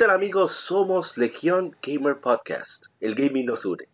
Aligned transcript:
Tal 0.00 0.10
amigos? 0.12 0.52
Somos 0.52 1.18
Legión 1.18 1.76
Gamer 1.82 2.20
Podcast. 2.20 2.86
El 3.00 3.14
gaming 3.14 3.44
nos 3.44 3.66
une. 3.66 3.84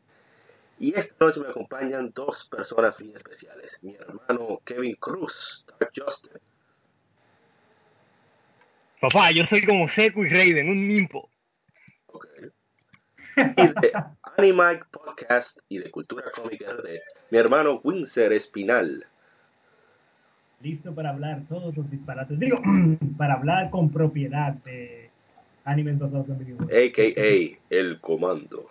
Y 0.79 0.97
esta 0.97 1.25
noche 1.25 1.41
me 1.41 1.49
acompañan 1.49 2.13
dos 2.15 2.47
personas 2.49 3.01
muy 3.01 3.13
especiales. 3.13 3.77
Mi 3.83 3.97
hermano 3.97 4.61
Kevin 4.65 4.95
Cruz, 5.01 5.67
Dark 5.67 5.91
Justin. 5.97 6.31
Papá, 9.01 9.33
yo 9.33 9.45
soy 9.47 9.67
como 9.67 9.89
Seco 9.89 10.25
y 10.25 10.29
Raven, 10.29 10.69
un 10.69 10.87
nimpo. 10.87 11.29
Ok. 12.07 12.27
Y 13.37 13.67
de 13.81 13.93
Animike 14.39 14.85
Podcast 14.93 15.59
y 15.69 15.79
de 15.79 15.91
Cultura 15.91 16.31
Cómica 16.33 16.73
de 16.73 17.03
mi 17.33 17.39
hermano 17.39 17.81
Windsor 17.83 18.33
Espinal. 18.33 19.05
listo 20.61 20.95
para 20.95 21.11
hablar 21.11 21.43
todos 21.49 21.77
los 21.77 21.91
disparates. 21.91 22.39
Digo, 22.39 22.63
para 23.19 23.35
hablar 23.35 23.71
con 23.71 23.91
propiedad 23.91 24.53
de 24.53 25.06
en 25.67 26.39
videojuegos. 26.39 26.71
a.k.a. 26.71 27.59
El 27.71 28.01
Comando. 28.01 28.71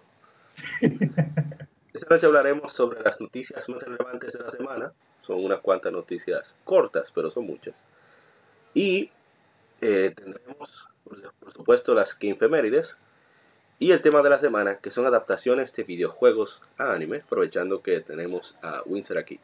Esta 1.93 2.07
noche 2.09 2.25
hablaremos 2.25 2.73
sobre 2.73 3.01
las 3.01 3.19
noticias 3.19 3.67
más 3.69 3.83
relevantes 3.83 4.33
de 4.33 4.39
la 4.39 4.51
semana. 4.51 4.91
Son 5.21 5.43
unas 5.43 5.59
cuantas 5.59 5.91
noticias 5.91 6.55
cortas, 6.63 7.11
pero 7.13 7.31
son 7.31 7.45
muchas. 7.45 7.75
Y 8.73 9.09
eh, 9.81 10.13
tendremos, 10.15 10.87
por 11.03 11.21
por 11.39 11.51
supuesto, 11.51 11.93
las 11.93 12.17
Gamefemérides 12.19 12.95
y 13.79 13.91
el 13.91 14.01
tema 14.01 14.21
de 14.21 14.29
la 14.29 14.39
semana, 14.39 14.77
que 14.77 14.91
son 14.91 15.05
adaptaciones 15.05 15.73
de 15.73 15.83
videojuegos 15.83 16.61
a 16.77 16.93
anime, 16.93 17.17
aprovechando 17.25 17.81
que 17.81 18.01
tenemos 18.01 18.55
a 18.61 18.81
Windsor 18.85 19.17
aquí. 19.17 19.39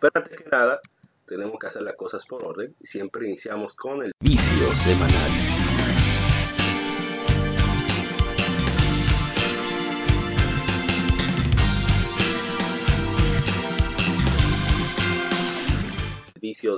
Pero 0.00 0.12
antes 0.14 0.40
que 0.40 0.48
nada, 0.50 0.80
tenemos 1.26 1.58
que 1.58 1.66
hacer 1.66 1.82
las 1.82 1.96
cosas 1.96 2.24
por 2.26 2.44
orden 2.44 2.74
y 2.80 2.86
siempre 2.86 3.26
iniciamos 3.26 3.74
con 3.74 4.04
el 4.04 4.12
vicio 4.20 4.74
semanal. 4.76 5.67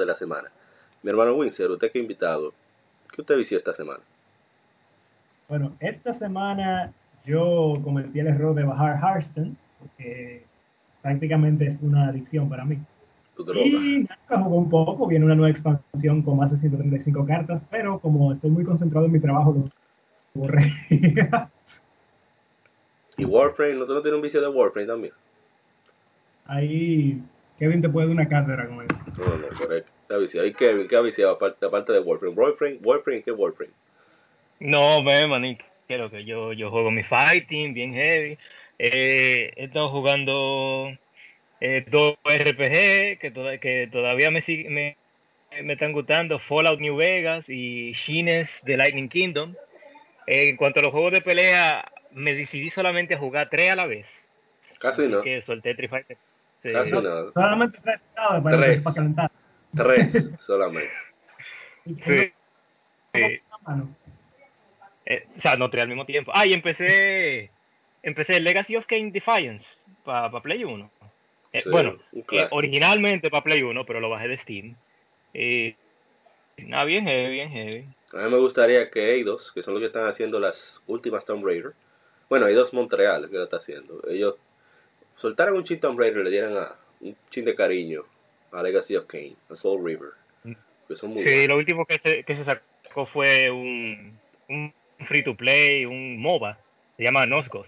De 0.01 0.07
la 0.07 0.17
semana. 0.17 0.51
Mi 1.03 1.11
hermano 1.11 1.35
Windsor, 1.35 1.71
usted 1.71 1.93
que 1.93 1.99
ha 1.99 2.03
invitado, 2.03 2.53
¿qué 3.13 3.21
usted 3.21 3.37
vició 3.37 3.59
esta 3.59 3.75
semana? 3.75 4.01
Bueno, 5.49 5.73
esta 5.81 6.15
semana 6.15 6.93
yo 7.25 7.75
cometí 7.83 8.19
el 8.21 8.29
error 8.29 8.55
de 8.55 8.65
bajar 8.65 8.99
Hearthstone, 9.01 9.55
porque 9.79 10.45
prácticamente 11.03 11.67
es 11.69 11.81
una 11.83 12.09
adicción 12.09 12.49
para 12.49 12.65
mí. 12.65 12.79
Y 13.39 14.07
nada, 14.29 14.43
jugué 14.43 14.57
un 14.57 14.69
poco, 14.69 15.07
viene 15.07 15.25
una 15.25 15.35
nueva 15.35 15.51
expansión 15.51 16.23
con 16.23 16.37
más 16.37 16.51
de 16.51 16.59
135 16.59 17.25
cartas, 17.25 17.63
pero 17.71 17.99
como 17.99 18.33
estoy 18.33 18.51
muy 18.51 18.65
concentrado 18.65 19.07
en 19.07 19.13
mi 19.13 19.21
trabajo, 19.21 19.53
lo 19.55 19.71
borré. 20.35 20.73
Y 23.17 23.25
Warframe, 23.27 23.75
¿no 23.75 23.85
no 23.85 24.01
tienes 24.01 24.17
un 24.17 24.23
vicio 24.23 24.41
de 24.41 24.49
Warframe 24.49 24.87
también? 24.87 25.13
Ahí 26.47 27.21
Kevin 27.61 27.81
te 27.83 27.89
puede 27.89 28.07
dar 28.09 28.17
una 28.17 28.29
cátedra 28.29 28.67
con 28.67 28.85
eso. 28.85 28.99
No, 29.19 29.37
no, 29.37 29.49
correcto. 29.57 29.93
Está 30.03 30.17
viciado. 30.17 30.47
¿Y 30.47 30.55
Kevin, 30.55 30.89
qué 30.89 30.97
ha 30.97 31.01
viciado 31.03 31.33
aparte, 31.33 31.65
aparte 31.67 31.93
de 31.93 32.01
Warframe? 32.01 32.35
Warframe, 32.35 32.79
Warframe, 32.83 33.23
¿qué 33.23 33.31
Warframe? 33.31 33.73
No, 34.61 35.05
ve, 35.05 35.27
manito, 35.27 35.65
que 35.87 35.97
lo 35.99 36.11
que 36.11 36.25
yo, 36.25 36.53
yo 36.53 36.71
juego 36.71 36.91
mi 36.91 37.03
fighting 37.05 37.73
bien 37.75 37.95
heavy. 37.95 38.39
Eh, 38.79 39.53
he 39.57 39.65
estado 39.65 39.91
jugando 39.91 40.91
eh, 41.61 41.85
dos 41.89 42.17
RPG 42.25 43.19
que, 43.21 43.31
toda- 43.33 43.59
que 43.59 43.89
todavía 43.93 44.31
me, 44.31 44.43
me, 44.69 44.97
me 45.63 45.73
están 45.75 45.93
gustando, 45.93 46.39
Fallout 46.39 46.81
New 46.81 46.97
Vegas 46.97 47.45
y 47.49 47.93
Shines 47.93 48.49
de 48.63 48.77
Lightning 48.79 49.09
Kingdom. 49.09 49.55
Eh, 50.27 50.49
en 50.49 50.57
cuanto 50.57 50.81
a 50.81 50.83
los 50.83 50.93
juegos 50.93 51.13
de 51.13 51.21
pelea, 51.21 51.91
me 52.13 52.35
decidí 52.35 52.71
solamente 52.71 53.15
a 53.15 53.19
jugar 53.19 53.49
tres 53.51 53.71
a 53.71 53.77
la 53.77 53.87
vez. 53.87 54.07
Casi 54.79 55.03
no. 55.09 55.23
que 55.23 55.43
solté 55.43 55.71
Street 55.73 55.91
Fighter. 55.91 56.17
Sí. 56.63 56.73
Casi 56.73 56.91
no. 56.93 57.33
Solamente 57.33 57.79
tres 57.83 58.01
estados 58.09 58.43
para, 58.43 58.57
Tres. 58.59 58.83
para 58.83 58.95
calentar. 58.95 59.31
Tres 59.75 60.31
solamente. 60.41 60.93
Sí. 61.85 62.33
Sí. 63.15 63.41
Eh, 65.07 65.27
o 65.37 65.41
sea, 65.41 65.57
no 65.57 65.71
tres 65.71 65.83
al 65.83 65.89
mismo 65.89 66.05
tiempo. 66.05 66.31
Ah, 66.35 66.47
y 66.47 66.53
empecé, 66.53 67.51
empecé 68.03 68.39
Legacy 68.41 68.77
of 68.77 68.87
Kain 68.87 69.11
Defiance 69.11 69.65
para 70.05 70.31
Play 70.41 70.65
1. 70.65 70.91
Eh, 71.53 71.63
Sí, 71.63 71.71
bueno, 71.71 71.97
eh, 72.13 72.47
originalmente 72.51 73.29
para 73.31 73.43
Play 73.43 73.63
1, 73.63 73.85
pero 73.87 74.01
lo 74.01 74.09
bajé 74.09 74.29
de 74.29 74.39
Steam. 74.39 74.77
Y 75.35 75.75
nada, 76.59 76.85
bien 76.85 77.07
heavy, 77.07 77.33
bien 77.33 77.51
heavy. 77.51 77.85
A 78.13 78.25
mí 78.25 78.31
me 78.31 78.39
gustaría 78.39 78.91
que 78.91 79.15
Eidos, 79.15 79.51
que 79.53 79.63
son 79.63 79.75
los 79.75 79.81
que 79.81 79.87
están 79.87 80.07
haciendo 80.07 80.39
las 80.39 80.81
últimas 80.87 81.25
Tomb 81.25 81.45
Raider, 81.45 81.73
bueno, 82.29 82.47
Eidos 82.47 82.73
Montreal 82.73 83.29
que 83.29 83.37
lo 83.37 83.45
está 83.45 83.57
haciendo, 83.57 84.01
ellos 84.09 84.37
soltaran 85.21 85.55
un 85.55 85.65
chin 85.65 85.79
Tomb 85.81 85.99
Raider 85.99 86.21
y 86.21 86.25
le 86.25 86.31
dieran 86.31 86.57
a, 86.57 86.75
un 87.01 87.17
chin 87.31 87.45
de 87.45 87.55
cariño 87.55 88.05
a 88.53 88.63
Legacy 88.63 88.97
of 88.97 89.07
Kain, 89.07 89.37
a 89.51 89.57
Soul 89.57 89.85
River, 89.85 90.11
que 90.89 90.97
son 90.97 91.11
muy 91.11 91.23
Sí, 91.23 91.31
buenos. 91.31 91.49
lo 91.49 91.57
último 91.57 91.87
que 91.87 91.99
se, 91.99 92.25
que 92.25 92.37
se 92.37 92.45
sacó 92.45 93.07
fue 93.07 93.51
un, 93.51 94.19
un 94.49 94.75
free 95.07 95.23
to 95.23 95.37
play, 95.37 95.85
un 95.87 96.19
MOBA. 96.19 96.59
Se 96.97 97.05
llama 97.05 97.27
Nosgos. 97.27 97.67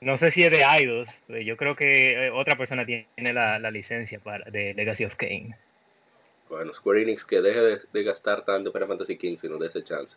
No 0.00 0.16
sé 0.16 0.30
si 0.30 0.42
es 0.42 0.50
de 0.50 0.62
Eidos. 0.62 1.08
eh, 1.28 1.44
Yo 1.44 1.56
creo 1.56 1.76
que 1.76 2.26
eh, 2.26 2.30
otra 2.30 2.56
persona 2.56 2.84
tiene 2.86 3.32
la, 3.32 3.58
la 3.58 3.70
licencia 3.70 4.18
para, 4.18 4.50
de 4.50 4.74
Legacy 4.74 5.04
of 5.04 5.14
Kain. 5.16 5.54
Bueno, 6.48 6.72
Square 6.74 7.02
Enix 7.02 7.24
que 7.24 7.40
deje 7.40 7.60
de, 7.60 7.80
de 7.92 8.02
gastar 8.04 8.44
tanto 8.44 8.72
para 8.72 8.86
Fantasy 8.86 9.14
XV 9.16 9.44
y 9.44 9.48
no 9.48 9.58
dé 9.58 9.66
ese 9.68 9.82
chance. 9.84 10.14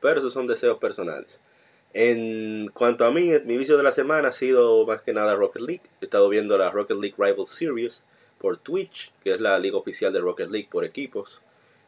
Pero 0.00 0.18
esos 0.20 0.32
son 0.32 0.46
deseos 0.46 0.78
personales. 0.78 1.40
En 1.98 2.68
cuanto 2.74 3.06
a 3.06 3.10
mí, 3.10 3.32
mi 3.46 3.56
vicio 3.56 3.78
de 3.78 3.82
la 3.82 3.90
semana 3.90 4.28
ha 4.28 4.32
sido 4.34 4.84
más 4.84 5.00
que 5.00 5.14
nada 5.14 5.34
Rocket 5.34 5.62
League. 5.62 5.82
He 6.02 6.04
estado 6.04 6.28
viendo 6.28 6.58
la 6.58 6.70
Rocket 6.70 6.98
League 6.98 7.14
Rival 7.16 7.46
Series 7.46 8.04
por 8.36 8.58
Twitch, 8.58 9.14
que 9.24 9.32
es 9.32 9.40
la 9.40 9.58
liga 9.58 9.78
oficial 9.78 10.12
de 10.12 10.20
Rocket 10.20 10.50
League 10.50 10.68
por 10.70 10.84
equipos. 10.84 11.40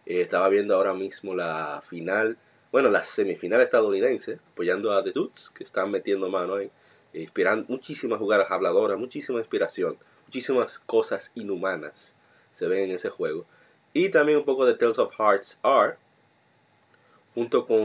Eh, 0.06 0.22
estaba 0.22 0.48
viendo 0.48 0.74
ahora 0.74 0.94
mismo 0.94 1.34
la 1.34 1.82
final, 1.90 2.38
bueno, 2.72 2.88
la 2.88 3.04
semifinal 3.04 3.60
estadounidense, 3.60 4.38
apoyando 4.50 4.92
a 4.92 5.04
The 5.04 5.12
Dudes, 5.12 5.50
que 5.54 5.64
están 5.64 5.90
metiendo 5.90 6.30
mano 6.30 6.54
ahí, 6.54 6.70
eh, 7.12 7.20
inspirando 7.20 7.66
muchísimas 7.68 8.18
jugadas 8.18 8.50
habladoras, 8.50 8.98
muchísima 8.98 9.40
inspiración, 9.40 9.98
muchísimas 10.24 10.78
cosas 10.78 11.30
inhumanas 11.34 12.16
se 12.58 12.66
ven 12.66 12.84
en 12.84 12.92
ese 12.92 13.10
juego. 13.10 13.44
Y 13.92 14.08
también 14.08 14.38
un 14.38 14.46
poco 14.46 14.64
de 14.64 14.72
Tales 14.72 14.98
of 14.98 15.12
Hearts 15.18 15.58
R, 15.62 15.98
junto 17.34 17.66
con 17.66 17.78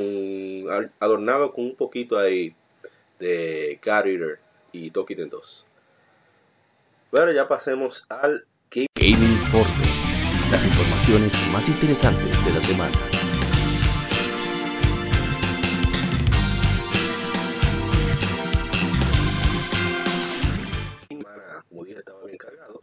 adornado 0.99 1.53
con 1.53 1.65
un 1.65 1.75
poquito 1.75 2.17
ahí 2.17 2.55
de 3.19 3.79
God 3.83 4.05
Eater 4.07 4.39
y 4.71 4.91
Tokiden 4.91 5.29
2. 5.29 5.65
Bueno, 7.11 7.31
ya 7.31 7.47
pasemos 7.47 8.05
al 8.09 8.45
Game 8.71 8.87
Gaming 8.95 9.33
Informe, 9.33 9.85
las 10.49 10.65
informaciones 10.65 11.31
más 11.51 11.67
interesantes 11.67 12.45
de 12.45 12.51
la 12.51 12.63
semana. 12.63 13.23
Como 21.69 21.85
dije, 21.85 21.99
estaba 21.99 22.25
bien 22.25 22.37
cargado. 22.37 22.79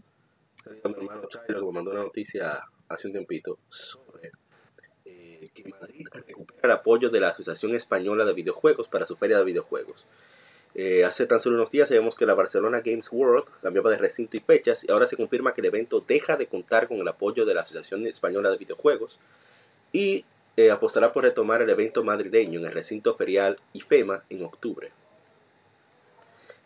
Mi 0.85 0.93
hermano 0.93 1.29
Chairo 1.29 1.61
que 1.61 1.67
me 1.67 1.73
mandó 1.73 1.91
una 1.91 2.03
noticia 2.03 2.61
hace 2.89 3.09
un 3.09 3.13
tiempito 3.15 3.59
Madrid 5.69 6.07
recupera 6.13 6.61
el 6.63 6.71
apoyo 6.71 7.11
de 7.11 7.21
la 7.21 7.29
Asociación 7.29 7.75
Española 7.75 8.25
de 8.25 8.33
Videojuegos 8.33 8.89
para 8.89 9.07
su 9.07 9.17
feria 9.17 9.39
de 9.39 9.45
videojuegos. 9.45 10.07
Eh, 10.75 11.05
hace 11.05 11.27
tan 11.27 11.41
solo 11.41 11.57
unos 11.57 11.71
días 11.71 11.89
sabemos 11.89 12.15
que 12.15 12.27
la 12.27 12.35
Barcelona 12.35 12.81
Games 12.81 13.09
World 13.11 13.47
cambiaba 13.61 13.91
de 13.91 13.97
recinto 13.97 14.37
y 14.37 14.41
fechas 14.41 14.85
y 14.85 14.91
ahora 14.91 15.09
se 15.09 15.17
confirma 15.17 15.53
que 15.53 15.61
el 15.61 15.67
evento 15.67 16.05
deja 16.07 16.37
de 16.37 16.47
contar 16.47 16.87
con 16.87 16.99
el 16.99 17.09
apoyo 17.09 17.45
de 17.45 17.55
la 17.55 17.63
Asociación 17.63 18.07
Española 18.07 18.51
de 18.51 18.57
Videojuegos 18.57 19.19
y 19.93 20.25
eh, 20.57 20.71
apostará 20.71 21.13
por 21.13 21.25
retomar 21.25 21.63
el 21.63 21.71
evento 21.71 22.05
madrileño 22.05 22.61
en 22.61 22.67
el 22.67 22.73
recinto 22.73 23.15
ferial 23.15 23.59
IFEMA 23.73 24.25
en 24.31 24.45
octubre. 24.45 24.93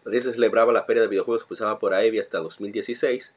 Madrid 0.05 0.23
se 0.23 0.33
celebraba 0.33 0.73
la 0.73 0.85
feria 0.85 1.03
de 1.03 1.09
videojuegos 1.09 1.47
usaba 1.51 1.79
por 1.79 1.95
AEVI 1.95 2.21
hasta 2.21 2.39
2016, 2.39 3.33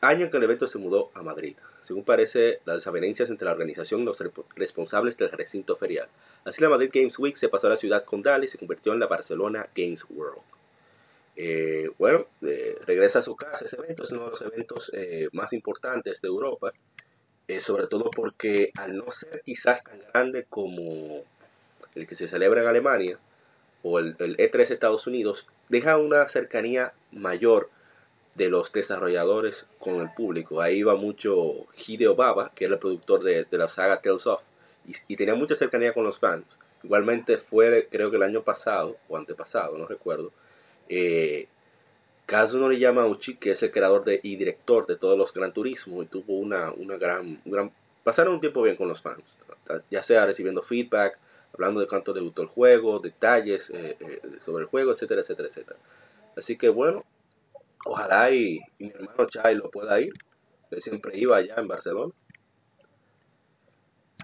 año 0.00 0.26
en 0.26 0.30
que 0.30 0.36
el 0.36 0.44
evento 0.44 0.68
se 0.68 0.78
mudó 0.78 1.10
a 1.14 1.22
Madrid. 1.22 1.56
Según 1.88 2.04
parece, 2.04 2.60
las 2.66 2.76
desavenencias 2.76 3.30
entre 3.30 3.46
la 3.46 3.52
organización 3.52 4.02
y 4.02 4.04
los 4.04 4.22
responsables 4.54 5.16
del 5.16 5.30
recinto 5.30 5.74
ferial. 5.74 6.06
Así 6.44 6.60
la 6.60 6.68
Madrid 6.68 6.90
Games 6.92 7.18
Week 7.18 7.34
se 7.36 7.48
pasó 7.48 7.66
a 7.66 7.70
la 7.70 7.76
ciudad 7.78 8.04
condal 8.04 8.44
y 8.44 8.48
se 8.48 8.58
convirtió 8.58 8.92
en 8.92 9.00
la 9.00 9.06
Barcelona 9.06 9.66
Games 9.74 10.04
World. 10.10 10.42
Eh, 11.34 11.88
bueno, 11.96 12.26
eh, 12.42 12.76
regresa 12.84 13.20
a 13.20 13.22
su 13.22 13.34
casa 13.36 13.64
ese 13.64 13.76
evento, 13.76 14.04
es 14.04 14.10
uno 14.10 14.26
de 14.26 14.30
los 14.32 14.42
eventos 14.42 14.90
eh, 14.92 15.28
más 15.32 15.54
importantes 15.54 16.20
de 16.20 16.28
Europa, 16.28 16.72
sobre 17.62 17.86
todo 17.86 18.10
porque 18.10 18.70
al 18.76 18.94
no 18.94 19.10
ser 19.10 19.40
quizás 19.42 19.82
tan 19.82 19.98
grande 20.12 20.44
como 20.50 21.24
el 21.94 22.06
que 22.06 22.14
se 22.14 22.28
celebra 22.28 22.60
en 22.60 22.68
Alemania 22.68 23.18
o 23.82 23.98
el, 23.98 24.14
el 24.18 24.36
E3 24.36 24.72
Estados 24.72 25.06
Unidos, 25.06 25.46
deja 25.70 25.96
una 25.96 26.28
cercanía 26.28 26.92
mayor 27.12 27.70
de 28.38 28.48
los 28.48 28.72
desarrolladores 28.72 29.66
con 29.78 30.00
el 30.00 30.10
público. 30.14 30.62
Ahí 30.62 30.82
va 30.82 30.94
mucho 30.94 31.66
Hideo 31.86 32.14
Baba, 32.14 32.52
que 32.54 32.64
era 32.64 32.74
el 32.74 32.80
productor 32.80 33.22
de, 33.22 33.46
la 33.50 33.68
saga 33.68 34.00
Tales 34.00 34.26
of, 34.26 34.40
y, 35.08 35.16
tenía 35.16 35.34
mucha 35.34 35.56
cercanía 35.56 35.92
con 35.92 36.04
los 36.04 36.18
fans. 36.18 36.46
Igualmente 36.82 37.38
fue, 37.38 37.88
creo 37.90 38.10
que 38.10 38.16
el 38.16 38.22
año 38.22 38.42
pasado, 38.42 38.96
o 39.08 39.16
antepasado, 39.16 39.76
no 39.76 39.86
recuerdo, 39.86 40.32
eh, 40.88 41.48
Kazunori 42.26 42.78
Yamauchi, 42.78 43.36
que 43.36 43.52
es 43.52 43.62
el 43.62 43.72
creador 43.72 44.04
de, 44.04 44.20
y 44.22 44.36
director 44.36 44.86
de 44.86 44.96
todos 44.96 45.18
los 45.18 45.34
Gran 45.34 45.52
Turismo, 45.52 46.02
y 46.02 46.06
tuvo 46.06 46.38
una, 46.38 46.70
una 46.70 46.96
gran, 46.96 47.40
gran... 47.44 47.72
Pasaron 48.04 48.34
un 48.34 48.40
tiempo 48.40 48.62
bien 48.62 48.76
con 48.76 48.88
los 48.88 49.02
fans, 49.02 49.36
ya 49.90 50.02
sea 50.04 50.24
recibiendo 50.24 50.62
feedback, 50.62 51.18
hablando 51.52 51.80
de 51.80 51.88
cuánto 51.88 52.12
debutó 52.12 52.42
el 52.42 52.48
juego, 52.48 53.00
detalles 53.00 53.68
eh, 53.70 53.96
eh, 53.98 54.20
sobre 54.44 54.62
el 54.62 54.70
juego, 54.70 54.92
etcétera, 54.92 55.22
etcétera, 55.22 55.48
etcétera. 55.48 55.78
Así 56.36 56.56
que 56.56 56.68
bueno, 56.68 57.04
Ojalá 57.84 58.30
y, 58.30 58.60
mi 58.78 58.90
hermano 58.90 59.26
Chai 59.26 59.54
lo 59.54 59.70
pueda 59.70 60.00
ir. 60.00 60.12
Él 60.70 60.82
siempre 60.82 61.16
iba 61.16 61.36
allá 61.36 61.54
en 61.56 61.68
Barcelona. 61.68 62.12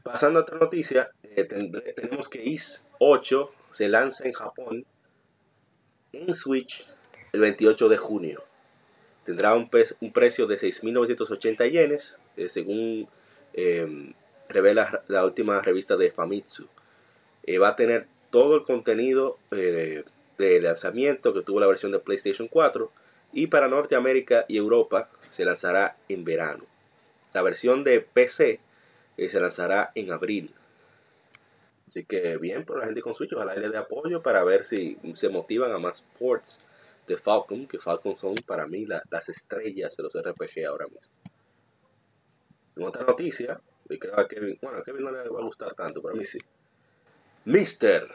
Pasando 0.02 0.40
a 0.40 0.42
otra 0.42 0.58
noticia, 0.58 1.10
eh, 1.22 1.44
tenemos 1.44 2.28
que 2.28 2.44
IS 2.44 2.84
8 2.98 3.50
se 3.72 3.88
lanza 3.88 4.24
en 4.24 4.32
Japón 4.32 4.84
en 6.12 6.34
Switch 6.34 6.86
el 7.32 7.40
28 7.40 7.88
de 7.88 7.96
junio. 7.96 8.44
Tendrá 9.24 9.54
un, 9.54 9.70
un 10.00 10.12
precio 10.12 10.46
de 10.46 10.60
6.980 10.60 11.70
yenes, 11.70 12.18
eh, 12.36 12.50
según 12.50 13.08
em, 13.54 14.12
revela 14.48 15.02
la 15.08 15.24
última 15.24 15.62
revista 15.62 15.96
de 15.96 16.10
Famitsu. 16.10 16.68
Eh, 17.44 17.58
va 17.58 17.68
a 17.68 17.76
tener 17.76 18.06
todo 18.30 18.56
el 18.56 18.64
contenido 18.64 19.38
de 19.50 20.04
lanzamiento 20.60 21.32
que 21.32 21.42
tuvo 21.42 21.60
la 21.60 21.66
versión 21.66 21.92
de 21.92 22.00
PlayStation 22.00 22.48
4 22.48 22.90
y 23.34 23.48
para 23.48 23.68
Norteamérica 23.68 24.46
y 24.48 24.56
Europa 24.56 25.10
se 25.32 25.44
lanzará 25.44 25.96
en 26.08 26.24
verano. 26.24 26.64
La 27.32 27.42
versión 27.42 27.84
de 27.84 28.00
PC 28.00 28.60
eh, 29.16 29.28
se 29.28 29.40
lanzará 29.40 29.90
en 29.94 30.12
abril. 30.12 30.54
Así 31.88 32.04
que 32.04 32.38
bien 32.38 32.64
por 32.64 32.78
la 32.78 32.86
gente 32.86 33.02
con 33.02 33.14
Switch, 33.14 33.32
ojalá 33.32 33.54
le 33.54 33.68
dé 33.68 33.76
apoyo 33.76 34.22
para 34.22 34.42
ver 34.44 34.64
si 34.66 34.98
se 35.14 35.28
motivan 35.28 35.72
a 35.72 35.78
más 35.78 36.02
ports 36.18 36.58
de 37.06 37.16
Falcon, 37.16 37.66
que 37.66 37.78
Falcon 37.78 38.16
son 38.16 38.34
para 38.46 38.66
mí 38.66 38.86
las 38.86 39.28
estrellas 39.28 39.96
de 39.96 40.02
los 40.02 40.14
RPG 40.14 40.66
ahora 40.66 40.86
mismo. 40.86 41.12
Otra 42.86 43.04
noticia, 43.04 43.60
y 43.88 43.98
creo 43.98 44.18
a 44.18 44.26
Kevin, 44.26 44.58
bueno, 44.62 44.78
a 44.78 44.82
Kevin 44.82 45.04
no 45.04 45.10
le 45.10 45.28
va 45.28 45.40
a 45.40 45.44
gustar 45.44 45.74
tanto, 45.74 46.00
pero 46.00 46.14
a 46.14 46.16
mí 46.16 46.24
sí. 46.24 46.38
Mister 47.44 48.08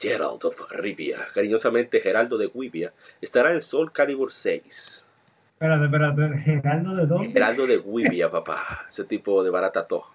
Gerald 0.00 0.44
of 0.44 0.56
Rivia, 0.70 1.26
cariñosamente 1.32 2.00
Geraldo 2.00 2.36
de 2.36 2.50
Guivia, 2.52 2.92
estará 3.20 3.52
en 3.52 3.60
Soul 3.60 3.92
Calibur 3.92 4.32
6. 4.32 5.06
Espérate, 5.52 5.84
espérate, 5.84 6.38
¿Geraldo 6.40 6.96
de 6.96 7.06
dónde? 7.06 7.32
Geraldo 7.32 7.66
de 7.66 7.78
Guivia, 7.78 8.30
papá. 8.30 8.86
Ese 8.88 9.04
tipo 9.04 9.42
de 9.42 9.50
barata 9.50 9.86
todo. 9.86 10.06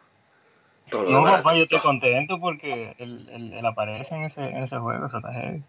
no, 0.91 1.23
papá, 1.23 1.55
yo 1.55 1.63
estoy 1.63 1.79
contento 1.79 2.39
porque 2.39 2.95
él, 2.99 3.27
él, 3.53 3.65
aparece 3.65 4.13
en 4.13 4.23
ese, 4.23 4.41
en 4.41 4.63
ese 4.63 4.77
juego, 4.77 5.05
está 5.05 5.33
heavy. 5.33 5.63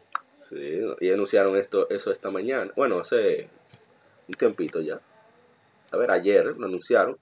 Sí, 0.49 0.81
y 1.01 1.11
anunciaron 1.13 1.57
esto, 1.57 1.89
eso 1.89 2.11
esta 2.11 2.31
mañana. 2.31 2.73
Bueno, 2.75 2.99
hace 2.99 3.49
un 4.27 4.35
tiempito 4.35 4.81
ya. 4.81 4.99
A 5.93 5.97
ver, 5.97 6.11
ayer 6.11 6.45
lo 6.45 6.67
anunciaron. 6.67 7.17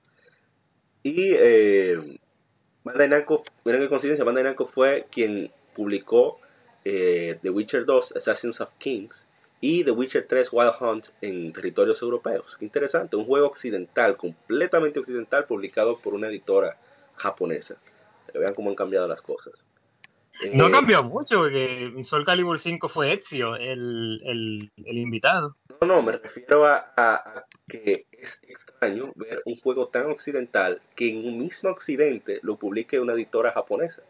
Y 1.02 1.32
eh, 1.34 2.19
Bandai 2.84 3.08
Namco, 3.08 3.43
miren 3.64 3.82
qué 3.82 3.88
coincidencia, 3.88 4.25
Bandai 4.25 4.44
Namco 4.44 4.67
fue 4.67 5.06
quien 5.11 5.50
publicó 5.75 6.41
eh, 6.90 7.38
The 7.43 7.50
Witcher 7.50 7.85
2, 7.85 8.17
Assassins 8.17 8.61
of 8.62 8.70
Kings, 8.79 9.26
y 9.61 9.85
The 9.85 9.90
Witcher 9.90 10.26
3, 10.26 10.49
Wild 10.52 10.73
Hunt 10.81 11.06
en 11.20 11.52
territorios 11.52 12.00
europeos. 12.00 12.56
Qué 12.58 12.64
interesante, 12.64 13.17
un 13.17 13.26
juego 13.26 13.46
occidental, 13.46 14.17
completamente 14.17 14.99
occidental, 14.99 15.44
publicado 15.44 15.99
por 15.99 16.14
una 16.14 16.29
editora 16.29 16.79
japonesa. 17.17 17.76
vean 18.32 18.55
cómo 18.55 18.70
han 18.70 18.76
cambiado 18.76 19.06
las 19.06 19.20
cosas. 19.20 19.67
no 20.55 20.69
eh, 20.69 20.70
cambió 20.70 21.02
mucho, 21.02 21.40
porque 21.40 21.93
Soul 22.05 22.25
Calibur 22.25 22.58
5 22.58 22.88
fue 22.88 23.12
Ezio, 23.12 23.56
el, 23.56 24.23
el, 24.25 24.70
el, 24.76 24.96
invitado. 24.96 25.56
No, 25.82 25.88
no, 25.88 26.02
me 26.02 26.12
refiero 26.12 26.67
a, 26.67 26.93
a, 26.96 27.44
que 27.67 28.06
es 28.12 28.41
extraño 28.49 29.12
ver 29.14 29.43
un 29.44 29.61
juego 29.61 29.88
tan 29.88 30.06
occidental 30.06 30.81
que 30.96 31.11
en 31.11 31.26
un 31.26 31.38
mismo 31.38 31.70
occidente 31.70 32.38
lo 32.43 32.56
publique 32.56 32.99
una 32.99 33.12
editora 33.12 33.52
japonesa. 33.52 34.02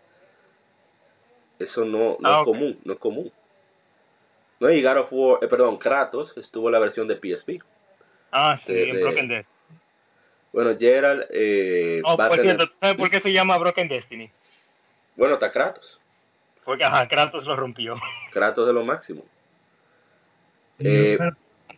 Eso 1.58 1.84
no, 1.84 2.16
no 2.20 2.28
ah, 2.28 2.38
es 2.40 2.44
común, 2.44 2.78
no 2.84 2.92
es 2.92 2.98
común. 2.98 3.32
No, 4.60 4.70
y 4.70 4.82
God 4.82 4.98
of 4.98 5.08
War, 5.12 5.38
eh, 5.42 5.48
perdón, 5.48 5.78
Kratos 5.78 6.36
estuvo 6.36 6.68
en 6.68 6.72
la 6.72 6.78
versión 6.78 7.06
de 7.08 7.16
PSP. 7.16 7.62
Ah, 8.30 8.56
sí, 8.56 8.72
en 8.72 9.00
Broken 9.00 9.28
Destiny. 9.28 9.58
Bueno, 10.52 10.76
Gerald 10.78 11.26
eh, 11.30 12.00
oh, 12.04 12.16
por 12.16 12.40
cierto, 12.40 12.66
¿sabes 12.80 12.96
por 12.96 13.10
qué 13.10 13.20
se 13.20 13.32
llama 13.32 13.58
Broken 13.58 13.88
Destiny? 13.88 14.30
Bueno, 15.16 15.34
está 15.34 15.52
Kratos. 15.52 16.00
Porque, 16.64 16.84
ajá, 16.84 17.06
Kratos 17.08 17.44
lo 17.44 17.56
rompió. 17.56 17.96
Kratos 18.32 18.66
de 18.66 18.72
lo 18.72 18.84
máximo. 18.84 19.24
Eh, 20.78 21.18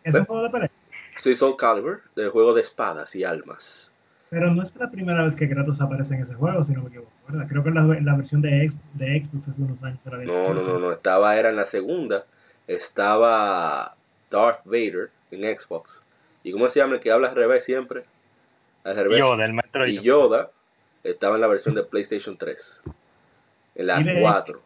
¿Es 0.03 0.13
un 0.15 0.25
juego 0.25 0.43
de 0.43 0.49
pelea? 0.49 0.71
Sí, 1.17 1.35
Soul 1.35 1.57
Calibur, 1.57 2.01
del 2.15 2.29
juego 2.29 2.53
de 2.53 2.61
espadas 2.61 3.15
y 3.15 3.23
almas. 3.23 3.90
Pero 4.31 4.49
no 4.49 4.63
es 4.63 4.73
la 4.77 4.89
primera 4.89 5.25
vez 5.25 5.35
que 5.35 5.49
Kratos 5.49 5.81
aparece 5.81 6.15
en 6.15 6.21
ese 6.21 6.35
juego, 6.35 6.63
si 6.63 6.71
no 6.71 6.83
me 6.83 6.87
equivoco, 6.87 7.11
¿verdad? 7.27 7.47
Creo 7.49 7.63
que 7.63 7.69
en 7.69 8.05
la, 8.05 8.15
versión 8.15 8.41
de, 8.41 8.71
de 8.93 9.25
Xbox 9.25 9.49
hace 9.49 9.61
unos 9.61 9.83
años. 9.83 9.99
Era 10.05 10.17
no, 10.19 10.53
no, 10.53 10.61
no, 10.63 10.79
no, 10.79 10.91
estaba, 10.93 11.35
era 11.35 11.49
en 11.49 11.57
la 11.57 11.65
segunda, 11.65 12.23
estaba 12.65 13.93
Darth 14.31 14.63
Vader 14.63 15.09
en 15.31 15.59
Xbox. 15.59 16.01
¿Y 16.43 16.53
cómo 16.53 16.69
se 16.69 16.79
llama 16.79 16.95
el 16.95 17.01
que 17.01 17.11
habla 17.11 17.27
al 17.27 17.35
revés 17.35 17.65
siempre? 17.65 18.03
Al 18.85 18.95
revés. 18.95 19.19
Yoda, 19.19 19.43
el 19.43 19.51
maestro 19.51 19.85
Y 19.85 20.01
Yoda 20.01 20.49
estaba 21.03 21.35
en 21.35 21.41
la 21.41 21.47
versión 21.47 21.75
de 21.75 21.83
PlayStation 21.83 22.37
3. 22.37 22.83
En 23.75 23.87
la 23.87 24.01
4. 24.01 24.61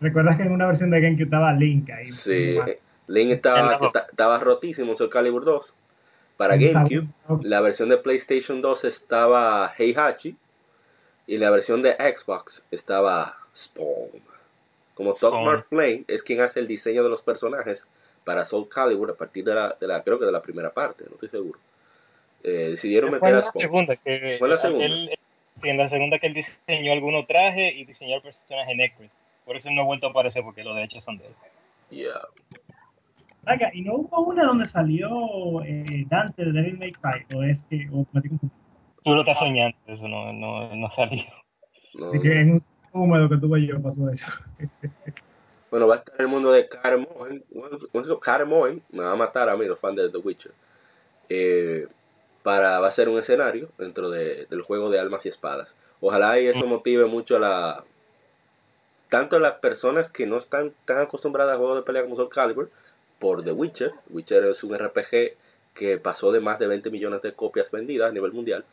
¿Recuerdas 0.00 0.38
que 0.38 0.44
en 0.44 0.52
una 0.52 0.66
versión 0.66 0.88
de 0.88 1.02
GameCube 1.02 1.24
estaba 1.24 1.52
Link 1.52 1.90
ahí? 1.90 2.10
Sí, 2.10 2.56
Link 3.08 3.32
estaba, 3.32 3.78
estaba 4.10 4.38
rotísimo 4.38 4.92
en 4.92 4.96
Soul 4.96 5.10
Calibur 5.10 5.44
2. 5.44 5.74
Para 6.36 6.56
GameCube, 6.56 7.08
la 7.42 7.60
versión 7.60 7.88
de 7.90 7.98
PlayStation 7.98 8.60
2 8.60 8.84
estaba 8.84 9.72
Heihachi 9.78 10.36
y 11.26 11.38
la 11.38 11.50
versión 11.50 11.80
de 11.82 11.92
Xbox 11.94 12.64
estaba 12.72 13.36
Spawn. 13.56 14.10
Como 14.94 15.14
Todd 15.14 15.44
Mark 15.44 15.66
Flame 15.68 16.04
es 16.08 16.22
quien 16.22 16.40
hace 16.40 16.60
el 16.60 16.66
diseño 16.66 17.04
de 17.04 17.10
los 17.10 17.22
personajes 17.22 17.86
para 18.24 18.44
Soul 18.44 18.68
Calibur 18.68 19.10
a 19.10 19.14
partir 19.14 19.44
de 19.44 19.54
la, 19.54 19.76
de 19.80 19.86
la 19.86 20.02
creo 20.02 20.18
que 20.18 20.26
de 20.26 20.32
la 20.32 20.42
primera 20.42 20.70
parte, 20.70 21.04
no 21.04 21.14
estoy 21.14 21.28
seguro. 21.28 21.58
Eh, 22.42 22.70
decidieron 22.72 23.12
meter 23.12 23.34
a 23.36 23.42
Spawn. 23.42 23.62
Segunda, 23.62 23.96
que 23.96 24.36
fue 24.38 24.48
la 24.48 24.60
segunda. 24.60 24.84
en 24.84 25.76
la 25.78 25.88
segunda 25.88 26.18
que 26.18 26.26
él 26.26 26.34
diseñó 26.34 26.92
algunos 26.92 27.28
trajes 27.28 27.74
y 27.76 27.84
diseñó 27.84 28.16
el 28.16 28.22
personaje 28.22 28.74
Necro. 28.74 29.06
Por 29.44 29.56
eso 29.56 29.70
no 29.70 29.82
ha 29.82 29.84
vuelto 29.84 30.08
a 30.08 30.10
aparecer 30.10 30.42
porque 30.42 30.64
los 30.64 30.74
derechos 30.74 31.04
son 31.04 31.18
de 31.18 31.26
él. 31.26 31.32
Yeah 31.90 32.28
y 33.72 33.82
no 33.82 33.94
hubo 33.94 34.22
una 34.22 34.44
donde 34.44 34.66
salió 34.68 35.62
eh, 35.64 36.06
Dante 36.08 36.44
de 36.44 36.52
Devil 36.52 36.78
May 36.78 36.92
Cry, 36.92 37.36
o 37.36 37.42
es 37.42 37.62
que, 37.68 37.88
o 37.92 38.06
Tú 39.02 39.14
lo 39.14 39.20
estás 39.20 39.38
soñando, 39.38 39.76
eso 39.86 40.08
no, 40.08 40.32
no, 40.32 40.74
no 40.74 40.90
salió. 40.90 41.24
No. 41.94 42.10
que 42.20 42.40
en 42.40 42.52
un 42.52 42.64
húmedo 42.92 43.28
que 43.28 43.36
tuve 43.36 43.66
yo 43.66 43.80
pasó 43.80 44.08
eso. 44.10 44.26
bueno, 45.70 45.86
va 45.86 45.96
a 45.96 45.98
estar 45.98 46.20
el 46.20 46.28
mundo 46.28 46.50
de 46.52 46.68
Carmoen. 46.68 47.44
Carmoen 48.20 48.82
me 48.90 49.04
va 49.04 49.12
a 49.12 49.16
matar 49.16 49.48
a 49.48 49.56
mí, 49.56 49.66
los 49.66 49.78
fans 49.78 49.96
de 49.96 50.10
The 50.10 50.18
Witcher. 50.18 50.52
Eh, 51.28 51.86
para, 52.42 52.80
va 52.80 52.88
a 52.88 52.94
ser 52.94 53.08
un 53.08 53.18
escenario 53.18 53.68
dentro 53.78 54.10
de, 54.10 54.46
del 54.46 54.62
juego 54.62 54.90
de 54.90 54.98
almas 54.98 55.24
y 55.24 55.28
espadas. 55.28 55.68
Ojalá 56.00 56.40
y 56.40 56.48
eso 56.48 56.66
motive 56.66 57.06
mucho 57.06 57.36
a 57.36 57.40
la 57.40 57.84
tanto 59.08 59.36
a 59.36 59.40
las 59.40 59.54
personas 59.60 60.10
que 60.10 60.26
no 60.26 60.38
están 60.38 60.72
tan 60.86 60.98
acostumbradas 60.98 61.54
a 61.54 61.58
juegos 61.58 61.76
de 61.76 61.82
pelea 61.82 62.02
como 62.02 62.16
son 62.16 62.28
Calibur, 62.28 62.70
por 63.24 63.42
The 63.42 63.52
Witcher. 63.52 63.90
Witcher 64.10 64.44
es 64.44 64.62
un 64.64 64.76
RPG 64.76 65.32
que 65.74 65.96
pasó 65.96 66.30
de 66.30 66.40
más 66.40 66.58
de 66.58 66.66
20 66.66 66.90
millones 66.90 67.22
de 67.22 67.32
copias 67.32 67.70
vendidas 67.70 68.10
a 68.10 68.12
nivel 68.12 68.32
mundial. 68.32 68.66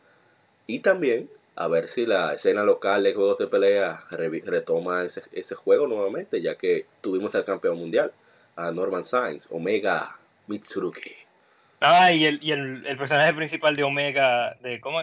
Y 0.66 0.80
también 0.80 1.30
a 1.56 1.68
ver 1.68 1.88
si 1.88 2.04
la 2.04 2.34
escena 2.34 2.62
local 2.62 3.02
de 3.02 3.14
juegos 3.14 3.38
de 3.38 3.46
pelea 3.46 4.04
retoma 4.10 5.04
ese, 5.04 5.22
ese 5.32 5.54
juego 5.54 5.86
nuevamente, 5.86 6.42
ya 6.42 6.56
que 6.56 6.84
tuvimos 7.00 7.34
al 7.34 7.46
campeón 7.46 7.78
mundial, 7.78 8.12
a 8.54 8.70
Norman 8.72 9.06
Sainz, 9.06 9.48
Omega 9.50 10.18
Mitsurugi. 10.48 11.16
Ah, 11.80 12.12
y 12.12 12.26
el, 12.26 12.38
y 12.42 12.52
el, 12.52 12.84
el 12.84 12.98
personaje 12.98 13.32
principal 13.32 13.74
de 13.74 13.84
Omega, 13.84 14.54
de 14.60 14.80
¿cómo 14.82 15.02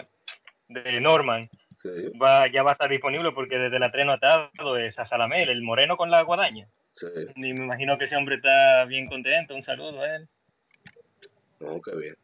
de 0.67 1.01
Norman, 1.01 1.49
Sí, 1.81 1.89
va, 2.21 2.45
ya 2.51 2.61
va 2.61 2.71
a 2.71 2.73
estar 2.73 2.89
disponible 2.89 3.31
porque 3.31 3.57
desde 3.57 3.79
la 3.79 3.89
3 3.89 4.05
no 4.05 4.11
ha 4.11 4.15
estado, 4.15 4.77
es 4.77 4.99
a 4.99 5.07
Salamel, 5.07 5.49
el 5.49 5.63
moreno 5.63 5.97
con 5.97 6.11
la 6.11 6.21
guadaña. 6.21 6.67
Sí. 6.93 7.07
Y 7.35 7.53
me 7.53 7.63
imagino 7.63 7.97
que 7.97 8.05
ese 8.05 8.15
hombre 8.15 8.35
está 8.35 8.85
bien 8.85 9.07
contento. 9.07 9.55
Un 9.55 9.63
saludo 9.63 10.01
a 10.01 10.15
él. 10.15 10.27
No, 11.59 11.81
qué 11.81 11.95
bien. 11.95 12.15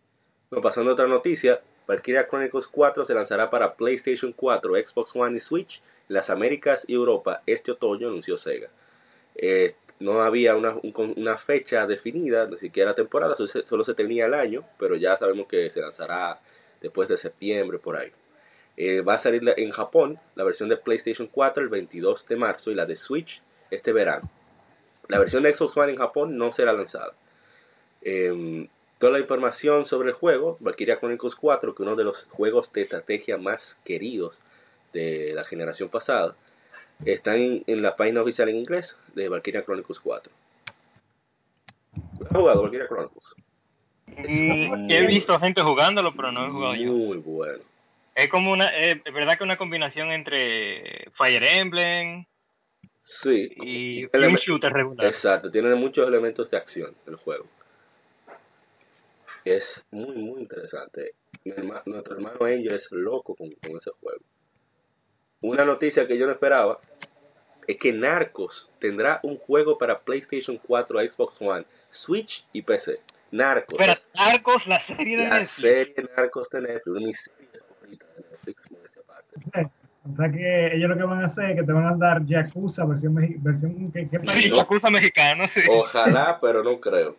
Bueno, 0.50 0.62
pasando 0.64 0.92
a 0.92 0.94
otra 0.94 1.08
noticia, 1.08 1.60
Valkyria 1.88 2.28
Chronicles 2.28 2.68
4 2.68 3.06
se 3.06 3.14
lanzará 3.14 3.50
para 3.50 3.76
PlayStation 3.76 4.32
4, 4.34 4.74
Xbox 4.88 5.16
One 5.16 5.38
y 5.38 5.40
Switch 5.40 5.82
en 6.10 6.16
las 6.16 6.30
Américas 6.30 6.84
y 6.88 6.94
Europa 6.94 7.42
este 7.46 7.72
otoño, 7.72 8.08
anunció 8.08 8.38
Sega. 8.38 8.70
Eh, 9.36 9.76
no 10.00 10.22
había 10.22 10.56
una, 10.56 10.76
un- 10.82 10.92
con- 10.92 11.14
una 11.18 11.38
fecha 11.38 11.86
definida, 11.88 12.46
ni 12.48 12.58
siquiera 12.58 12.94
temporada, 12.94 13.36
solo 13.36 13.48
se, 13.48 13.64
solo 13.66 13.84
se 13.84 13.94
tenía 13.94 14.26
el 14.26 14.34
año, 14.34 14.64
pero 14.80 14.96
ya 14.96 15.18
sabemos 15.18 15.48
que 15.48 15.70
se 15.70 15.82
lanzará 15.82 16.40
después 16.82 17.10
de 17.10 17.18
septiembre, 17.18 17.80
por 17.80 17.98
ahí. 17.98 18.12
Eh, 18.78 19.02
va 19.02 19.16
a 19.16 19.18
salir 19.20 19.42
en 19.58 19.72
Japón 19.72 20.20
la 20.36 20.44
versión 20.44 20.68
de 20.70 20.78
PlayStation 20.78 21.28
4 21.32 21.64
el 21.64 21.70
22 21.70 22.28
de 22.28 22.36
marzo 22.36 22.72
y 22.72 22.76
la 22.76 22.86
de 22.86 22.96
Switch 22.96 23.42
este 23.72 23.94
verano. 23.94 24.30
La 25.08 25.20
versión 25.20 25.44
de 25.44 25.54
Xbox 25.54 25.78
One 25.78 25.94
en 25.94 25.98
Japón 25.98 26.38
no 26.38 26.52
será 26.52 26.74
lanzada. 26.74 27.14
Em, 28.02 28.68
toda 28.98 29.14
la 29.14 29.20
información 29.20 29.86
sobre 29.86 30.10
el 30.10 30.16
juego, 30.16 30.58
Valkyria 30.60 31.00
Chronicles 31.00 31.36
4, 31.36 31.74
que 31.74 31.84
es 31.84 31.88
uno 31.88 31.96
de 31.96 32.04
los 32.04 32.26
juegos 32.32 32.72
de 32.74 32.82
estrategia 32.84 33.38
más 33.38 33.78
queridos 33.84 34.42
de 34.94 35.34
la 35.34 35.44
generación 35.44 35.90
pasada, 35.90 36.36
está 37.04 37.36
en, 37.36 37.64
en 37.68 37.82
la 37.82 37.96
página 37.96 38.22
oficial 38.22 38.50
en 38.50 38.58
inglés 38.58 38.98
de 39.14 39.30
Valkyria 39.30 39.64
Chronicles 39.64 40.00
4. 40.00 40.32
¿Lo 42.20 42.26
¿Has 42.26 42.32
jugado 42.32 42.62
Valkyria 42.62 42.88
Chronicles? 42.88 43.36
Mm, 44.08 44.92
he 44.92 45.08
visto 45.08 45.38
gente 45.40 45.62
jugándolo, 45.62 46.14
pero 46.16 46.32
no 46.32 46.46
he 46.46 46.52
jugado 46.52 46.76
yo. 46.76 46.92
Muy 46.92 47.18
bueno. 47.18 47.64
Es 48.14 48.30
como 48.30 48.52
una, 48.52 48.70
eh, 48.78 49.02
es 49.04 49.14
verdad 49.14 49.38
que 49.38 49.44
una 49.44 49.58
combinación 49.58 50.12
entre 50.12 51.10
Fire 51.14 51.44
Emblem 51.44 52.26
Sí. 53.08 53.52
y, 53.58 54.00
y 54.02 54.06
un 54.14 54.36
shooter 54.36 54.74
regular. 54.74 55.06
Exacto, 55.06 55.52
tiene 55.52 55.74
muchos 55.76 56.08
elementos 56.08 56.50
de 56.50 56.58
acción 56.58 56.96
el 57.06 57.16
juego. 57.16 57.46
Es 59.44 59.86
muy, 59.92 60.16
muy 60.16 60.42
interesante. 60.42 61.14
Mi 61.44 61.52
herma- 61.52 61.84
nuestro 61.86 62.16
hermano 62.16 62.46
Angel 62.46 62.74
es 62.74 62.92
loco 62.92 63.36
con, 63.36 63.52
con 63.52 63.78
ese 63.78 63.92
juego. 64.02 64.22
Una 65.42 65.64
noticia 65.66 66.08
que 66.08 66.18
yo 66.18 66.26
no 66.26 66.32
esperaba 66.32 66.80
es 67.68 67.78
que 67.78 67.92
Narcos 67.94 68.72
tendrá 68.80 69.20
un 69.22 69.38
juego 69.38 69.78
para 69.78 70.00
PlayStation 70.00 70.58
4, 70.58 71.00
Xbox 71.12 71.40
One, 71.40 71.66
Switch 71.92 72.44
y 72.54 72.64
PC. 72.64 73.00
Narcos. 73.32 73.80
Espera, 73.80 74.00
Arcos, 74.16 74.66
la 74.66 74.80
serie 74.86 75.18
de 75.18 75.28
la 75.28 75.40
Netflix. 75.42 75.62
serie 75.62 76.10
Narcos 76.16 76.50
de 76.50 76.62
Netflix, 76.62 77.30
una 77.84 77.90
de 77.90 78.24
Netflix, 78.32 78.98
aparte. 78.98 79.70
O 80.12 80.16
sea 80.16 80.32
que 80.32 80.76
ellos 80.76 80.90
lo 80.90 80.98
que 80.98 81.04
van 81.04 81.24
a 81.24 81.28
hacer 81.28 81.52
es 81.52 81.56
que 81.60 81.64
te 81.64 81.72
van 81.72 81.86
a 81.86 81.96
dar 81.96 82.26
Yakuza 82.26 82.86
versión, 82.86 83.16
versión 83.40 83.92
¿qué, 83.92 84.08
qué 84.08 84.20
Sí, 84.20 84.26
país? 84.26 84.54
Yakuza 84.54 84.90
mexicano, 84.90 85.46
sí. 85.54 85.62
Ojalá, 85.70 86.38
pero 86.42 86.64
no 86.64 86.80
creo. 86.80 87.16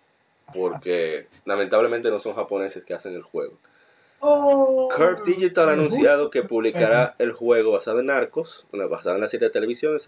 Porque 0.55 1.26
lamentablemente 1.45 2.09
no 2.11 2.21
son 2.21 2.35
japoneses 2.35 2.85
que 2.85 2.95
hacen 2.95 3.14
el 3.14 3.23
juego. 3.23 3.59
Oh, 4.21 4.88
Curve 4.97 5.23
Digital 5.26 5.69
ha 5.69 5.73
anunciado 5.73 6.31
que 6.31 6.43
publicará 6.43 7.14
el 7.19 7.33
juego 7.33 7.73
basado 7.73 8.00
en 8.00 8.07
Narcos, 8.07 8.66
bueno, 8.71 8.88
basado 8.88 9.16
en 9.16 9.21
la 9.21 9.28
serie 9.28 9.49
de 9.49 9.52
televisión 9.52 9.99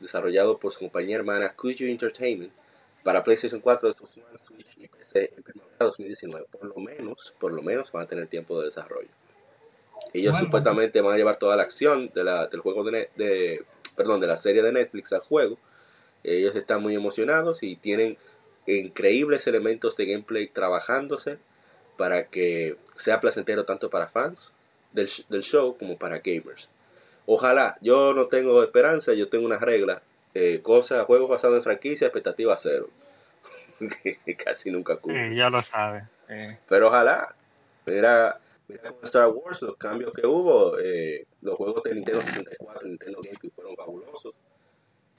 desarrollado, 0.00 0.58
por 0.58 0.72
su 0.72 0.80
compañía 0.80 1.16
hermana 1.16 1.52
Kuju 1.54 1.84
Entertainment 1.84 2.52
para 3.04 3.22
PlayStation 3.22 3.60
4, 3.60 3.92
Xbox 3.92 4.16
One, 4.16 4.38
Switch 4.38 4.66
y 4.76 4.88
PC 4.88 5.32
en 5.36 5.42
primavera 5.42 5.76
2019. 5.78 6.46
Por 6.50 6.64
lo 6.64 6.76
menos, 6.76 7.34
por 7.38 7.52
lo 7.52 7.62
menos 7.62 7.92
van 7.92 8.04
a 8.04 8.06
tener 8.06 8.26
tiempo 8.26 8.60
de 8.60 8.66
desarrollo. 8.66 9.08
Ellos 10.12 10.32
Bueno. 10.32 10.46
supuestamente 10.46 11.00
van 11.00 11.14
a 11.14 11.16
llevar 11.16 11.36
toda 11.38 11.56
la 11.56 11.62
acción 11.62 12.10
de 12.14 12.24
la, 12.24 12.46
del 12.48 12.60
juego 12.60 12.84
de, 12.84 13.08
de, 13.16 13.64
perdón, 13.96 14.20
de 14.20 14.26
la 14.26 14.36
serie 14.38 14.62
de 14.62 14.72
Netflix 14.72 15.12
al 15.12 15.20
juego. 15.20 15.58
Ellos 16.24 16.54
están 16.54 16.82
muy 16.82 16.94
emocionados 16.94 17.62
y 17.62 17.76
tienen 17.76 18.16
increíbles 18.66 19.46
elementos 19.46 19.96
de 19.96 20.06
gameplay 20.06 20.48
trabajándose 20.48 21.38
para 21.96 22.24
que 22.28 22.76
sea 22.98 23.20
placentero 23.20 23.64
tanto 23.64 23.90
para 23.90 24.08
fans 24.08 24.52
del, 24.92 25.10
del 25.28 25.42
show 25.42 25.76
como 25.78 25.96
para 25.98 26.18
gamers. 26.18 26.68
Ojalá, 27.26 27.76
yo 27.80 28.12
no 28.14 28.26
tengo 28.26 28.62
esperanza, 28.62 29.14
yo 29.14 29.28
tengo 29.28 29.46
una 29.46 29.58
regla, 29.58 30.02
eh, 30.34 30.60
cosas, 30.62 31.04
juegos 31.06 31.28
basados 31.30 31.56
en 31.58 31.62
franquicia, 31.62 32.06
expectativa 32.06 32.56
cero. 32.60 32.88
casi 34.44 34.70
nunca 34.70 34.96
cumple. 34.96 35.30
Sí, 35.30 35.36
ya 35.36 35.50
lo 35.50 35.62
sabe. 35.62 36.04
sí. 36.28 36.56
Pero 36.68 36.88
ojalá, 36.88 37.34
mira, 37.86 38.38
mira 38.68 38.92
con 38.92 39.04
Star 39.04 39.28
Wars, 39.28 39.62
los 39.62 39.76
cambios 39.76 40.12
que 40.12 40.26
hubo, 40.26 40.78
eh, 40.78 41.26
los 41.40 41.56
juegos 41.56 41.82
de 41.82 41.94
Nintendo 41.94 42.20
64, 42.20 42.88
Nintendo 42.88 43.20
GameCube 43.22 43.52
fueron 43.54 43.76
fabulosos. 43.76 44.38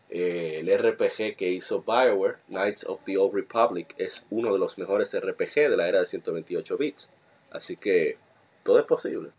Eh, 0.09 0.59
el 0.59 0.69
RPG 0.77 1.35
que 1.35 1.49
hizo 1.49 1.81
Bioware, 1.81 2.37
Knights 2.47 2.85
of 2.85 3.03
the 3.05 3.17
Old 3.17 3.33
Republic, 3.33 3.95
es 3.97 4.25
uno 4.29 4.53
de 4.53 4.59
los 4.59 4.77
mejores 4.77 5.11
RPG 5.11 5.69
de 5.69 5.77
la 5.77 5.87
era 5.87 6.01
de 6.01 6.05
128 6.05 6.77
bits. 6.77 7.09
Así 7.51 7.77
que 7.77 8.17
todo 8.63 8.79
es 8.79 8.85
posible. 8.85 9.31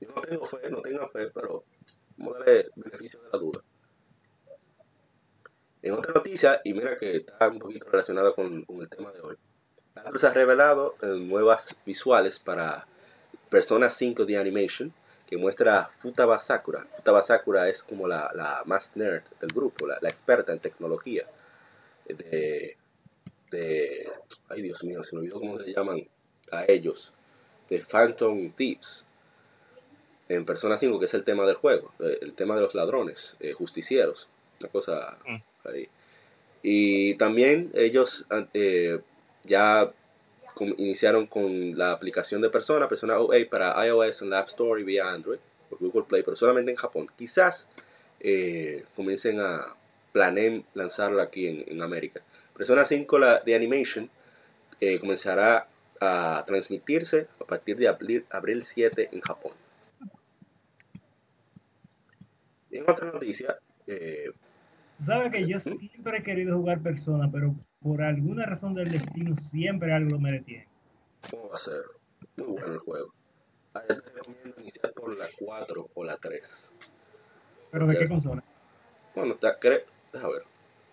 Yo 0.00 0.08
no 0.14 0.22
tengo 0.22 0.46
fe, 0.46 0.70
no 0.70 0.80
tengo 0.82 1.08
fe, 1.08 1.28
pero 1.34 1.64
vamos 2.16 2.36
a 2.38 2.44
beneficio 2.76 3.20
de 3.20 3.28
la 3.32 3.38
duda. 3.38 3.62
En 5.82 5.92
otra 5.92 6.12
noticia, 6.14 6.60
y 6.64 6.74
mira 6.74 6.96
que 6.96 7.16
está 7.16 7.48
un 7.48 7.58
poquito 7.58 7.88
relacionada 7.90 8.32
con, 8.32 8.64
el 8.68 8.88
tema 8.88 9.12
de 9.12 9.20
hoy, 9.20 9.36
Atlus 9.94 10.24
ha 10.24 10.32
revelado 10.32 10.94
eh, 11.00 11.06
nuevas 11.06 11.74
visuales 11.86 12.38
para 12.38 12.86
Persona 13.50 13.90
5 13.90 14.24
de 14.24 14.36
Animation 14.38 14.92
que 15.28 15.36
muestra 15.36 15.80
a 15.80 15.88
Futaba 16.00 16.38
Sakura. 16.40 16.86
Futaba 16.96 17.24
Sakura 17.24 17.68
es 17.68 17.82
como 17.82 18.06
la, 18.06 18.30
la 18.34 18.62
más 18.64 18.96
nerd 18.96 19.22
del 19.40 19.50
grupo, 19.52 19.86
la, 19.86 19.98
la 20.00 20.08
experta 20.08 20.52
en 20.52 20.60
tecnología 20.60 21.26
de, 22.06 22.76
de... 23.50 24.08
Ay, 24.48 24.62
Dios 24.62 24.82
mío, 24.84 25.02
se 25.02 25.14
me 25.16 25.20
olvidó 25.22 25.40
cómo 25.40 25.58
le 25.58 25.72
llaman 25.72 26.06
a 26.52 26.64
ellos. 26.68 27.12
De 27.68 27.80
Phantom 27.80 28.52
Thieves. 28.52 29.04
En 30.28 30.44
Persona 30.44 30.78
5, 30.78 30.98
que 31.00 31.06
es 31.06 31.14
el 31.14 31.24
tema 31.24 31.44
del 31.44 31.56
juego. 31.56 31.92
eh, 32.00 32.18
El 32.20 32.34
tema 32.34 32.54
de 32.56 32.62
los 32.62 32.74
ladrones, 32.74 33.36
eh, 33.40 33.52
justicieros. 33.52 34.28
Una 34.60 34.68
cosa 34.68 35.18
Mm. 35.26 35.36
ahí. 35.68 35.88
Y 36.62 37.14
también 37.16 37.70
ellos 37.74 38.24
eh, 38.54 39.00
ya 39.44 39.92
com- 40.56 40.74
iniciaron 40.78 41.26
con 41.26 41.76
la 41.76 41.92
aplicación 41.92 42.40
de 42.40 42.48
Persona, 42.48 42.88
Persona 42.88 43.18
OA 43.20 43.40
para 43.50 43.86
iOS 43.86 44.22
en 44.22 44.30
la 44.30 44.38
App 44.38 44.48
Store 44.48 44.80
y 44.80 44.84
vía 44.84 45.06
Android 45.10 45.38
por 45.68 45.78
Google 45.78 46.04
Play, 46.08 46.22
pero 46.22 46.34
solamente 46.34 46.70
en 46.70 46.78
Japón. 46.78 47.08
Quizás 47.18 47.66
eh, 48.20 48.82
comiencen 48.96 49.38
a 49.38 49.74
planeen 50.12 50.64
lanzarlo 50.72 51.20
aquí 51.20 51.46
en, 51.46 51.62
en 51.68 51.82
América. 51.82 52.22
Persona 52.56 52.86
5 52.86 53.18
la, 53.18 53.40
de 53.40 53.54
Animation 53.54 54.08
eh, 54.80 54.98
comenzará 54.98 55.68
a 56.00 56.42
transmitirse 56.46 57.26
a 57.38 57.44
partir 57.44 57.76
de 57.76 57.88
abril, 57.88 58.24
abril 58.30 58.64
7 58.64 59.10
en 59.12 59.20
Japón. 59.20 59.52
Y 62.70 62.78
en 62.78 62.90
otra 62.90 63.12
noticia, 63.12 63.56
eh, 63.86 64.30
¿Sabes 65.04 65.30
que 65.30 65.46
yo 65.46 65.60
siempre 65.60 66.18
he 66.18 66.22
querido 66.22 66.56
jugar 66.56 66.80
Persona, 66.80 67.28
pero 67.30 67.54
por 67.82 68.02
alguna 68.02 68.46
razón 68.46 68.74
del 68.74 68.90
destino 68.90 69.36
siempre 69.50 69.92
algo 69.92 70.18
me 70.18 70.32
detiene? 70.32 70.66
¿cómo 71.30 71.48
va 71.50 71.56
a 71.56 71.60
ser? 71.60 71.82
Muy 72.36 72.46
bueno 72.46 72.72
el 72.72 72.78
juego. 72.78 73.12
Ah, 73.74 73.82
yo 73.88 74.00
te 74.00 74.10
recomiendo 74.10 74.60
iniciar 74.60 74.92
por 74.92 75.16
la 75.16 75.26
4 75.38 75.88
o 75.94 76.04
la 76.04 76.16
3. 76.16 76.70
¿Pero 77.70 77.86
de 77.86 77.94
Ok. 77.94 77.98
qué 78.00 78.08
consola? 78.08 78.42
Bueno, 79.14 79.34
está, 79.34 79.58
cre... 79.58 79.84
Deja 80.12 80.28
ver. 80.28 80.42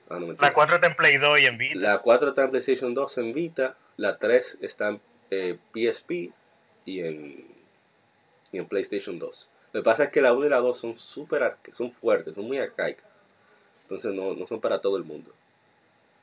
Ah, 0.09 0.19
no. 0.19 0.33
La 0.33 0.53
4 0.53 0.75
está 0.75 0.87
en 0.87 0.95
Play 0.95 1.17
2 1.17 1.39
y 1.39 1.45
en 1.45 1.57
Vita. 1.57 1.79
La 1.79 1.99
4 1.99 2.29
está 2.29 2.43
en 2.43 2.51
PlayStation 2.51 2.93
2 2.93 3.17
en 3.17 3.33
Vita, 3.33 3.77
la 3.97 4.17
3 4.17 4.57
está 4.61 4.89
en 4.89 5.01
eh, 5.29 5.57
PSP 5.73 6.31
y 6.85 6.99
en, 7.01 7.47
y 8.51 8.57
en 8.57 8.67
PlayStation 8.67 9.17
2. 9.19 9.49
Lo 9.71 9.81
que 9.81 9.85
pasa 9.85 10.03
es 10.05 10.11
que 10.11 10.21
la 10.21 10.33
1 10.33 10.45
y 10.45 10.49
la 10.49 10.57
2 10.57 10.77
son 10.79 10.97
súper 10.99 11.43
arca- 11.43 11.73
son 11.73 11.91
fuertes, 11.93 12.35
son 12.35 12.45
muy 12.45 12.57
arcaicas. 12.57 13.05
Entonces 13.83 14.13
no, 14.13 14.33
no 14.33 14.45
son 14.47 14.59
para 14.61 14.81
todo 14.81 14.97
el 14.97 15.03
mundo. 15.03 15.31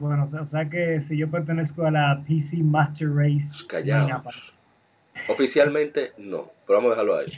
Bueno, 0.00 0.24
o 0.24 0.26
sea, 0.26 0.42
o 0.42 0.46
sea 0.46 0.68
que 0.68 1.02
si 1.02 1.16
yo 1.16 1.30
pertenezco 1.30 1.84
a 1.84 1.90
la 1.90 2.24
PC 2.26 2.56
Master 2.56 3.08
Race, 3.14 3.46
venga, 3.84 4.22
pa- 4.22 4.30
Oficialmente 5.28 6.12
no, 6.18 6.50
pero 6.66 6.78
vamos 6.78 6.88
a 6.88 7.02
dejarlo 7.02 7.16
ahí. 7.16 7.32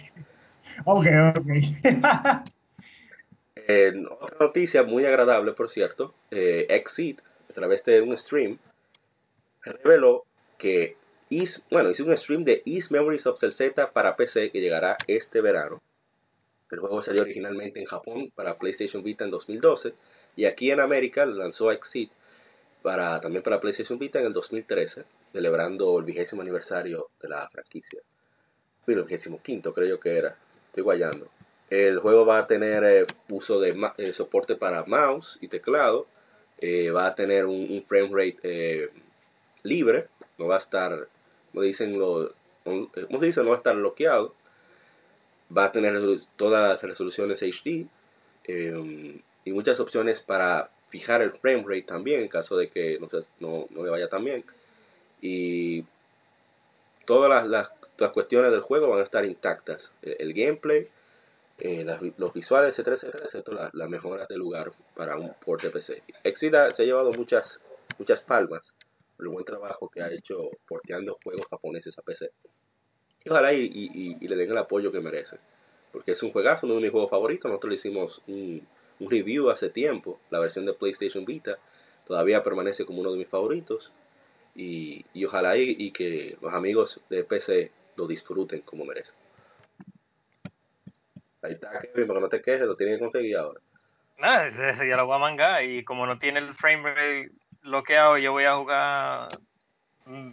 Ok, 0.85 1.07
ok. 1.37 2.47
Eh, 3.69 3.93
otra 4.21 4.39
noticia 4.47 4.83
muy 4.83 5.05
agradable, 5.07 5.53
por 5.53 5.69
cierto, 5.69 6.15
eh, 6.33 6.67
Exit, 6.69 7.21
a 7.49 7.53
través 7.53 7.85
de 7.85 8.01
un 8.01 8.17
stream, 8.19 8.59
reveló 9.63 10.25
que 10.59 10.97
Is, 11.29 11.63
bueno, 11.71 11.91
hizo 11.91 12.05
un 12.05 12.17
stream 12.17 12.45
de 12.45 12.63
Is 12.65 12.91
Memories 12.91 13.27
of 13.27 13.39
Cell 13.39 13.53
Z 13.53 13.93
para 13.93 14.17
PC 14.17 14.51
que 14.51 14.61
llegará 14.61 14.97
este 15.07 15.41
verano. 15.41 15.81
El 16.71 16.81
juego 16.81 17.03
salió 17.03 17.23
originalmente 17.23 17.79
en 17.79 17.87
Japón 17.87 18.33
para 18.35 18.57
PlayStation 18.59 19.03
Vita 19.05 19.25
en 19.25 19.31
2012 19.31 19.95
y 20.35 20.47
aquí 20.47 20.71
en 20.71 20.81
América 20.81 21.25
lo 21.25 21.35
lanzó 21.37 21.71
Exit 21.71 22.11
para, 22.83 23.21
también 23.21 23.43
para 23.43 23.61
PlayStation 23.61 23.99
Vita 23.99 24.19
en 24.19 24.27
el 24.27 24.33
2013, 24.33 25.05
celebrando 25.33 25.99
el 25.99 26.05
vigésimo 26.05 26.43
aniversario 26.43 27.09
de 27.21 27.29
la 27.29 27.49
franquicia. 27.49 28.01
Pero 28.85 29.01
el 29.01 29.05
vigésimo 29.07 29.41
quinto 29.43 29.73
creo 29.73 29.89
yo 29.89 30.01
que 30.01 30.17
era. 30.19 30.37
estoy 30.67 30.83
guayando. 30.83 31.29
El 31.71 32.01
juego 32.01 32.27
va 32.27 32.39
a 32.39 32.47
tener 32.47 32.85
eh, 32.85 33.07
uso 33.31 33.59
de 33.59 33.75
eh, 33.97 34.13
soporte 34.13 34.57
para 34.57 34.85
mouse 34.85 35.39
y 35.41 35.49
teclado. 35.49 36.07
Eh, 36.59 36.91
va 36.91 37.07
a 37.07 37.15
tener 37.15 37.47
un, 37.47 37.83
frame 37.89 38.11
rate 38.13 38.91
libre. 39.63 40.09
No 40.39 40.49
va 40.49 40.57
a 40.57 40.59
estar, 40.59 41.09
como 41.51 41.63
dicen 41.63 41.99
los, 41.99 42.33
como 42.65 43.21
se 43.21 43.27
dice, 43.27 43.43
no 43.43 43.51
va 43.51 43.55
a 43.55 43.59
estar 43.59 43.75
bloqueado. 43.75 44.35
Va 45.57 45.65
a 45.65 45.73
tener 45.73 45.99
todas 46.37 46.69
las 46.69 46.83
resoluciones 46.83 47.41
HD 47.41 47.87
y 49.45 49.53
muchas 49.53 49.81
opciones 49.81 50.21
para 50.23 50.71
fijar 50.93 51.23
el 51.23 51.33
frame 51.33 51.65
rate 51.67 51.85
también 51.85 52.21
en 52.21 52.29
caso 52.29 52.55
de 52.55 52.69
que 52.69 52.99
no, 53.01 53.09
no, 53.41 53.67
no 53.71 53.83
le 53.83 53.91
vaya 53.91 54.09
tan 54.09 54.23
bien. 54.23 54.45
Y 55.23 55.87
todas 57.07 57.31
las, 57.31 57.49
las, 57.49 57.71
las, 57.97 58.13
cuestiones 58.13 58.53
del 58.53 58.61
juego 58.61 58.91
van 58.91 59.01
a 59.01 59.05
estar 59.05 59.25
intactas. 59.25 59.91
El, 60.03 60.35
gameplay, 60.35 60.87
eh, 61.59 61.87
los 62.19 62.33
visuales, 62.35 62.73
etcétera, 62.73 62.97
etcétera, 62.97 63.25
etcétera, 63.25 63.71
las, 63.73 63.89
mejoras 63.89 64.29
del 64.29 64.39
lugar 64.39 64.71
para 64.95 65.17
un 65.17 65.33
port 65.33 65.63
de 65.63 65.71
PC. 65.71 66.03
Exida 66.25 66.71
se 66.73 66.83
ha 66.83 66.85
llevado 66.85 67.11
muchas, 67.13 67.59
muchas 67.99 68.21
palmas 68.21 68.75
por 69.17 69.27
el 69.27 69.33
buen 69.33 69.47
trabajo 69.47 69.89
que 69.89 70.03
ha 70.03 70.13
hecho 70.13 70.51
porteando 70.69 71.19
juegos 71.25 71.47
japoneses 71.49 71.99
a 71.99 72.03
PC. 72.03 72.31
Y 73.25 73.31
ojalá 73.31 73.55
y, 73.55 73.71
y, 74.21 74.29
le 74.29 74.37
den 74.37 74.51
el 74.51 74.59
apoyo 74.59 74.93
que 74.93 75.01
merece. 75.01 75.39
Porque 75.91 76.13
es 76.13 76.23
un 76.23 76.33
juegazo, 76.33 76.67
uno 76.67 76.75
de 76.75 76.83
mis 76.83 76.91
juegos 76.91 77.09
favoritos. 77.09 77.49
Nosotros 77.49 77.71
le 77.71 77.77
hicimos 77.77 78.21
un, 78.27 78.67
un 79.03 79.11
review 79.11 79.51
hace 79.51 79.71
tiempo, 79.71 80.21
la 80.31 80.39
versión 80.39 80.67
de 80.67 80.75
PlayStation 80.75 81.25
Vita. 81.25 81.59
Todavía 82.07 82.43
permanece 82.43 82.85
como 82.85 83.01
uno 83.01 83.13
de 83.13 83.19
mis 83.19 83.29
favoritos. 83.29 83.93
Y, 84.55 85.05
ojalá 85.25 85.57
y, 85.57 85.77
y, 85.79 85.93
que 85.93 86.37
los 86.41 86.53
amigos 86.53 87.01
de 87.09 87.25
PC 87.25 87.71
lo 87.97 88.07
disfruten 88.07 88.61
como 88.61 88.85
merecen. 88.85 89.15
Ahí 91.41 91.53
está 91.53 91.81
Kevin, 91.81 92.07
que 92.07 92.21
no 92.21 92.29
te 92.29 92.43
quejes, 92.43 92.67
lo 92.67 92.77
tienen 92.77 92.97
que 92.97 93.01
conseguir 93.01 93.37
ahora. 93.37 93.61
No, 94.19 94.41
ese, 94.43 94.87
ya 94.87 94.97
lo 94.97 95.07
voy 95.07 95.17
a 95.17 95.19
mangar 95.19 95.65
y 95.65 95.85
como 95.85 96.07
no 96.07 96.19
tiene 96.19 96.39
el 96.39 96.55
frame 96.55 96.95
rate 96.95 97.31
bloqueado, 97.63 98.19
yo 98.19 98.33
voy 98.33 98.45
a 98.45 98.57
jugar 98.57 99.29
mm, 100.05 100.33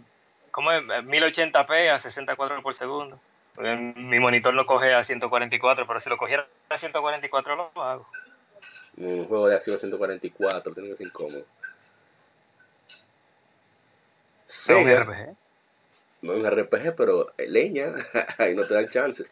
¿cómo 0.50 0.72
es? 0.72 0.82
1080p 0.82 1.90
a 1.90 1.98
64 1.98 2.62
por 2.62 2.74
segundo. 2.74 3.18
Mi 3.58 4.20
monitor 4.20 4.54
lo 4.54 4.64
coge 4.64 4.94
a 4.94 5.04
144, 5.04 5.86
pero 5.86 6.00
si 6.00 6.08
lo 6.08 6.16
cogiera 6.16 6.46
a 6.68 6.78
144 6.78 7.56
lo 7.74 7.82
hago. 7.82 8.06
Un 8.96 9.24
juego 9.26 9.48
de 9.48 9.56
acción 9.56 9.76
a 9.76 9.78
144, 9.78 10.74
tiene 10.74 10.90
que 10.90 10.96
ser 10.96 11.06
incómodo. 11.06 11.44
no 14.68 14.78
es 14.78 14.84
un 14.84 14.90
RPG. 14.90 15.36
No 16.22 16.32
es 16.34 16.38
un 16.38 16.50
RPG, 16.50 16.96
pero 16.96 17.32
leña, 17.38 17.94
ahí 18.38 18.54
no 18.54 18.66
te 18.66 18.74
dan 18.74 18.88
chance. 18.88 19.24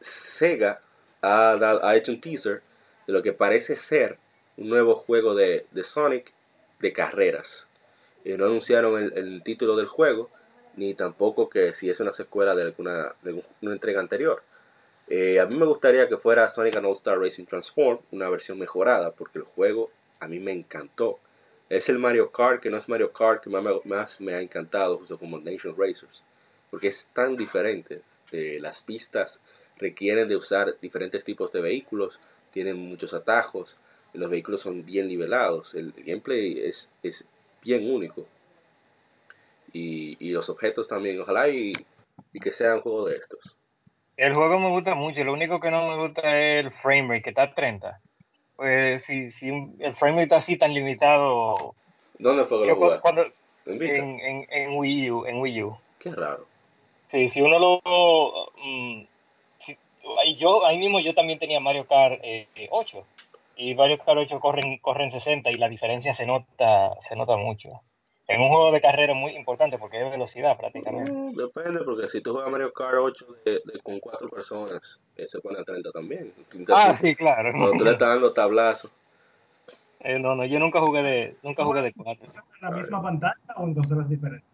Sega 0.00 0.80
ha, 1.22 1.52
ha, 1.82 1.96
hecho 1.96 2.12
un 2.12 2.20
teaser 2.20 2.62
de 3.06 3.12
lo 3.12 3.22
que 3.22 3.32
parece 3.32 3.76
ser 3.76 4.18
un 4.56 4.68
nuevo 4.68 4.94
juego 4.94 5.34
de, 5.34 5.66
de 5.72 5.82
Sonic 5.82 6.32
de 6.80 6.92
carreras. 6.92 7.68
Y 8.24 8.32
no 8.34 8.46
anunciaron 8.46 9.02
el, 9.02 9.12
el, 9.16 9.42
título 9.42 9.76
del 9.76 9.86
juego, 9.86 10.30
ni 10.76 10.94
tampoco 10.94 11.48
que 11.48 11.74
si 11.74 11.90
es 11.90 11.98
una 12.00 12.12
secuela 12.12 12.54
de 12.54 12.62
alguna 12.62 13.14
de 13.22 13.42
una 13.62 13.72
entrega 13.72 14.00
anterior. 14.00 14.42
Eh, 15.10 15.40
a 15.40 15.46
mí 15.46 15.56
me 15.56 15.64
gustaría 15.64 16.06
que 16.06 16.18
fuera 16.18 16.50
Sonic 16.50 16.76
and 16.76 16.86
All 16.86 16.94
Star 16.94 17.18
Racing 17.18 17.46
Transform, 17.46 18.00
una 18.10 18.28
versión 18.28 18.58
mejorada, 18.58 19.12
porque 19.12 19.38
el 19.38 19.44
juego 19.44 19.90
a 20.20 20.28
mí 20.28 20.38
me 20.38 20.52
encantó. 20.52 21.18
Es 21.70 21.88
el 21.88 21.98
Mario 21.98 22.30
Kart 22.30 22.62
que 22.62 22.70
no 22.70 22.76
es 22.76 22.88
Mario 22.88 23.12
Kart 23.12 23.42
que 23.42 23.50
más, 23.50 24.20
me 24.20 24.34
ha 24.34 24.40
encantado, 24.40 24.98
justo 24.98 25.18
como 25.18 25.38
Nation 25.38 25.74
Racers, 25.76 26.22
porque 26.70 26.88
es 26.88 27.06
tan 27.14 27.36
diferente. 27.36 28.02
Eh, 28.32 28.58
las 28.60 28.82
pistas 28.82 29.40
requieren 29.78 30.28
de 30.28 30.36
usar 30.36 30.78
diferentes 30.80 31.24
tipos 31.24 31.52
de 31.52 31.62
vehículos, 31.62 32.18
tienen 32.52 32.76
muchos 32.76 33.14
atajos, 33.14 33.76
los 34.12 34.30
vehículos 34.30 34.62
son 34.62 34.84
bien 34.84 35.08
nivelados, 35.08 35.74
el, 35.74 35.92
gameplay 35.92 36.60
es, 36.60 36.90
es 37.02 37.24
bien 37.62 37.90
único. 37.90 38.26
Y, 39.72 40.16
y, 40.18 40.32
los 40.32 40.48
objetos 40.48 40.88
también, 40.88 41.20
ojalá 41.20 41.48
y, 41.48 41.72
y 42.32 42.40
que 42.40 42.52
sea 42.52 42.74
un 42.76 42.80
juego 42.80 43.06
de 43.06 43.16
estos. 43.16 43.58
El 44.18 44.34
juego 44.34 44.58
me 44.58 44.68
gusta 44.68 44.94
mucho, 44.94 45.24
lo 45.24 45.32
único 45.32 45.60
que 45.60 45.70
no 45.70 45.88
me 45.88 45.96
gusta 45.96 46.36
es 46.36 46.64
el 46.66 46.72
frame 46.72 47.08
rate, 47.08 47.22
que 47.22 47.30
está 47.30 47.44
a 47.44 47.54
30 47.54 48.00
pues 48.58 49.04
si, 49.04 49.30
si 49.30 49.48
el 49.78 49.94
frame 49.94 50.24
está 50.24 50.38
así 50.38 50.58
tan 50.58 50.74
limitado. 50.74 51.76
¿Dónde 52.18 52.44
fue 52.44 52.62
que 52.62 52.66
lo 52.66 52.74
jugaste? 52.74 53.02
Cuando, 53.02 53.24
¿En, 53.66 53.80
en, 54.20 54.46
en, 54.50 54.76
Wii 54.76 55.10
U, 55.12 55.26
en 55.26 55.40
Wii 55.40 55.62
U. 55.62 55.78
Qué 56.00 56.10
raro. 56.10 56.44
Sí, 57.08 57.28
si 57.28 57.40
uno 57.40 57.60
lo... 57.60 57.80
Um, 58.60 59.06
si, 59.60 59.78
ahí, 60.20 60.34
yo, 60.34 60.66
ahí 60.66 60.76
mismo 60.76 60.98
yo 60.98 61.14
también 61.14 61.38
tenía 61.38 61.60
Mario 61.60 61.86
Kart 61.86 62.18
eh, 62.24 62.48
8. 62.68 63.04
Y 63.58 63.76
Mario 63.76 63.98
Kart 63.98 64.18
8 64.18 64.40
corren, 64.40 64.78
corren 64.78 65.12
60 65.12 65.52
y 65.52 65.54
la 65.54 65.68
diferencia 65.68 66.16
se 66.16 66.26
nota, 66.26 66.98
se 67.08 67.14
nota 67.14 67.36
mucho 67.36 67.80
en 68.28 68.42
un 68.42 68.48
juego 68.48 68.70
de 68.70 68.80
carrera 68.82 69.14
muy 69.14 69.34
importante 69.34 69.78
porque 69.78 70.04
es 70.04 70.10
velocidad 70.10 70.58
prácticamente. 70.58 71.10
Mm, 71.10 71.34
depende, 71.34 71.80
porque 71.82 72.10
si 72.10 72.20
tú 72.20 72.32
juegas 72.32 72.52
Mario 72.52 72.72
Kart 72.74 72.98
8 73.00 73.26
de, 73.44 73.62
con 73.82 73.98
cuatro 74.00 74.28
personas, 74.28 75.00
eh, 75.16 75.26
se 75.28 75.40
pone 75.40 75.58
a 75.58 75.64
30 75.64 75.90
también. 75.90 76.32
ah, 76.68 76.94
sí, 76.94 77.16
claro. 77.16 77.50
Cuando 77.52 77.72
tú 77.72 77.84
le 77.84 77.92
estás 77.92 78.08
dando 78.08 78.32
tablazos. 78.34 78.90
Eh, 80.00 80.18
no, 80.18 80.34
no, 80.34 80.44
yo 80.44 80.58
nunca 80.60 80.80
jugué 80.80 81.02
de, 81.02 81.36
nunca 81.42 81.64
jugué 81.64 81.80
de 81.80 81.92
cuatro. 81.94 82.26
¿En 82.26 82.70
la 82.70 82.70
misma 82.70 83.02
pantalla 83.02 83.38
o 83.56 83.64
en 83.64 83.74
consolas 83.74 84.08
diferentes? 84.08 84.46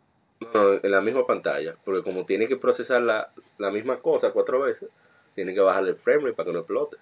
No, 0.55 0.75
en 0.75 0.91
la 0.91 1.01
misma 1.01 1.27
pantalla, 1.27 1.75
porque 1.85 2.03
como 2.03 2.25
tiene 2.25 2.47
que 2.47 2.57
procesar 2.57 3.03
la, 3.03 3.29
la 3.59 3.71
misma 3.71 3.97
cosa 3.97 4.31
cuatro 4.31 4.61
veces, 4.61 4.89
tiene 5.35 5.53
que 5.53 5.61
bajarle 5.61 5.91
el 5.91 5.97
frame 5.97 6.23
rate 6.23 6.35
para 6.35 6.47
que 6.47 6.53
no 6.53 6.59
explote. 6.61 6.97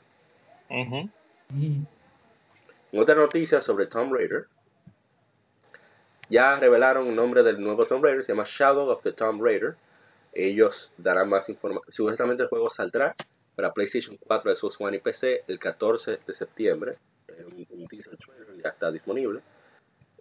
Uh 0.70 1.08
Otra 2.98 3.14
noticia 3.14 3.60
sobre 3.60 3.86
Tomb 3.86 4.14
Raider 4.14 4.46
ya 6.32 6.56
revelaron 6.56 7.08
el 7.08 7.14
nombre 7.14 7.42
del 7.42 7.60
nuevo 7.60 7.86
Tomb 7.86 8.02
Raider, 8.02 8.24
se 8.24 8.32
llama 8.32 8.46
Shadow 8.48 8.88
of 8.88 9.02
the 9.02 9.12
Tomb 9.12 9.42
Raider. 9.44 9.76
Ellos 10.32 10.90
darán 10.96 11.28
más 11.28 11.46
información. 11.50 11.92
Supuestamente 11.92 12.44
el 12.44 12.48
juego 12.48 12.70
saldrá 12.70 13.14
para 13.54 13.70
PlayStation 13.74 14.16
4, 14.16 14.56
Xbox 14.56 14.80
One 14.80 14.96
y 14.96 15.00
PC 15.00 15.44
el 15.46 15.58
14 15.58 16.20
de 16.26 16.34
septiembre. 16.34 16.96
Un, 17.68 17.86
teaser 17.86 18.16
trailer 18.16 18.62
ya 18.62 18.70
está 18.70 18.90
disponible. 18.90 19.40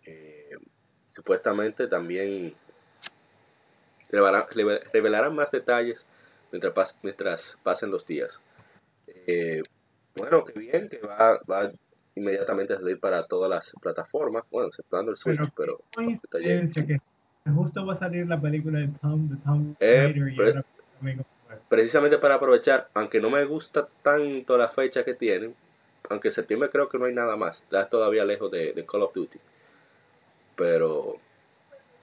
Eh, 0.06 0.58
supuestamente 1.08 1.88
también 1.88 2.56
revelarán, 4.10 5.34
más 5.34 5.50
detalles 5.50 6.06
mientras, 6.52 7.58
pasen 7.63 7.89
los 7.89 8.06
días. 8.06 8.38
Eh, 9.08 9.63
bueno, 10.17 10.43
qué 10.43 10.60
bien 10.60 10.89
que 10.89 11.00
va, 11.00 11.39
va 11.50 11.71
inmediatamente 12.15 12.76
salir 12.76 13.00
para 13.00 13.26
todas 13.26 13.50
las 13.50 13.71
plataformas, 13.82 14.43
bueno, 14.52 14.67
exceptuando 14.67 15.12
el 15.12 15.17
Switch, 15.17 15.39
pero, 15.56 15.82
que 15.95 17.02
justo 17.56 17.86
va 17.86 17.93
a 17.93 18.00
salir 18.00 18.28
la 18.28 18.39
película 18.39 18.80
de 18.80 18.89
Tom, 19.02 19.30
de 19.30 19.38
Tom 19.38 19.76
eh, 19.80 20.13
Raider 20.15 20.65
precisamente 21.67 22.17
para 22.17 22.36
aprovechar, 22.36 22.89
aunque 22.93 23.19
no 23.19 23.30
me 23.30 23.43
gusta 23.45 23.88
tanto 24.04 24.58
la 24.58 24.69
fecha 24.69 25.04
que 25.04 25.13
tienen, 25.13 25.56
aunque 26.10 26.30
en 26.30 26.34
septiembre 26.34 26.69
creo 26.69 26.89
que 26.89 26.97
no 26.97 27.06
hay 27.06 27.13
nada 27.13 27.36
más, 27.36 27.62
está 27.62 27.88
todavía 27.89 28.26
lejos 28.26 28.52
de, 28.52 28.86
Call 28.89 29.04
of 29.04 29.13
Duty, 29.13 29.39
pero 30.56 31.17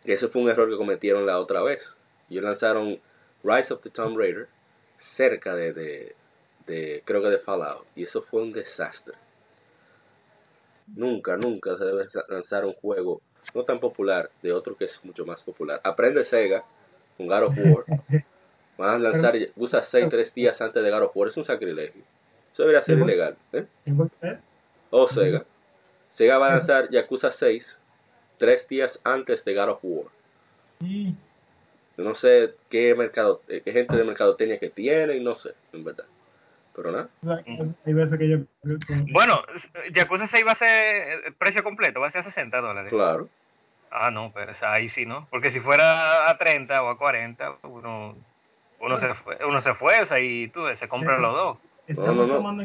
ese 0.04 0.28
fue 0.28 0.42
un 0.42 0.48
error 0.48 0.68
que 0.68 0.76
cometieron 0.76 1.26
la 1.26 1.38
otra 1.38 1.62
vez. 1.62 1.94
Ellos 2.30 2.44
lanzaron 2.44 2.98
Rise 3.44 3.72
of 3.72 3.82
the 3.82 3.90
Tomb 3.90 4.18
Raider 4.18 4.48
cerca 5.16 5.54
de, 5.54 5.72
de, 5.72 6.16
de 6.66 7.02
creo 7.04 7.22
que 7.22 7.28
de 7.28 7.38
Fallout, 7.38 7.86
y 7.94 8.04
eso 8.04 8.22
fue 8.22 8.42
un 8.42 8.52
desastre. 8.52 9.14
Nunca, 10.94 11.36
nunca 11.36 11.76
se 11.76 11.84
debe 11.84 12.06
lanzar 12.28 12.64
un 12.64 12.72
juego 12.74 13.20
no 13.54 13.64
tan 13.64 13.80
popular 13.80 14.30
de 14.42 14.52
otro 14.52 14.76
que 14.76 14.86
es 14.86 15.04
mucho 15.04 15.24
más 15.24 15.42
popular. 15.42 15.80
Aprende 15.84 16.24
Sega 16.24 16.64
con 17.16 17.26
God 17.26 17.42
of 17.44 17.58
War. 17.58 17.84
Van 18.78 18.94
a 18.94 18.98
lanzar 18.98 19.34
usa 19.56 19.82
6 19.82 20.08
tres 20.08 20.32
días 20.34 20.60
antes 20.60 20.82
de 20.82 20.90
God 20.90 21.02
of 21.02 21.16
War. 21.16 21.28
Es 21.28 21.36
un 21.36 21.44
sacrilegio. 21.44 22.02
Eso 22.52 22.62
debería 22.62 22.82
ser 22.82 22.98
ilegal. 22.98 23.36
¿eh? 23.52 23.66
O 24.90 25.02
oh, 25.02 25.08
Sega. 25.08 25.44
Sega 26.14 26.38
va 26.38 26.48
a 26.48 26.56
lanzar 26.56 26.90
Yakuza 26.90 27.32
6 27.32 27.78
tres 28.38 28.66
días 28.68 29.00
antes 29.04 29.44
de 29.44 29.54
God 29.54 29.70
of 29.70 29.78
War. 29.82 30.06
No 31.96 32.14
sé 32.14 32.54
qué 32.70 32.94
mercado, 32.94 33.42
qué 33.48 33.72
gente 33.72 33.96
de 33.96 34.04
mercadotecnia 34.04 34.58
que 34.58 34.70
tiene 34.70 35.16
y 35.16 35.20
no 35.20 35.34
sé, 35.34 35.54
en 35.72 35.84
verdad. 35.84 36.04
Pero 36.78 36.92
nada. 36.92 37.08
Bueno, 39.12 39.42
Yakuza 39.92 40.28
6 40.28 40.46
va 40.46 40.52
a 40.52 40.54
ser 40.54 41.24
el 41.26 41.34
precio 41.34 41.64
completo, 41.64 41.98
va 41.98 42.06
a 42.06 42.10
ser 42.12 42.20
a 42.20 42.24
60 42.24 42.60
dólares. 42.60 42.90
Claro. 42.92 43.28
Ah, 43.90 44.12
no, 44.12 44.30
pero 44.32 44.52
ahí 44.62 44.88
sí, 44.88 45.04
¿no? 45.04 45.26
Porque 45.30 45.50
si 45.50 45.58
fuera 45.58 46.30
a 46.30 46.38
30 46.38 46.80
o 46.84 46.88
a 46.88 46.96
40, 46.96 47.56
uno, 47.64 48.14
uno, 48.78 48.98
se, 48.98 49.08
uno 49.44 49.60
se 49.60 49.74
fuerza 49.74 50.20
y 50.20 50.48
tú 50.48 50.60
se 50.76 50.86
compra 50.86 51.18
los 51.18 51.34
dos. 51.34 51.58
Estamos 51.88 52.14
no, 52.14 52.26
no, 52.26 52.34
Tomando, 52.36 52.64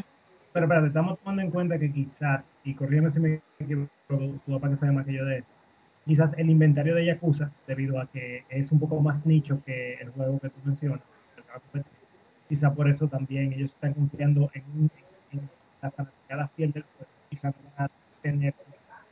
pero 0.52 0.66
espérate, 0.66 0.86
estamos 0.88 1.18
tomando 1.18 1.42
en 1.42 1.50
cuenta 1.50 1.78
que 1.78 1.90
quizás, 1.90 2.44
y 2.62 2.74
corriendo 2.74 3.10
si 3.10 3.18
me 3.18 3.40
equivoco, 3.58 3.90
tu 4.06 4.52
papá 4.52 4.68
que 4.68 4.76
sabe 4.76 4.92
más 4.92 5.06
que 5.06 5.14
yo 5.14 5.24
de 5.24 5.38
eso, 5.38 5.48
quizás 6.04 6.30
el 6.36 6.50
inventario 6.50 6.94
de 6.94 7.06
Yakuza, 7.06 7.50
debido 7.66 8.00
a 8.00 8.06
que 8.06 8.44
es 8.48 8.70
un 8.70 8.78
poco 8.78 9.00
más 9.00 9.26
nicho 9.26 9.58
que 9.66 9.94
el 9.94 10.10
juego 10.10 10.38
que 10.38 10.50
tú 10.50 10.60
mencionas, 10.64 11.00
quizá 12.48 12.72
por 12.72 12.88
eso 12.88 13.08
también 13.08 13.52
ellos 13.52 13.72
están 13.72 13.94
confiando 13.94 14.50
en, 14.54 14.90
la 15.82 15.90
fanaticada 15.90 16.48
fiel 16.56 16.72
del 16.72 16.82
juego. 16.82 17.10
Quizá 17.30 17.48
no 17.48 17.54
van 17.76 17.86
a 17.86 17.90
tener. 18.22 18.54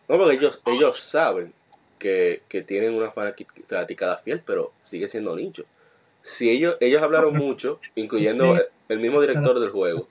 No, 0.09 0.19
porque 0.19 0.37
ellos, 0.37 0.61
ellos 0.67 1.03
saben 1.03 1.53
que, 1.99 2.43
que 2.49 2.63
tienen 2.63 2.95
una 2.95 3.11
fanaticada 3.11 4.19
fiel, 4.19 4.43
pero 4.45 4.73
sigue 4.85 5.09
siendo 5.09 5.37
nicho. 5.37 5.65
Si 6.23 6.49
ellos, 6.49 6.77
ellos 6.81 7.03
hablaron 7.03 7.37
mucho, 7.37 7.81
incluyendo 7.95 8.57
el 8.89 9.01
mismo 9.01 9.21
director 9.21 9.59
del 9.59 9.71
juego, 9.71 10.09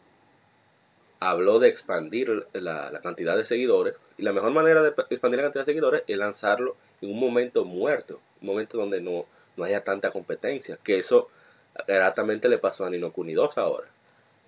habló 1.19 1.59
de 1.59 1.69
expandir 1.69 2.47
la, 2.53 2.91
la, 2.91 2.99
cantidad 2.99 3.37
de 3.37 3.45
seguidores 3.45 3.95
y 4.17 4.23
la 4.23 4.33
mejor 4.33 4.51
manera 4.51 4.81
de 4.81 4.89
expandir 5.09 5.37
la 5.37 5.43
cantidad 5.43 5.65
de 5.65 5.71
seguidores 5.71 6.03
es 6.07 6.17
lanzarlo 6.17 6.75
en 6.99 7.11
un 7.11 7.19
momento 7.19 7.63
muerto, 7.63 8.19
un 8.41 8.47
momento 8.47 8.77
donde 8.77 9.01
no, 9.01 9.25
no 9.55 9.63
haya 9.63 9.83
tanta 9.83 10.11
competencia, 10.11 10.77
que 10.83 10.97
eso 10.97 11.29
gratamente 11.87 12.49
le 12.49 12.57
pasó 12.57 12.85
a 12.85 12.89
Nino 12.89 13.11
Kuni 13.11 13.33
2 13.33 13.57
ahora. 13.57 13.87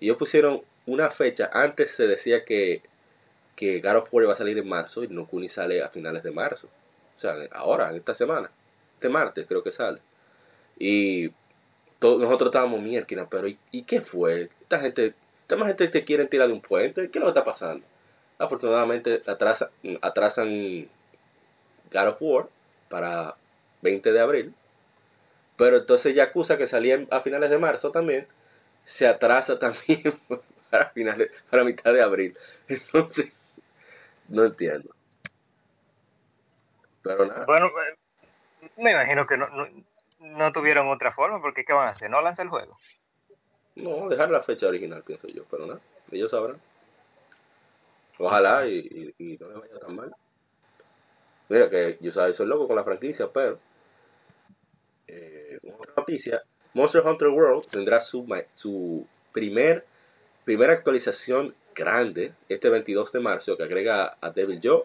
Y 0.00 0.06
ellos 0.06 0.18
pusieron 0.18 0.62
una 0.86 1.10
fecha, 1.10 1.50
antes 1.52 1.90
se 1.96 2.06
decía 2.06 2.44
que, 2.44 2.82
que 3.56 3.80
of 3.86 4.08
War 4.12 4.24
iba 4.24 4.34
a 4.34 4.38
salir 4.38 4.58
en 4.58 4.68
marzo 4.68 5.04
y 5.04 5.08
Nino 5.08 5.28
sale 5.48 5.82
a 5.82 5.88
finales 5.88 6.22
de 6.22 6.30
marzo. 6.30 6.68
O 7.16 7.20
sea, 7.20 7.34
ahora, 7.52 7.90
en 7.90 7.96
esta 7.96 8.14
semana, 8.14 8.50
este 8.94 9.08
martes 9.08 9.46
creo 9.46 9.62
que 9.62 9.72
sale. 9.72 10.00
Y 10.78 11.30
nosotros 12.00 12.48
estábamos 12.48 12.80
mierda, 12.80 13.26
pero 13.30 13.48
¿y, 13.48 13.58
¿y, 13.70 13.84
qué 13.84 14.00
fue? 14.00 14.50
Esta 14.60 14.80
gente 14.80 15.14
esta 15.44 15.56
más 15.56 15.68
gente 15.68 15.88
te 15.88 16.04
quiere 16.06 16.26
tirar 16.26 16.48
de 16.48 16.54
un 16.54 16.62
puente. 16.62 17.10
¿Qué 17.10 17.18
es 17.18 17.24
lo 17.24 17.30
que 17.30 17.38
está 17.38 17.44
pasando? 17.44 17.84
Afortunadamente 18.38 19.22
atrasan, 19.26 19.68
atrasan 20.00 20.88
of 21.94 22.16
War 22.20 22.48
para 22.88 23.36
20 23.82 24.10
de 24.10 24.20
abril. 24.20 24.54
Pero 25.56 25.78
entonces 25.78 26.14
Yakuza, 26.14 26.56
que 26.56 26.66
salía 26.66 27.06
a 27.10 27.20
finales 27.20 27.50
de 27.50 27.58
marzo 27.58 27.90
también, 27.90 28.26
se 28.84 29.06
atrasa 29.06 29.58
también 29.58 30.20
para 30.70 30.90
finales, 30.90 31.30
para 31.50 31.64
mitad 31.64 31.92
de 31.92 32.02
abril. 32.02 32.36
Entonces, 32.68 33.32
no 34.28 34.44
entiendo. 34.44 34.90
Pero 37.02 37.26
nada. 37.26 37.44
Bueno, 37.44 37.66
eh, 37.66 38.70
me 38.78 38.92
imagino 38.92 39.26
que 39.26 39.36
no, 39.36 39.48
no, 39.50 39.68
no 40.20 40.52
tuvieron 40.52 40.88
otra 40.88 41.12
forma, 41.12 41.40
porque 41.40 41.64
¿qué 41.64 41.72
van 41.72 41.88
a 41.88 41.90
hacer? 41.90 42.10
¿No 42.10 42.20
lanza 42.20 42.42
el 42.42 42.48
juego? 42.48 42.76
No, 43.76 44.08
dejar 44.08 44.30
la 44.30 44.42
fecha 44.42 44.66
original, 44.66 45.02
pienso 45.04 45.28
yo, 45.28 45.44
pero 45.50 45.66
nada, 45.66 45.80
ellos 46.10 46.30
sabrán. 46.30 46.60
Ojalá 48.18 48.66
y, 48.66 49.14
y, 49.18 49.36
no 49.38 49.48
le 49.48 49.54
vaya 49.58 49.78
tan 49.80 49.96
mal. 49.96 50.14
Mira 51.48 51.68
que 51.68 51.98
yo 52.00 52.12
sabía, 52.12 52.34
soy 52.34 52.46
loco 52.46 52.68
con 52.68 52.76
la 52.76 52.84
franquicia, 52.84 53.28
pero 53.32 53.58
noticia, 55.96 56.42
Monster 56.72 57.06
Hunter 57.06 57.28
World 57.28 57.68
tendrá 57.70 58.00
su, 58.00 58.26
su 58.54 59.06
primer 59.32 59.84
primera 60.44 60.74
actualización 60.74 61.54
grande 61.74 62.34
este 62.48 62.68
22 62.68 63.12
de 63.12 63.20
marzo 63.20 63.56
que 63.56 63.64
agrega 63.64 64.16
a 64.20 64.30
Devil 64.30 64.60
Joe, 64.62 64.84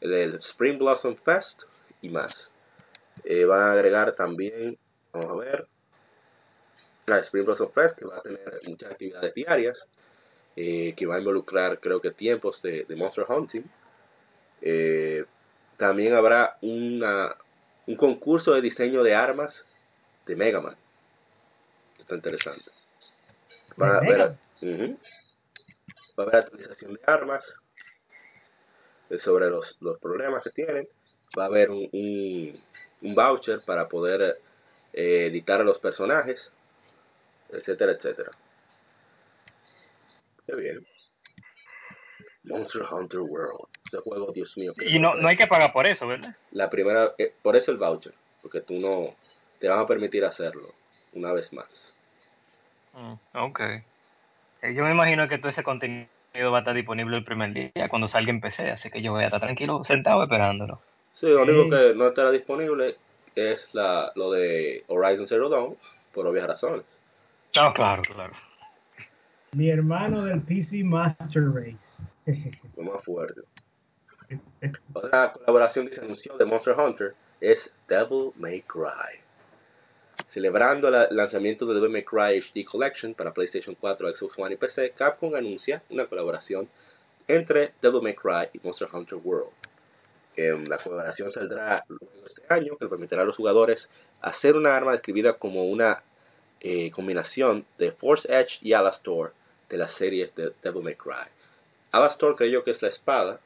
el 0.00 0.34
Spring 0.36 0.78
Blossom 0.78 1.16
Fest 1.16 1.62
y 2.02 2.08
más. 2.08 2.52
Eh, 3.24 3.44
van 3.44 3.60
a 3.60 3.72
agregar 3.72 4.14
también, 4.14 4.78
vamos 5.12 5.30
a 5.30 5.34
ver, 5.36 5.66
la 7.06 7.18
Spring 7.18 7.44
Blossom 7.44 7.72
Fest, 7.72 7.98
que 7.98 8.06
va 8.06 8.18
a 8.18 8.22
tener 8.22 8.60
muchas 8.66 8.92
actividades 8.92 9.34
diarias, 9.34 9.86
eh, 10.56 10.94
que 10.96 11.06
va 11.06 11.16
a 11.16 11.18
involucrar, 11.18 11.80
creo 11.80 12.00
que, 12.00 12.12
tiempos 12.12 12.62
de, 12.62 12.86
Monster 12.96 13.24
Hunting. 13.28 13.64
Eh, 14.62 15.24
también 15.76 16.14
habrá 16.14 16.58
una, 16.60 17.34
un 17.86 17.96
concurso 17.96 18.52
de 18.52 18.60
diseño 18.60 19.02
de 19.02 19.14
armas 19.14 19.64
de 20.30 20.36
Mega 20.36 20.60
Man. 20.60 20.76
Está 21.98 22.14
interesante. 22.14 22.70
Va 23.80 23.94
a, 23.94 23.98
haber, 23.98 24.18
va 24.18 24.34
a 26.18 26.22
haber 26.22 26.36
actualización 26.36 26.94
de 26.94 27.00
armas 27.06 27.44
eh, 29.10 29.18
sobre 29.18 29.50
los, 29.50 29.76
los, 29.80 29.98
problemas 29.98 30.44
que 30.44 30.50
tienen. 30.50 30.88
Va 31.36 31.44
a 31.44 31.46
haber 31.46 31.70
un, 31.70 31.88
un, 31.92 33.14
voucher 33.14 33.60
para 33.62 33.88
poder 33.88 34.40
editar 34.92 35.60
a 35.60 35.64
los 35.64 35.78
personajes 35.78 36.52
etcétera, 37.52 37.92
etcétera. 37.92 38.30
Qué 40.46 40.54
bien. 40.54 40.86
Monster 42.44 42.82
Hunter 42.82 43.20
World. 43.20 43.66
Ese 43.86 43.98
juego, 43.98 44.30
Dios 44.32 44.56
mío. 44.56 44.72
Y 44.86 45.00
no, 45.00 45.16
no 45.16 45.26
hay 45.26 45.36
que 45.36 45.48
pagar 45.48 45.72
por 45.72 45.86
eso, 45.86 46.06
¿verdad? 46.06 46.36
La 46.52 46.70
primera, 46.70 47.12
eh, 47.18 47.34
por 47.42 47.56
eso 47.56 47.72
el 47.72 47.78
voucher, 47.78 48.14
porque 48.40 48.60
tú 48.60 48.74
no, 48.74 49.16
te 49.60 49.68
van 49.68 49.78
a 49.78 49.86
permitir 49.86 50.24
hacerlo 50.24 50.74
una 51.12 51.32
vez 51.32 51.52
más. 51.52 51.94
Mm, 52.94 53.14
ok. 53.36 53.60
Eh, 54.62 54.74
yo 54.74 54.84
me 54.84 54.90
imagino 54.90 55.28
que 55.28 55.38
todo 55.38 55.50
ese 55.50 55.62
contenido 55.62 56.08
va 56.50 56.58
a 56.58 56.60
estar 56.60 56.74
disponible 56.74 57.16
el 57.16 57.24
primer 57.24 57.52
día 57.52 57.88
cuando 57.88 58.08
salga 58.08 58.30
en 58.30 58.40
PC, 58.40 58.70
así 58.70 58.90
que 58.90 59.02
yo 59.02 59.12
voy 59.12 59.22
a 59.22 59.26
estar 59.26 59.40
tranquilo 59.40 59.84
sentado 59.84 60.22
esperándolo. 60.22 60.80
Sí, 61.14 61.26
lo 61.26 61.42
único 61.42 61.68
que 61.68 61.94
no 61.94 62.08
estará 62.08 62.30
disponible 62.30 62.96
es 63.34 63.68
la, 63.74 64.10
lo 64.14 64.30
de 64.32 64.84
Horizon 64.88 65.26
Zero 65.26 65.48
Dawn, 65.48 65.76
por 66.12 66.26
obvias 66.26 66.46
razones. 66.46 66.84
Ah, 67.56 67.72
claro, 67.74 68.02
claro. 68.02 68.32
Mi 69.52 69.68
hermano 69.68 70.24
del 70.24 70.42
PC 70.42 70.84
Master 70.84 71.42
Race. 71.52 71.78
Lo 72.76 72.84
más 72.84 73.04
fuerte. 73.04 73.40
Otra 74.92 75.32
colaboración 75.32 75.88
que 75.88 75.96
se 75.96 76.00
anunció 76.00 76.36
de 76.36 76.44
Monster 76.44 76.78
Hunter 76.78 77.14
es 77.40 77.72
Devil 77.88 78.30
May 78.36 78.62
Cry. 78.62 79.20
Celebrando 80.28 80.88
el 80.88 81.16
lanzamiento 81.16 81.66
de 81.66 81.74
Devil 81.74 81.90
May 81.90 82.04
Cry 82.04 82.38
HD 82.38 82.64
Collection 82.64 83.14
para 83.14 83.32
PlayStation 83.32 83.74
4, 83.74 84.14
Xbox 84.14 84.38
One 84.38 84.54
y 84.54 84.56
PC, 84.56 84.92
Capcom 84.92 85.34
anuncia 85.34 85.82
una 85.90 86.06
colaboración 86.06 86.68
entre 87.26 87.72
Devil 87.80 88.02
May 88.02 88.14
Cry 88.14 88.48
y 88.52 88.60
Monster 88.62 88.88
Hunter 88.92 89.18
World. 89.22 89.50
Em, 90.36 90.64
la 90.66 90.78
colaboración 90.78 91.30
saldrá 91.30 91.84
luego 91.88 92.26
este 92.26 92.42
año, 92.48 92.76
que 92.76 92.86
permitirá 92.86 93.22
a 93.22 93.24
los 93.24 93.36
jugadores 93.36 93.90
hacer 94.20 94.56
una 94.56 94.76
arma 94.76 94.92
describida 94.92 95.34
como 95.34 95.64
una 95.64 96.02
eh, 96.60 96.90
combinación 96.90 97.64
de 97.78 97.92
Force 97.92 98.28
Edge 98.32 98.58
y 98.60 98.72
Alastor 98.72 99.32
de 99.68 99.76
la 99.78 99.88
serie 99.88 100.30
de 100.36 100.52
Devil 100.62 100.82
May 100.82 100.94
Cry. 100.94 101.28
Alastor 101.92 102.36
creo 102.36 102.62
que 102.62 102.70
es 102.70 102.82
la 102.82 102.88
espada, 102.88 103.40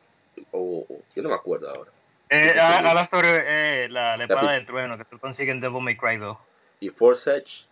o, 0.53 0.87
yo 1.15 1.23
no 1.23 1.31
me 1.31 1.35
acuerdo 1.35 1.71
ahora. 1.71 1.91
Eh, 2.31 2.59
Alastor 2.59 3.25
es 3.25 3.45
eh, 3.47 3.87
la, 3.91 4.17
espada 4.17 4.53
del 4.53 4.67
trueno 4.67 4.99
que 4.99 5.05
tú 5.05 5.19
consigues 5.19 5.55
en 5.55 5.61
Devil 5.61 5.83
May 5.83 5.97
Cry 5.97 6.17
2. 6.17 6.37
¿Y 6.85 6.91
Force 6.91 7.35
Edge? 7.35 7.65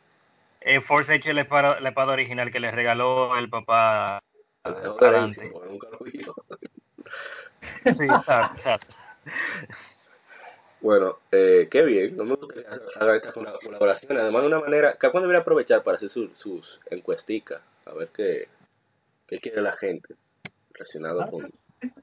Eh, 0.63 0.81
Force 0.81 1.15
Edge 1.15 1.29
es 1.29 1.35
la 1.35 1.43
espada, 1.43 1.81
la 1.81 1.91
espada 1.91 2.15
original 2.15 2.51
que 2.51 2.61
le 2.61 2.71
regaló 2.71 3.37
el 3.37 3.51
papá. 3.51 4.23
Nunca 4.65 5.11
lo 5.11 5.27
sí, 7.95 8.05
exacto, 8.05 8.57
exacto. 8.57 8.87
Bueno, 10.81 11.19
eh, 11.31 11.69
qué 11.71 11.83
bien, 11.83 12.17
no 12.17 12.25
me 12.25 12.37
gustaría 12.37 12.71
hacer 12.71 13.17
estas 13.17 13.35
colaboraciones. 13.35 14.23
Además, 14.23 14.43
de 14.43 14.49
una 14.49 14.61
manera, 14.61 14.95
cada 14.95 15.13
cuando 15.13 15.29
debería 15.29 15.43
aprovechar 15.43 15.83
para 15.83 15.99
hacer 15.99 16.09
sus 16.09 16.81
encuesticas, 16.91 17.61
a 17.85 17.93
ver 17.93 18.09
qué, 18.17 18.49
qué 19.27 19.41
quiere 19.41 19.61
la 19.61 19.77
gente 19.77 20.15
relacionado 20.73 21.31
con. 21.31 21.53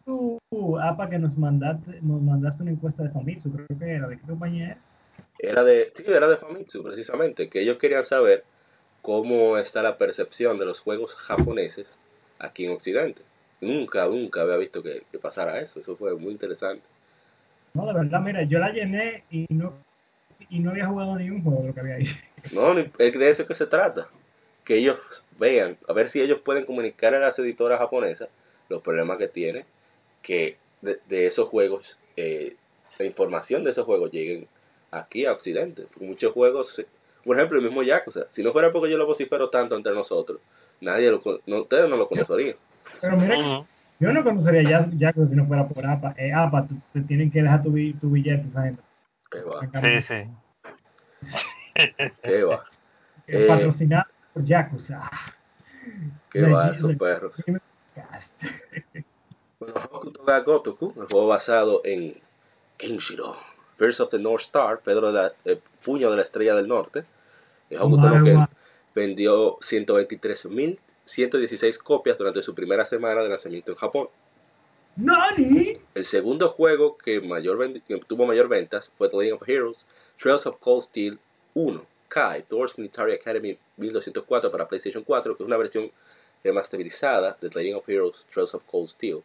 tu 0.05 0.79
APA 0.79 1.09
que 1.09 1.17
nos 1.17 1.35
mandaste, 1.39 2.01
nos 2.03 2.21
mandaste 2.21 2.61
una 2.61 2.71
encuesta 2.71 3.01
de 3.01 3.09
Famitsu, 3.09 3.51
creo 3.51 3.65
que 3.79 3.95
era, 3.95 4.07
¿de 4.07 4.19
qué 4.19 4.27
compañía 4.27 4.65
era? 4.67 4.88
Era 5.39 5.63
de, 5.63 5.91
sí, 5.95 6.03
era 6.05 6.27
de 6.27 6.37
Famitsu, 6.37 6.83
precisamente, 6.83 7.49
que 7.49 7.61
ellos 7.61 7.77
querían 7.77 8.05
saber 8.05 8.43
cómo 9.01 9.57
está 9.57 9.81
la 9.81 9.97
percepción 9.97 10.59
de 10.59 10.65
los 10.65 10.81
juegos 10.81 11.15
japoneses 11.15 11.87
aquí 12.39 12.65
en 12.65 12.73
Occidente. 12.73 13.21
Nunca, 13.61 14.05
nunca 14.05 14.41
había 14.41 14.57
visto 14.57 14.83
que 14.83 15.03
pasara 15.21 15.61
eso, 15.61 15.79
eso 15.79 15.95
fue 15.95 16.13
muy 16.15 16.31
interesante. 16.31 16.83
No, 17.73 17.85
de 17.85 17.93
verdad, 17.93 18.21
mira, 18.21 18.43
yo 18.43 18.59
la 18.59 18.71
llené 18.71 19.23
y 19.29 19.45
no, 19.49 19.73
y 20.49 20.59
no 20.59 20.71
había 20.71 20.87
jugado 20.87 21.15
ni 21.15 21.29
un 21.29 21.43
juego 21.43 21.61
de 21.61 21.67
lo 21.67 21.73
que 21.73 21.79
había 21.79 21.95
ahí. 21.95 22.07
No, 22.53 22.77
es 22.79 22.95
de 22.97 23.29
eso 23.29 23.45
que 23.45 23.55
se 23.55 23.65
trata. 23.65 24.07
Que 24.63 24.77
ellos 24.77 24.97
vean, 25.37 25.77
a 25.87 25.93
ver 25.93 26.09
si 26.09 26.21
ellos 26.21 26.39
pueden 26.39 26.65
comunicar 26.65 27.13
a 27.13 27.19
las 27.19 27.37
editoras 27.37 27.79
japonesas 27.79 28.29
los 28.69 28.81
problemas 28.81 29.17
que 29.17 29.27
tienen, 29.27 29.65
que 30.21 30.57
de, 30.81 31.27
esos 31.27 31.49
juegos, 31.49 31.97
eh, 32.15 32.55
la 32.97 33.05
información 33.05 33.63
de 33.63 33.71
esos 33.71 33.85
juegos 33.85 34.11
lleguen 34.11 34.47
aquí 34.91 35.25
a 35.25 35.33
Occidente. 35.33 35.87
Muchos 35.99 36.33
juegos, 36.33 36.85
por 37.23 37.37
ejemplo, 37.37 37.59
el 37.59 37.65
mismo 37.65 37.83
Yakuza, 37.83 38.27
si 38.33 38.43
no 38.43 38.51
fuera 38.51 38.71
porque 38.71 38.91
yo 38.91 38.97
lo 38.97 39.05
vocifero 39.05 39.49
tanto 39.49 39.75
entre 39.75 39.93
nosotros, 39.93 40.39
nadie 40.81 41.11
lo, 41.11 41.21
no, 41.45 41.61
ustedes 41.61 41.89
no 41.89 41.97
lo 41.97 42.07
conocerían. 42.07 42.55
Pero 43.01 43.17
mira, 43.17 43.65
yo 43.99 44.13
no 44.13 44.23
conocería 44.23 44.63
ya, 44.63 44.89
ya 44.93 45.13
si 45.13 45.35
no 45.35 45.45
fuera 45.45 45.67
por 45.67 45.85
APA. 45.85 46.15
Eh, 46.17 46.31
APA, 46.33 46.65
te 46.93 47.01
tienen 47.01 47.29
que 47.29 47.41
dejar 47.41 47.61
tu, 47.61 47.71
tu 47.99 48.09
billete, 48.09 48.47
esa 48.49 48.63
gente. 48.63 48.81
Qué 49.29 49.41
va. 49.41 49.61
Sí, 49.81 50.01
sí. 50.01 50.23
Qué 52.23 52.43
va. 52.43 52.65
Eh, 53.31 53.45
patrocinado 53.45 54.05
por 54.33 54.43
Yakuza. 54.43 55.07
Qué 56.31 56.41
va, 56.41 56.69
esos 56.69 56.95
perros. 56.97 57.43
bueno, 59.59 59.75
Hokuto 59.91 60.23
ga 60.23 60.39
Gotoku, 60.39 60.93
el 60.99 61.05
juego 61.05 61.27
basado 61.27 61.81
en 61.83 62.15
Kenshiro, 62.77 63.37
First 63.79 64.01
of 64.01 64.11
the 64.11 64.19
North 64.19 64.43
Star, 64.43 64.81
Pedro 64.83 65.07
de 65.07 65.13
la, 65.13 65.33
eh, 65.45 65.59
Puño 65.83 66.11
de 66.11 66.17
la 66.17 66.23
Estrella 66.23 66.53
del 66.53 66.67
Norte. 66.67 67.05
Hokuto 67.71 68.09
no 68.09 68.25
Ken, 68.25 68.45
vendió 68.93 69.57
123.116 69.59 71.77
copias 71.77 72.17
durante 72.17 72.43
su 72.43 72.53
primera 72.53 72.85
semana 72.85 73.21
de 73.21 73.29
lanzamiento 73.29 73.71
en 73.71 73.77
Japón. 73.77 74.09
¡Nani! 74.97 75.77
El 75.95 76.05
segundo 76.05 76.49
juego 76.49 76.97
que, 76.97 77.21
mayor 77.21 77.57
que 77.87 78.01
tuvo 78.05 78.25
mayor 78.25 78.49
ventas 78.49 78.91
fue 78.97 79.07
The 79.09 79.15
Legend 79.15 79.41
of 79.41 79.47
Heroes 79.47 79.77
Trails 80.21 80.45
of 80.45 80.57
Cold 80.59 80.83
Steel 80.83 81.17
1, 81.53 81.81
Kai, 82.09 82.43
Thor's 82.43 82.77
Military 82.77 83.13
Academy 83.13 83.57
1204 83.77 84.51
para 84.51 84.67
PlayStation 84.67 85.05
4, 85.05 85.37
que 85.37 85.43
es 85.43 85.47
una 85.47 85.55
versión 85.55 85.89
remasterizada 86.43 87.37
de 87.39 87.49
The 87.49 87.59
Legend 87.59 87.77
of 87.77 87.87
Heroes 87.87 88.25
Trails 88.33 88.53
of 88.53 88.61
Cold 88.69 88.89
Steel. 88.89 89.23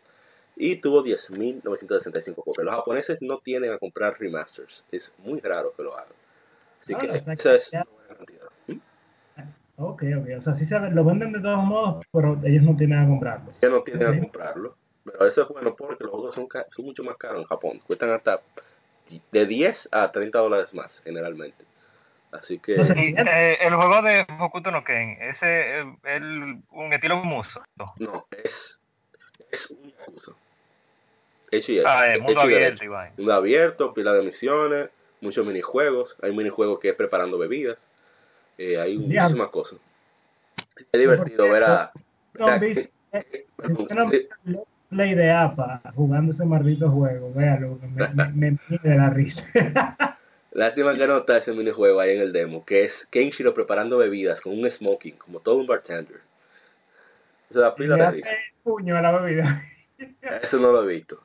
Y 0.57 0.77
tuvo 0.77 1.03
10.965 1.03 2.43
copias. 2.45 2.64
Los 2.64 2.75
japoneses 2.77 3.19
no 3.21 3.38
tienden 3.38 3.73
a 3.73 3.79
comprar 3.79 4.19
remasters. 4.19 4.85
Es 4.93 5.11
muy 5.19 5.40
raro 5.40 5.73
que 5.77 5.83
lo 5.83 5.95
hagan. 5.95 6.12
Así 6.81 6.95
Ah, 6.95 6.99
que 6.99 7.11
o 7.11 7.17
sea 7.19 7.33
esa 7.35 7.55
es 7.55 7.73
una 7.73 7.85
buena 7.85 8.14
cantidad. 8.17 8.47
¿Mm? 8.69 8.79
Ok, 9.77 10.03
ok. 10.19 10.29
O 10.38 10.40
sea, 10.43 10.57
sí 10.57 10.67
se 10.67 10.79
lo 10.79 11.05
venden 11.05 11.33
de 11.33 11.40
todos 11.40 11.64
modos, 11.64 12.07
pero 12.12 12.38
ellos 12.45 12.62
no 12.62 12.77
tienen 12.77 13.01
a 13.01 13.09
comprarlo. 13.09 13.53
Ya 13.61 13.69
no 13.69 13.83
tienden 13.83 14.09
Ok. 14.09 14.14
a 14.14 14.21
comprarlo. 14.21 14.77
Pero 15.05 15.27
eso 15.27 15.43
es 15.43 15.49
bueno 15.49 15.75
porque 15.75 16.05
los 16.05 16.12
juegos 16.12 16.35
son, 16.35 16.47
ca- 16.47 16.67
son 16.71 16.85
mucho 16.87 17.03
más 17.03 17.17
caros 17.17 17.40
en 17.40 17.47
Japón. 17.47 17.81
Cuestan 17.87 18.11
hasta 18.11 18.40
de 19.33 19.47
10 19.47 19.88
a 19.93 20.11
30 20.12 20.38
dólares 20.38 20.73
más, 20.73 21.01
generalmente. 21.03 21.64
Así 22.33 22.59
que... 22.59 22.77
No 22.77 22.85
sé. 22.85 22.95
Y, 22.97 23.14
eh, 23.19 23.59
el 23.61 23.75
juego 23.75 24.01
de 24.03 24.27
Hokuto 24.40 24.71
no 24.71 24.83
Ken, 24.83 25.19
ese 25.21 25.81
es 25.81 25.87
el, 26.05 26.62
un 26.71 26.93
estilo 26.93 27.17
muso. 27.25 27.62
No, 27.99 28.27
es, 28.31 28.81
es 29.51 29.71
un 29.71 29.93
Yakuza. 29.93 30.33
Hecho 31.57 31.73
y 31.73 31.79
hecho. 31.79 31.88
Ah, 31.88 32.12
es 32.14 32.21
mundo 32.21 32.40
abierto, 32.40 32.64
derecho. 32.64 32.85
Iván. 32.85 33.12
Mundo 33.17 33.33
abierto, 33.35 33.95
pila 33.95 34.12
de 34.12 34.23
misiones, 34.23 34.90
muchos 35.21 35.47
minijuegos. 35.47 36.17
Hay 36.23 36.33
minijuegos 36.35 36.79
que 36.81 36.90
es 36.90 36.95
preparando 36.97 37.38
bebidas. 37.38 37.79
Eh, 38.59 38.79
hay 38.79 38.97
Diablo. 38.97 39.21
muchísimas 39.23 39.49
cosas. 39.51 39.79
Es 40.93 41.01
divertido 41.01 41.49
ver 41.49 41.64
a... 41.64 41.93
No, 42.35 42.59
vi- 42.61 42.88
eh, 43.12 43.47
play 44.88 45.14
de 45.14 45.31
APA 45.31 45.81
jugando 45.95 46.33
ese 46.33 46.45
maldito 46.45 46.90
juego, 46.90 47.33
véalo, 47.33 47.79
me, 47.95 48.09
me, 48.09 48.29
me 48.33 48.59
mide 48.69 48.90
de 48.90 48.97
la 48.97 49.11
risa. 49.11 49.43
Lástima 50.53 50.97
que 50.97 51.07
no 51.07 51.19
está 51.19 51.38
ese 51.38 51.53
minijuego 51.53 51.99
ahí 51.99 52.14
en 52.17 52.23
el 52.23 52.33
demo, 52.33 52.64
que 52.64 52.85
es 52.85 53.07
Kenshiro 53.11 53.55
preparando 53.55 53.99
bebidas 53.99 54.40
con 54.40 54.57
un 54.57 54.71
smoking, 54.71 55.17
como 55.17 55.40
todo 55.40 55.57
un 55.57 55.67
bartender. 55.67 56.21
Eso 57.51 57.61
da 57.61 57.75
pila 57.75 57.97
de 57.97 58.11
risa. 58.12 58.31
puño 58.62 58.97
a 58.97 59.03
la 59.03 59.19
bebida. 59.19 59.62
Eso 60.43 60.59
no 60.59 60.71
lo 60.73 60.85
he 60.85 60.95
visto. 60.95 61.21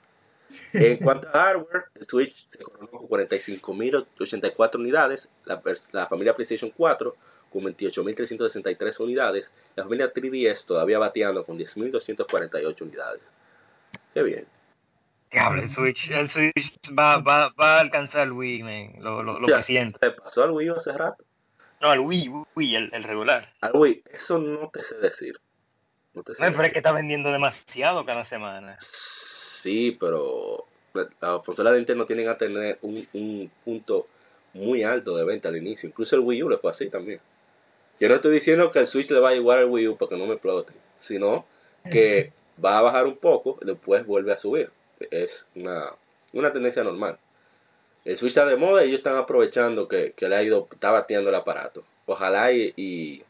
En 0.74 0.98
cuanto 0.98 1.28
a 1.30 1.32
hardware, 1.32 1.86
el 1.96 2.06
Switch 2.06 2.46
se 2.48 2.58
coronó 2.60 2.88
con 2.90 3.08
45.084 3.08 4.76
unidades, 4.76 5.28
la, 5.46 5.62
la 5.92 6.08
familia 6.08 6.36
PlayStation 6.36 6.72
4 6.76 7.16
con 7.52 7.64
28.363 7.64 9.00
unidades, 9.00 9.52
la 9.76 9.84
familia 9.84 10.14
3DS 10.14 10.66
todavía 10.66 11.00
bateando 11.00 11.46
con 11.46 11.58
10.248 11.58 12.82
unidades. 12.82 13.22
Qué 14.14 14.24
bien. 14.24 14.46
Diablo, 15.32 15.62
el 15.62 15.70
Switch, 15.70 16.10
el 16.10 16.30
Switch 16.30 16.80
va, 16.98 17.18
va, 17.18 17.50
va 17.60 17.78
a 17.78 17.80
alcanzar 17.82 18.24
el 18.24 18.32
Wii, 18.32 18.64
man, 18.64 18.94
lo, 19.00 19.22
lo, 19.22 19.40
lo 19.40 19.48
Ya, 19.48 19.56
presiento. 19.58 20.00
¿Te 20.00 20.12
pasó 20.12 20.44
al 20.44 20.52
Wii 20.52 20.70
hace 20.70 20.92
rato? 20.92 21.24
No, 21.82 21.94
el 21.94 22.00
Wii, 22.00 22.30
Wii, 22.56 22.76
el, 22.76 22.90
el 22.94 23.04
regular. 23.04 23.54
Al 23.62 23.72
Wii, 23.76 24.04
eso 24.12 24.40
no 24.40 24.70
te 24.70 24.82
sé 24.82 24.96
decir. 24.96 25.40
No 26.14 26.24
te 26.24 26.34
sé 26.34 26.42
No, 26.42 26.48
pero 26.48 26.52
es 26.52 26.58
decir. 26.58 26.74
que 26.74 26.80
está 26.80 26.92
vendiendo 26.92 27.32
demasiado 27.32 28.06
cada 28.06 28.26
semana. 28.26 28.78
Sí, 29.62 29.98
pero 30.00 30.65
la- 30.93 31.10
las 31.22 31.43
consolas 31.43 31.74
de 31.74 31.80
Nintendo 31.80 32.06
tienen 32.06 32.28
a 32.30 32.38
tener 32.38 32.78
un, 32.82 33.08
un 33.13 33.52
punto 33.65 34.08
muy 34.54 34.84
alto 34.84 35.15
de 35.15 35.26
venta 35.26 35.50
al 35.50 35.58
inicio. 35.58 35.88
Incluso 35.89 36.15
el 36.15 36.22
Wii 36.22 36.43
U 36.43 36.50
le 36.50 36.58
fue 36.58 36.72
así 36.72 36.89
también. 36.89 37.19
Yo 38.00 38.08
no 38.10 38.15
estoy 38.15 38.34
diciendo 38.34 38.72
que 38.72 38.80
el 38.80 38.88
Switch 38.88 39.10
le 39.12 39.19
va 39.19 39.30
a 39.30 39.36
igual 39.36 39.60
al 39.60 39.65
Wii 39.65 39.89
U 39.89 39.98
para 39.98 40.10
que 40.10 40.17
no 40.17 40.26
me 40.26 40.34
explote, 40.34 40.74
sino 41.00 41.45
que 41.91 42.32
va 42.63 42.78
a 42.78 42.82
bajar 42.82 43.06
un 43.06 43.17
poco 43.17 43.58
y 43.62 43.65
después 43.65 44.06
vuelve 44.06 44.32
a 44.32 44.38
subir. 44.38 44.69
Es 45.12 45.45
una, 45.56 45.91
una 46.34 46.52
tendencia 46.54 46.84
normal. 46.84 47.17
El 48.06 48.17
Switch 48.17 48.32
está 48.32 48.45
de 48.45 48.56
moda 48.56 48.84
y 48.84 48.88
ellos 48.89 49.00
están 49.00 49.17
aprovechando 49.17 49.88
que, 49.88 50.13
que 50.13 50.30
le 50.30 50.36
ha 50.36 50.43
ido, 50.43 50.67
está 50.72 50.91
bateando 50.91 51.30
el 51.30 51.36
aparato. 51.36 51.84
Ojalá 52.06 52.52
y, 52.54 52.74
y, 52.76 53.24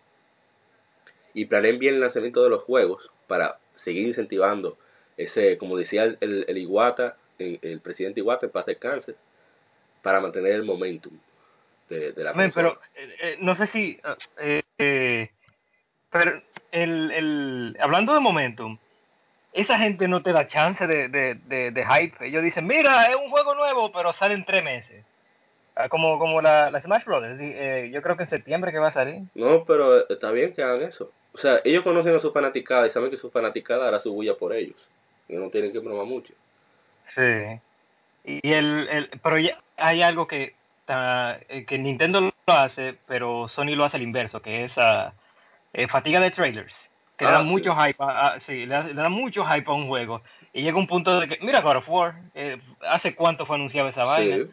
y 1.33 1.45
planeen 1.45 1.79
bien 1.79 1.95
el 1.95 2.01
lanzamiento 2.01 2.43
de 2.43 2.49
los 2.49 2.63
juegos 2.63 3.09
para 3.27 3.57
seguir 3.75 4.07
incentivando 4.07 4.77
ese, 5.23 5.57
como 5.57 5.77
decía 5.77 6.03
el, 6.03 6.17
el, 6.21 6.45
el 6.47 6.57
Iwata, 6.57 7.15
el, 7.37 7.59
el 7.61 7.81
presidente 7.81 8.19
Iwata 8.21 8.45
en 8.47 8.51
paz 8.51 8.65
descanse, 8.65 9.15
para 10.01 10.19
mantener 10.21 10.53
el 10.53 10.63
momentum 10.63 11.13
de, 11.89 12.11
de 12.13 12.23
la 12.23 12.33
Men, 12.33 12.51
pero 12.53 12.79
eh, 12.95 13.15
eh, 13.21 13.37
no 13.41 13.53
sé 13.55 13.67
si. 13.67 13.99
eh, 14.39 14.61
eh, 14.77 15.29
pero 16.11 16.41
el, 16.71 17.11
el, 17.11 17.77
hablando 17.79 18.13
de 18.13 18.19
momentum, 18.19 18.77
esa 19.53 19.77
gente 19.77 20.07
no 20.07 20.21
te 20.21 20.31
da 20.31 20.47
chance 20.47 20.85
de, 20.87 21.09
de, 21.09 21.35
de, 21.35 21.71
de 21.71 21.85
hype. 21.85 22.25
Ellos 22.27 22.43
dicen: 22.43 22.65
Mira, 22.65 23.05
es 23.11 23.15
un 23.15 23.29
juego 23.29 23.55
nuevo, 23.55 23.91
pero 23.91 24.13
sale 24.13 24.33
en 24.35 24.45
tres 24.45 24.63
meses. 24.63 25.03
Ah, 25.75 25.87
Como, 25.89 26.19
como 26.19 26.41
la, 26.41 26.69
la 26.71 26.81
Smash 26.81 27.05
Brothers. 27.05 27.39
eh, 27.41 27.89
yo 27.93 28.01
creo 28.01 28.17
que 28.17 28.23
en 28.23 28.29
septiembre 28.29 28.71
que 28.71 28.79
va 28.79 28.89
a 28.89 28.91
salir. 28.91 29.23
No, 29.35 29.63
pero 29.65 30.07
está 30.09 30.31
bien 30.31 30.53
que 30.53 30.61
hagan 30.63 30.81
eso. 30.83 31.11
O 31.33 31.37
sea, 31.37 31.59
ellos 31.63 31.83
conocen 31.83 32.15
a 32.15 32.19
su 32.19 32.31
fanaticada 32.31 32.87
y 32.87 32.91
saben 32.91 33.09
que 33.11 33.17
su 33.17 33.31
fanaticada 33.31 33.87
hará 33.87 33.99
su 33.99 34.13
bulla 34.13 34.35
por 34.35 34.53
ellos. 34.53 34.89
Y 35.29 35.37
no 35.37 35.49
tienen 35.49 35.71
que 35.71 35.79
bromar 35.79 36.05
mucho. 36.05 36.33
Sí. 37.07 37.21
Y 38.25 38.51
el, 38.51 38.87
el, 38.89 39.09
pero 39.23 39.37
ya 39.37 39.57
hay 39.77 40.01
algo 40.01 40.27
que, 40.27 40.55
eh, 40.87 41.65
que 41.67 41.77
Nintendo 41.77 42.19
lo 42.21 42.33
hace, 42.47 42.95
pero 43.07 43.47
Sony 43.47 43.75
lo 43.75 43.85
hace 43.85 43.97
al 43.97 44.03
inverso, 44.03 44.41
que 44.41 44.65
es 44.65 44.73
eh, 45.73 45.87
fatiga 45.87 46.19
de 46.19 46.31
trailers. 46.31 46.89
Que 47.17 47.25
le 47.25 47.31
Ah, 47.31 47.33
da 47.35 47.41
sí. 47.43 47.47
mucho 47.49 47.75
hype, 47.75 48.01
a, 48.03 48.27
a- 48.33 48.39
sí, 48.39 48.65
le, 48.65 48.73
da- 48.75 48.83
le 48.83 48.93
da 48.93 49.09
mucho 49.09 49.45
hype 49.45 49.69
a 49.69 49.73
un 49.73 49.87
juego. 49.87 50.21
Y 50.53 50.61
llega 50.61 50.77
un 50.77 50.87
punto 50.87 51.19
de 51.19 51.27
que, 51.27 51.37
mira 51.41 51.61
God 51.61 51.77
of 51.77 51.89
War, 51.89 52.15
eh, 52.33 52.57
¿hace 52.81 53.13
cuánto 53.13 53.45
fue 53.45 53.55
anunciada 53.57 53.89
esa 53.89 54.05
vaina? 54.05 54.37
Sí. 54.37 54.51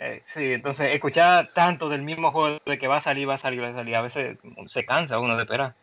Eh, 0.00 0.22
sí, 0.34 0.52
entonces 0.54 0.92
escuchar 0.94 1.50
tanto 1.52 1.88
del 1.88 2.02
mismo 2.02 2.32
juego 2.32 2.58
de 2.64 2.78
que 2.78 2.88
va 2.88 2.96
a 2.98 3.02
salir, 3.02 3.28
va 3.28 3.34
a 3.34 3.38
salir, 3.38 3.62
va 3.62 3.68
a 3.68 3.74
salir, 3.74 3.94
a 3.96 4.00
veces 4.02 4.38
se 4.68 4.84
cansa 4.84 5.18
uno 5.18 5.36
de 5.36 5.42
esperar. 5.42 5.74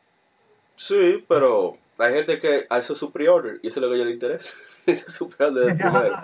Sí, 0.77 1.25
pero 1.27 1.77
hay 1.97 2.13
gente 2.13 2.39
que 2.39 2.65
hace 2.69 2.95
su 2.95 3.11
pre-order 3.11 3.59
y 3.61 3.67
eso 3.67 3.79
es 3.79 3.85
lo 3.85 3.93
que 3.93 4.01
a 4.01 4.05
les 4.05 4.13
interesa. 4.13 4.49
Ese 4.85 5.05
es 5.07 5.13
su 5.13 5.29
pre-order 5.29 5.65
del 5.65 5.77
primero. 5.77 6.17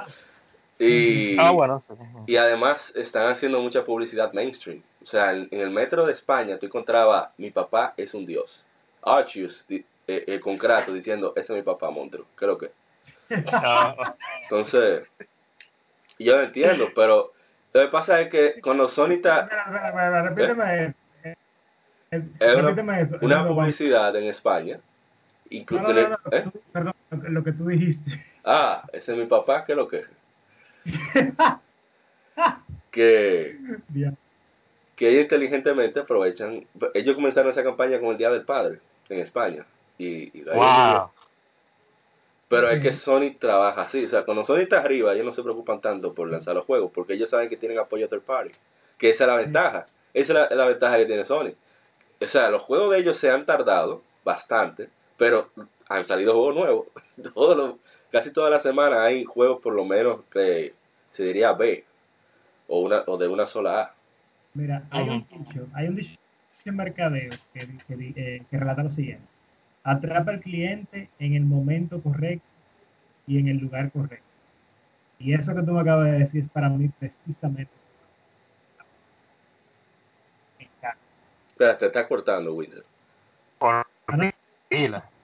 Y, 0.80 1.38
Ah, 1.40 1.52
bueno, 1.52 1.80
sí. 1.82 1.94
y 2.28 2.36
además 2.38 2.80
están 2.96 3.30
haciendo 3.32 3.60
mucha 3.60 3.84
publicidad 3.84 4.32
mainstream. 4.34 4.82
O 5.02 5.06
sea, 5.06 5.32
en, 5.34 5.48
en 5.52 5.60
el 5.60 5.70
metro 5.70 6.06
de 6.06 6.14
España 6.14 6.58
tú 6.58 6.66
encontraba 6.68 7.32
mi 7.38 7.52
papá 7.52 7.94
es 7.98 8.14
un 8.14 8.26
dios. 8.26 8.66
Archius 9.04 9.66
di- 9.68 9.86
eh, 10.08 10.24
eh, 10.28 10.40
con 10.40 10.58
Kratos 10.58 10.94
diciendo 10.94 11.34
ese 11.36 11.54
es 11.54 11.58
mi 11.58 11.62
papá, 11.64 11.90
monstruo. 11.92 12.26
Creo 12.36 12.58
que. 12.58 12.72
Entonces, 14.44 15.04
yo 16.20 16.36
lo 16.38 16.44
entiendo, 16.44 16.90
pero 16.96 17.32
lo 17.74 17.82
que 17.82 17.88
pasa 17.88 18.20
es 18.22 18.30
que 18.30 18.62
cuando 18.62 18.88
Sony 18.88 19.14
está 19.14 19.42
Espera, 19.42 19.64
espera, 19.66 19.88
espera, 19.88 20.22
repíteme 20.30 20.84
eh, 20.86 20.94
Es 22.40 22.54
una- 22.58 22.62
repíteme 22.62 23.02
eso. 23.02 23.18
una 23.22 23.38
No, 23.38 23.44
no, 23.50 23.56
publicidad 23.56 24.16
en 24.16 24.26
España, 24.26 24.80
No, 25.52 25.58
inclu- 25.60 25.82
no, 25.82 25.94
no, 25.94 26.10
no, 26.10 26.18
¿eh? 26.38 26.44
tú- 26.44 26.62
perdón, 26.72 26.94
lo 27.12 27.44
que- 27.44 27.52
que 27.52 27.58
tú 27.58 27.68
dijiste. 27.68 28.26
Ah, 28.46 28.84
ese 28.92 29.14
es 29.14 29.18
mi 29.18 29.26
papá, 29.26 29.64
¿qué 29.64 29.72
es 29.72 29.78
lo 29.78 29.88
que? 29.88 30.04
que, 32.92 33.56
que 34.96 35.10
ellos 35.10 35.24
inteligentemente 35.24 36.00
aprovechan. 36.02 36.66
Ellos 36.94 37.16
comenzaron 37.16 37.52
esa 37.52 37.64
campaña 37.64 38.00
con 38.00 38.10
el 38.10 38.18
Día 38.18 38.30
del 38.30 38.44
Padre 38.44 38.80
en 39.10 39.20
España. 39.20 39.66
Y, 39.98 40.42
wow. 40.44 41.10
Pero 42.50 42.70
es 42.70 42.82
que 42.82 42.94
Sony 42.94 43.36
trabaja 43.40 43.84
así. 43.84 44.06
O 44.06 44.10
sea, 44.10 44.26
cuando 44.26 44.44
Sony 44.44 44.58
está 44.60 44.80
arriba, 44.80 45.14
ellos 45.14 45.26
no 45.26 45.32
se 45.32 45.42
preocupan 45.42 45.82
tanto 45.82 46.14
por 46.14 46.30
lanzar 46.30 46.54
los 46.56 46.66
juegos, 46.66 46.92
porque 46.94 47.14
ellos 47.14 47.30
saben 47.30 47.50
que 47.50 47.58
tienen 47.58 47.80
apoyo 47.80 48.08
third 48.10 48.22
party. 48.22 48.52
Que 48.98 49.10
esa 49.10 49.24
es 49.24 49.28
la 49.30 49.36
ventaja. 49.38 49.86
Esa 50.14 50.34
es 50.34 50.50
la, 50.52 50.56
la 50.56 50.66
ventaja 50.66 50.98
que 50.98 51.06
tiene 51.06 51.26
Sony. 51.26 51.54
O 52.24 52.28
sea, 52.28 52.50
los 52.50 52.62
juegos 52.64 52.92
de 52.92 53.00
ellos 53.00 53.18
se 53.18 53.30
han 53.30 53.46
tardado 53.46 54.02
bastante, 54.24 54.90
pero 55.18 55.50
han 55.90 56.04
salido 56.06 56.34
juegos 56.34 56.56
nuevos. 56.56 56.88
Todos 57.34 57.58
los- 57.58 57.76
casi 58.12 58.32
toda 58.32 58.50
la 58.50 58.60
semana 58.60 59.04
hay 59.04 59.24
juegos 59.24 59.62
por 59.62 59.74
lo 59.74 59.86
menos 59.86 60.22
que 60.32 60.74
se 61.14 61.24
diría 61.24 61.54
B 61.54 61.84
o 62.68 62.82
una 62.82 63.04
o 63.08 63.18
de 63.18 63.28
una 63.28 63.48
sola 63.48 63.82
A. 63.82 63.94
Mira, 64.54 64.84
hay 64.92 65.10
un 65.10 65.26
dicho, 65.28 65.68
hay 65.74 65.88
un 65.88 65.96
dicho 65.96 66.16
en 66.66 66.76
mercadeo 66.76 67.32
que, 67.54 67.68
que, 67.88 67.96
di- 67.96 68.14
eh, 68.16 68.44
que 68.50 68.58
relata 68.58 68.84
lo 68.84 68.90
siguiente. 68.92 69.26
Atrapa 69.84 70.32
al 70.32 70.40
cliente 70.40 71.10
en 71.20 71.34
el 71.36 71.44
momento 71.44 72.02
correcto 72.02 72.46
y 73.28 73.40
en 73.40 73.48
el 73.48 73.58
lugar 73.58 73.92
correcto. 73.92 74.24
Y 75.20 75.34
eso 75.34 75.56
que 75.56 75.64
tú 75.64 75.72
me 75.72 75.82
acabas 75.82 76.06
de 76.12 76.20
decir 76.20 76.44
es 76.44 76.50
para 76.50 76.70
mí 76.70 76.88
precisamente. 77.00 77.72
Me 80.60 80.66
encanta. 80.66 80.98
Espera, 81.54 81.78
te 81.78 81.86
está 81.86 82.08
cortando, 82.08 82.54
Winter. 82.56 82.84
Ah. 83.62 83.86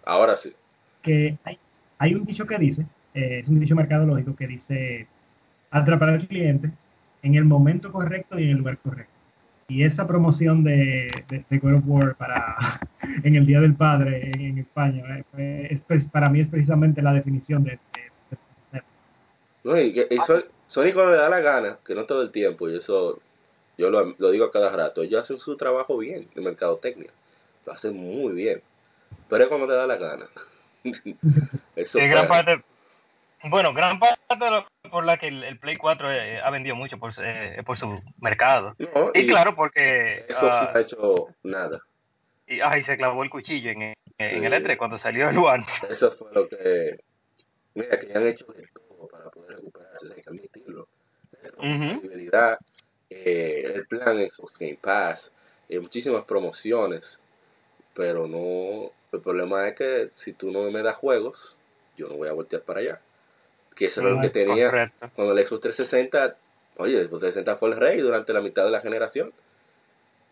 Ahora 0.06 0.38
sí. 0.38 0.54
que 1.02 1.38
hay, 1.44 1.58
hay 1.98 2.14
un 2.14 2.24
dicho 2.26 2.46
que 2.46 2.58
dice, 2.58 2.86
eh, 3.16 3.40
es 3.40 3.50
un 3.50 3.60
dicho 3.60 3.76
mercadológico 3.76 4.36
que 4.36 4.48
dice 4.48 5.08
atrapar 5.72 6.10
al 6.10 6.28
cliente 6.28 6.70
en 7.24 7.36
el 7.36 7.46
momento 7.46 7.92
correcto 7.92 8.38
y 8.40 8.44
en 8.44 8.50
el 8.52 8.58
lugar 8.58 8.78
correcto. 8.78 9.12
y 9.68 9.84
esa 9.84 10.08
promoción 10.08 10.64
de, 10.64 11.12
de, 11.28 11.44
de, 11.50 11.58
God 11.58 11.76
of 11.76 11.84
War 11.86 12.16
para 12.16 12.80
en 13.24 13.36
el 13.36 13.46
Día 13.46 13.60
del 13.60 13.76
Padre 13.76 14.32
en, 14.32 14.42
en 14.42 14.58
España 14.60 15.04
eh, 15.38 15.68
es, 15.72 15.82
es, 15.90 16.06
para 16.10 16.30
mí 16.30 16.42
es 16.42 16.48
precisamente 16.48 17.02
la 17.02 17.14
definición 17.14 17.64
de 17.64 17.74
este, 17.74 18.02
de 18.02 18.38
este 18.72 18.88
no, 19.64 19.80
y, 19.80 19.94
que, 19.94 20.08
y 20.10 20.18
Sony, 20.26 20.44
Sony 20.68 20.94
cuando 20.94 21.12
le 21.12 21.18
da 21.18 21.30
la 21.30 21.40
gana 21.40 21.80
que 21.86 21.96
no 21.96 22.06
todo 22.06 22.22
el 22.22 22.32
tiempo 22.32 22.70
y 22.70 22.78
eso 22.78 23.20
yo 23.80 23.90
lo, 23.90 24.16
lo 24.18 24.32
digo 24.32 24.46
a 24.46 24.52
cada 24.52 24.70
rato 24.70 25.02
ellos 25.02 25.24
hacen 25.24 25.38
su 25.38 25.58
trabajo 25.58 25.98
bien 25.98 26.28
de 26.36 26.42
mercadotecnia 26.42 27.12
lo 27.66 27.74
hacen 27.74 27.96
muy 27.96 28.34
bien 28.34 28.62
pero 29.28 29.44
es 29.44 29.50
cuando 29.50 29.68
le 29.68 29.74
da 29.74 29.88
la 29.88 29.98
gana 29.98 30.28
eso 31.76 32.00
sí, 32.00 32.08
gran 32.08 32.28
parte 32.28 32.62
bueno, 33.44 33.74
gran 33.74 34.00
parte 34.00 34.20
de 34.38 34.52
lo, 34.52 34.68
por 34.92 35.06
la 35.06 35.18
que 35.18 35.28
el, 35.30 35.44
el 35.44 35.58
Play 35.60 35.78
4 35.78 36.12
eh, 36.12 36.42
ha 36.42 36.50
vendido 36.50 36.76
mucho 36.76 36.98
por, 36.98 37.14
eh, 37.24 37.62
por 37.66 37.78
su 37.78 38.02
mercado. 38.20 38.76
No, 38.78 39.12
y, 39.14 39.22
y, 39.22 39.28
claro, 39.28 39.56
porque... 39.56 40.26
Eso 40.28 40.46
uh, 40.46 40.52
sí 40.52 40.66
no 40.66 40.78
ha 40.78 40.82
hecho 40.82 41.28
nada. 41.44 41.80
Y, 42.48 42.60
ay, 42.60 42.84
se 42.84 42.98
clavó 42.98 43.24
el 43.24 43.30
cuchillo 43.30 43.72
en, 43.72 43.82
en 43.82 43.96
sí. 44.18 44.46
el 44.46 44.52
E3 44.52 44.78
cuando 44.78 44.98
salió 44.98 45.30
el 45.30 45.38
One. 45.38 45.66
Eso 45.90 46.12
fue 46.12 46.34
lo 46.34 46.50
que... 46.50 47.00
Mira, 47.76 47.98
que 47.98 48.14
han 48.14 48.28
hecho 48.28 48.46
de 48.48 48.68
todo 48.74 49.08
para 49.08 49.30
poder 49.30 49.56
recuperarse, 49.56 50.14
hay 50.14 50.22
que 50.22 50.30
admitirlo. 50.30 50.88
Uh 51.58 51.64
-huh. 51.64 52.58
Eh, 53.10 53.72
el 53.76 53.86
plan 53.88 54.20
es 54.20 54.34
Game 54.60 54.78
Pass, 54.82 55.32
eh, 55.68 55.80
muchísimas 55.80 56.26
promociones, 56.26 57.20
pero 57.94 58.28
no... 58.28 58.92
El 59.12 59.22
problema 59.22 59.68
es 59.68 59.76
que 59.76 60.10
si 60.14 60.34
tú 60.34 60.52
no 60.52 60.70
me 60.70 60.84
das 60.84 60.98
juegos, 60.98 61.56
yo 61.98 62.08
no 62.08 62.16
voy 62.16 62.30
a 62.30 62.34
voltear 62.34 62.62
para 62.62 62.80
allá 62.80 63.02
que 63.80 63.86
eso 63.86 64.02
era 64.02 64.10
lo 64.10 64.20
que 64.20 64.30
tenía 64.30 64.70
Correcto. 64.70 65.10
cuando 65.16 65.38
el 65.38 65.48
Xbox 65.48 65.62
360, 65.62 66.36
oye, 66.78 67.00
el 67.00 67.08
Xbox 67.08 67.22
360 67.22 67.56
fue 67.56 67.70
el 67.70 67.78
rey 67.78 68.00
durante 68.02 68.34
la 68.34 68.42
mitad 68.42 68.66
de 68.66 68.72
la 68.72 68.82
generación. 68.82 69.32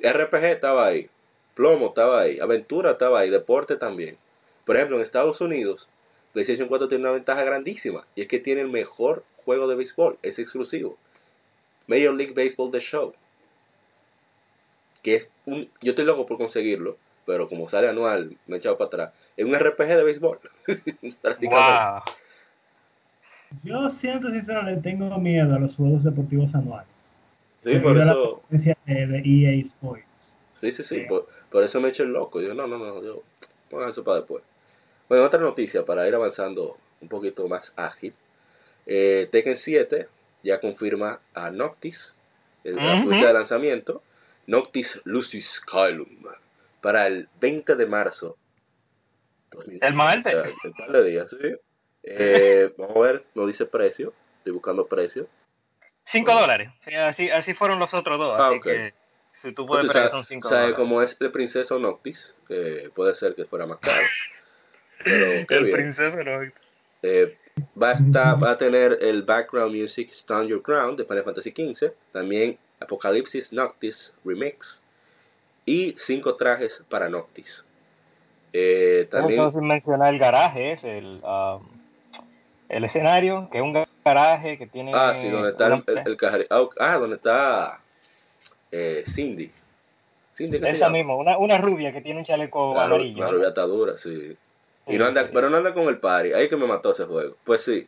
RPG 0.02 0.44
estaba 0.44 0.86
ahí, 0.86 1.10
Plomo 1.56 1.88
estaba 1.88 2.22
ahí, 2.22 2.42
Aventura 2.42 2.92
estaba 2.92 3.22
ahí, 3.22 3.30
Deporte 3.30 3.78
también. 3.78 4.18
Por 4.66 4.76
ejemplo, 4.76 4.98
en 4.98 5.04
Estados 5.04 5.40
Unidos, 5.40 5.88
PlayStation 6.34 6.68
4 6.68 6.90
tiene 6.90 7.06
una 7.06 7.14
ventaja 7.14 7.42
grandísima, 7.46 8.06
y 8.16 8.24
es 8.24 8.28
que 8.28 8.40
tiene 8.40 8.62
el 8.62 8.68
mejor 8.68 9.24
juego 9.46 9.70
de 9.70 9.76
béisbol, 9.76 10.18
es 10.24 10.38
exclusivo. 10.40 10.98
Major 11.88 12.14
League 12.14 12.34
Baseball 12.34 12.72
The 12.72 12.80
Show. 12.80 13.14
Que 15.02 15.16
es 15.16 15.30
un, 15.46 15.70
yo 15.82 15.92
estoy 15.92 16.06
loco 16.06 16.26
por 16.26 16.38
conseguirlo, 16.38 16.98
pero 17.26 17.48
como 17.48 17.70
sale 17.70 17.90
anual, 17.90 18.38
me 18.46 18.58
he 18.58 18.60
echado 18.60 18.78
para 18.78 18.88
atrás. 18.88 19.14
Es 19.36 19.46
un 19.46 19.56
RPG 19.56 19.88
de 19.88 20.04
béisbol. 20.04 20.40
wow. 21.42 22.02
Yo, 23.64 23.90
siento 23.92 24.30
sincero, 24.30 24.62
le 24.64 24.78
tengo 24.78 25.18
miedo 25.18 25.56
a 25.56 25.60
los 25.60 25.76
juegos 25.76 26.04
deportivos 26.04 26.54
anuales. 26.54 26.90
Sí, 27.64 27.76
por 27.80 27.98
eso. 27.98 28.44
La 28.50 28.78
de, 28.86 29.08
de 29.08 29.22
EA 29.26 29.66
Sports. 29.66 30.36
Sí, 30.56 30.72
sí, 30.72 30.84
sí. 30.84 31.06
Por, 31.08 31.28
por, 31.50 31.64
eso 31.64 31.80
me 31.80 31.90
eché 31.90 32.04
el 32.04 32.10
loco. 32.10 32.42
Yo, 32.42 32.54
no, 32.54 32.68
no, 32.68 32.78
no, 32.78 33.02
yo. 33.04 33.24
Pongan 33.70 33.90
eso 33.90 34.04
para 34.04 34.18
después. 34.18 34.44
Bueno, 35.08 35.26
otra 35.26 35.40
noticia 35.40 35.86
para 35.86 36.08
ir 36.08 36.16
avanzando 36.16 36.78
un 37.02 37.08
poquito 37.08 37.48
más 37.48 37.72
ágil. 37.76 38.14
Eh, 38.86 39.28
Tekken 39.32 39.58
7 39.58 40.08
ya 40.44 40.60
confirma 40.60 41.20
a 41.34 41.50
Noctis, 41.50 42.14
el, 42.64 42.76
uh 42.76 42.80
-huh. 42.80 43.06
la 43.06 43.12
fecha 43.12 43.28
de 43.28 43.34
lanzamiento. 43.34 44.04
Noctis 44.48 45.02
Lucis 45.04 45.62
Kylum. 45.62 46.08
Para 46.82 47.08
el 47.08 47.28
20 47.40 47.76
de 47.76 47.86
marzo. 47.86 48.38
2020. 49.52 49.86
El 49.86 49.94
martes. 49.94 50.36
O 50.36 50.44
sea, 50.44 50.54
el 50.64 50.74
par 50.74 50.92
de 50.92 51.04
días, 51.04 51.30
sí. 51.30 51.56
Eh, 52.04 52.74
vamos 52.78 52.98
a 52.98 53.00
ver, 53.00 53.24
no 53.36 53.46
dice 53.46 53.66
precio. 53.66 54.14
Estoy 54.38 54.54
buscando 54.54 54.88
precio. 54.88 55.28
5 56.06 56.34
dólares. 56.34 56.70
Sí, 56.86 56.96
así, 56.96 57.30
así 57.30 57.54
fueron 57.54 57.80
los 57.80 57.94
otros 57.94 58.18
dos. 58.18 58.40
Ah, 58.40 58.48
así 58.48 58.58
okay. 58.58 58.78
que 58.78 58.94
si 59.42 59.52
tú 59.54 59.66
puedes 59.66 59.92
ver, 59.94 60.10
son 60.10 60.24
5 60.24 60.50
dólares. 60.50 60.76
como 60.76 61.02
es 61.02 61.20
de 61.20 61.30
Princesa 61.30 61.78
Noctis, 61.78 62.34
que 62.48 62.90
puede 62.96 63.16
ser 63.16 63.36
que 63.36 63.46
fuera 63.46 63.66
más 63.66 63.80
caro. 63.80 64.02
Pero, 65.04 65.26
el 65.50 65.64
bien. 65.66 65.90
Noctis. 65.90 66.54
Eh, 67.04 67.38
va, 67.82 67.92
a 67.92 67.94
estar, 67.94 68.44
va 68.44 68.52
a 68.52 68.58
tener 68.58 68.98
el 69.02 69.24
background 69.24 69.76
music 69.76 70.12
Stand 70.12 70.50
Your 70.50 70.62
Ground 70.62 70.98
de 70.98 71.06
Final 71.06 71.24
Fantasy 71.24 71.52
XV. 71.52 71.92
También 72.12 72.58
Apocalipsis 72.80 73.52
Noctis 73.52 74.14
Remix. 74.24 74.82
Y 75.66 75.96
5 75.98 76.36
trajes 76.36 76.82
para 76.90 77.10
Noctis. 77.10 77.66
Eh, 78.54 79.08
también. 79.12 79.40
No, 79.40 79.52
sin 79.52 79.66
mencionar 79.68 80.14
el 80.14 80.20
garaje, 80.20 80.72
es 80.72 80.84
el. 80.84 81.22
Um, 81.24 81.78
el 82.70 82.84
escenario, 82.84 83.50
que 83.52 83.60
es 83.60 83.64
un 83.64 83.86
garaje 84.04 84.58
que 84.58 84.68
tiene... 84.68 84.92
Ah, 84.94 85.16
sí, 85.22 85.30
donde 85.30 85.52
está 85.52 85.68
el, 85.68 85.84
el, 85.88 85.98
el 86.06 86.18
cajari... 86.18 86.46
Ah, 86.50 86.98
donde 86.98 87.16
está 87.16 87.80
eh, 88.72 89.04
Cindy. 89.14 89.52
Cindy 90.36 90.60
Esa 90.64 90.90
misma, 90.90 91.16
una, 91.16 91.38
una 91.38 91.58
rubia 91.58 91.92
que 91.92 92.02
tiene 92.02 92.20
un 92.20 92.26
chaleco 92.26 92.74
claro, 92.74 92.96
amarillo. 92.96 93.18
Una 93.18 93.32
rubia 93.32 93.48
atadura, 93.50 93.98
sí. 93.98 94.36
Y 94.88 94.98
no 94.98 95.06
anda. 95.06 95.30
Pero 95.32 95.50
no 95.50 95.58
anda 95.58 95.74
con 95.74 95.88
el 95.88 96.00
party. 96.00 96.34
Ahí 96.34 96.50
que 96.50 96.56
me 96.56 96.68
mató 96.68 96.92
ese 96.92 97.06
juego. 97.06 97.36
Pues 97.44 97.62
sí. 97.62 97.88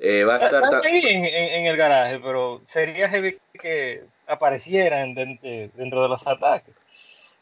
Eh, 0.00 0.24
va 0.24 0.36
a 0.36 0.38
estar... 0.38 0.62
Está 0.62 0.88
en, 0.88 0.96
en, 0.96 1.24
en, 1.24 1.66
el 1.66 1.76
garaje, 1.76 2.18
pero 2.18 2.60
sería 2.66 3.08
heavy 3.08 3.38
que 3.60 4.02
aparecieran 4.26 5.14
dentro, 5.14 5.48
dentro 5.74 6.02
de 6.02 6.08
los 6.08 6.26
ataques. 6.26 6.74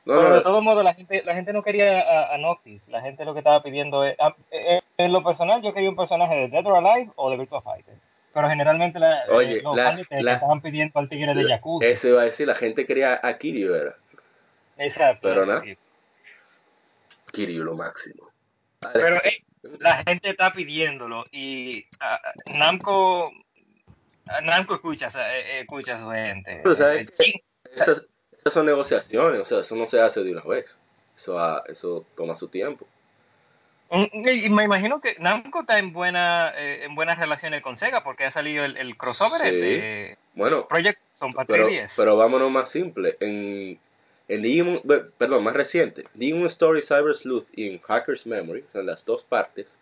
No, 0.04 0.16
Pero 0.16 0.28
no, 0.28 0.34
de 0.34 0.42
todos 0.42 0.62
modos, 0.62 0.82
la 0.82 0.94
gente, 0.94 1.22
la 1.24 1.34
gente 1.34 1.52
no 1.52 1.62
quería 1.62 2.00
a, 2.00 2.34
a, 2.34 2.38
Noctis. 2.38 2.82
La 2.88 3.00
gente 3.02 3.24
lo 3.24 3.34
que 3.34 3.38
estaba 3.38 3.62
pidiendo 3.62 4.04
es. 4.04 4.16
A, 4.18 4.34
en 4.98 5.12
lo 5.12 5.22
personal, 5.22 5.62
yo 5.62 5.72
quería 5.72 5.90
un 5.90 5.96
personaje 5.96 6.34
de 6.34 6.48
Dead 6.48 6.66
or 6.66 6.84
Alive 6.84 7.12
o 7.14 7.30
de 7.30 7.36
Virtua 7.36 7.62
Fighter. 7.62 7.94
Pero 8.34 8.48
generalmente 8.48 8.98
la, 8.98 9.24
Oye, 9.28 9.62
los 9.62 9.76
la, 9.76 9.84
fans 9.84 10.06
la, 10.10 10.34
estaban 10.34 10.60
pidiendo 10.60 10.98
al 10.98 11.08
tigre 11.08 11.34
de 11.34 11.48
Yakuza. 11.48 11.86
Eso 11.86 12.08
iba 12.08 12.22
a 12.22 12.24
decir, 12.24 12.48
la 12.48 12.54
gente 12.54 12.86
quería 12.86 13.20
a 13.22 13.38
Kiryu, 13.38 13.70
¿verdad? 13.70 13.94
Exacto. 14.78 15.28
Pero 15.28 15.46
nada. 15.46 15.62
Kiryu 17.30 17.62
lo 17.62 17.74
máximo. 17.74 18.31
Vale. 18.82 19.00
Pero 19.00 19.16
eh, 19.24 19.42
la 19.78 20.02
gente 20.04 20.30
está 20.30 20.52
pidiéndolo 20.52 21.24
y 21.30 21.84
uh, 21.84 22.58
Namco. 22.58 23.32
Namco 24.42 24.74
escucha, 24.74 25.08
eh, 25.14 25.60
escucha 25.60 25.94
a 25.94 25.98
su 25.98 26.10
gente. 26.10 26.60
Pero, 26.62 26.76
¿sabes? 26.76 27.08
Eh, 27.20 27.42
esas, 27.74 28.02
esas 28.32 28.52
son 28.52 28.66
negociaciones, 28.66 29.40
o 29.40 29.44
sea, 29.44 29.60
eso 29.60 29.74
no 29.76 29.86
se 29.86 30.00
hace 30.00 30.22
de 30.22 30.32
una 30.32 30.42
vez. 30.42 30.78
Eso, 31.16 31.38
ha, 31.38 31.62
eso 31.68 32.06
toma 32.16 32.36
su 32.36 32.48
tiempo. 32.48 32.86
Y 33.94 34.48
me 34.48 34.64
imagino 34.64 35.02
que 35.02 35.16
Namco 35.18 35.60
está 35.60 35.78
en 35.78 35.92
buena 35.92 36.54
eh, 36.56 36.84
en 36.84 36.94
buenas 36.94 37.18
relaciones 37.18 37.62
con 37.62 37.76
Sega 37.76 38.02
porque 38.02 38.24
ha 38.24 38.30
salido 38.30 38.64
el, 38.64 38.78
el 38.78 38.96
crossover 38.96 39.42
sí. 39.42 39.50
de 39.50 40.18
bueno, 40.34 40.66
Project 40.66 40.98
son 41.12 41.34
pero, 41.46 41.68
pero 41.94 42.16
vámonos 42.16 42.50
más 42.50 42.70
simple. 42.70 43.18
En, 43.20 43.78
en 44.28 44.42
Digimon, 44.42 44.82
perdón, 45.18 45.44
más 45.44 45.54
reciente, 45.54 46.04
Digimon 46.14 46.46
Story 46.46 46.82
Cyber 46.82 47.14
Sleuth 47.14 47.46
y 47.54 47.68
en 47.68 47.78
Hacker's 47.80 48.26
Memory, 48.26 48.64
son 48.72 48.87
las 48.87 49.04
dos 49.04 49.24
partes, 49.24 49.78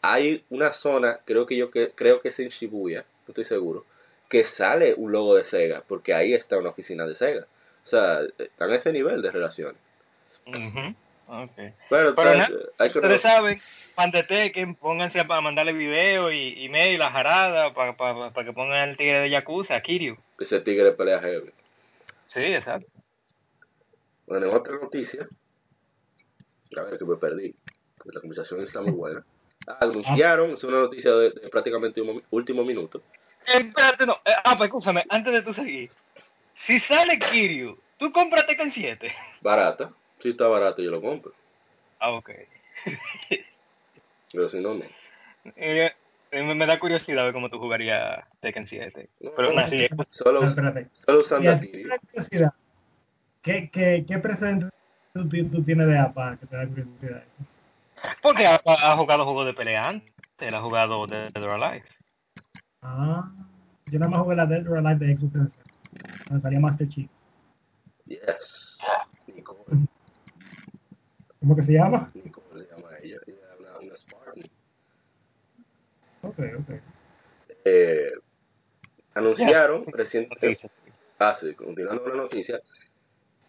hay 0.00 0.44
una 0.50 0.72
zona, 0.72 1.20
creo 1.24 1.46
que 1.46 1.56
yo 1.56 1.70
que, 1.70 1.90
creo 1.94 2.20
que 2.20 2.28
es 2.28 2.38
en 2.38 2.48
Shibuya, 2.48 3.00
no 3.26 3.28
estoy 3.28 3.44
seguro, 3.44 3.84
que 4.28 4.44
sale 4.44 4.94
un 4.94 5.12
logo 5.12 5.36
de 5.36 5.44
Sega, 5.44 5.82
porque 5.86 6.14
ahí 6.14 6.32
está 6.32 6.58
una 6.58 6.70
oficina 6.70 7.06
de 7.06 7.14
Sega. 7.14 7.46
O 7.84 7.86
sea, 7.86 8.20
están 8.38 8.70
a 8.70 8.76
ese 8.76 8.92
nivel 8.92 9.20
de 9.20 9.30
relación. 9.30 9.74
Uh 10.46 10.52
-huh. 10.52 10.94
Okay. 11.28 11.72
Pero, 11.88 12.14
Pero 12.14 12.34
na, 12.34 12.48
hay 12.78 12.90
que 12.90 12.98
ustedes 12.98 13.22
saben, 13.22 13.60
pónganse 14.80 15.20
a 15.20 15.24
mandarle 15.24 15.72
video 15.72 16.30
y 16.30 16.64
email 16.64 17.00
a 17.00 17.10
Jarada 17.10 17.72
para 17.72 17.96
pa, 17.96 18.30
pa 18.32 18.44
que 18.44 18.52
pongan 18.52 18.90
el 18.90 18.96
tigre 18.96 19.20
de 19.20 19.30
Yakuza, 19.30 19.80
Kiryu. 19.80 20.16
Ese 20.38 20.60
tigre 20.60 20.92
pelea 20.92 21.20
heavy. 21.20 21.50
Sí, 22.28 22.40
exacto. 22.40 22.90
Bueno, 24.26 24.46
en 24.46 24.54
otra 24.54 24.78
noticia, 24.78 25.28
a 26.76 26.82
ver 26.82 26.98
que 26.98 27.04
me 27.04 27.16
perdí, 27.16 27.54
la 28.04 28.20
conversación 28.20 28.60
está 28.60 28.80
muy 28.80 28.92
buena. 28.92 29.24
Ah, 29.66 29.78
anunciaron, 29.80 30.52
es 30.52 30.64
una 30.64 30.80
noticia 30.80 31.12
de, 31.12 31.30
de 31.30 31.48
prácticamente 31.48 32.00
un 32.00 32.22
último 32.30 32.64
minuto. 32.64 33.02
Eh, 33.46 33.58
espérate, 33.68 34.06
no, 34.06 34.14
eh, 34.24 34.32
ah, 34.44 34.56
pues 34.56 34.68
escúchame, 34.68 35.04
antes 35.08 35.32
de 35.32 35.42
tú 35.42 35.54
seguir, 35.54 35.90
si 36.66 36.80
sale 36.80 37.18
Kiryu, 37.18 37.78
tú 37.98 38.12
compras 38.12 38.46
Tekken 38.46 38.72
7. 38.72 39.12
Barata. 39.40 39.92
Si 40.20 40.30
está 40.30 40.46
barato, 40.46 40.80
yo 40.80 40.90
lo 40.90 41.00
compro. 41.00 41.32
Ah, 41.98 42.12
ok. 42.12 42.30
Pero 44.32 44.48
si 44.48 44.60
no, 44.60 44.74
no. 44.74 44.84
Eh, 45.56 45.92
me, 46.30 46.54
me, 46.54 46.66
da 46.66 46.78
curiosidad 46.78 47.24
ver 47.24 47.32
cómo 47.32 47.50
tú 47.50 47.58
jugarías 47.58 48.24
Tekken 48.40 48.66
7. 48.66 49.08
No, 49.20 49.32
Pero 49.36 49.52
no, 49.52 49.68
sí. 49.68 49.88
Solo, 50.10 50.48
solo 50.48 51.20
usando 51.20 51.50
a 51.50 51.60
Kiryu. 51.60 51.90
¿Qué, 53.42 53.70
qué, 53.72 54.04
qué 54.06 54.18
precedente 54.18 54.68
tú, 55.12 55.28
tú, 55.28 55.62
tienes 55.64 55.88
de 55.88 55.98
APA 55.98 56.36
que 56.36 56.46
te 56.46 56.56
da 56.56 56.66
curiosidad? 56.66 57.24
Porque 58.22 58.46
ha, 58.46 58.60
ha 58.64 58.96
jugado 58.96 59.24
juegos 59.24 59.46
de 59.46 59.54
pelea 59.54 59.88
antes. 59.88 60.12
Él 60.38 60.54
ha 60.54 60.62
jugado 60.62 61.06
Dead 61.06 61.36
or 61.36 61.50
Alive. 61.50 61.84
Ah, 62.82 63.30
yo 63.86 63.98
nada 63.98 64.10
más 64.10 64.20
jugué 64.20 64.36
la 64.36 64.46
Dead 64.46 64.68
or 64.68 64.78
Alive 64.78 65.06
de 65.06 65.16
Xbox 65.16 65.32
360. 65.32 66.34
Me 66.34 66.40
salía 66.40 66.60
Master 66.60 66.88
Chief. 66.88 67.10
Yes. 68.06 68.78
Nicole. 69.26 69.86
¿Cómo 71.40 71.56
que 71.56 71.62
se 71.62 71.72
llama? 71.72 72.10
Nicole 72.14 72.64
se 72.64 72.74
llama 72.74 72.88
ella. 73.02 73.18
Ella 73.26 73.38
habla 73.52 73.78
una 73.80 73.96
Spartan. 73.96 74.44
Ok, 76.22 76.38
ok. 76.60 76.80
Eh, 77.64 78.12
anunciaron, 79.14 79.84
recién, 79.92 80.28
Ah, 81.18 81.36
sí, 81.38 81.54
continuando 81.54 82.02
con 82.02 82.16
la 82.16 82.22
noticia. 82.24 82.60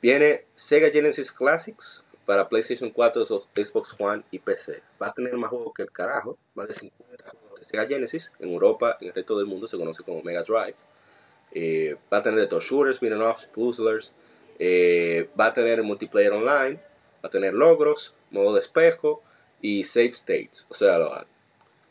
Viene 0.03 0.43
Sega 0.57 0.89
Genesis 0.89 1.31
Classics 1.31 2.03
para 2.25 2.49
PlayStation 2.49 2.89
4, 2.89 3.23
Xbox 3.55 3.95
One 3.97 4.21
y 4.31 4.39
PC. 4.39 4.81
Va 5.01 5.07
a 5.07 5.13
tener 5.13 5.31
más 5.37 5.49
juegos 5.49 5.73
que 5.73 5.83
el 5.83 5.91
carajo, 5.93 6.37
más 6.55 6.67
de 6.67 6.73
50 6.73 7.29
juegos 7.29 7.61
de 7.61 7.65
Sega 7.67 7.87
Genesis. 7.87 8.29
En 8.39 8.51
Europa 8.51 8.97
y 8.99 9.05
en 9.05 9.09
el 9.11 9.15
resto 9.15 9.37
del 9.37 9.45
mundo 9.45 9.65
se 9.65 9.77
conoce 9.77 10.03
como 10.03 10.21
Mega 10.21 10.43
Drive. 10.43 10.75
Eh, 11.53 11.95
va 12.11 12.17
a 12.17 12.21
tener 12.21 12.41
de 12.41 12.47
todos 12.47 12.65
shooters, 12.65 12.99
beat'em 12.99 13.21
ups, 13.21 13.45
puzzlers. 13.53 14.11
Eh, 14.59 15.29
va 15.39 15.45
a 15.45 15.53
tener 15.53 15.81
multiplayer 15.83 16.33
online. 16.33 16.81
Va 17.23 17.29
a 17.29 17.29
tener 17.29 17.53
logros, 17.53 18.13
modo 18.29 18.55
de 18.55 18.59
espejo 18.59 19.23
y 19.61 19.85
save 19.85 20.09
states. 20.09 20.67
O 20.67 20.73
sea, 20.73 20.97
lo, 20.97 21.25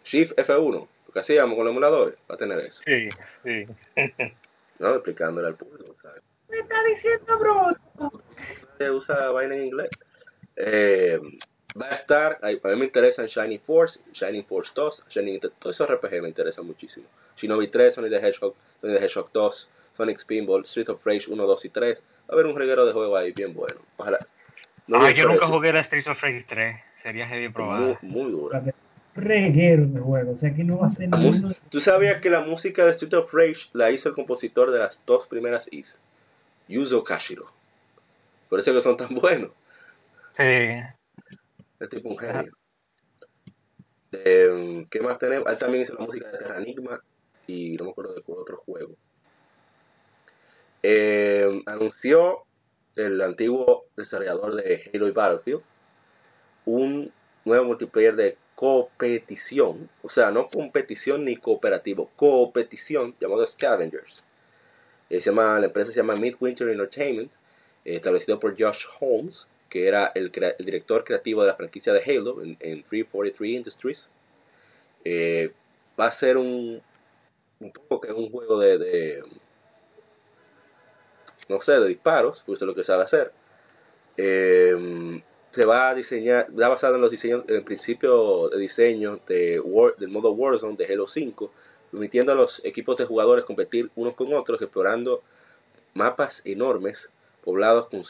Shift 0.04 0.36
F1, 0.36 0.70
lo 1.06 1.12
que 1.14 1.18
hacíamos 1.18 1.56
con 1.56 1.64
los 1.64 1.70
emuladores, 1.70 2.16
va 2.30 2.34
a 2.34 2.38
tener 2.38 2.58
eso. 2.58 2.82
Sí, 2.84 3.08
sí. 3.42 3.66
no, 4.80 4.96
explicándole 4.96 5.48
al 5.48 5.56
público, 5.56 5.94
¿sabes? 5.94 6.22
¿Qué 6.53 6.59
está 6.59 6.84
diciendo, 6.84 7.38
bro? 7.38 8.11
Se 8.76 8.90
usa 8.90 9.30
vaina 9.30 9.55
en 9.55 9.64
inglés. 9.64 9.88
Eh, 10.57 11.18
va 11.80 11.92
a 11.92 11.94
estar, 11.94 12.38
a 12.42 12.48
mí 12.48 12.76
me 12.76 12.84
interesan 12.84 13.24
Shining 13.26 13.61
Force, 13.61 13.98
Shining 14.12 14.44
Force 14.44 14.70
2, 14.74 15.05
Shining, 15.09 15.40
todos 15.59 15.76
esos 15.76 15.88
RPG 15.88 16.20
me 16.20 16.28
interesan 16.28 16.66
muchísimo. 16.66 17.07
Shinobi 17.38 17.68
3, 17.68 17.94
Sonic 17.94 18.11
the 18.11 18.18
Hedgehog, 18.18 18.55
Sonic 18.82 18.98
the 18.98 19.07
Hedgehog 19.07 19.30
2, 19.32 19.68
Sonic 19.96 20.18
Spinball, 20.18 20.64
Street 20.64 20.90
of 20.90 21.03
Rage 21.07 21.24
1, 21.26 21.42
2 21.42 21.64
y 21.64 21.68
3. 21.70 21.98
Va 21.98 22.03
a 22.28 22.32
haber 22.34 22.46
un 22.46 22.57
reguero 22.57 22.84
de 22.84 22.92
juego 22.92 23.16
ahí 23.16 23.32
bien 23.32 23.55
bueno. 23.55 23.80
Ojalá. 23.96 24.18
No 24.88 25.03
ah, 25.03 25.11
yo 25.11 25.26
nunca 25.26 25.46
jugué 25.46 25.70
a 25.70 25.80
Street 25.80 26.07
of 26.07 26.20
Rage 26.20 26.44
3. 26.46 26.76
Sería 27.03 27.26
heavy 27.28 27.48
probado. 27.48 27.96
Muy, 28.03 28.24
muy 28.24 28.30
duro. 28.30 28.62
Reguero 29.14 29.86
de 29.86 30.00
juego, 30.00 30.32
o 30.32 30.36
sea 30.36 30.55
que 30.55 30.64
no 30.64 30.78
va 30.78 30.88
a 30.88 30.90
ser 30.90 31.09
nada. 31.09 31.55
¿Tú 31.70 31.80
sabías 31.80 32.20
que 32.20 32.28
la 32.28 32.40
música 32.40 32.84
de 32.84 32.90
Street 32.90 33.14
of 33.14 33.32
Rage 33.32 33.70
la 33.72 33.90
hizo 33.90 34.11
el 34.11 34.14
compositor 34.14 34.70
de 34.70 34.80
las 34.80 35.03
dos 35.07 35.26
primeras 35.26 35.66
Is? 35.70 35.98
Yuzo 36.68 37.02
Kashiro. 37.04 37.52
Por 38.48 38.60
eso 38.60 38.72
que 38.72 38.80
son 38.80 38.96
tan 38.96 39.14
buenos. 39.14 39.50
Sí. 40.32 40.42
Es 40.42 41.88
tipo 41.88 42.08
un 42.08 42.18
genio. 42.18 42.52
Eh, 44.12 44.86
¿Qué 44.90 45.00
más 45.00 45.18
tenemos? 45.18 45.48
Él 45.48 45.58
también 45.58 45.84
hizo 45.84 45.94
la 45.94 46.04
música 46.04 46.30
de 46.30 46.38
Terra 46.38 46.58
Enigma 46.58 47.02
y 47.46 47.76
no 47.76 47.86
me 47.86 47.90
acuerdo 47.90 48.14
de 48.14 48.22
otro 48.26 48.58
juego. 48.58 48.94
Eh, 50.82 51.62
anunció 51.66 52.44
el 52.96 53.20
antiguo 53.22 53.86
desarrollador 53.96 54.56
de 54.56 54.90
Halo 54.92 55.08
y 55.08 55.12
Battlefield 55.12 55.62
un 56.64 57.12
nuevo 57.44 57.64
multiplayer 57.64 58.14
de 58.16 58.36
competición, 58.54 59.88
o 60.02 60.08
sea, 60.08 60.30
no 60.30 60.48
competición 60.48 61.24
ni 61.24 61.36
cooperativo, 61.36 62.10
competición 62.16 63.14
llamado 63.20 63.46
Scavengers. 63.46 64.24
Eh, 65.12 65.20
se 65.20 65.28
llama, 65.28 65.60
la 65.60 65.66
empresa 65.66 65.90
se 65.90 65.98
llama 65.98 66.16
Midwinter 66.16 66.70
Entertainment, 66.70 67.30
eh, 67.84 67.96
establecido 67.96 68.40
por 68.40 68.58
Josh 68.58 68.86
Holmes, 68.98 69.46
que 69.68 69.86
era 69.86 70.10
el, 70.14 70.32
director 70.58 71.04
creativo 71.04 71.42
de 71.42 71.48
la 71.48 71.54
franquicia 71.54 71.92
de 71.92 72.00
Halo 72.00 72.40
en, 72.40 72.56
343 72.56 73.50
Industries. 73.50 74.08
Eh, 75.04 75.52
va 76.00 76.06
a 76.06 76.12
ser 76.12 76.38
un, 76.38 76.80
un 77.60 77.72
poco 77.72 78.00
que 78.00 78.10
un 78.10 78.30
juego 78.30 78.58
de, 78.58 79.22
no 81.50 81.60
sé, 81.60 81.72
de 81.72 81.88
disparos, 81.88 82.42
pues 82.46 82.62
es 82.62 82.66
lo 82.66 82.74
que 82.74 82.82
sabe 82.82 83.02
hacer. 83.04 83.32
se 84.16 85.66
va 85.66 85.90
a 85.90 85.94
diseñar, 85.94 86.48
va 86.58 86.68
basado 86.68 86.94
en 86.94 87.02
los 87.02 87.10
diseños, 87.10 87.44
en 87.48 87.56
el 87.56 87.64
principio 87.64 88.48
de 88.48 88.58
diseño 88.58 89.20
de 89.26 89.60
del 89.98 90.08
modo 90.08 90.32
Warzone 90.32 90.76
de 90.78 90.86
Halo 90.86 91.06
5, 91.06 91.52
permitiendo 91.93 92.32
a 92.32 92.34
los 92.34 92.64
equipos 92.64 92.97
de 92.97 93.05
jugadores 93.05 93.45
competir 93.45 93.90
unos 93.95 94.14
con 94.14 94.32
otros, 94.32 94.61
explorando 94.61 95.22
mapas 95.95 96.40
enormes, 96.45 97.11
poblados 97.45 97.88
con, 97.88 98.05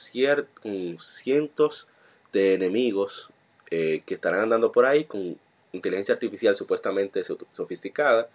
cientos 1.00 1.88
de 2.32 2.54
enemigos 2.54 3.28
eh, 3.70 4.02
que 4.06 4.14
estarán 4.14 4.40
andando 4.40 4.70
por 4.70 4.86
ahí 4.86 5.04
con 5.04 5.36
inteligencia 5.72 6.14
artificial 6.14 6.54
supuestamente 6.56 7.24
sofisticada. 7.52 8.28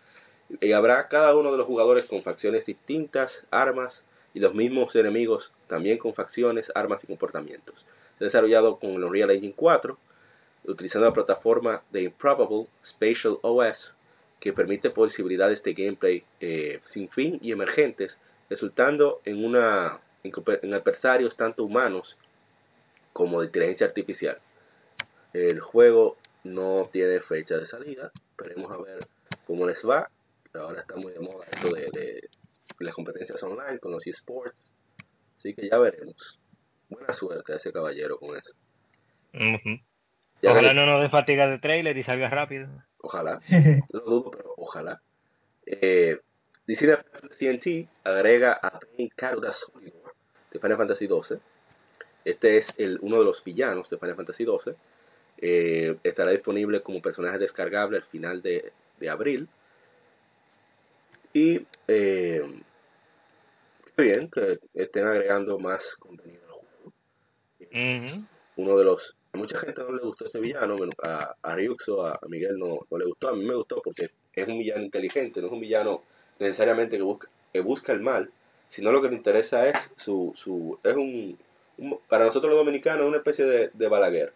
Y 0.60 0.74
habrá 0.74 1.08
cada 1.08 1.36
uno 1.36 1.52
de 1.52 1.58
los 1.58 1.68
jugadores 1.68 2.06
con 2.06 2.24
facciones 2.24 2.66
distintas, 2.66 3.44
armas 3.50 4.04
y 4.34 4.40
los 4.40 4.54
mismos 4.54 4.96
enemigos 4.96 5.52
también 5.68 5.98
con 5.98 6.14
facciones, 6.14 6.72
armas 6.76 7.04
y 7.04 7.08
comportamientos. 7.08 7.86
Desarrollado 8.20 8.80
con 8.80 8.92
el 8.92 9.04
Unreal 9.04 9.32
Engine 9.32 9.54
4, 9.56 9.98
utilizando 10.66 11.08
la 11.08 11.14
plataforma 11.14 11.84
de 11.92 12.04
Improbable 12.04 12.68
Spatial 12.84 13.38
OS 13.42 13.94
que 14.40 14.54
permite 14.54 14.90
posibilidades 14.90 15.64
de 15.64 15.74
gameplay 15.74 16.24
eh, 16.40 16.82
sin 16.86 17.10
fin 17.10 17.40
y 17.42 17.52
emergentes, 17.52 18.20
resultando 18.50 19.22
en, 19.26 19.44
una, 19.44 20.00
en, 20.24 20.74
adversarios 20.74 21.36
tanto 21.36 21.64
humanos 21.64 22.18
como 23.14 23.42
de 23.42 23.48
inteligencia 23.48 23.88
artificial. 23.88 24.38
El 25.34 25.60
juego 25.60 26.18
no 26.44 26.90
tiene 26.92 27.20
fecha 27.20 27.58
de 27.58 27.66
salida, 27.66 28.12
esperemos 28.32 28.72
a 28.72 28.78
ver 28.78 29.08
cómo 29.46 29.68
les 29.68 29.84
va. 29.84 30.10
Ahora 30.54 30.82
está 30.82 30.96
muy 30.96 31.12
de 31.12 31.20
moda 31.20 31.46
esto 31.52 31.70
de, 31.74 32.30
las 32.80 32.94
competencias 32.94 33.42
online 33.44 33.80
con 33.80 33.92
los 33.92 34.06
esports, 34.06 34.72
así 35.38 35.54
que 35.54 35.68
ya 35.70 35.78
veremos. 35.78 36.40
Buena 36.90 37.14
suerte 37.14 37.54
a 37.54 37.56
ese 37.58 37.72
caballero 37.72 38.18
con 38.18 38.36
eso. 38.38 38.54
Ojalá 40.44 40.74
no 40.74 40.86
nos 40.86 41.02
dé 41.02 41.10
fatiga 41.10 41.48
de 41.48 41.60
trailer 41.60 41.98
y 41.98 42.04
salga 42.04 42.30
rápido. 42.30 42.68
Ojalá. 43.02 43.42
no 43.94 44.00
dudo, 44.02 44.32
pero 44.32 44.54
ojalá. 44.58 45.02
Eh, 45.66 46.20
Disney 46.66 46.96
TNT 47.40 47.88
agrega 48.04 48.60
a 48.62 48.80
Pain 48.80 49.10
Caruda 49.16 49.54
de 50.52 50.60
Final 50.60 50.78
Fantasy 50.78 51.08
XII. 51.08 51.38
Este 52.26 52.58
es 52.58 52.74
el, 52.78 53.00
uno 53.02 53.20
de 53.20 53.26
los 53.26 53.44
villanos 53.44 53.90
de 53.90 53.98
Final 53.98 54.16
Fantasy 54.16 54.46
XII. 54.46 54.74
Eh, 55.40 55.98
estará 56.04 56.32
disponible 56.32 56.82
como 56.82 57.02
personaje 57.02 57.38
descargable 57.38 57.98
al 57.98 58.04
final 58.04 58.42
de, 58.42 58.74
de 59.00 59.10
abril. 59.10 59.48
Y 61.34 61.66
eh, 61.88 62.42
bien 63.98 64.30
que 64.30 64.60
estén 64.74 65.06
agregando 65.06 65.60
más 65.60 65.96
contenido 65.96 66.42
al 66.46 66.52
juego. 66.52 68.26
Uno 68.56 68.78
de 68.78 68.84
los 68.84 69.17
mucha 69.38 69.60
gente 69.60 69.82
no 69.82 69.92
le 69.92 70.04
gustó 70.04 70.26
ese 70.26 70.40
villano, 70.40 70.76
a, 71.04 71.36
a 71.42 71.56
Ryuxo, 71.56 72.06
a, 72.06 72.20
Miguel 72.28 72.58
no, 72.58 72.80
no, 72.90 72.98
le 72.98 73.06
gustó, 73.06 73.30
a 73.30 73.36
mí 73.36 73.46
me 73.46 73.56
gustó 73.56 73.82
porque 73.82 74.10
es 74.34 74.48
un 74.48 74.60
villano 74.60 74.84
inteligente, 74.84 75.40
no 75.40 75.48
es 75.48 75.54
un 75.54 75.62
villano 75.62 76.02
necesariamente 76.40 76.98
que 76.98 77.04
busca, 77.04 77.30
que 77.54 77.62
busca 77.62 77.94
el 77.94 78.02
mal, 78.02 78.30
sino 78.70 78.92
lo 78.92 79.02
que 79.02 79.10
le 79.10 79.16
interesa 79.16 79.68
es 79.68 79.78
su, 79.98 80.34
su 80.36 80.80
es 80.84 80.96
un, 80.96 81.38
para 82.08 82.26
nosotros 82.26 82.52
los 82.52 82.60
dominicanos 82.66 83.08
una 83.08 83.18
especie 83.18 83.46
de, 83.46 83.70
de 83.74 83.88
Balaguer. 83.88 84.34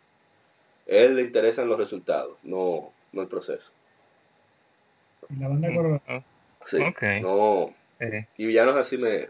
él 0.87 1.15
le 1.15 1.23
interesan 1.23 1.67
los 1.67 1.77
resultados, 1.77 2.37
no, 2.43 2.91
no 3.11 3.21
el 3.21 3.27
proceso. 3.27 3.71
La 5.39 5.47
banda 5.47 5.69
mm, 5.69 5.99
ah, 6.07 6.23
Sí, 6.65 6.79
no. 7.21 7.73
Y 8.37 8.45
villanos 8.45 8.75
así 8.77 8.97
me 8.97 9.29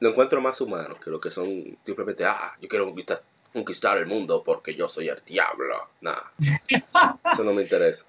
lo 0.00 0.10
encuentro 0.10 0.40
más 0.40 0.60
humanos 0.60 0.98
que 1.02 1.10
lo 1.10 1.20
que 1.20 1.30
son 1.30 1.76
simplemente, 1.84 2.24
ah, 2.24 2.52
yo 2.60 2.68
quiero 2.68 2.84
conquistar 2.84 3.22
conquistar 3.52 3.98
el 3.98 4.06
mundo 4.06 4.42
porque 4.44 4.74
yo 4.74 4.88
soy 4.88 5.08
el 5.08 5.22
diablo. 5.24 5.88
Nah, 6.00 6.22
eso 7.32 7.44
no 7.44 7.52
me 7.52 7.62
interesa. 7.62 8.04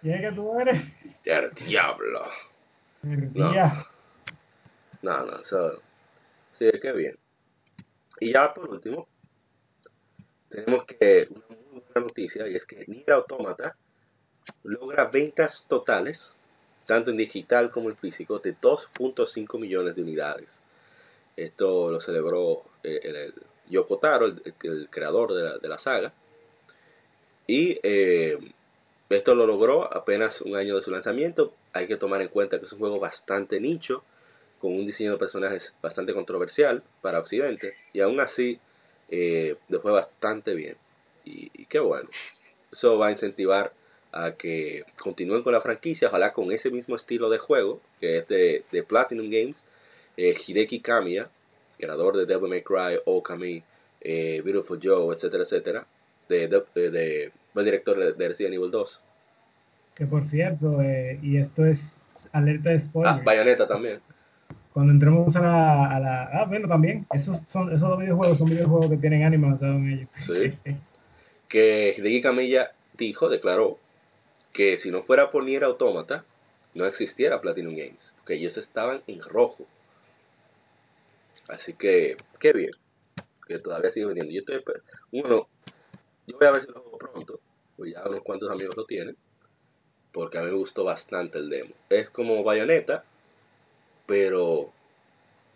¿Quién 0.00 0.20
que 0.20 0.32
tú 0.32 0.60
eres? 0.60 0.82
El 1.24 1.50
diablo. 1.54 2.26
no. 3.02 3.86
no, 5.02 5.24
no, 5.26 5.40
eso... 5.40 5.82
Sí, 6.58 6.70
qué 6.80 6.92
bien. 6.92 7.16
Y 8.20 8.32
ya 8.32 8.52
por 8.52 8.68
último, 8.68 9.08
tenemos 10.48 10.84
que 10.84 11.28
una 11.30 11.44
muy 11.48 11.80
buena 11.80 12.06
noticia 12.06 12.46
y 12.46 12.56
es 12.56 12.66
que 12.66 12.84
Nier 12.86 13.12
Automata 13.12 13.74
logra 14.62 15.06
ventas 15.06 15.64
totales, 15.68 16.30
tanto 16.86 17.10
en 17.10 17.16
digital 17.16 17.70
como 17.70 17.90
en 17.90 17.96
físico, 17.96 18.38
de 18.38 18.54
2.5 18.56 19.58
millones 19.58 19.96
de 19.96 20.02
unidades. 20.02 20.48
Esto 21.36 21.90
lo 21.90 22.00
celebró 22.00 22.64
eh, 22.82 23.00
el 23.02 23.34
Yoko 23.70 23.98
Taro, 23.98 24.26
el, 24.26 24.88
creador 24.90 25.60
de 25.60 25.68
la, 25.68 25.78
saga. 25.78 26.12
Y 27.46 27.78
eh, 27.82 28.38
esto 29.08 29.34
lo 29.34 29.46
logró 29.46 29.92
apenas 29.92 30.40
un 30.40 30.56
año 30.56 30.76
de 30.76 30.82
su 30.82 30.90
lanzamiento. 30.90 31.52
Hay 31.72 31.86
que 31.86 31.96
tomar 31.96 32.22
en 32.22 32.28
cuenta 32.28 32.58
que 32.58 32.66
es 32.66 32.72
un 32.72 32.78
juego 32.78 32.98
bastante 32.98 33.60
nicho, 33.60 34.04
con 34.60 34.72
un 34.72 34.86
diseño 34.86 35.12
de 35.12 35.18
personajes 35.18 35.74
bastante 35.82 36.14
controversial 36.14 36.82
para 37.00 37.18
Occidente. 37.18 37.74
Y 37.92 38.00
aún 38.00 38.20
así, 38.20 38.58
eh, 39.10 39.56
le 39.68 39.78
fue 39.78 39.92
bastante 39.92 40.54
bien. 40.54 40.76
Y, 41.24 41.66
qué 41.66 41.78
bueno. 41.78 42.08
Eso 42.72 42.98
va 42.98 43.08
a 43.08 43.12
incentivar 43.12 43.72
a 44.12 44.32
que 44.32 44.84
continúen 44.98 45.42
con 45.42 45.52
la 45.52 45.60
franquicia, 45.60 46.08
ojalá 46.08 46.32
con 46.32 46.52
ese 46.52 46.70
mismo 46.70 46.96
estilo 46.96 47.30
de 47.30 47.38
juego, 47.38 47.80
que 48.00 48.18
es 48.18 48.28
de, 48.28 48.64
de 48.70 48.82
Platinum 48.82 49.30
Games. 49.30 49.62
Eh, 50.16 50.36
Hideki 50.46 50.80
Kamiya, 50.80 51.30
creador 51.78 52.16
de 52.16 52.26
Devil 52.26 52.48
May 52.48 52.62
Cry, 52.62 52.98
Okami, 53.04 53.62
eh, 54.00 54.40
Beautiful 54.44 54.80
Joe, 54.82 55.14
etcétera, 55.14 55.44
etcétera, 55.44 55.86
de, 56.28 56.48
de, 56.48 56.90
de, 56.90 57.32
director 57.62 58.16
de, 58.16 58.28
Resident 58.28 58.54
Evil 58.54 58.70
2. 58.70 59.00
Que 59.94 60.06
por 60.06 60.26
cierto, 60.26 60.80
eh, 60.80 61.18
y 61.22 61.36
esto 61.36 61.66
es 61.66 61.80
alerta 62.32 62.70
de 62.70 62.80
spoiler. 62.80 63.12
Ah, 63.12 63.22
Bayonetta 63.24 63.68
también. 63.68 64.00
cuando 64.72 64.92
entremos 64.92 65.34
a 65.36 65.40
la, 65.40 65.96
a 65.96 66.00
la... 66.00 66.22
Ah, 66.32 66.44
bueno, 66.48 66.66
también, 66.66 67.06
esos, 67.12 67.40
son, 67.48 67.68
esos 67.68 67.88
dos 67.88 67.98
videojuegos 67.98 68.38
son 68.38 68.48
videojuegos 68.48 68.90
que 68.90 68.96
tienen 68.96 69.24
ánimo 69.24 69.50
basado 69.50 69.74
en 69.74 69.90
ellos. 69.90 70.08
Sí. 70.26 70.58
que 71.48 71.94
Hideki 71.98 72.22
Camilla 72.22 72.72
dijo, 72.96 73.28
declaró, 73.28 73.78
que 74.52 74.78
si 74.78 74.90
no 74.90 75.02
fuera 75.02 75.30
por 75.30 75.44
Nier 75.44 75.64
Automata, 75.64 76.24
no 76.74 76.86
existiera 76.86 77.40
Platinum 77.40 77.74
Games, 77.74 78.12
porque 78.16 78.34
ellos 78.34 78.56
estaban 78.56 79.02
en 79.06 79.20
rojo. 79.20 79.66
Así 81.48 81.74
que, 81.74 82.16
qué 82.38 82.52
bien, 82.52 82.70
que 83.46 83.58
todavía 83.58 83.92
sigue 83.92 84.06
vendiendo. 84.06 84.32
Yo 84.32 84.40
estoy, 84.40 84.62
bueno, 85.10 85.48
yo 86.26 86.38
voy 86.38 86.46
a 86.46 86.52
ver 86.52 86.62
si 86.62 86.68
lo 86.68 86.80
juego 86.80 86.98
pronto, 86.98 87.40
pues 87.76 87.92
ya 87.92 88.08
unos 88.08 88.22
cuantos 88.22 88.50
amigos 88.50 88.76
lo 88.76 88.84
tienen, 88.84 89.16
porque 90.12 90.38
a 90.38 90.42
mí 90.42 90.50
me 90.50 90.56
gustó 90.56 90.84
bastante 90.84 91.38
el 91.38 91.50
demo. 91.50 91.74
Es 91.88 92.10
como 92.10 92.42
Bayonetta, 92.44 93.04
pero 94.06 94.72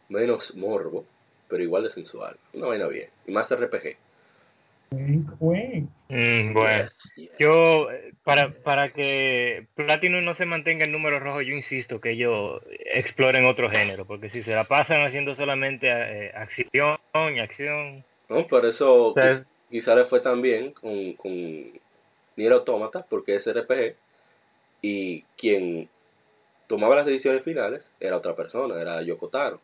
menos 0.08 0.54
morbo, 0.54 1.04
pero 1.48 1.62
igual 1.62 1.84
de 1.84 1.90
sensual. 1.90 2.36
Una 2.52 2.66
vaina 2.66 2.86
bien, 2.88 3.10
y 3.26 3.32
más 3.32 3.50
RPG. 3.50 3.96
Mm, 6.08 6.52
bueno, 6.52 6.88
yo 7.38 7.90
eh, 7.90 8.12
para, 8.24 8.50
para 8.50 8.90
que 8.90 9.66
Platinum 9.74 10.24
no 10.24 10.34
se 10.34 10.46
mantenga 10.46 10.84
en 10.84 10.92
número 10.92 11.20
rojo, 11.20 11.42
yo 11.42 11.54
insisto 11.54 12.00
que 12.00 12.12
ellos 12.12 12.62
exploren 12.94 13.44
otro 13.44 13.70
género, 13.70 14.04
porque 14.04 14.30
si 14.30 14.42
se 14.42 14.54
la 14.54 14.64
pasan 14.64 15.02
haciendo 15.04 15.34
solamente 15.34 15.88
eh, 15.88 16.32
acción 16.34 16.98
y 17.34 17.38
acción. 17.40 18.04
No, 18.28 18.46
por 18.46 18.64
eso 18.64 19.14
quizá 19.70 19.94
le 19.94 20.06
fue 20.06 20.20
tan 20.20 20.42
bien 20.42 20.72
con, 20.72 21.12
con 21.14 21.32
Nier 22.36 22.52
Automata, 22.52 23.04
porque 23.08 23.36
es 23.36 23.46
RPG, 23.46 23.96
y 24.82 25.22
quien 25.36 25.88
tomaba 26.66 26.96
las 26.96 27.06
decisiones 27.06 27.42
finales 27.42 27.90
era 28.00 28.16
otra 28.16 28.34
persona, 28.34 28.80
era 28.80 29.02
Yoko 29.02 29.28
Taro. 29.28 29.60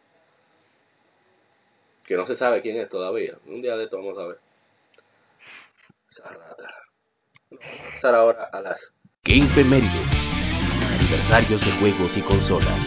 Que 2.04 2.16
no 2.16 2.26
se 2.26 2.36
sabe 2.36 2.62
quién 2.62 2.76
es 2.76 2.88
todavía. 2.88 3.36
Un 3.46 3.62
día 3.62 3.76
de 3.76 3.84
esto 3.84 3.96
vamos 3.98 4.18
a 4.18 4.26
ver. 4.26 4.38
Pasar 7.94 8.14
ahora 8.14 8.44
a 8.52 8.60
las 8.60 8.92
Game 9.24 9.46
Femérides, 9.54 10.08
aniversarios 11.00 11.60
de 11.64 11.72
juegos 11.78 12.16
y 12.16 12.22
consolas. 12.22 12.78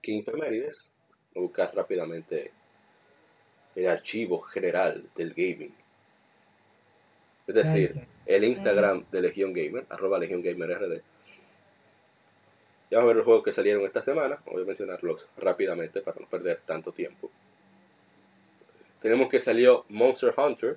King 0.00 0.22
Femérides, 0.24 0.88
buscar 1.34 1.72
rápidamente 1.74 2.50
el 3.76 3.88
archivo 3.88 4.40
general 4.40 5.04
del 5.14 5.34
gaming. 5.34 5.74
Es 7.46 7.54
decir, 7.54 8.06
el 8.26 8.44
Instagram 8.44 9.04
de 9.10 9.20
Legion 9.20 9.52
Gamer, 9.52 9.86
arroba 9.88 10.18
Legion 10.18 10.42
Gamer 10.42 10.70
RD, 10.70 11.02
ya 12.92 12.98
vamos 12.98 13.08
a 13.08 13.14
ver 13.14 13.16
los 13.16 13.24
juegos 13.24 13.44
que 13.44 13.54
salieron 13.54 13.86
esta 13.86 14.02
semana. 14.02 14.38
Voy 14.44 14.64
a 14.64 14.66
mencionarlos 14.66 15.26
rápidamente 15.38 16.02
para 16.02 16.20
no 16.20 16.26
perder 16.26 16.60
tanto 16.66 16.92
tiempo. 16.92 17.30
Tenemos 19.00 19.30
que 19.30 19.40
salió 19.40 19.86
Monster 19.88 20.34
Hunter, 20.36 20.76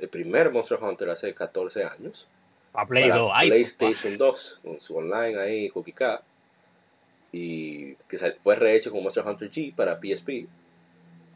el 0.00 0.08
primer 0.08 0.50
Monster 0.50 0.82
Hunter 0.82 1.08
hace 1.08 1.32
14 1.32 1.84
años. 1.84 2.26
A 2.72 2.84
Play 2.84 3.10
para 3.10 3.42
PlayStation 3.42 4.18
2, 4.18 4.60
con 4.64 4.80
su 4.80 4.96
online 4.96 5.38
ahí, 5.38 5.70
Cookie 5.70 5.94
Y 7.30 7.94
que 8.08 8.18
fue 8.42 8.56
rehecho 8.56 8.90
con 8.90 9.00
Monster 9.00 9.24
Hunter 9.24 9.52
G 9.52 9.72
para 9.72 10.00
PSP. 10.00 10.48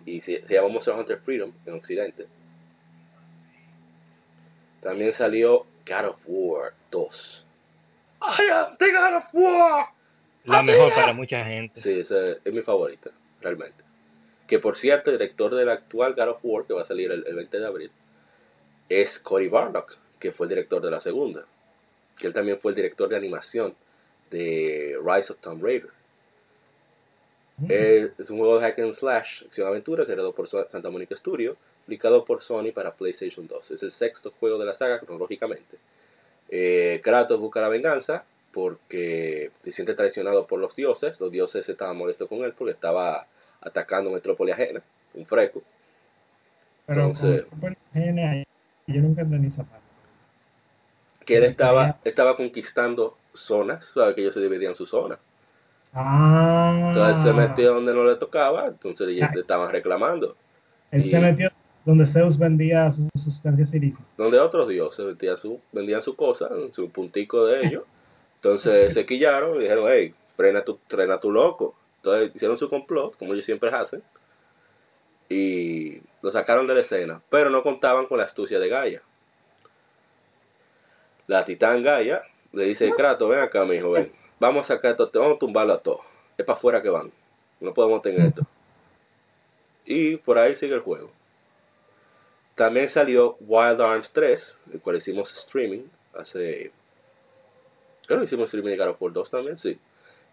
Y 0.07 0.21
se, 0.23 0.45
se 0.45 0.55
llama 0.55 0.71
Monster 0.71 0.95
Hunter 0.95 1.21
Freedom 1.21 1.53
en 1.67 1.75
Occidente. 1.75 2.27
También 4.81 5.13
salió 5.13 5.65
God 5.87 6.09
of 6.09 6.17
War 6.27 6.73
2 6.91 7.44
I 8.27 8.51
am 8.51 8.77
the 8.79 8.91
God 8.91 9.17
of 9.17 9.25
War. 9.33 9.87
La 10.45 10.63
mejor 10.63 10.93
para 10.95 11.13
mucha 11.13 11.45
gente. 11.45 11.81
Sí, 11.81 12.01
esa 12.01 12.33
es 12.33 12.53
mi 12.53 12.63
favorita, 12.63 13.11
realmente. 13.41 13.83
Que 14.47 14.59
por 14.59 14.77
cierto, 14.77 15.11
el 15.11 15.19
director 15.19 15.55
del 15.55 15.69
actual 15.71 16.15
God 16.15 16.29
of 16.29 16.41
War, 16.43 16.65
que 16.67 16.75
va 16.75 16.83
a 16.83 16.87
salir 16.87 17.11
el, 17.11 17.23
20 17.23 17.59
de 17.59 17.67
abril, 17.67 17.91
es 18.89 19.19
Cory 19.19 19.49
Barlock, 19.49 19.97
que 20.19 20.33
fue 20.33 20.47
el 20.47 20.51
director 20.51 20.83
de 20.83 20.91
la 20.91 21.01
segunda. 21.01 21.45
Que 22.19 22.27
él 22.27 22.33
también 22.33 22.59
fue 22.59 22.73
el 22.73 22.77
director 22.77 23.09
de 23.09 23.17
animación 23.17 23.75
de 24.31 24.97
Rise 25.03 25.33
of 25.33 25.39
Tomb 25.41 25.63
Raider. 25.63 25.91
Mm. 27.59 27.67
Es, 27.71 28.31
un 28.31 28.39
juego 28.39 28.59
de 28.59 28.67
hack 28.67 28.79
and 28.81 28.95
slash, 28.95 29.45
acción 29.45 29.69
aventura, 29.69 30.05
creado 30.05 30.35
por 30.35 30.49
Santa 30.49 30.91
Monica 30.91 31.17
Studio, 31.17 31.57
publicado 31.85 32.25
por 32.25 32.43
Sony 32.43 32.73
para 32.75 32.95
PlayStation 32.95 33.47
2. 33.47 33.71
Es 33.71 33.83
el 33.83 33.93
sexto 33.93 34.33
juego 34.39 34.59
de 34.59 34.67
la 34.67 34.75
saga 34.75 34.99
cronológicamente 34.99 35.79
eh, 36.57 37.01
Kratos 37.03 37.41
busca 37.41 37.61
la 37.61 37.69
venganza 37.69 38.23
porque 38.53 39.51
se 39.65 39.73
siente 39.73 39.95
traicionado 39.95 40.47
por 40.47 40.61
los 40.61 40.77
dioses. 40.77 41.19
Los 41.19 41.33
dioses 41.33 41.69
estaban 41.69 41.97
molestos 41.97 42.29
con 42.29 42.45
él 42.45 42.55
porque 42.57 42.75
estaba 42.75 43.27
atacando 43.61 44.13
metrópoli 44.13 44.53
ajena, 44.53 44.81
un 45.15 45.27
freco. 45.27 45.65
Pero 46.87 47.07
Entonces, 47.07 47.47
yo 48.87 49.01
nunca 49.03 49.23
entendí 49.23 49.49
esa 49.49 49.65
parte. 49.65 49.85
Que 51.27 51.39
él 51.39 51.45
estaba, 51.45 51.99
estaba 52.05 52.37
conquistando 52.37 53.17
zonas, 53.33 53.85
¿sabes? 53.93 54.15
Que 54.15 54.21
ellos 54.21 54.35
se 54.35 54.41
dividían 54.41 54.77
sus 54.77 54.91
zonas. 54.91 55.19
Ah. 55.93 56.91
Entonces 56.93 57.25
se 57.25 57.33
metió 57.33 57.75
donde 57.75 57.93
no 57.93 58.05
le 58.05 58.15
tocaba, 58.15 58.69
entonces 58.69 59.09
le, 59.09 59.41
estaban 59.41 59.73
reclamando. 59.73 60.37
Él 60.93 61.11
se 61.11 61.19
metió 61.19 61.51
donde 61.85 62.07
Zeus 62.07 62.39
vendía 62.39 62.91
sus 62.93 63.09
sustancias 63.23 63.73
ilícitas. 63.75 64.07
Donde 64.17 64.39
otros 64.39 64.69
dioses 64.69 65.05
vendían 65.05 65.39
su, 65.39 65.61
vendían 65.73 66.03
su 66.03 66.17
cosa, 66.17 66.49
su 66.73 66.91
puntico 66.91 67.47
de 67.47 67.67
ellos. 67.67 67.85
Entonces 68.37 68.95
se 68.95 69.07
quillaron 69.07 69.57
y 69.57 69.61
dijeron, 69.61 69.87
hey, 69.89 70.15
frena 70.37 70.65
tu, 70.65 70.79
frena 70.89 71.19
tu 71.19 71.31
loco. 71.31 71.75
Entonces 71.97 72.35
hicieron 72.35 72.59
su 72.59 72.69
complot, 72.69 73.17
como 73.17 73.33
ellos 73.33 73.47
siempre 73.47 73.71
hacen, 73.71 74.03
y 75.29 76.01
lo 76.21 76.31
sacaron 76.31 76.67
de 76.67 76.75
la 76.75 76.81
escena, 76.83 77.23
pero 77.31 77.49
no 77.49 77.63
contaban 77.63 78.07
con 78.07 78.19
la 78.19 78.25
astucia 78.25 78.59
de 78.59 78.69
Gaia. 78.69 79.03
La 81.27 81.47
titán 81.47 81.83
Gaia 81.83 82.23
le 82.53 82.65
dice, 82.65 82.91
Kratos, 82.91 83.31
ven 83.31 83.39
acá, 83.39 83.65
mi 83.65 83.81
ven, 83.81 84.13
vamos 84.39 84.65
a 84.65 84.75
sacar 84.75 84.91
esto, 84.91 85.11
vamos 85.15 85.37
a 85.37 85.39
tumbarlo 85.39 85.73
a 85.73 85.83
todos, 85.83 86.01
es 86.37 86.45
para 86.45 86.59
afuera 86.59 86.83
que 86.83 86.91
van, 86.91 87.11
no 87.61 87.73
podemos 87.73 88.03
tener 88.03 88.21
esto. 88.21 88.43
Y 89.87 90.17
por 90.17 90.39
ahí 90.39 90.57
sigue 90.57 90.75
el 90.75 90.81
juego. 90.81 91.11
También 92.55 92.89
salió 92.89 93.37
Wild 93.41 93.81
Arms 93.81 94.13
3, 94.13 94.59
el 94.73 94.81
cual 94.81 94.97
hicimos 94.97 95.33
streaming 95.33 95.85
hace... 96.15 96.71
Creo 98.07 98.19
que 98.21 98.27
hicimos 98.27 98.47
streaming 98.47 98.71
de 98.71 98.77
God 98.77 98.89
of 98.91 99.03
War 99.03 99.13
2 99.13 99.31
también, 99.31 99.59
sí. 99.59 99.79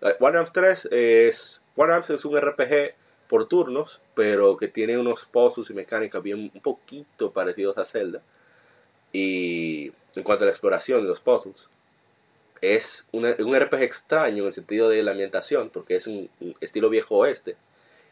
Eh, 0.01 0.15
Wild 0.19 0.36
Arms 0.36 0.53
3 0.53 0.89
es... 0.91 1.61
Wild 1.76 1.91
Arms 1.91 2.09
es 2.11 2.26
un 2.26 2.39
RPG 2.39 2.93
por 3.28 3.47
turnos, 3.47 4.01
pero 4.13 4.57
que 4.57 4.67
tiene 4.67 4.97
unos 4.97 5.26
puzzles 5.26 5.69
y 5.69 5.74
mecánicas 5.74 6.22
bien 6.22 6.51
un 6.53 6.61
poquito 6.61 7.32
parecidos 7.32 7.78
a 7.78 7.86
Zelda. 7.86 8.22
Y 9.13 9.91
en 10.15 10.24
cuanto 10.24 10.43
a 10.43 10.47
la 10.47 10.51
exploración 10.51 11.01
de 11.01 11.07
los 11.07 11.22
puzzles, 11.22 11.69
es 12.61 13.05
un 13.11 13.26
RPG 13.26 13.82
extraño 13.82 14.43
en 14.43 14.47
el 14.47 14.53
sentido 14.53 14.89
de 14.89 15.01
la 15.01 15.11
ambientación, 15.11 15.72
porque 15.72 15.95
es 15.95 16.05
un, 16.05 16.30
un, 16.39 16.55
estilo 16.61 16.89
viejo 16.89 17.15
oeste. 17.17 17.55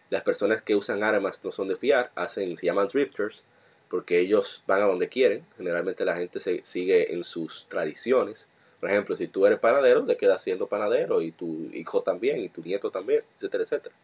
Las 0.09 0.23
personas 0.23 0.63
que 0.63 0.75
usan 0.75 1.03
armas 1.03 1.39
no 1.43 1.51
son 1.51 1.67
de 1.67 1.75
fiar, 1.75 2.09
hacen, 2.15 2.57
se 2.57 2.65
llaman 2.65 2.87
drifters, 2.87 3.43
porque 3.89 4.19
ellos 4.19 4.63
van 4.67 4.81
a 4.81 4.85
donde 4.85 5.09
quieren. 5.09 5.43
Generalmente 5.57 6.05
la 6.05 6.15
gente 6.15 6.39
se 6.39 6.63
sigue 6.65 7.13
en 7.13 7.23
sus 7.23 7.65
tradiciones. 7.69 8.47
Por 8.79 8.89
ejemplo, 8.89 9.15
si 9.17 9.27
tú 9.27 9.45
eres 9.45 9.59
panadero, 9.59 10.05
te 10.05 10.15
quedas 10.15 10.43
siendo 10.43 10.67
panadero 10.67 11.21
y 11.21 11.31
tu 11.31 11.69
hijo 11.73 12.01
también 12.01 12.39
y 12.39 12.49
tu 12.49 12.61
nieto 12.61 12.91
también, 12.91 13.23
etcétera, 13.35 13.63
etcétera. 13.63 13.95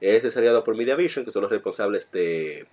Es 0.00 0.22
desarrollado 0.22 0.64
por 0.64 0.76
Media 0.76 0.96
Vision, 0.96 1.24
que 1.24 1.30
son 1.30 1.42
los 1.42 1.50
responsables 1.50 2.10
de, 2.10 2.66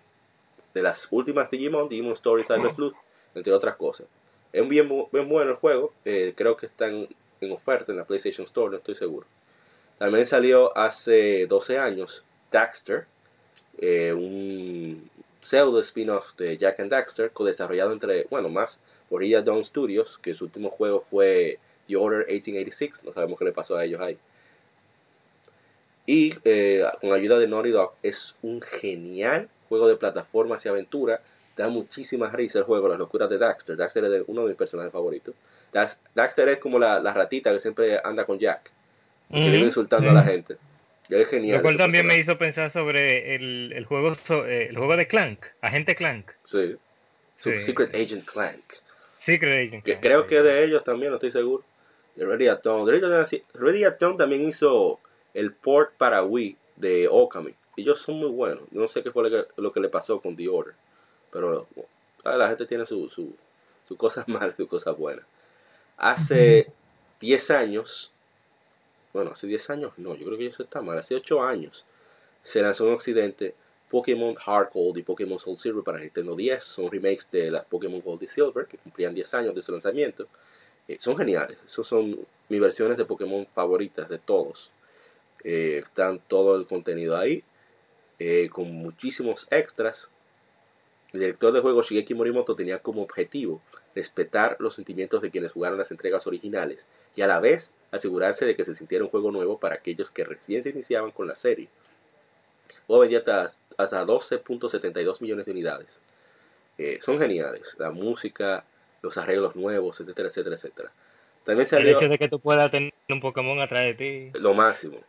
de 0.73 0.81
las 0.81 1.07
últimas 1.11 1.51
Digimon, 1.51 1.89
Digimon 1.89 2.13
Story 2.13 2.43
Cyber 2.43 2.73
Sleuth, 2.73 2.95
entre 3.35 3.53
otras 3.53 3.75
cosas. 3.75 4.07
Es 4.53 4.67
bien, 4.67 4.87
bien 5.11 5.29
bueno 5.29 5.51
el 5.51 5.57
juego, 5.57 5.93
eh, 6.05 6.33
creo 6.35 6.57
que 6.57 6.65
están 6.65 7.07
en 7.41 7.51
oferta 7.51 7.91
en 7.91 7.97
la 7.97 8.05
PlayStation 8.05 8.45
Store, 8.47 8.71
no 8.71 8.77
estoy 8.77 8.95
seguro. 8.95 9.27
También 9.97 10.25
salió 10.27 10.75
hace 10.77 11.45
12 11.45 11.77
años 11.77 12.23
Daxter, 12.51 13.05
eh, 13.77 14.13
un 14.13 15.09
pseudo 15.49 15.79
spin-off 15.81 16.35
de 16.37 16.57
Jack 16.57 16.79
and 16.79 16.91
Daxter, 16.91 17.31
co-desarrollado 17.31 17.91
entre, 17.91 18.25
bueno, 18.29 18.49
más 18.49 18.79
por 19.09 19.23
Illa 19.23 19.41
Dawn 19.41 19.65
Studios, 19.65 20.19
que 20.21 20.35
su 20.35 20.45
último 20.45 20.69
juego 20.69 21.03
fue 21.09 21.57
The 21.87 21.95
Order 21.95 22.27
1886, 22.27 23.03
no 23.03 23.13
sabemos 23.13 23.39
qué 23.39 23.45
le 23.45 23.51
pasó 23.51 23.75
a 23.75 23.83
ellos 23.83 23.99
ahí. 23.99 24.17
Y 26.05 26.33
eh, 26.43 26.83
con 27.01 27.13
ayuda 27.13 27.39
de 27.39 27.47
Naughty 27.47 27.69
Dog, 27.69 27.93
es 28.03 28.35
un 28.41 28.61
genial 28.61 29.49
juego 29.67 29.87
de 29.87 29.95
plataformas 29.95 30.65
y 30.65 30.69
aventura. 30.69 31.21
Da 31.55 31.67
muchísimas 31.67 32.31
risas 32.31 32.57
el 32.57 32.63
juego, 32.63 32.87
las 32.87 32.97
locuras 32.97 33.29
de 33.29 33.37
Daxter. 33.37 33.75
Daxter 33.75 34.05
es 34.05 34.23
uno 34.27 34.41
de 34.41 34.49
mis 34.49 34.57
personajes 34.57 34.91
favoritos. 34.91 35.35
Daxter 36.15 36.49
es 36.49 36.59
como 36.59 36.79
la, 36.79 37.01
ratita 37.13 37.51
que 37.51 37.59
siempre 37.59 37.99
anda 38.03 38.25
con 38.25 38.39
Jack, 38.39 38.71
que 39.31 39.49
vive 39.49 39.65
insultando 39.65 40.09
a 40.09 40.13
la 40.13 40.23
gente. 40.23 40.57
Es 41.09 41.27
genial. 41.27 41.57
Lo 41.57 41.63
cual 41.63 41.77
también 41.77 42.05
me 42.05 42.17
hizo 42.17 42.37
pensar 42.37 42.69
sobre 42.69 43.35
el, 43.35 43.73
el 43.73 43.85
juego 43.85 44.13
eh, 44.45 44.67
el 44.69 44.77
juego 44.77 44.95
de 44.95 45.07
Clank, 45.07 45.43
Agente 45.61 45.95
Clank. 45.95 46.31
Sí. 46.45 46.75
Su- 47.37 47.49
Sí. 47.51 47.61
Secret 47.63 47.95
Agent 47.95 48.25
Clank. 48.25 48.63
Secret 49.25 49.67
Agent. 49.69 49.83
Que 49.85 49.99
creo 49.99 50.27
que 50.27 50.41
de 50.41 50.63
ellos 50.65 50.83
también, 50.83 51.09
no 51.11 51.15
estoy 51.15 51.31
seguro. 51.31 51.63
Ready 52.17 52.47
at 52.49 52.61
Dawn. 52.63 54.17
También 54.17 54.47
hizo 54.47 54.99
el 55.33 55.53
port 55.53 55.93
para 55.97 56.23
Wii 56.23 56.57
de 56.75 57.07
Okami. 57.09 57.53
Ellos 57.77 58.01
son 58.01 58.15
muy 58.15 58.29
buenos. 58.29 58.63
Yo 58.71 58.81
no 58.81 58.87
sé 58.89 59.01
qué 59.03 59.11
fue 59.11 59.29
lo 59.29 59.29
que, 59.29 59.61
lo 59.61 59.71
que 59.71 59.79
le 59.79 59.87
pasó 59.89 60.19
con 60.21 60.35
The 60.35 60.49
Order. 60.49 60.73
Pero 61.31 61.67
bueno, 61.75 61.89
ah, 62.25 62.35
la 62.35 62.49
gente 62.49 62.65
tiene 62.65 62.85
sus 62.85 63.13
su, 63.13 63.35
sus 63.87 63.97
cosas 63.97 64.27
malas 64.27 64.53
y 64.55 64.57
sus 64.57 64.67
cosas 64.69 64.97
buenas. 64.97 65.25
Hace 65.97 66.67
10 67.21 67.51
años, 67.51 68.11
bueno, 69.13 69.31
hace 69.31 69.47
10 69.47 69.69
años 69.71 69.93
no, 69.97 70.15
yo 70.15 70.25
creo 70.25 70.37
que 70.37 70.47
eso 70.47 70.63
está 70.63 70.81
mal. 70.81 70.97
Hace 70.99 71.15
8 71.15 71.41
años 71.43 71.85
se 72.43 72.61
lanzó 72.61 72.87
en 72.87 72.93
Occidente 72.93 73.55
Pokémon 73.89 74.35
Heart 74.35 74.73
Gold 74.73 74.97
y 74.97 75.03
Pokémon 75.03 75.39
Soul 75.39 75.57
Silver 75.57 75.83
para 75.83 75.99
Nintendo 75.99 76.35
10. 76.35 76.63
Son 76.63 76.91
remakes 76.91 77.27
de 77.31 77.51
las 77.51 77.65
Pokémon 77.65 78.01
Gold 78.01 78.23
y 78.23 78.27
Silver 78.27 78.67
que 78.67 78.77
cumplían 78.77 79.15
10 79.15 79.33
años 79.33 79.55
de 79.55 79.63
su 79.63 79.71
lanzamiento. 79.71 80.27
Eh, 80.87 80.97
son 80.99 81.17
geniales. 81.17 81.57
Esos 81.65 81.87
son 81.87 82.17
mis 82.49 82.59
versiones 82.61 82.97
de 82.97 83.05
Pokémon 83.05 83.45
favoritas 83.53 84.09
de 84.09 84.19
todos. 84.19 84.71
Eh, 85.43 85.83
están 85.85 86.19
todo 86.27 86.55
el 86.55 86.65
contenido 86.67 87.17
ahí. 87.17 87.43
eh, 88.19 88.49
con 88.51 88.71
muchísimos 88.71 89.47
extras. 89.51 90.09
El 91.13 91.21
director 91.21 91.53
de 91.53 91.61
juego 91.61 91.81
Shigeki 91.83 92.13
Morimoto 92.13 92.55
tenía 92.55 92.79
como 92.79 93.01
objetivo 93.03 93.61
respetar 93.95 94.57
los 94.59 94.75
sentimientos 94.75 95.21
de 95.21 95.31
quienes 95.31 95.51
jugaron 95.53 95.79
las 95.79 95.91
entregas 95.91 96.27
originales 96.27 96.85
y 97.19 97.21
a 97.21 97.27
la 97.27 97.41
vez 97.41 97.69
asegurarse 97.91 98.45
de 98.45 98.55
que 98.55 98.63
se 98.63 98.75
sintiera 98.75 99.03
un 99.03 99.09
juego 99.09 99.29
nuevo 99.29 99.59
para 99.59 99.75
aquellos 99.75 100.09
que 100.09 100.23
recién 100.23 100.63
se 100.63 100.69
iniciaban 100.69 101.11
con 101.11 101.27
la 101.27 101.35
serie. 101.35 101.67
El 102.69 102.81
juego 102.87 103.01
vendía 103.01 103.19
hasta, 103.19 103.51
hasta 103.77 104.05
12.72 104.05 105.19
millones 105.19 105.45
de 105.45 105.51
unidades. 105.51 105.89
Eh, 106.77 106.99
son 107.03 107.19
geniales. 107.19 107.75
La 107.77 107.91
música, 107.91 108.63
los 109.01 109.17
arreglos 109.17 109.53
nuevos, 109.57 109.99
etcétera, 109.99 110.29
etcétera, 110.29 110.55
etcétera. 110.55 110.91
También 111.43 111.65
El 111.65 111.71
salió 111.71 111.97
hecho 111.97 112.07
de 112.07 112.17
que 112.17 112.29
tú 112.29 112.39
puedas 112.39 112.71
tener 112.71 112.93
un 113.09 113.19
Pokémon 113.19 113.59
atrás 113.59 113.83
de 113.83 113.93
ti. 113.95 114.39
lo 114.39 114.53
máximo. 114.53 114.99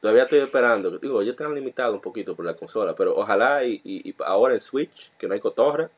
Todavía 0.00 0.22
estoy 0.22 0.38
esperando. 0.38 0.96
Digo, 0.98 1.20
ya 1.24 1.32
están 1.32 1.52
limitados 1.52 1.96
un 1.96 2.00
poquito 2.00 2.36
por 2.36 2.44
la 2.44 2.54
consola, 2.54 2.94
pero 2.94 3.16
ojalá 3.16 3.64
y, 3.64 3.80
y- 3.82 4.08
y 4.10 4.14
ahora 4.24 4.54
en 4.54 4.60
Switch, 4.60 5.10
que 5.18 5.26
no 5.26 5.34
hay 5.34 5.40
cotorra, 5.40 5.90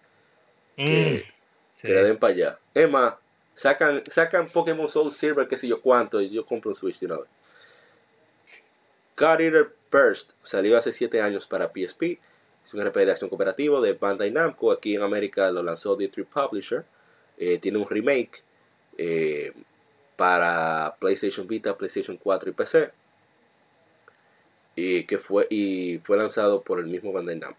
que, 0.77 0.83
Mm, 0.87 1.83
que 1.83 1.93
le 1.93 2.01
sí. 2.01 2.07
den 2.07 2.19
para 2.19 2.33
allá. 2.33 2.59
Es 2.73 2.89
más, 2.91 3.17
sacan, 3.59 4.03
sacan 4.13 4.49
Pokémon 4.49 4.89
Soul 4.89 5.13
Silver, 5.13 5.47
qué 5.49 5.59
sé 5.59 5.69
yo 5.69 5.81
cuánto, 5.81 6.21
y 6.21 6.31
yo 6.31 6.47
compro 6.47 6.71
un 6.71 6.77
Switch 6.77 6.99
de 6.99 7.07
una 7.07 7.19
vez. 7.19 7.29
God 9.17 9.41
Eater 9.41 9.69
Burst 9.91 10.31
salió 10.45 10.79
hace 10.79 10.93
7 10.93 11.21
años 11.21 11.47
para 11.47 11.69
PSP. 11.69 12.19
Es 12.65 12.75
un 12.75 12.85
RPG 12.85 13.07
de 13.07 13.13
acción 13.13 13.31
cooperativo 13.31 13.81
de 13.81 13.95
Bandai 13.95 14.31
Namco. 14.31 14.71
Aquí 14.71 14.95
en 14.95 15.03
América 15.03 15.51
lo 15.51 15.63
lanzó 15.63 15.99
D3 15.99 16.25
Publisher. 16.27 16.85
Eh, 17.37 17.59
tiene 17.59 17.79
un 17.79 17.89
remake 17.89 18.43
eh, 18.97 19.53
para 20.17 20.95
PlayStation 21.01 21.49
Vita, 21.49 21.77
PlayStation 21.77 22.17
4 22.17 22.51
y 22.51 22.53
PC. 22.53 22.91
Y, 24.77 25.05
que 25.07 25.19
fue, 25.19 25.49
y 25.51 25.99
fue 26.05 26.17
lanzado 26.17 26.63
por 26.63 26.79
el 26.79 26.87
mismo 26.87 27.13
Bandai 27.13 27.37
Namco. 27.37 27.59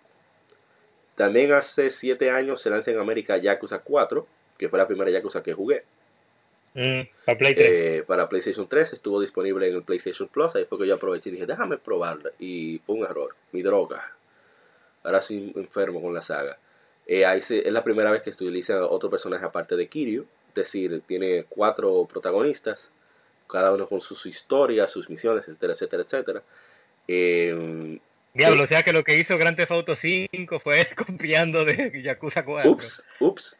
También 1.16 1.52
hace 1.52 1.92
7 1.92 2.32
años 2.32 2.62
se 2.62 2.70
lanza 2.70 2.92
en 2.92 3.00
América 3.00 3.36
Yakuza 3.36 3.80
4, 3.80 4.26
que 4.60 4.70
fue 4.70 4.78
la 4.78 4.86
primera 4.88 5.10
Yakuza 5.10 5.42
que 5.42 5.54
jugué. 5.54 5.84
Mm, 6.76 7.02
para 7.26 7.38
Play 7.38 7.56
3. 7.56 7.68
Eh, 7.72 8.04
para 8.06 8.30
PlayStation 8.30 8.68
3 8.68 8.94
estuvo 8.94 9.20
disponible 9.20 9.68
en 9.68 9.76
el 9.76 9.82
PlayStation 9.84 10.28
Plus. 10.28 10.56
Ahí 10.56 10.66
fue 10.66 10.78
que 10.78 10.86
yo 10.88 10.96
aproveché 10.96 11.30
y 11.30 11.32
dije, 11.34 11.48
déjame 11.48 11.78
probarla. 11.80 12.30
Y 12.38 12.80
fue 12.86 12.96
un 12.96 13.04
error. 13.06 13.36
Mi 13.54 13.64
droga. 13.64 14.12
Ahora 15.04 15.22
sí 15.24 15.52
enfermo 15.56 16.02
con 16.02 16.14
la 16.14 16.22
saga. 16.22 16.58
Eh, 17.08 17.26
ahí 17.26 17.42
se- 17.42 17.66
es 17.68 17.74
la 17.74 17.84
primera 17.84 18.12
vez 18.12 18.22
que 18.22 18.32
se 18.32 18.44
utiliza 18.44 18.86
otro 18.86 19.10
personaje 19.10 19.44
aparte 19.46 19.76
de 19.76 19.88
Kiryu. 19.88 20.26
Es 20.50 20.56
decir, 20.56 21.02
tiene 21.08 21.46
cuatro 21.50 22.06
protagonistas. 22.12 22.80
Cada 23.50 23.74
uno 23.74 23.88
con 23.88 24.02
sus 24.02 24.24
historias, 24.28 24.92
sus 24.92 25.10
misiones, 25.10 25.44
etcétera, 25.48 25.74
etcétera, 25.74 26.04
etcétera. 26.04 26.44
Eh, 27.08 27.98
Diablo, 28.36 28.62
eh, 28.62 28.66
o 28.66 28.68
sea 28.68 28.84
que 28.84 28.94
lo 28.94 29.04
que 29.04 29.18
hizo 29.18 29.38
Grand 29.40 29.58
Theft 29.58 29.72
Auto 29.72 29.96
5 29.96 30.60
fue 30.60 30.88
copiando 30.96 31.66
de 31.66 32.00
Yakuza 32.04 32.46
4. 32.46 32.70
ups, 32.70 33.04
ups. 33.20 33.58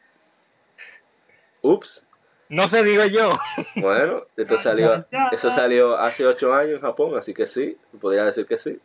Ups. 1.62 2.04
No 2.50 2.68
se 2.68 2.84
digo 2.84 3.06
yo. 3.06 3.38
Bueno, 3.76 4.24
esto 4.36 4.60
salió, 4.64 5.06
eso 5.32 5.52
salió 5.52 5.96
hace 5.98 6.26
ocho 6.26 6.52
años 6.54 6.76
en 6.76 6.82
Japón, 6.82 7.16
así 7.18 7.34
que 7.34 7.48
sí, 7.48 7.78
podría 8.02 8.26
decir 8.26 8.48
que 8.48 8.58
sí. 8.58 8.80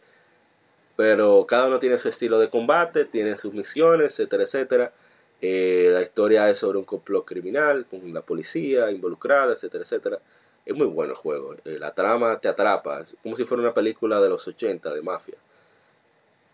Pero 0.96 1.46
cada 1.46 1.66
uno 1.66 1.78
tiene 1.78 1.98
su 1.98 2.08
estilo 2.08 2.38
de 2.38 2.50
combate, 2.50 3.06
tiene 3.06 3.38
sus 3.38 3.54
misiones, 3.54 4.12
etcétera, 4.12 4.44
etcétera. 4.44 4.92
Eh, 5.40 5.88
la 5.90 6.02
historia 6.02 6.48
es 6.50 6.58
sobre 6.58 6.78
un 6.78 6.84
complot 6.84 7.24
criminal 7.24 7.86
con 7.86 8.12
la 8.12 8.20
policía 8.20 8.90
involucrada, 8.90 9.54
etcétera, 9.54 9.84
etcétera. 9.84 10.18
Es 10.66 10.74
muy 10.74 10.86
bueno 10.86 11.12
el 11.12 11.18
juego. 11.18 11.54
eh, 11.64 11.78
la 11.78 11.92
trama 11.92 12.38
te 12.38 12.48
atrapa, 12.48 13.00
es 13.00 13.16
como 13.22 13.34
si 13.34 13.44
fuera 13.44 13.62
una 13.62 13.74
película 13.74 14.20
de 14.20 14.28
los 14.28 14.46
80 14.46 14.92
de 14.92 15.02
mafia. 15.02 15.36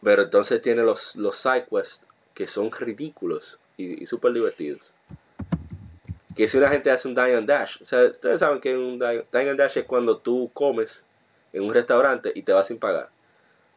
Pero 0.03 0.23
entonces 0.23 0.62
tiene 0.62 0.83
los, 0.83 1.16
los 1.16 1.37
side 1.37 1.66
quests 1.68 2.03
que 2.35 2.47
son 2.47 2.71
ridículos 2.71 3.59
y, 3.77 4.03
y 4.03 4.07
súper 4.07 4.33
divertidos 4.33 4.93
que 6.37 6.49
si 6.49 6.59
una 6.59 6.68
gente 6.68 6.91
hace 6.91 7.09
un 7.09 7.14
dine 7.14 7.35
and 7.37 7.49
dash, 7.49 7.81
o 7.83 7.85
sea, 7.85 8.05
ustedes 8.05 8.41
saben 8.41 8.61
que 8.61 8.76
un 8.76 8.99
dine, 8.99 9.24
dine 9.33 9.51
and 9.51 9.59
dash 9.59 9.76
es 9.78 9.85
cuando 9.85 10.18
tú 10.18 10.51
comes 10.55 11.05
en 11.53 11.62
un 11.62 11.74
restaurante 11.74 12.31
y 12.35 12.43
te 12.43 12.53
vas 12.53 12.68
sin 12.68 12.78
pagar. 12.78 13.09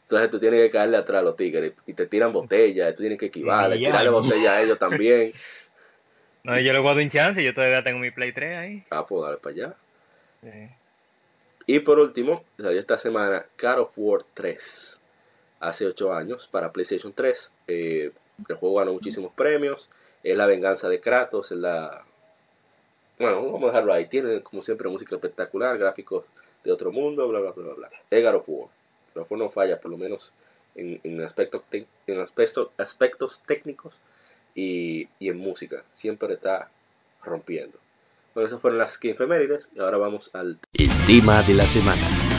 Entonces 0.03 0.29
tú 0.29 0.39
tienes 0.39 0.61
que 0.61 0.69
caerle 0.71 0.97
atrás 0.97 1.19
a 1.19 1.23
los 1.23 1.35
tigres 1.35 1.73
y 1.87 1.93
te 1.93 2.05
tiran 2.05 2.31
botellas, 2.33 2.93
tú 2.95 3.01
tienes 3.01 3.17
que 3.17 3.27
esquivarle, 3.27 3.79
Ya. 3.79 3.87
tirarle 3.89 4.09
botellas 4.11 4.51
a 4.51 4.61
ellos 4.61 4.79
también. 4.79 5.33
No, 6.45 6.59
yo 6.59 6.73
le 6.73 6.79
guardo 6.79 6.99
un 7.01 7.09
chance, 7.09 7.41
yo 7.41 7.53
todavía 7.53 7.81
tengo 7.83 7.99
mi 7.99 8.11
Play 8.11 8.33
3 8.33 8.57
ahí. 8.57 8.83
Ah, 8.89 9.05
pues 9.07 9.23
dale 9.23 9.37
para 9.37 9.55
allá. 9.55 9.73
Sí. 10.41 10.69
Y 11.67 11.79
por 11.79 11.99
último, 11.99 12.43
salió 12.57 12.81
esta 12.81 12.97
semana 12.99 13.45
God 13.61 13.79
of 13.79 13.91
War 13.95 14.25
3. 14.33 14.99
Hace 15.61 15.85
8 15.85 16.11
años 16.13 16.49
para 16.51 16.69
PlayStation 16.73 17.13
3. 17.13 17.51
Eh, 17.69 18.11
el 18.49 18.55
juego 18.57 18.75
ganó 18.79 18.91
muchísimos 18.91 19.31
premios. 19.31 19.89
Es 20.21 20.35
la 20.35 20.45
venganza 20.45 20.89
de 20.89 20.99
Kratos. 20.99 21.49
Es 21.49 21.57
la... 21.57 22.03
Bueno, 23.19 23.43
vamos 23.43 23.63
a 23.63 23.67
dejarlo 23.67 23.93
ahí. 23.93 24.07
Tiene, 24.07 24.41
como 24.41 24.61
siempre, 24.61 24.89
música 24.89 25.15
espectacular, 25.15 25.77
gráficos 25.77 26.25
de 26.63 26.71
otro 26.71 26.91
mundo, 26.91 27.27
bla, 27.27 27.39
bla, 27.39 27.51
bla, 27.51 27.63
bla. 27.63 27.73
bla. 27.75 27.89
Es 28.09 28.23
God 28.23 28.35
of 28.35 28.43
War. 28.47 28.69
God 29.15 29.21
of 29.23 29.31
War 29.31 29.39
no 29.39 29.49
falla, 29.49 29.79
por 29.79 29.91
lo 29.91 29.97
menos 29.97 30.31
en, 30.75 30.99
en, 31.03 31.21
aspectos, 31.21 31.61
tec- 31.71 31.85
en 32.07 32.19
aspectos, 32.19 32.69
aspectos 32.77 33.41
técnicos 33.45 33.99
y, 34.55 35.07
y 35.19 35.29
en 35.29 35.37
música. 35.37 35.83
Siempre 35.95 36.33
está 36.33 36.69
rompiendo. 37.23 37.77
Bueno, 38.33 38.47
esas 38.47 38.59
fueron 38.61 38.79
las 38.79 38.97
15 38.97 39.15
efemérides 39.15 39.67
y 39.75 39.79
ahora 39.79 39.97
vamos 39.97 40.33
al 40.33 40.57
El 40.73 40.89
tema 41.05 41.43
de 41.43 41.53
la 41.53 41.67
semana. 41.67 42.32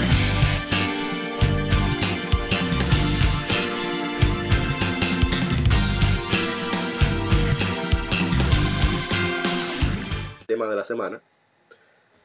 La 10.85 10.89
semana, 10.89 11.21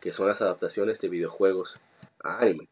que 0.02 0.12
son 0.12 0.28
las 0.28 0.42
adaptaciones 0.42 1.00
de 1.00 1.08
videojuegos 1.08 1.80
a 2.24 2.40
anime. 2.40 2.68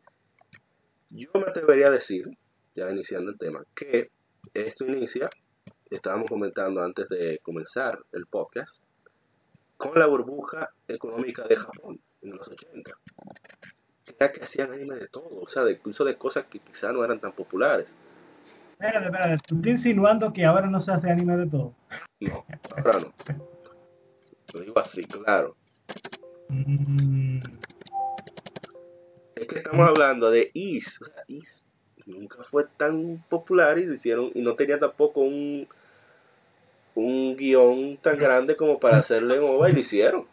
Yo 1.09 1.29
me 1.35 1.43
atrevería 1.49 1.87
a 1.87 1.91
decir, 1.91 2.27
ya 2.75 2.89
iniciando 2.91 3.31
el 3.31 3.37
tema, 3.37 3.63
que 3.73 4.11
esto 4.53 4.85
inicia, 4.85 5.29
estábamos 5.89 6.29
comentando 6.29 6.81
antes 6.83 7.07
de 7.07 7.39
comenzar 7.41 7.99
el 8.11 8.25
podcast, 8.25 8.83
con 9.77 9.97
la 9.97 10.07
burbuja 10.07 10.69
económica 10.89 11.47
de 11.47 11.55
Japón 11.55 11.99
en 12.21 12.31
los 12.35 12.45
80. 12.47 12.91
Era 14.19 14.31
que 14.33 14.43
hacían 14.43 14.71
anime 14.71 14.95
de 14.95 15.07
todo, 15.07 15.39
o 15.41 15.47
sea, 15.47 15.63
de- 15.63 15.73
incluso 15.73 16.03
de 16.03 16.17
cosas 16.17 16.45
que 16.47 16.59
quizá 16.59 16.91
no 16.91 17.03
eran 17.05 17.19
tan 17.21 17.31
populares. 17.31 17.95
Espérate, 18.71 19.05
espérate, 19.05 19.35
tú 19.47 19.55
estás 19.55 19.71
insinuando 19.71 20.33
que 20.33 20.43
ahora 20.45 20.67
no 20.67 20.79
se 20.81 20.91
hace 20.91 21.09
anime 21.09 21.37
de 21.37 21.47
todo. 21.47 21.73
No, 22.19 22.45
ahora 22.75 22.99
no. 22.99 23.13
Lo 24.53 24.59
digo 24.61 24.79
así, 24.79 25.05
claro. 25.05 25.55
Mm, 26.49 27.39
Es 29.35 29.47
que 29.47 29.57
estamos 29.59 29.87
hablando 29.87 30.29
de 30.31 30.49
Is. 30.53 30.99
O 31.01 31.05
sea, 31.05 31.23
Is 31.27 31.65
nunca 32.05 32.41
fue 32.43 32.65
tan 32.77 33.23
popular 33.29 33.77
y 33.77 33.85
lo 33.85 33.93
hicieron 33.93 34.31
y 34.33 34.41
no 34.41 34.55
tenía 34.55 34.79
tampoco 34.79 35.21
un 35.21 35.67
un 36.95 37.35
guion 37.35 37.97
tan 37.97 38.17
grande 38.17 38.55
como 38.55 38.79
para 38.79 38.97
hacerle 38.97 39.35
en 39.35 39.43
OVA 39.43 39.69
y 39.69 39.73
lo 39.73 39.79
hicieron. 39.79 40.25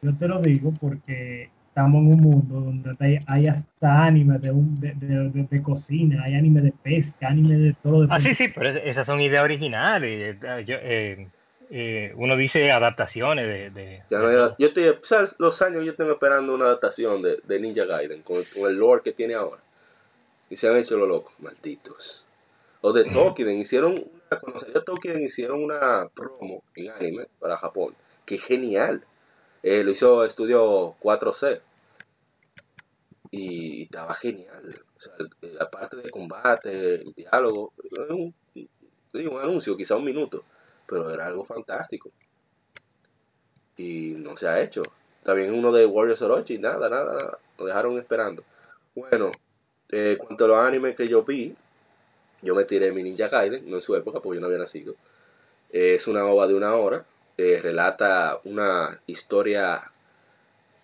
yo 0.00 0.16
te 0.16 0.26
lo 0.28 0.40
digo 0.40 0.72
porque 0.80 1.50
estamos 1.68 2.00
en 2.02 2.12
un 2.14 2.20
mundo 2.20 2.60
donde 2.60 2.96
hay, 2.98 3.18
hay 3.26 3.46
hasta 3.48 4.04
anime 4.04 4.38
de, 4.38 4.50
un, 4.52 4.80
de, 4.80 4.94
de, 4.94 5.28
de- 5.28 5.42
de 5.50 5.62
cocina, 5.62 6.22
hay 6.24 6.34
anime 6.34 6.62
de 6.62 6.72
pesca, 6.72 7.28
anime 7.28 7.56
de 7.56 7.74
todo. 7.82 8.02
De 8.02 8.08
Ah, 8.10 8.18
sí, 8.20 8.32
sí, 8.32 8.48
pero 8.54 8.70
es- 8.70 8.80
esas 8.84 9.04
son 9.06 9.20
ideas 9.20 9.44
originales. 9.44 10.38
yo, 10.64 10.76
eh, 10.80 11.28
eh, 11.70 12.12
uno 12.16 12.36
dice 12.36 12.70
adaptaciones 12.72 13.46
de... 13.46 13.70
de- 13.70 14.02
Ya 14.10 14.18
no 14.18 14.28
era- 14.30 14.56
yo 14.58 14.68
estoy, 14.68 14.92
los 15.38 15.62
años 15.62 15.84
yo 15.84 15.94
tengo 15.94 16.12
esperando 16.12 16.54
una 16.54 16.66
adaptación 16.66 17.22
de, 17.22 17.38
de 17.44 17.60
Ninja 17.60 17.84
Gaiden 17.84 18.22
con, 18.22 18.42
con 18.54 18.70
el 18.70 18.76
lore 18.76 19.02
que 19.02 19.12
tiene 19.12 19.34
ahora. 19.34 19.62
Y 20.48 20.56
se 20.56 20.68
han 20.68 20.76
hecho 20.76 20.96
lo 20.96 21.06
loco, 21.06 21.32
malditos. 21.38 22.24
O 22.80 22.92
de 22.92 23.04
Tolkien, 23.04 23.58
hicieron, 23.60 23.92
una- 23.92 24.40
cuando 24.40 24.60
salió 24.60 24.82
Tolkien 24.82 25.22
hicieron 25.22 25.62
una 25.62 26.08
promo 26.14 26.62
que 28.26 28.38
genial. 28.38 29.04
Eh, 29.62 29.84
lo 29.84 29.90
hizo 29.90 30.24
Estudio 30.24 30.96
4C. 31.00 31.60
Y 33.30 33.84
estaba 33.84 34.14
genial. 34.14 34.82
O 34.96 35.00
sea, 35.00 35.12
la 35.42 35.70
parte 35.70 35.96
de 35.98 36.10
combate, 36.10 36.96
el 36.96 37.12
diálogo, 37.12 37.72
un, 38.08 38.34
un 39.14 39.38
anuncio, 39.40 39.76
quizá 39.76 39.96
un 39.96 40.04
minuto, 40.04 40.44
pero 40.90 41.08
era 41.08 41.26
algo 41.26 41.44
fantástico. 41.44 42.10
Y 43.76 44.14
no 44.18 44.36
se 44.36 44.48
ha 44.48 44.60
hecho. 44.60 44.82
También 45.22 45.54
uno 45.54 45.70
de 45.70 45.86
Warriors 45.86 46.20
Orochi, 46.20 46.58
nada, 46.58 46.88
nada, 46.88 47.14
nada. 47.14 47.38
Lo 47.56 47.66
dejaron 47.66 47.96
esperando. 47.98 48.42
Bueno, 48.94 49.30
eh, 49.88 50.18
cuanto 50.18 50.44
a 50.44 50.48
los 50.48 50.58
animes 50.58 50.96
que 50.96 51.06
yo 51.06 51.22
vi, 51.22 51.54
yo 52.42 52.54
me 52.56 52.64
tiré 52.64 52.90
mi 52.90 53.04
Ninja 53.04 53.28
Gaiden, 53.28 53.70
no 53.70 53.76
en 53.76 53.82
su 53.82 53.94
época, 53.94 54.18
porque 54.20 54.36
yo 54.36 54.40
no 54.40 54.48
había 54.48 54.58
nacido. 54.58 54.96
Eh, 55.70 55.94
es 55.94 56.08
una 56.08 56.26
ova 56.26 56.48
de 56.48 56.54
una 56.54 56.74
hora. 56.74 57.04
Eh, 57.38 57.60
relata 57.62 58.40
una 58.44 59.00
historia, 59.06 59.92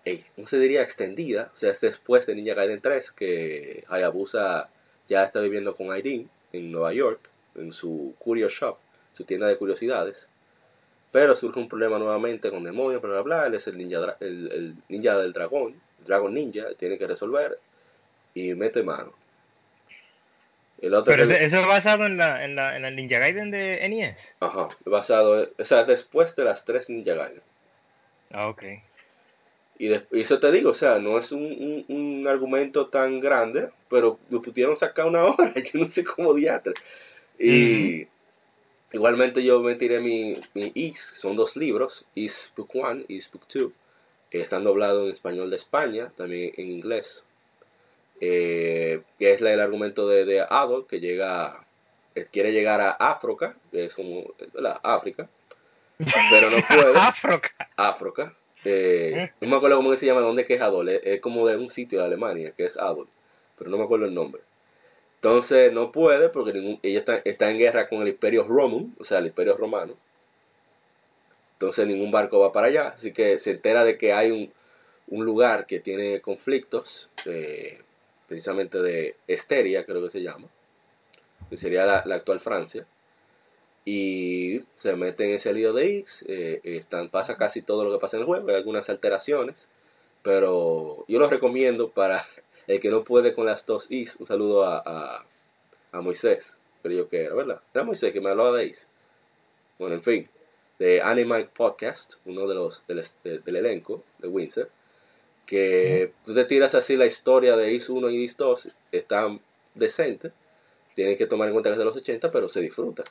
eh, 0.05 0.23
¿cómo 0.35 0.47
se 0.47 0.57
diría? 0.57 0.83
Extendida. 0.83 1.51
O 1.53 1.57
sea, 1.57 1.71
es 1.71 1.81
después 1.81 2.25
de 2.25 2.35
Ninja 2.35 2.53
Gaiden 2.53 2.79
3 2.79 3.11
que 3.11 3.83
Hayabusa 3.89 4.69
ya 5.09 5.25
está 5.25 5.41
viviendo 5.41 5.75
con 5.75 5.95
Irene 5.95 6.27
en 6.53 6.71
Nueva 6.71 6.93
York, 6.93 7.19
en 7.55 7.73
su 7.73 8.15
Curio 8.19 8.49
Shop, 8.49 8.77
su 9.17 9.23
tienda 9.23 9.47
de 9.47 9.57
curiosidades. 9.57 10.27
Pero 11.11 11.35
surge 11.35 11.59
un 11.59 11.67
problema 11.67 11.97
nuevamente 11.97 12.51
con 12.51 12.63
demonios, 12.63 13.01
bla, 13.01 13.11
bla, 13.11 13.21
bla. 13.21 13.47
Él 13.47 13.55
es 13.55 13.65
el 13.67 13.77
ninja, 13.77 14.15
el, 14.19 14.51
el 14.51 14.75
ninja 14.87 15.17
del 15.17 15.33
dragón, 15.33 15.75
Dragon 16.05 16.33
Ninja, 16.33 16.67
tiene 16.77 16.97
que 16.97 17.07
resolver 17.07 17.57
y 18.33 18.53
mete 18.53 18.83
mano. 18.83 19.13
El 20.79 20.93
otro 20.93 21.11
Pero 21.11 21.23
eso 21.23 21.59
es 21.59 21.65
basado 21.65 22.05
en 22.05 22.17
la, 22.17 22.45
en, 22.45 22.55
la, 22.55 22.75
en 22.75 22.83
la 22.83 22.91
Ninja 22.91 23.17
Gaiden 23.17 23.49
de 23.49 23.87
NES. 23.89 24.35
Ajá, 24.39 24.69
basado, 24.85 25.47
o 25.57 25.63
sea, 25.63 25.85
después 25.85 26.35
de 26.35 26.43
las 26.43 26.63
tres 26.65 26.87
Ninja 26.87 27.15
Gaiden. 27.15 27.41
Ah, 28.31 28.47
ok. 28.49 28.63
Y, 29.79 29.87
de, 29.87 30.03
y, 30.11 30.21
eso 30.21 30.39
te 30.39 30.51
digo, 30.51 30.71
o 30.71 30.75
sea, 30.75 30.99
no 30.99 31.17
es 31.17 31.31
un, 31.31 31.43
un, 31.43 31.85
un, 31.87 32.27
argumento 32.27 32.87
tan 32.87 33.19
grande, 33.19 33.69
pero 33.89 34.19
lo 34.29 34.41
pudieron 34.41 34.75
sacar 34.75 35.05
una 35.05 35.25
hora, 35.25 35.53
yo 35.73 35.79
no 35.79 35.87
sé 35.87 36.03
cómo 36.03 36.33
diatre. 36.33 36.73
Y. 37.39 38.07
igualmente 38.91 39.43
yo 39.43 39.59
me 39.61 39.75
tiré 39.75 39.99
mi, 39.99 40.41
mi 40.53 40.71
Is, 40.75 40.99
son 41.17 41.35
dos 41.35 41.55
libros, 41.55 42.05
Is 42.15 42.51
Book 42.55 42.71
1, 42.73 43.05
Is 43.07 43.31
Book 43.31 43.43
2, 43.53 43.71
que 44.29 44.41
están 44.41 44.63
doblados 44.63 45.05
en 45.05 45.13
español 45.13 45.49
de 45.49 45.57
España, 45.57 46.11
también 46.15 46.53
en 46.57 46.71
inglés 46.71 47.23
eh, 48.19 49.01
que 49.19 49.33
es 49.33 49.41
el 49.41 49.59
argumento 49.59 50.07
de, 50.07 50.25
de 50.25 50.41
Adol, 50.41 50.87
que 50.87 50.99
llega, 50.99 51.63
que 52.15 52.25
quiere 52.25 52.51
llegar 52.51 52.81
a 52.81 52.91
África, 52.91 53.55
que 53.71 53.85
es 53.85 53.95
como 53.95 54.33
la 54.53 54.79
África, 54.83 55.29
pero 56.29 56.49
no 56.49 56.57
puede. 56.67 56.93
África. 56.97 57.69
África. 57.75 58.33
Eh, 58.65 59.31
no 59.39 59.49
me 59.49 59.57
acuerdo 59.57 59.77
cómo 59.77 59.95
se 59.95 60.05
llama, 60.05 60.21
dónde 60.21 60.45
que 60.45 60.55
es 60.55 60.61
Adol, 60.61 60.89
es, 60.89 61.01
es, 61.03 61.21
como 61.21 61.47
de 61.47 61.57
un 61.57 61.69
sitio 61.69 61.99
de 61.99 62.05
Alemania, 62.05 62.53
que 62.57 62.65
es 62.65 62.77
Adol, 62.77 63.07
pero 63.57 63.69
no 63.69 63.77
me 63.77 63.83
acuerdo 63.83 64.05
el 64.05 64.13
nombre. 64.13 64.41
Entonces 65.17 65.73
no 65.73 65.91
puede 65.91 66.29
porque 66.29 66.53
ningún, 66.53 66.79
ella 66.83 66.99
está, 66.99 67.17
está 67.25 67.49
en 67.49 67.57
guerra 67.57 67.89
con 67.89 68.01
el 68.01 68.09
Imperio 68.09 68.43
Romano, 68.43 68.89
o 68.99 69.03
sea, 69.03 69.17
el 69.19 69.27
Imperio 69.27 69.57
Romano. 69.57 69.95
Entonces 71.53 71.87
ningún 71.87 72.11
barco 72.11 72.39
va 72.39 72.53
para 72.53 72.67
allá, 72.67 72.89
así 72.89 73.11
que 73.11 73.39
se 73.39 73.51
entera 73.51 73.83
de 73.83 73.97
que 73.97 74.13
hay 74.13 74.29
un, 74.29 74.53
un 75.07 75.25
lugar 75.25 75.65
que 75.65 75.79
tiene 75.79 76.21
conflictos, 76.21 77.09
eh, 77.25 77.81
precisamente 78.27 78.79
de 78.79 79.15
Esteria, 79.27 79.85
creo 79.85 80.03
que 80.03 80.11
se 80.11 80.21
llama, 80.21 80.47
que 81.49 81.57
sería 81.57 81.85
la, 81.85 82.03
la 82.05 82.15
actual 82.15 82.39
Francia, 82.39 82.85
y 83.85 84.61
se 84.75 84.95
mete 84.95 85.23
en 85.23 85.35
ese 85.37 85.53
lío 85.53 85.73
de 85.73 85.99
X, 85.99 86.25
eh, 86.27 86.59
están, 86.63 87.09
pasa 87.09 87.37
casi 87.37 87.61
todo 87.61 87.85
lo 87.85 87.91
que 87.91 88.01
pasa 88.01 88.17
en 88.17 88.21
el 88.21 88.27
juego, 88.27 88.49
hay 88.49 88.55
algunas 88.55 88.87
alteraciones, 88.89 89.67
pero 90.23 91.05
yo 91.07 91.19
lo 91.19 91.27
recomiendo 91.27 91.89
para 91.89 92.27
el 92.67 92.79
que 92.81 92.89
no 92.89 93.03
puede 93.03 93.33
con 93.33 93.45
las 93.45 93.65
dos 93.65 93.89
Is, 93.89 94.15
un 94.17 94.27
saludo 94.27 94.65
a, 94.65 94.83
a, 94.85 95.25
a 95.91 96.01
Moisés, 96.01 96.45
creo 96.83 97.09
que 97.09 97.23
era, 97.23 97.35
¿verdad? 97.35 97.61
Era 97.73 97.83
Moisés 97.83 98.13
que 98.13 98.21
me 98.21 98.29
hablaba 98.29 98.57
de 98.57 98.65
Is. 98.65 98.87
Bueno, 99.79 99.95
en 99.95 100.03
fin, 100.03 100.29
de 100.79 101.01
Animal 101.01 101.49
Podcast, 101.55 102.15
uno 102.25 102.47
de 102.47 102.55
los 102.55 102.85
del, 102.87 103.03
del 103.23 103.55
elenco 103.55 104.03
de 104.19 104.27
Windsor, 104.27 104.69
que 105.45 106.11
tú 106.25 106.35
te 106.35 106.45
tiras 106.45 106.75
así 106.75 106.97
la 106.97 107.05
historia 107.05 107.55
de 107.55 107.73
Is 107.73 107.89
1 107.89 108.09
y 108.09 108.25
Is 108.25 108.37
2, 108.37 108.69
está 108.91 109.27
decente, 109.73 110.31
tienes 110.93 111.17
que 111.17 111.27
tomar 111.27 111.47
en 111.47 111.53
cuenta 111.53 111.69
que 111.69 111.73
es 111.73 111.79
de 111.79 111.85
los 111.85 111.95
80, 111.95 112.31
pero 112.31 112.49
se 112.49 112.59
disfruta. 112.59 113.03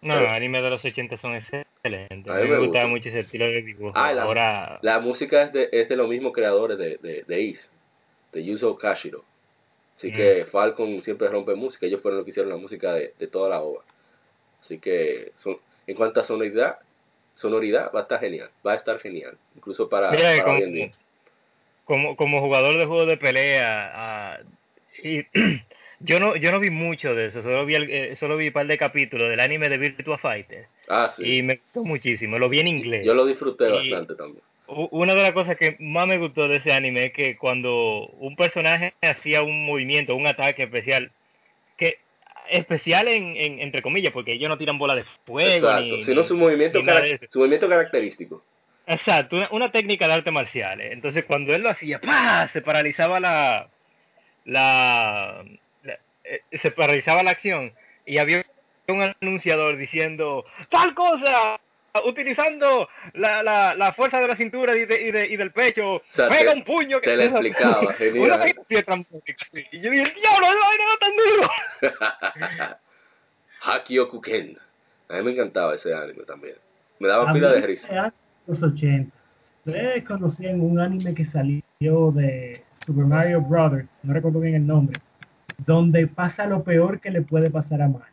No, 0.00 0.20
los 0.20 0.30
animes 0.30 0.62
de 0.62 0.70
los 0.70 0.84
80 0.84 1.16
son 1.16 1.34
excelentes. 1.34 2.28
A 2.28 2.36
mí, 2.38 2.42
me, 2.42 2.58
me 2.58 2.58
gusta 2.58 2.86
mucho 2.86 3.08
ese 3.08 3.20
estilo 3.20 3.46
de 3.46 3.62
dibujo. 3.62 3.92
Ah, 3.94 4.12
la, 4.12 4.22
Ahora... 4.22 4.78
la 4.82 4.98
música 5.00 5.42
es 5.42 5.52
de, 5.52 5.68
es 5.70 5.88
de 5.88 5.96
los 5.96 6.08
mismos 6.08 6.32
creadores 6.32 6.76
de, 6.76 6.98
de, 6.98 7.22
de 7.22 7.40
Is, 7.40 7.70
de 8.32 8.44
Yuzo 8.44 8.76
Kashiro. 8.76 9.24
Así 9.96 10.10
mm. 10.10 10.14
que 10.14 10.46
Falcon 10.50 11.02
siempre 11.02 11.28
rompe 11.28 11.54
música, 11.54 11.86
ellos 11.86 12.00
fueron 12.00 12.18
los 12.18 12.24
que 12.24 12.30
hicieron 12.30 12.50
la 12.50 12.58
música 12.58 12.94
de, 12.94 13.12
de 13.18 13.26
toda 13.26 13.48
la 13.48 13.60
obra. 13.60 13.82
Así 14.62 14.78
que 14.78 15.32
son, 15.36 15.58
en 15.86 15.96
cuanto 15.96 16.20
a 16.20 16.24
sonoridad, 16.24 16.78
sonoridad 17.34 17.90
va 17.94 18.00
a 18.00 18.02
estar 18.02 18.20
genial, 18.20 18.50
va 18.66 18.72
a 18.72 18.76
estar 18.76 18.98
genial, 19.00 19.36
incluso 19.56 19.88
para, 19.88 20.10
Mira, 20.10 20.30
para 20.30 20.44
como, 20.44 20.56
hoy 20.56 20.62
en 20.62 20.72
día. 20.72 20.92
Como, 21.84 22.16
como 22.16 22.40
jugador 22.40 22.78
de 22.78 22.86
juegos 22.86 23.08
de 23.08 23.16
pelea, 23.16 24.40
uh, 24.42 25.06
y 25.06 25.26
yo 26.00 26.20
no 26.20 26.36
yo 26.36 26.52
no 26.52 26.60
vi 26.60 26.70
mucho 26.70 27.14
de 27.14 27.26
eso, 27.26 27.42
solo 27.42 27.66
vi 27.66 27.74
el, 27.74 27.90
eh, 27.90 28.16
solo 28.16 28.36
vi 28.36 28.48
un 28.48 28.52
par 28.52 28.66
de 28.66 28.78
capítulos 28.78 29.28
del 29.30 29.40
anime 29.40 29.68
de 29.68 29.78
Virtua 29.78 30.18
Fighter. 30.18 30.66
Ah, 30.88 31.12
sí. 31.16 31.38
Y 31.38 31.42
me 31.42 31.56
gustó 31.56 31.84
muchísimo, 31.84 32.38
lo 32.38 32.48
vi 32.48 32.60
en 32.60 32.68
inglés. 32.68 33.04
Yo 33.04 33.14
lo 33.14 33.26
disfruté 33.26 33.68
y 33.68 33.90
bastante 33.90 34.14
también. 34.14 34.44
Una 34.90 35.14
de 35.14 35.22
las 35.22 35.32
cosas 35.32 35.56
que 35.56 35.76
más 35.80 36.06
me 36.06 36.18
gustó 36.18 36.48
de 36.48 36.56
ese 36.56 36.72
anime 36.72 37.06
es 37.06 37.12
que 37.12 37.36
cuando 37.36 38.06
un 38.18 38.36
personaje 38.36 38.94
hacía 39.02 39.42
un 39.42 39.66
movimiento, 39.66 40.16
un 40.16 40.26
ataque 40.26 40.62
especial, 40.62 41.10
que 41.76 41.98
especial 42.48 43.08
en, 43.08 43.36
en, 43.36 43.60
entre 43.60 43.82
comillas, 43.82 44.12
porque 44.12 44.32
ellos 44.32 44.48
no 44.48 44.56
tiran 44.56 44.78
bola 44.78 44.94
de 44.94 45.04
fuego. 45.26 45.50
Exacto, 45.68 45.96
ni, 45.96 46.02
sino 46.04 46.22
su 46.22 46.36
movimiento, 46.36 46.80
su 47.30 47.38
movimiento 47.38 47.68
característico. 47.68 48.42
Exacto, 48.86 49.36
una, 49.36 49.48
una, 49.52 49.70
técnica 49.70 50.06
de 50.08 50.14
arte 50.14 50.30
marcial. 50.30 50.80
Entonces, 50.80 51.24
cuando 51.24 51.54
él 51.54 51.62
lo 51.62 51.70
hacía, 51.70 52.00
¡pah! 52.00 52.48
se 52.48 52.62
paralizaba 52.62 53.20
la, 53.20 53.68
la, 54.44 55.44
la 55.82 55.98
eh, 56.24 56.40
se 56.52 56.70
paralizaba 56.70 57.22
la 57.22 57.32
acción 57.32 57.72
y 58.06 58.18
había 58.18 58.44
un 58.88 59.14
anunciador 59.20 59.76
diciendo 59.76 60.44
tal 60.68 60.94
cosa 60.94 61.60
utilizando 62.00 62.88
la, 63.14 63.42
la, 63.42 63.74
la 63.74 63.92
fuerza 63.92 64.18
de 64.20 64.28
la 64.28 64.36
cintura 64.36 64.76
y, 64.76 64.86
de, 64.86 65.02
y, 65.02 65.10
de, 65.10 65.26
y 65.26 65.36
del 65.36 65.52
pecho, 65.52 65.96
o 65.96 66.02
sea, 66.14 66.28
pega 66.28 66.52
te, 66.52 66.58
un 66.58 66.64
puño 66.64 67.00
que 67.00 67.06
te 67.10 67.16
lo 67.16 67.22
explicaba, 67.38 67.92
genial. 67.94 68.32
Una 68.32 68.48
y 68.48 69.80
yo 69.80 69.90
dije, 69.90 70.14
diablo, 70.14 70.46
no, 70.48 70.58
no 70.88 70.98
tan 71.00 71.12
duro. 71.16 72.76
Hakio 73.62 74.08
Kuken. 74.08 74.58
A 75.08 75.16
mí 75.16 75.22
me 75.22 75.32
encantaba 75.32 75.74
ese 75.74 75.94
anime 75.94 76.24
también. 76.24 76.56
Me 76.98 77.08
daba 77.08 77.32
pila 77.32 77.52
de 77.52 77.60
risa. 77.60 78.12
Los 78.46 78.62
80. 78.62 79.14
Ustedes 79.64 80.04
conocían 80.04 80.60
un 80.60 80.80
anime 80.80 81.14
que 81.14 81.26
salió 81.26 82.10
de 82.12 82.64
Super 82.84 83.04
Mario 83.04 83.40
Brothers, 83.42 83.90
no 84.02 84.12
recuerdo 84.12 84.40
bien 84.40 84.56
el 84.56 84.66
nombre, 84.66 85.00
donde 85.58 86.06
pasa 86.08 86.46
lo 86.46 86.64
peor 86.64 87.00
que 87.00 87.10
le 87.10 87.22
puede 87.22 87.50
pasar 87.50 87.82
a 87.82 87.88
Mario. 87.88 88.11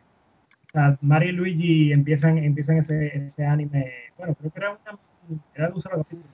O 0.70 0.72
sea, 0.72 0.96
Mario 1.00 1.30
y 1.30 1.32
Luigi 1.32 1.92
empiezan, 1.92 2.38
empiezan 2.38 2.78
ese, 2.78 3.16
ese 3.16 3.44
anime, 3.44 3.92
bueno, 4.16 4.36
creo 4.36 4.52
que 4.52 4.60
era 4.60 4.70
una, 4.70 4.98
era 5.52 5.66
de 5.66 5.74
un 5.74 5.82
solo 5.82 5.96
capítulo. 5.98 6.28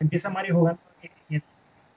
Empieza 0.00 0.28
Mario 0.28 0.56
jugando 0.56 0.80
en 1.02 1.36
el 1.36 1.42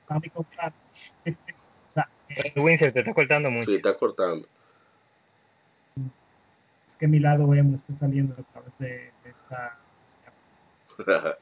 Famicom. 0.07 0.45
O 0.45 0.53
sea, 0.53 2.07
eh, 2.29 2.53
Winsor, 2.55 2.91
te 2.91 2.99
está 2.99 3.13
cortando 3.13 3.49
mucho. 3.49 3.65
Sí, 3.65 3.77
está 3.77 3.97
cortando. 3.97 4.47
Es 5.97 6.95
que 6.99 7.07
mi 7.07 7.19
lado 7.19 7.45
web 7.45 7.63
me 7.63 7.77
está 7.77 7.95
saliendo 7.95 8.35
a 8.35 8.43
través 8.53 8.77
de, 8.77 9.11
de 9.23 9.29
esta... 9.29 9.77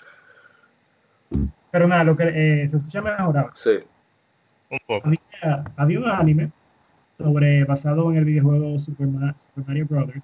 Pero 1.71 1.87
nada, 1.87 2.05
lo 2.05 2.15
que 2.15 2.23
eh, 2.23 2.69
se 2.69 2.77
escucha 2.77 3.01
mejor 3.01 3.19
ahora. 3.19 3.51
Sí. 3.55 3.77
Un 4.69 4.79
poco. 4.87 5.05
Había, 5.05 5.65
había 5.75 5.99
un 5.99 6.09
anime 6.09 6.51
sobre 7.17 7.63
basado 7.65 8.11
en 8.11 8.17
el 8.17 8.25
videojuego 8.25 8.79
Super, 8.79 9.07
Ma 9.07 9.35
Super 9.47 9.67
Mario 9.67 9.85
Brothers, 9.87 10.23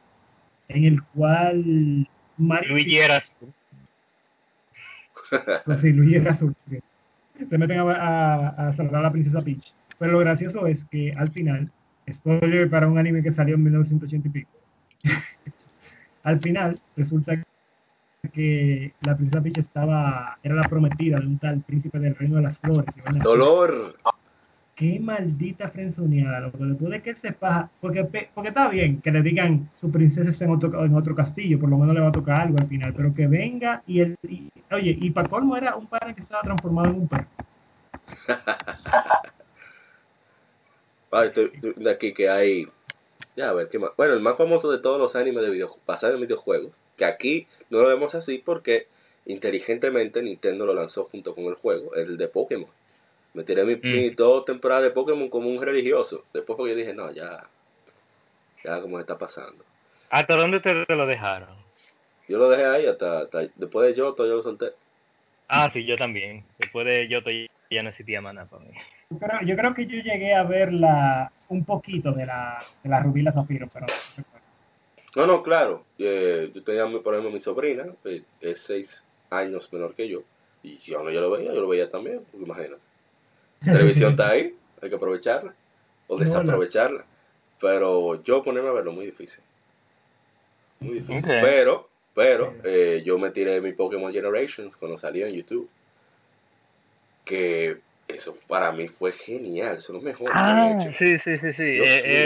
en 0.67 0.85
el 0.85 1.03
cual 1.03 2.07
Mario 2.37 2.69
Luigi 2.71 2.97
era 2.97 3.17
azul. 3.17 3.53
Pues 5.65 5.81
sí, 5.81 5.91
Luigi 5.91 6.15
era 6.15 6.31
azul. 6.31 6.55
Se 7.49 7.57
meten 7.57 7.79
a, 7.79 7.83
a, 7.83 8.67
a, 8.67 8.73
salvar 8.73 8.97
a 8.97 9.03
la 9.03 9.11
princesa 9.11 9.41
Peach. 9.41 9.73
Pero 9.97 10.11
lo 10.11 10.19
gracioso 10.19 10.67
es 10.67 10.83
que 10.85 11.11
al 11.13 11.31
final, 11.31 11.71
spoiler 12.11 12.69
para 12.69 12.87
un 12.87 12.99
anime 12.99 13.23
que 13.23 13.31
salió 13.31 13.55
en 13.55 13.63
1980 13.63 14.27
y 14.27 14.31
pico, 14.31 14.51
al 16.23 16.39
final 16.39 16.79
resulta 16.95 17.43
que 18.31 18.93
la 19.01 19.15
princesa 19.17 19.41
Peach 19.41 19.57
estaba, 19.57 20.37
era 20.43 20.55
la 20.55 20.69
prometida 20.69 21.19
de 21.19 21.27
un 21.27 21.39
tal 21.39 21.61
príncipe 21.61 21.99
del 21.99 22.15
reino 22.15 22.37
de 22.37 22.43
las 22.43 22.57
flores. 22.59 22.93
Dolor. 23.23 23.95
Qué 24.91 24.99
maldita 24.99 25.69
frenzoneada, 25.69 26.41
loco. 26.41 26.57
Después 26.65 26.91
de 26.91 27.01
que 27.01 27.09
él 27.11 27.17
se 27.21 27.31
paja, 27.31 27.69
porque, 27.79 28.03
porque 28.34 28.49
está 28.49 28.67
bien 28.67 28.99
que 29.01 29.11
le 29.11 29.21
digan 29.21 29.69
su 29.79 29.89
princesa 29.89 30.29
está 30.29 30.43
en 30.43 30.51
otro, 30.51 30.84
en 30.86 30.93
otro 30.95 31.15
castillo, 31.15 31.57
por 31.59 31.69
lo 31.69 31.77
menos 31.77 31.95
le 31.95 32.01
va 32.01 32.09
a 32.09 32.11
tocar 32.11 32.41
algo 32.41 32.57
al 32.59 32.67
final, 32.67 32.93
pero 32.93 33.13
que 33.13 33.27
venga 33.27 33.81
y 33.88 34.01
él, 34.01 34.15
y- 34.27 34.49
oye, 34.71 34.97
y 34.99 35.09
para 35.11 35.29
colmo 35.29 35.55
era 35.55 35.75
un 35.75 35.88
padre 35.88 36.13
que 36.13 36.21
estaba 36.21 36.41
transformado 36.41 36.89
en 36.89 36.95
un 36.95 37.07
perro. 37.07 37.27
Ay, 41.11 41.27
estoy- 41.29 41.51
estoy 41.53 41.88
aquí 41.88 42.13
que 42.13 42.29
hay. 42.29 42.67
Ya, 43.36 43.49
a 43.49 43.53
ver, 43.53 43.69
¿qué 43.69 43.79
más? 43.79 43.91
Bueno, 43.97 44.13
el 44.15 44.19
más 44.19 44.38
famoso 44.38 44.71
de 44.71 44.79
todos 44.79 44.99
los 44.99 45.15
animes 45.15 45.43
de 45.43 45.51
videojuegos, 45.51 45.86
basados 45.86 46.15
en 46.15 46.21
videojuegos, 46.21 46.73
que 46.97 47.05
aquí 47.05 47.47
no 47.69 47.79
lo 47.81 47.88
vemos 47.88 48.15
así 48.15 48.39
porque 48.43 48.88
inteligentemente 49.25 50.21
Nintendo 50.21 50.65
lo 50.65 50.73
lanzó 50.73 51.05
junto 51.05 51.34
con 51.36 51.45
el 51.45 51.53
juego, 51.55 51.95
el 51.95 52.17
de 52.17 52.27
Pokémon. 52.27 52.69
Me 53.34 53.43
tiré 53.43 53.63
mi, 53.63 53.75
mi 53.77 54.09
dos 54.11 54.45
temporadas 54.45 54.84
de 54.84 54.91
Pokémon 54.91 55.29
como 55.29 55.49
un 55.49 55.61
religioso. 55.61 56.23
Después 56.34 56.55
porque 56.55 56.71
yo 56.71 56.77
dije, 56.77 56.93
no, 56.93 57.11
ya, 57.11 57.43
ya 58.63 58.81
como 58.81 58.99
está 58.99 59.17
pasando. 59.17 59.63
¿Hasta 60.09 60.36
dónde 60.36 60.59
te, 60.59 60.86
te 60.86 60.95
lo 60.95 61.07
dejaron? 61.07 61.55
Yo 62.27 62.38
lo 62.38 62.49
dejé 62.49 62.65
ahí 62.65 62.86
hasta, 62.86 63.21
hasta 63.21 63.39
después 63.55 63.88
de 63.88 63.95
Yoto, 63.95 64.25
yo 64.25 64.36
lo 64.36 64.41
solté. 64.43 64.67
Ah, 65.47 65.69
sí, 65.71 65.84
yo 65.86 65.97
también. 65.97 66.43
Después 66.59 66.86
de 66.86 67.07
yo 67.07 67.17
estoy, 67.19 67.49
ya 67.69 67.84
no 67.84 67.89
existía 67.89 68.21
mana 68.21 68.45
para 68.45 68.63
mí. 68.63 68.71
Yo 69.09 69.17
creo, 69.17 69.39
yo 69.43 69.55
creo 69.55 69.73
que 69.73 69.86
yo 69.86 70.01
llegué 70.01 70.34
a 70.34 70.43
ver 70.43 70.71
la, 70.71 71.31
un 71.49 71.65
poquito 71.65 72.11
de 72.11 72.25
la, 72.25 72.63
de 72.84 72.89
la 72.89 72.99
Rubí 73.01 73.21
y 73.21 73.23
la 73.23 73.34
Zafiro, 73.34 73.67
pero 73.73 73.88
no. 75.15 75.27
No, 75.27 75.43
claro. 75.43 75.84
eh, 75.99 76.51
yo 76.53 76.63
tenía, 76.63 76.86
por 76.86 77.13
ejemplo, 77.13 77.31
mi 77.31 77.39
sobrina, 77.39 77.86
eh, 78.05 78.23
es 78.41 78.61
seis 78.61 79.03
años 79.29 79.71
menor 79.71 79.93
que 79.95 80.07
yo, 80.07 80.23
y 80.63 80.77
yo 80.79 81.03
no 81.03 81.11
yo 81.11 81.21
lo 81.21 81.31
veía, 81.31 81.53
yo 81.53 81.61
lo 81.61 81.67
veía 81.67 81.89
también, 81.89 82.23
porque 82.31 82.45
imagínate. 82.45 82.84
La 83.66 83.74
televisión 83.74 84.11
está 84.11 84.30
ahí, 84.30 84.53
hay 84.82 84.89
que 84.89 84.95
aprovecharla, 84.95 85.53
o 86.07 86.18
desaprovecharla. 86.18 87.05
Pero 87.59 88.22
yo 88.24 88.43
ponerme 88.43 88.70
a 88.70 88.74
verlo 88.74 88.91
muy 88.91 89.05
difícil. 89.05 89.41
Muy 90.82 90.95
difícil. 90.99 91.24
Pero, 91.26 91.88
pero, 92.14 92.53
eh, 92.64 93.01
yo 93.05 93.18
me 93.18 93.32
tiré 93.32 93.61
mi 93.61 93.72
Pokémon 93.74 94.11
Generations 94.11 94.76
cuando 94.78 94.97
salió 94.97 95.26
en 95.28 95.34
YouTube. 95.36 95.70
Que 97.26 97.78
eso 98.07 98.38
para 98.47 98.72
mí 98.74 98.89
fue 98.89 99.14
genial, 99.14 99.78
eso 99.78 99.93
es 99.95 99.99
lo 99.99 100.01
mejor 100.01 100.30
que 100.30 100.38
han 100.38 100.57
Ah, 100.59 100.84
hecho. 100.84 100.97
sí, 100.99 101.18
sí, 101.20 101.38
sí, 101.38 101.53
sí. 101.53 101.64
Eh, 101.64 101.84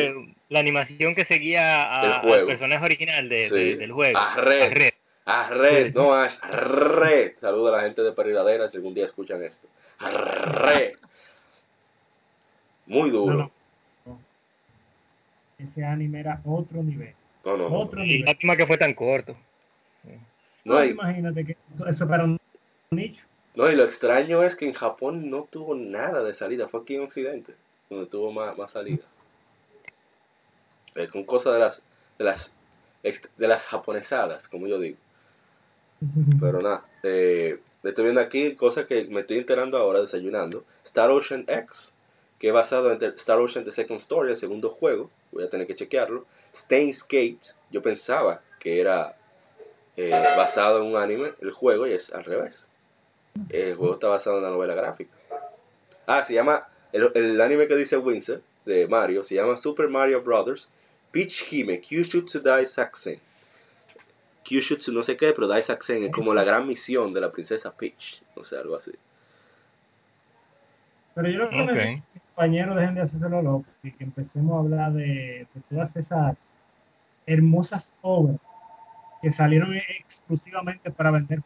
eh, 0.08 0.14
la 0.50 0.60
animación 0.60 1.14
que 1.14 1.24
seguía 1.26 1.84
a- 1.84 2.20
al 2.22 2.46
personaje 2.48 2.84
original 2.84 3.30
de, 3.30 3.50
Sí. 3.50 3.56
de- 3.56 3.76
del 3.78 3.92
juego. 3.92 4.18
A 4.18 4.36
Red. 4.38 4.62
A 4.64 4.70
Red. 4.70 4.94
Arre, 5.30 5.88
Sí. 5.88 5.92
no 5.94 6.14
arre. 6.14 7.36
Saluda 7.42 7.74
a 7.74 7.78
la 7.78 7.84
gente 7.84 8.02
de 8.02 8.14
Periladera 8.14 8.70
si 8.72 8.78
algún 8.78 8.94
día 8.94 9.04
escuchan 9.06 9.44
esto. 9.44 9.68
Arre. 10.00 10.94
Muy 12.88 13.10
duro. 13.12 13.34
no. 13.36 13.52
no. 14.06 14.20
Ese 15.60 15.84
anime 15.86 16.20
era 16.20 16.42
otro 16.46 16.82
nivel. 16.84 17.14
No, 17.46 17.58
no. 17.58 17.68
Otro 17.68 18.04
Y 18.04 18.08
nivel. 18.08 18.26
lástima 18.26 18.56
que 18.58 18.68
fue 18.68 18.78
tan 18.78 18.94
corto. 18.94 19.36
No, 20.64 20.84
y, 20.84 20.90
imagínate 20.90 21.46
que 21.46 21.58
eso 21.90 22.08
para 22.08 22.26
un 22.26 22.38
nicho. 22.92 23.24
no, 23.56 23.72
y 23.72 23.76
lo 23.76 23.86
extraño 23.86 24.44
es 24.44 24.56
que 24.56 24.66
en 24.68 24.74
Japón 24.74 25.30
no 25.30 25.44
tuvo 25.50 25.76
nada 25.76 26.24
de 26.24 26.34
salida. 26.34 26.68
Fue 26.68 26.82
aquí 26.82 26.96
en 26.96 27.04
Occidente 27.04 27.54
donde 27.90 28.08
tuvo 28.08 28.32
más, 28.32 28.58
más 28.58 28.72
salida. 28.72 29.04
Es 30.96 31.10
con 31.10 31.24
cosas 31.24 31.54
de 31.54 31.60
las, 31.60 31.82
de 32.18 32.26
las 32.26 32.52
de 33.38 33.48
las 33.48 33.62
japonesadas, 33.64 34.48
como 34.50 34.68
yo 34.68 34.80
digo. 34.80 34.98
Pero 36.42 36.62
nada, 36.62 36.84
eh, 37.04 37.60
estoy 37.84 38.04
viendo 38.04 38.22
aquí 38.22 38.56
cosas 38.56 38.86
que 38.88 39.06
me 39.06 39.22
estoy 39.22 39.38
enterando 39.38 39.78
ahora 39.78 40.02
desayunando. 40.02 40.64
Star 40.86 41.10
Ocean 41.12 41.46
X, 41.48 41.94
que 42.40 42.48
es 42.50 42.54
basado 42.54 42.92
en 42.92 43.04
Star 43.04 43.40
Ocean 43.40 43.66
The 43.66 43.72
Second 43.72 44.00
Story, 44.00 44.32
el 44.32 44.38
segundo 44.38 44.70
juego. 44.70 45.10
Voy 45.32 45.44
a 45.44 45.50
tener 45.50 45.68
que 45.68 45.76
chequearlo. 45.76 46.26
Steins 46.56 47.04
Gate, 47.04 47.54
yo 47.72 47.82
pensaba 47.82 48.42
que 48.60 48.80
era 48.80 49.16
eh, 49.96 50.10
basado 50.10 50.80
en 50.80 50.88
un 50.88 50.98
anime, 50.98 51.34
el 51.42 51.52
juego, 51.52 51.88
y 51.88 51.94
es 51.94 52.12
al 52.14 52.24
revés. 52.24 52.68
El 53.50 53.76
juego 53.76 53.94
está 53.94 54.08
basado 54.08 54.38
en 54.38 54.44
una 54.44 54.52
novela 54.52 54.76
gráfica. 54.76 55.12
Ah, 56.06 56.26
se 56.26 56.34
llama, 56.34 56.68
el, 56.92 57.12
el 57.14 57.42
anime 57.42 57.68
que 57.68 57.76
dice 57.76 57.98
Winsor, 57.98 58.42
de 58.66 58.88
Mario, 58.88 59.24
se 59.24 59.36
llama 59.36 59.58
Super 59.58 59.88
Mario 59.88 60.22
Brothers 60.22 60.68
Peach 61.12 61.52
Hime 61.52 61.82
Kyushutsu 61.82 62.42
Dai 62.42 62.68
Sakusen. 62.68 63.20
Kyushutsu 64.44 64.92
no 64.92 65.04
sé 65.04 65.18
qué, 65.18 65.34
pero 65.34 65.48
Dai 65.48 65.64
Sakusen 65.64 66.04
es 66.04 66.12
como 66.12 66.34
la 66.34 66.44
gran 66.44 66.68
misión 66.68 67.14
de 67.14 67.22
la 67.22 67.32
princesa 67.32 67.72
Peach, 67.76 68.22
o 68.36 68.44
sea, 68.44 68.60
algo 68.60 68.76
así. 68.76 68.92
Pero 71.18 71.30
yo 71.30 71.40
lo 71.40 71.50
que 71.50 71.56
Ok. 71.56 71.66
necesito 71.66 71.80
es 71.98 72.04
que 72.06 72.14
mis 72.14 72.24
compañeros 72.36 72.76
dejen 72.76 72.94
de 72.96 73.02
hacerse 73.02 73.30
lo 73.30 73.42
loco 73.42 73.66
y 73.82 73.92
que 73.92 74.04
empecemos 74.04 74.56
a 74.56 74.60
hablar 74.60 74.94
de, 74.94 75.48
de 75.52 75.62
todas 75.68 75.96
esas 75.96 76.38
hermosas 77.26 77.92
obras 78.04 78.38
que 79.24 79.32
salieron 79.32 79.74
exclusivamente 79.76 80.92
para 80.92 81.10
vender. 81.10 81.40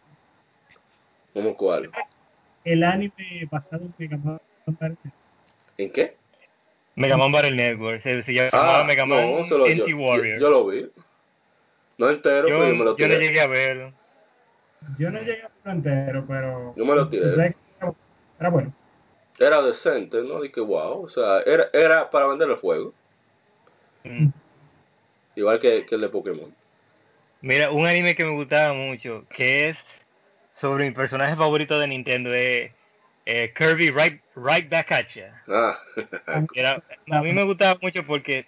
¿Cómo 1.33 1.55
cuál? 1.55 1.89
El 2.65 2.83
anime 2.83 3.47
basado 3.49 3.85
en 3.85 3.93
Mega 3.97 4.17
Man 4.17 4.39
¿En 5.77 5.91
qué? 5.93 6.17
Mega 6.97 7.15
Man 7.15 7.31
Battle 7.31 7.55
Network. 7.55 8.01
Se, 8.01 8.21
se 8.23 8.33
llamaba 8.33 8.81
Ah, 8.81 8.83
Mega 8.83 9.05
Man 9.05 9.31
no, 9.31 9.43
solo 9.45 9.67
yo, 9.67 9.85
NT 9.85 9.89
yo, 9.89 9.97
Warrior. 9.97 10.39
yo 10.41 10.49
lo 10.49 10.67
vi. 10.67 10.91
No 11.97 12.09
entero, 12.09 12.49
Yo- 12.49 12.59
pero 12.59 12.67
yo 12.67 12.75
me 12.75 12.83
lo 12.83 12.97
yo 12.97 13.07
no 13.07 13.13
llegué 13.15 13.39
a 13.39 13.47
verlo. 13.47 13.93
Yo 14.97 15.11
no 15.11 15.19
llegué 15.19 15.43
a 15.43 15.49
verlo 15.63 15.71
entero, 15.71 16.25
pero 16.27 16.75
Yo 16.75 16.85
me 16.85 16.93
lo 16.93 17.07
tiré. 17.07 17.55
Era 18.37 18.49
bueno. 18.49 18.73
Era 19.41 19.61
decente, 19.61 20.21
¿no? 20.23 20.39
Dije, 20.41 20.61
wow, 20.61 21.03
o 21.03 21.09
sea, 21.09 21.41
era, 21.41 21.69
era 21.73 22.09
para 22.09 22.27
vender 22.27 22.49
el 22.49 22.57
juego. 22.57 22.93
Mm. 24.03 24.27
Igual 25.35 25.59
que, 25.59 25.85
que 25.85 25.95
el 25.95 26.01
de 26.01 26.09
Pokémon. 26.09 26.53
Mira, 27.41 27.71
un 27.71 27.87
anime 27.87 28.15
que 28.15 28.23
me 28.23 28.35
gustaba 28.35 28.73
mucho, 28.73 29.25
que 29.35 29.69
es 29.69 29.77
sobre 30.53 30.85
mi 30.85 30.91
personaje 30.91 31.35
favorito 31.35 31.79
de 31.79 31.87
Nintendo, 31.87 32.31
es 32.33 32.71
eh, 33.25 33.51
Kirby 33.57 33.89
Right, 33.89 34.21
right 34.35 34.69
Back 34.69 34.91
at. 34.91 35.07
Ah, 35.47 35.79
Era- 36.53 36.83
a 37.09 37.21
mí 37.21 37.33
me 37.33 37.43
gustaba 37.43 37.79
mucho 37.81 38.05
porque 38.05 38.45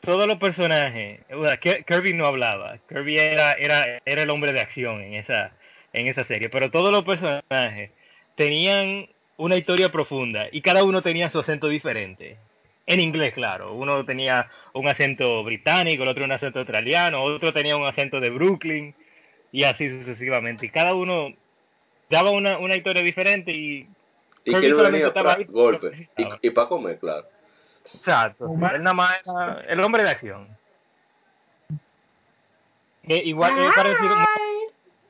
todos 0.00 0.26
los 0.26 0.38
personajes, 0.38 1.20
o 1.32 1.44
sea, 1.44 1.58
Ki- 1.58 1.84
Kirby 1.86 2.14
no 2.14 2.26
hablaba, 2.26 2.78
Kirby 2.88 3.18
era, 3.18 3.52
era, 3.54 4.00
era 4.06 4.22
el 4.22 4.30
hombre 4.30 4.52
de 4.54 4.60
acción 4.60 5.02
en 5.02 5.14
esa, 5.14 5.52
en 5.92 6.06
esa 6.06 6.24
serie, 6.24 6.48
pero 6.48 6.70
todos 6.70 6.92
los 6.92 7.04
personajes 7.04 7.90
tenían 8.36 9.06
una 9.36 9.56
historia 9.56 9.90
profunda 9.90 10.46
y 10.50 10.60
cada 10.60 10.84
uno 10.84 11.02
tenía 11.02 11.30
su 11.30 11.38
acento 11.38 11.68
diferente. 11.68 12.38
En 12.86 13.00
inglés, 13.00 13.32
claro. 13.34 13.72
Uno 13.72 14.04
tenía 14.04 14.50
un 14.74 14.86
acento 14.88 15.42
británico, 15.42 16.02
el 16.02 16.08
otro 16.10 16.24
un 16.24 16.32
acento 16.32 16.58
australiano, 16.58 17.22
otro 17.22 17.52
tenía 17.52 17.76
un 17.76 17.86
acento 17.86 18.20
de 18.20 18.30
Brooklyn 18.30 18.94
y 19.52 19.64
así 19.64 19.88
sucesivamente. 19.88 20.66
Y 20.66 20.70
cada 20.70 20.94
uno 20.94 21.32
daba 22.10 22.30
una, 22.30 22.58
una 22.58 22.76
historia 22.76 23.02
diferente 23.02 23.52
y 23.52 23.88
y 24.44 24.52
Kirby 24.52 24.76
que 24.76 24.82
venía 24.82 25.12
sí 25.94 26.08
Y, 26.18 26.48
y 26.48 26.50
para 26.50 26.68
comer, 26.68 26.98
claro. 26.98 27.26
Exacto. 27.94 28.46
Él 28.46 28.82
nada 28.82 28.94
más 28.94 29.20
era 29.24 29.64
el 29.68 29.80
hombre 29.80 30.02
de 30.02 30.10
acción. 30.10 30.48
Que 33.06 33.16
igual 33.16 33.58
es 33.58 33.74
parecido 33.74 34.14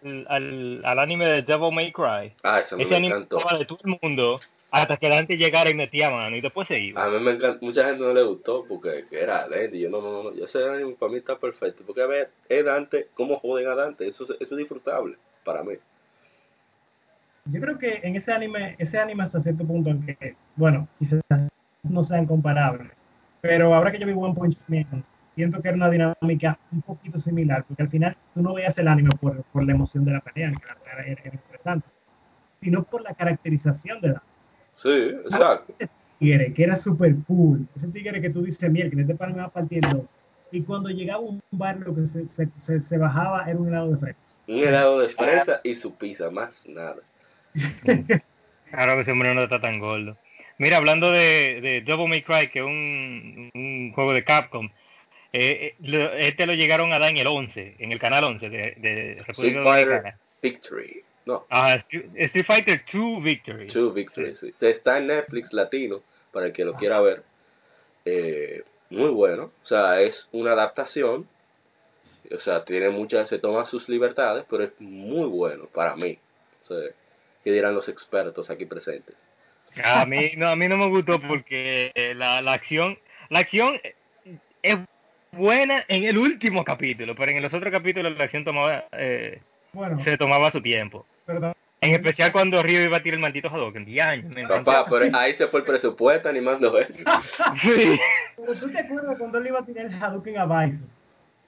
al, 0.04 0.26
al, 0.28 0.82
al 0.84 0.98
anime 0.98 1.26
de 1.26 1.42
Devil 1.42 1.72
May 1.72 1.92
Cry. 1.92 2.32
Ah, 2.42 2.60
ese 2.60 2.74
Ese 2.76 2.90
me 2.90 2.96
anime 2.96 3.06
encantó. 3.16 3.38
estaba 3.38 3.58
de 3.58 3.64
todo 3.64 3.78
el 3.84 3.98
mundo 4.02 4.40
hasta 4.70 4.96
que 4.96 5.08
Dante 5.08 5.36
llegara 5.36 5.70
y 5.70 5.74
metía 5.74 6.10
mano 6.10 6.36
y 6.36 6.40
después 6.40 6.66
se 6.68 6.78
iba. 6.78 7.04
A 7.04 7.08
mí 7.08 7.20
me 7.20 7.32
encanta, 7.32 7.58
mucha 7.64 7.84
gente 7.84 8.02
no 8.02 8.12
le 8.12 8.22
gustó 8.22 8.64
porque 8.68 9.04
que 9.08 9.20
era 9.22 9.46
lento 9.46 9.76
y 9.76 9.80
yo 9.82 9.90
no, 9.90 10.00
no, 10.00 10.22
no, 10.24 10.34
yo 10.34 10.44
ese 10.44 10.68
anime 10.68 10.94
para 10.98 11.12
mí 11.12 11.18
está 11.18 11.38
perfecto, 11.38 11.82
porque 11.86 12.02
a 12.02 12.06
ver, 12.06 12.30
es 12.48 12.64
Dante, 12.64 13.08
cómo 13.14 13.38
joden 13.38 13.68
a 13.68 13.74
Dante, 13.74 14.08
eso, 14.08 14.24
es- 14.24 14.30
eso 14.40 14.54
es 14.54 14.58
disfrutable 14.58 15.16
para 15.44 15.62
mí. 15.62 15.74
Yo 17.46 17.60
creo 17.60 17.78
que 17.78 18.00
en 18.02 18.16
ese 18.16 18.32
anime, 18.32 18.74
ese 18.78 18.98
anime 18.98 19.22
hasta 19.24 19.40
cierto 19.42 19.64
punto, 19.66 19.90
aunque, 19.90 20.34
bueno, 20.56 20.88
quizás 20.98 21.20
no 21.82 22.02
sean 22.04 22.26
comparables, 22.26 22.90
pero 23.42 23.74
ahora 23.74 23.92
que 23.92 23.98
yo 23.98 24.06
vi 24.06 24.12
One 24.14 24.34
Punch 24.34 24.56
Man, 24.66 25.04
siento 25.34 25.60
que 25.60 25.68
era 25.68 25.76
una 25.76 25.90
dinámica 25.90 26.58
un 26.72 26.82
poquito 26.82 27.18
similar, 27.20 27.64
porque 27.66 27.82
al 27.82 27.88
final 27.88 28.16
tú 28.34 28.42
no 28.42 28.54
veías 28.54 28.76
el 28.78 28.88
anime 28.88 29.10
por, 29.20 29.42
por 29.44 29.64
la 29.64 29.72
emoción 29.72 30.04
de 30.04 30.12
la 30.12 30.20
pelea, 30.20 30.50
que 30.50 30.66
la 30.66 30.74
pelea 30.76 31.12
era, 31.12 31.22
era 31.22 31.34
interesante, 31.34 31.86
sino 32.60 32.82
por 32.84 33.02
la 33.02 33.14
caracterización 33.14 34.00
de 34.00 34.08
la 34.08 34.22
Sí, 34.76 34.90
exacto. 34.90 35.72
ese 35.78 35.90
tigre, 36.18 36.52
que 36.52 36.64
era 36.64 36.76
super 36.76 37.14
cool, 37.26 37.66
ese 37.76 37.88
tigre 37.88 38.20
que 38.20 38.30
tú 38.30 38.42
dices, 38.42 38.70
mierda, 38.70 38.90
que 38.90 39.00
este 39.02 39.14
pan 39.14 39.34
me 39.34 39.42
va 39.42 39.48
partiendo, 39.48 40.08
y 40.50 40.62
cuando 40.62 40.88
llegaba 40.88 41.18
a 41.18 41.22
un 41.22 41.42
bar 41.50 41.78
lo 41.78 41.94
que 41.94 42.06
se, 42.06 42.26
se, 42.28 42.48
se, 42.64 42.80
se 42.80 42.98
bajaba 42.98 43.44
era 43.48 43.58
un 43.58 43.68
helado 43.68 43.92
de 43.92 43.98
fresco. 43.98 44.20
Un 44.46 44.58
helado 44.58 44.98
de 45.00 45.08
fresa 45.08 45.60
y 45.64 45.74
su 45.74 45.96
pizza, 45.96 46.30
más 46.30 46.62
nada. 46.66 46.96
Claro 48.70 48.94
que 48.96 49.02
ese 49.02 49.12
hombre 49.12 49.32
no 49.34 49.42
está 49.42 49.60
tan 49.60 49.78
gordo. 49.78 50.16
Mira, 50.58 50.78
hablando 50.78 51.12
de, 51.12 51.60
de 51.60 51.82
Devil 51.82 52.08
May 52.08 52.22
Cry, 52.22 52.48
que 52.50 52.58
es 52.58 52.64
un, 52.64 53.50
un 53.54 53.92
juego 53.92 54.12
de 54.12 54.24
Capcom, 54.24 54.68
eh, 55.36 55.74
eh, 55.82 56.10
este 56.20 56.46
lo 56.46 56.54
llegaron 56.54 56.92
a 56.92 56.98
dar 56.98 57.10
en 57.10 57.16
el 57.16 57.26
11, 57.26 57.76
en 57.78 57.90
el 57.92 57.98
canal 57.98 58.22
11 58.24 58.48
de, 58.48 58.56
de 58.78 59.12
Street 59.12 59.24
República 59.26 59.62
Fighter 59.64 59.86
Dominicana. 59.88 60.18
Victory. 60.42 61.02
No, 61.26 61.46
Ah, 61.50 61.74
Street 61.74 62.44
Fighter 62.46 62.82
2 62.92 63.22
Victory. 63.24 63.66
Two 63.68 63.92
Victory, 63.92 64.36
sí. 64.36 64.54
Está 64.60 64.98
en 64.98 65.08
Netflix 65.08 65.52
latino, 65.52 66.02
para 66.32 66.46
el 66.46 66.52
que 66.52 66.64
lo 66.64 66.74
quiera 66.74 67.00
ver. 67.00 67.22
Eh, 68.04 68.62
muy 68.90 69.10
bueno. 69.10 69.50
O 69.62 69.66
sea, 69.66 70.00
es 70.02 70.28
una 70.32 70.52
adaptación. 70.52 71.26
O 72.30 72.38
sea, 72.38 72.64
tiene 72.64 72.90
muchas, 72.90 73.28
se 73.28 73.38
toma 73.38 73.66
sus 73.66 73.88
libertades, 73.88 74.44
pero 74.48 74.64
es 74.64 74.72
muy 74.78 75.26
bueno 75.28 75.64
para 75.66 75.96
mí. 75.96 76.16
O 76.62 76.66
sea, 76.66 76.90
¿qué 77.42 77.50
dirán 77.50 77.74
los 77.74 77.88
expertos 77.88 78.50
aquí 78.50 78.66
presentes? 78.66 79.16
A 79.82 80.06
mí 80.06 80.32
no, 80.36 80.48
a 80.48 80.54
mí 80.56 80.68
no 80.68 80.76
me 80.76 80.88
gustó 80.88 81.20
porque 81.20 81.90
la, 82.16 82.40
la 82.42 82.52
acción, 82.52 82.98
la 83.28 83.40
acción 83.40 83.80
es 84.62 84.78
buena 85.36 85.84
en 85.88 86.04
el 86.04 86.18
último 86.18 86.64
capítulo, 86.64 87.14
pero 87.14 87.32
en 87.32 87.42
los 87.42 87.52
otros 87.54 87.72
capítulos 87.72 88.16
la 88.16 88.24
acción 88.24 88.44
tomaba, 88.44 88.84
eh, 88.92 89.40
Bueno, 89.72 90.00
se 90.00 90.16
tomaba 90.18 90.50
su 90.50 90.60
tiempo. 90.60 91.04
pero 91.26 91.54
En 91.80 91.92
especial 91.94 92.32
cuando 92.32 92.62
Río 92.62 92.82
iba 92.82 92.96
a 92.96 93.02
tirar 93.02 93.16
el 93.16 93.20
maldito 93.20 93.48
Hadouken. 93.48 93.86
Papá, 94.48 94.86
pero 94.88 95.16
ahí 95.16 95.34
se 95.36 95.48
fue 95.48 95.60
el 95.60 95.66
presupuesto 95.66 96.28
animando 96.28 96.78
eso. 96.78 96.92
Sí. 97.60 97.98
Pero 98.36 98.54
tú 98.58 98.70
te 98.70 98.78
acuerdas 98.78 99.18
cuando 99.18 99.38
él 99.38 99.46
iba 99.48 99.60
a 99.60 99.64
tirar 99.66 99.86
el 99.86 99.94
Hadouken 100.02 100.38
a 100.38 100.44
Bison. 100.46 100.88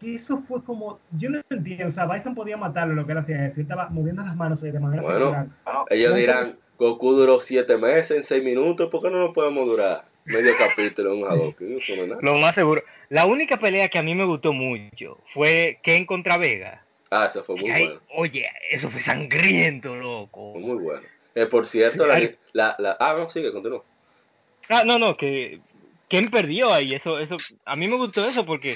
Que 0.01 0.17
eso 0.17 0.43
fue 0.47 0.63
como. 0.63 0.99
Yo 1.13 1.31
no 1.31 1.41
entiendo. 1.49 1.89
O 1.89 1.93
sea, 1.93 2.05
Bison 2.07 2.35
podía 2.35 2.59
matarlo 2.59 2.95
lo 2.95 3.07
que 3.07 3.13
él 3.13 3.19
hacía. 3.19 3.47
Él 3.47 3.53
estaba 3.57 3.89
moviendo 3.89 4.23
las 4.23 4.37
manos 4.37 4.61
de 4.61 4.79
manera 4.79 5.03
Bueno. 5.03 5.47
Ellos 5.89 6.11
No, 6.11 6.17
dirán, 6.17 6.57
Goku 6.79 7.13
duró 7.15 7.41
siete 7.41 7.79
meses 7.79 8.11
en 8.11 8.25
seis 8.25 8.45
minutos, 8.45 8.91
¿por 8.91 9.01
qué 9.01 9.09
no 9.11 9.19
lo 9.21 9.33
podemos 9.33 9.67
durar 9.67 10.05
medio 10.27 10.57
capítulo 10.57 11.15
un 11.17 11.25
Hadouken? 11.25 11.79
No 11.97 12.07
nada. 12.07 12.21
Lo 12.23 12.35
más 12.37 12.55
seguro. 12.55 12.83
La 13.09 13.27
única 13.27 13.59
pelea 13.59 13.89
que 13.89 13.99
a 13.99 14.03
mí 14.03 14.15
me 14.15 14.25
gustó 14.25 14.53
mucho 14.53 15.23
fue 15.33 15.79
Ken 15.83 16.05
contra 16.07 16.37
Vega. 16.37 16.83
Ah, 17.11 17.27
eso 17.31 17.45
fue 17.45 17.57
muy 17.57 17.71
ahí- 17.71 17.85
bueno. 17.85 18.01
Oye, 18.17 18.51
eso 18.71 18.91
fue 18.91 19.03
sangriento, 19.03 19.95
loco. 19.97 20.53
Fue 20.53 20.61
muy 20.61 20.83
bueno. 20.83 21.03
Eh, 21.35 21.47
por 21.47 21.67
cierto, 21.67 22.03
Sí, 22.05 22.09
la, 22.09 22.15
hay- 22.15 22.37
la, 22.53 22.77
la- 22.79 22.97
Ah, 22.99 23.15
no, 23.17 23.31
sigue, 23.31 23.53
continúa. 23.53 23.83
Ah, 24.69 24.83
no, 24.85 24.99
no, 24.99 25.17
que 25.17 25.61
Ken 26.09 26.29
perdió 26.31 26.73
ahí. 26.73 26.95
Eso, 26.95 27.19
eso, 27.21 27.37
a 27.65 27.77
mí 27.77 27.87
me 27.87 27.97
gustó 27.97 28.27
eso 28.27 28.45
porque 28.45 28.75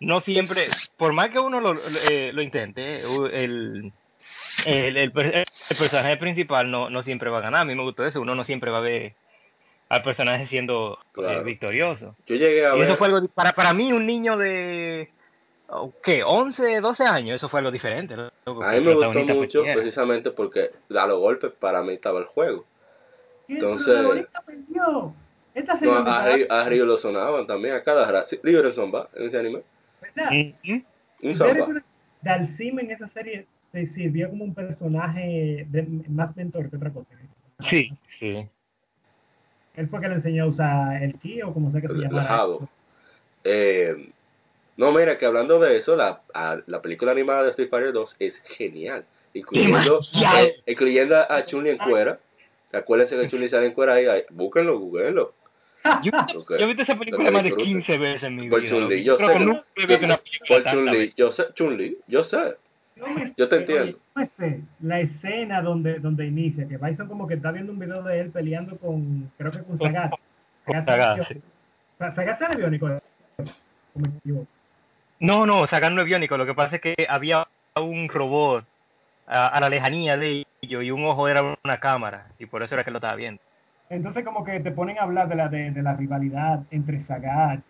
no 0.00 0.20
siempre, 0.20 0.66
por 0.96 1.12
más 1.12 1.30
que 1.30 1.38
uno 1.38 1.60
lo, 1.60 1.74
lo, 1.74 1.80
eh, 2.10 2.32
lo 2.32 2.42
intente, 2.42 3.00
el, 3.00 3.92
el, 4.66 4.96
el 4.96 5.12
personaje 5.12 6.16
principal 6.16 6.70
no, 6.70 6.90
no 6.90 7.02
siempre 7.02 7.30
va 7.30 7.38
a 7.38 7.42
ganar. 7.42 7.60
A 7.60 7.64
mí 7.64 7.74
me 7.74 7.82
gustó 7.82 8.04
eso. 8.04 8.20
Uno 8.20 8.34
no 8.34 8.44
siempre 8.44 8.70
va 8.70 8.78
a 8.78 8.82
ver 8.82 9.14
al 9.90 10.02
personaje 10.02 10.46
siendo 10.46 10.98
eh, 11.00 11.06
Claro. 11.12 11.44
victorioso. 11.44 12.16
Yo 12.26 12.36
llegué 12.36 12.64
a 12.64 12.74
Y 12.74 12.78
ver... 12.78 12.82
eso 12.88 12.96
fue 12.96 13.08
algo, 13.08 13.28
para, 13.28 13.52
para 13.52 13.74
mí, 13.74 13.92
un 13.92 14.06
niño 14.06 14.38
de, 14.38 15.10
oh, 15.68 15.92
¿qué? 16.02 16.22
11, 16.24 16.80
12 16.80 17.04
años, 17.04 17.36
eso 17.36 17.48
fue 17.48 17.60
algo 17.60 17.70
diferente. 17.70 18.14
A 18.14 18.30
mí 18.46 18.80
me 18.80 18.94
gustó 18.94 19.12
mucho 19.34 19.58
perdiera. 19.60 19.74
precisamente 19.74 20.30
porque 20.30 20.70
a 20.96 21.06
los 21.06 21.18
golpes 21.18 21.52
para 21.58 21.82
mí 21.82 21.92
estaba 21.94 22.20
el 22.20 22.26
juego. 22.26 22.64
¿Qué 23.46 23.54
Entonces-? 23.54 24.26
Esta 25.52 25.76
serie 25.78 25.92
No, 25.92 25.98
a, 26.06 26.24
Ryu, 26.36 26.46
a 26.48 26.68
Ryu 26.68 26.84
lo 26.86 26.96
sonaban 26.96 27.44
también, 27.46 27.74
a 27.74 27.82
cada 27.82 28.10
rato. 28.10 28.36
Era 28.44 28.60
un 28.68 28.72
zomba 28.72 29.08
en 29.16 29.26
ese 29.26 29.38
anime. 29.38 29.62
¿verdad? 30.00 30.30
Mm, 30.30 30.72
mm. 30.72 30.84
Un 31.24 31.30
¿Ustedes 31.32 31.64
zomba. 31.66 31.82
Dalsim 32.22 32.78
en 32.78 32.90
esa 32.92 33.08
serie 33.08 33.46
se 33.72 33.86
sirvió 33.88 34.30
como 34.30 34.44
un 34.44 34.54
personaje 34.54 35.66
de, 35.68 35.82
más 36.08 36.36
mentor 36.36 36.70
que 36.70 36.76
otra 36.76 36.90
cosa. 36.90 37.14
Sí, 37.68 37.92
sí. 38.20 38.46
Él 39.80 39.88
fue 39.88 40.00
que 40.00 40.08
le 40.08 40.14
enseñó 40.16 40.44
a 40.44 40.46
usar 40.48 41.02
el 41.02 41.14
ki 41.18 41.42
o 41.42 41.52
como 41.54 41.70
sea 41.70 41.80
que 41.80 41.88
se 41.88 41.94
llama. 41.94 42.46
Eh, 43.44 44.10
no, 44.76 44.92
mira, 44.92 45.18
que 45.18 45.26
hablando 45.26 45.58
de 45.58 45.76
eso, 45.78 45.96
la, 45.96 46.20
a- 46.34 46.58
la 46.66 46.82
película 46.82 47.12
animada 47.12 47.44
de 47.44 47.50
Street 47.50 47.68
Fighter 47.70 47.92
2 47.92 48.16
es 48.18 48.36
genial. 48.56 49.04
Incluyendo, 49.34 50.00
eh, 50.38 50.56
incluyendo 50.66 51.16
a 51.16 51.44
Chun-Li 51.44 51.70
en 51.70 51.78
cuera. 51.78 52.18
Acuérdense 52.72 53.16
que 53.16 53.28
Chun-Li 53.28 53.48
sale 53.48 53.66
en 53.66 53.72
cuera 53.72 53.94
ahí. 53.94 54.06
ahí. 54.06 54.22
Búsquenlo, 54.30 54.78
googleenlo. 54.78 55.32
Yo, 56.02 56.10
Ok. 56.36 56.50
yo 56.50 56.56
he 56.56 56.66
visto 56.66 56.82
esa 56.82 56.98
película 56.98 57.30
más 57.30 57.42
de 57.42 57.48
disfruto. 57.50 57.64
15 57.68 57.98
veces 57.98 58.22
en 58.24 58.36
mi 58.36 58.48
Por 58.48 58.60
vida. 58.60 58.70
Chun-Li, 58.70 59.04
loco. 59.04 59.06
yo 59.06 59.26
sé 59.26 59.32
que 59.32 59.38
que- 59.38 59.44
nunca 59.46 59.64
he 59.76 59.86
visto 59.86 60.04
una 60.06 60.16
película 60.18 60.48
Por 60.62 60.64
Chun-Li, 60.72 61.12
yo 61.16 61.32
sé, 61.32 61.44
Chun-Li, 61.54 61.98
yo 62.06 62.24
sé. 62.24 62.38
Yo 63.00 63.06
me- 63.14 63.32
Yo 63.36 63.48
te 63.48 63.56
entiendo. 63.56 63.98
La 64.80 65.00
escena 65.00 65.62
donde, 65.62 65.98
donde 65.98 66.26
inicia, 66.26 66.68
que 66.68 66.76
Bison 66.76 67.08
como 67.08 67.26
que 67.26 67.34
está 67.34 67.50
viendo 67.50 67.72
un 67.72 67.78
video 67.78 68.02
de 68.02 68.20
él 68.20 68.30
peleando 68.30 68.76
con, 68.76 69.30
creo 69.38 69.50
que 69.50 69.62
con 69.62 69.78
Sagat. 69.78 70.12
Sagat 70.66 70.84
Sagat, 70.84 71.22
sí. 71.28 71.34
biónico. 71.34 71.40
Sagat 71.98 72.38
era 72.40 72.56
equivoco. 74.08 74.46
No, 75.20 75.44
no, 75.46 75.66
sacar 75.66 75.92
no 75.92 76.00
es 76.00 76.06
biónico. 76.06 76.36
Lo 76.36 76.46
que 76.46 76.54
pasa 76.54 76.76
es 76.76 76.82
que 76.82 76.94
había 77.08 77.46
un 77.76 78.08
robot 78.08 78.64
a, 79.26 79.48
a 79.48 79.60
la 79.60 79.68
lejanía 79.68 80.16
de 80.16 80.46
ellos 80.62 80.82
y 80.82 80.90
un 80.90 81.04
ojo 81.04 81.28
era 81.28 81.56
una 81.64 81.78
cámara. 81.80 82.26
Y 82.38 82.46
por 82.46 82.62
eso 82.62 82.74
era 82.74 82.84
que 82.84 82.90
lo 82.90 82.98
estaba 82.98 83.16
viendo. 83.16 83.40
Entonces 83.90 84.24
como 84.24 84.44
que 84.44 84.60
te 84.60 84.70
ponen 84.70 84.98
a 84.98 85.02
hablar 85.02 85.28
de 85.28 85.34
la, 85.34 85.48
de, 85.48 85.70
de 85.72 85.82
la 85.82 85.94
rivalidad 85.94 86.60
entre 86.70 87.00
Sagat 87.00 87.60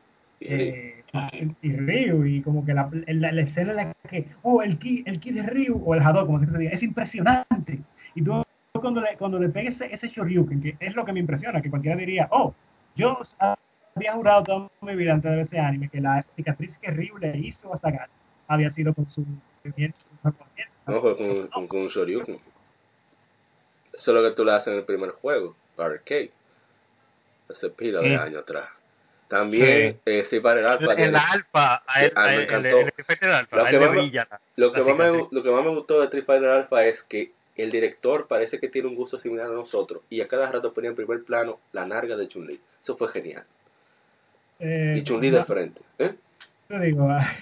eh, 0.40 0.99
y, 1.12 1.68
y 1.68 1.76
Ryu 1.76 2.24
y 2.24 2.42
como 2.42 2.64
que 2.64 2.72
la, 2.74 2.88
la, 3.08 3.32
la 3.32 3.40
escena 3.42 3.70
en 3.72 3.76
la 3.76 3.94
que, 4.08 4.26
oh, 4.42 4.62
el 4.62 4.78
ki, 4.78 5.02
el 5.06 5.20
ki 5.20 5.32
de 5.32 5.42
Ryu 5.42 5.82
o 5.84 5.94
el 5.94 6.02
Hadouken, 6.02 6.26
como 6.26 6.52
se 6.52 6.58
diga, 6.58 6.70
es 6.70 6.82
impresionante. 6.82 7.80
Y 8.14 8.22
tú 8.22 8.42
cuando 8.80 9.00
le, 9.00 9.16
cuando 9.18 9.38
le 9.38 9.48
pegues 9.48 9.74
ese, 9.80 9.94
ese 9.94 10.08
Shoryuken, 10.08 10.62
que 10.62 10.76
es 10.80 10.94
lo 10.94 11.04
que 11.04 11.12
me 11.12 11.20
impresiona, 11.20 11.60
que 11.60 11.68
cualquiera 11.70 11.96
diría, 11.96 12.28
oh, 12.30 12.54
yo 12.96 13.20
había 13.94 14.12
jurado 14.14 14.44
toda 14.44 14.70
mi 14.82 14.96
vida 14.96 15.12
antes 15.12 15.30
de 15.30 15.36
ver 15.36 15.46
ese 15.46 15.58
anime 15.58 15.88
que 15.88 16.00
la 16.00 16.24
cicatriz 16.36 16.76
que 16.78 16.90
Ryu 16.90 17.18
le 17.18 17.36
hizo 17.38 17.74
a 17.74 17.78
Sagat 17.78 18.08
había 18.48 18.70
sido 18.72 18.94
con 18.94 19.10
su 19.10 19.24
movimiento. 19.64 19.98
No, 20.86 21.00
fue 21.00 21.16
con, 21.16 21.46
con, 21.48 21.66
con 21.68 21.80
un 21.82 21.88
Shoryuken. 21.88 22.38
Eso 23.92 24.10
es 24.10 24.22
lo 24.22 24.28
que 24.28 24.34
tú 24.34 24.44
le 24.44 24.52
haces 24.52 24.68
en 24.68 24.78
el 24.78 24.84
primer 24.84 25.10
juego, 25.10 25.54
Arcade. 25.76 26.30
Hace 27.50 27.70
pila 27.70 28.00
de 28.00 28.16
Mm. 28.16 28.20
años 28.20 28.42
atrás. 28.42 28.68
También, 29.30 29.92
Sí. 29.92 29.98
eh, 30.06 30.26
sí, 30.28 30.40
para 30.40 30.58
el 30.58 30.66
alfa. 30.66 30.90
En 30.90 30.96
tiene- 30.96 31.12
la 31.12 31.22
alfa, 31.22 31.82
a 31.86 32.02
él, 32.04 32.12
me 32.16 32.20
a 32.20 32.28
él- 32.34 32.34
el, 32.34 32.42
encantó. 32.42 32.78
el 32.80 33.32
alfa, 33.32 33.56
Lo 33.56 33.62
a 33.64 33.68
que 33.70 33.76
él 33.76 33.80
más 33.82 33.90
brilla 33.92 34.28
Lo 34.56 34.72
que, 34.72 34.80
más 34.82 34.98
me, 34.98 35.26
lo 35.30 35.42
que 35.44 35.50
más 35.50 35.64
me 35.64 35.70
gustó 35.70 35.98
de 36.00 36.04
Street 36.06 36.24
Fighter 36.24 36.48
Alpha 36.48 36.84
es 36.84 37.02
que 37.04 37.30
el 37.56 37.70
director 37.70 38.26
parece 38.26 38.58
que 38.58 38.68
tiene 38.68 38.88
un 38.88 38.96
gusto 38.96 39.20
similar 39.20 39.46
a 39.46 39.50
nosotros 39.50 40.02
y 40.10 40.20
a 40.20 40.26
cada 40.26 40.50
rato 40.50 40.72
ponía 40.74 40.90
en 40.90 40.96
primer 40.96 41.22
plano 41.22 41.60
la 41.72 41.86
narga 41.86 42.16
de 42.16 42.26
Chun-Li. 42.26 42.60
Eso 42.82 42.96
fue 42.96 43.08
genial. 43.12 43.44
Eh, 44.58 44.94
Y 44.98 45.04
Chun-Li 45.04 45.30
de 45.30 45.38
no, 45.38 45.44
frente. 45.46 45.80
¿eh? 46.00 46.14
te 46.66 46.78
digo, 46.80 47.08
ah, 47.08 47.32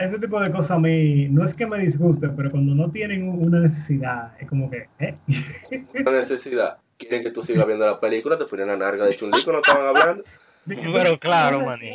ese 0.00 0.18
tipo 0.18 0.40
de 0.40 0.50
cosas 0.50 0.72
a 0.72 0.78
mí 0.78 1.28
no 1.28 1.44
es 1.44 1.54
que 1.54 1.66
me 1.66 1.78
disguste, 1.78 2.28
pero 2.30 2.50
cuando 2.50 2.74
no 2.74 2.90
tienen 2.90 3.28
un- 3.28 3.46
una 3.46 3.60
necesidad, 3.60 4.32
es 4.40 4.48
como 4.48 4.68
que, 4.70 4.88
¿eh? 4.98 5.14
No 6.04 6.10
necesidad. 6.12 6.78
Quieren 6.98 7.22
que 7.22 7.30
tú 7.30 7.42
sigas 7.42 7.66
viendo 7.66 7.84
la 7.86 8.00
película, 8.00 8.38
te 8.38 8.46
ponían 8.46 8.68
la 8.68 8.76
narga 8.76 9.04
de 9.04 9.16
Chun-Li 9.16 9.44
cuando 9.44 9.60
estaban 9.60 9.86
hablando. 9.86 10.24
Pero 10.66 11.18
claro, 11.18 11.64
maní. 11.64 11.92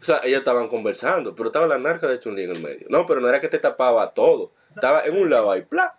O 0.00 0.04
sea, 0.04 0.18
ellas 0.22 0.38
estaban 0.38 0.68
conversando, 0.68 1.34
pero 1.34 1.48
estaba 1.48 1.66
la 1.66 1.76
narca 1.76 2.06
de 2.06 2.20
Chun-Li 2.20 2.44
en 2.44 2.50
el 2.56 2.62
medio. 2.62 2.86
No, 2.88 3.04
pero 3.04 3.20
no 3.20 3.28
era 3.28 3.40
que 3.40 3.48
te 3.48 3.58
tapaba 3.58 4.08
todo. 4.14 4.52
Estaba 4.70 5.02
en 5.04 5.16
un 5.16 5.28
lado 5.28 5.50
ahí, 5.50 5.62
¡plá! 5.62 5.92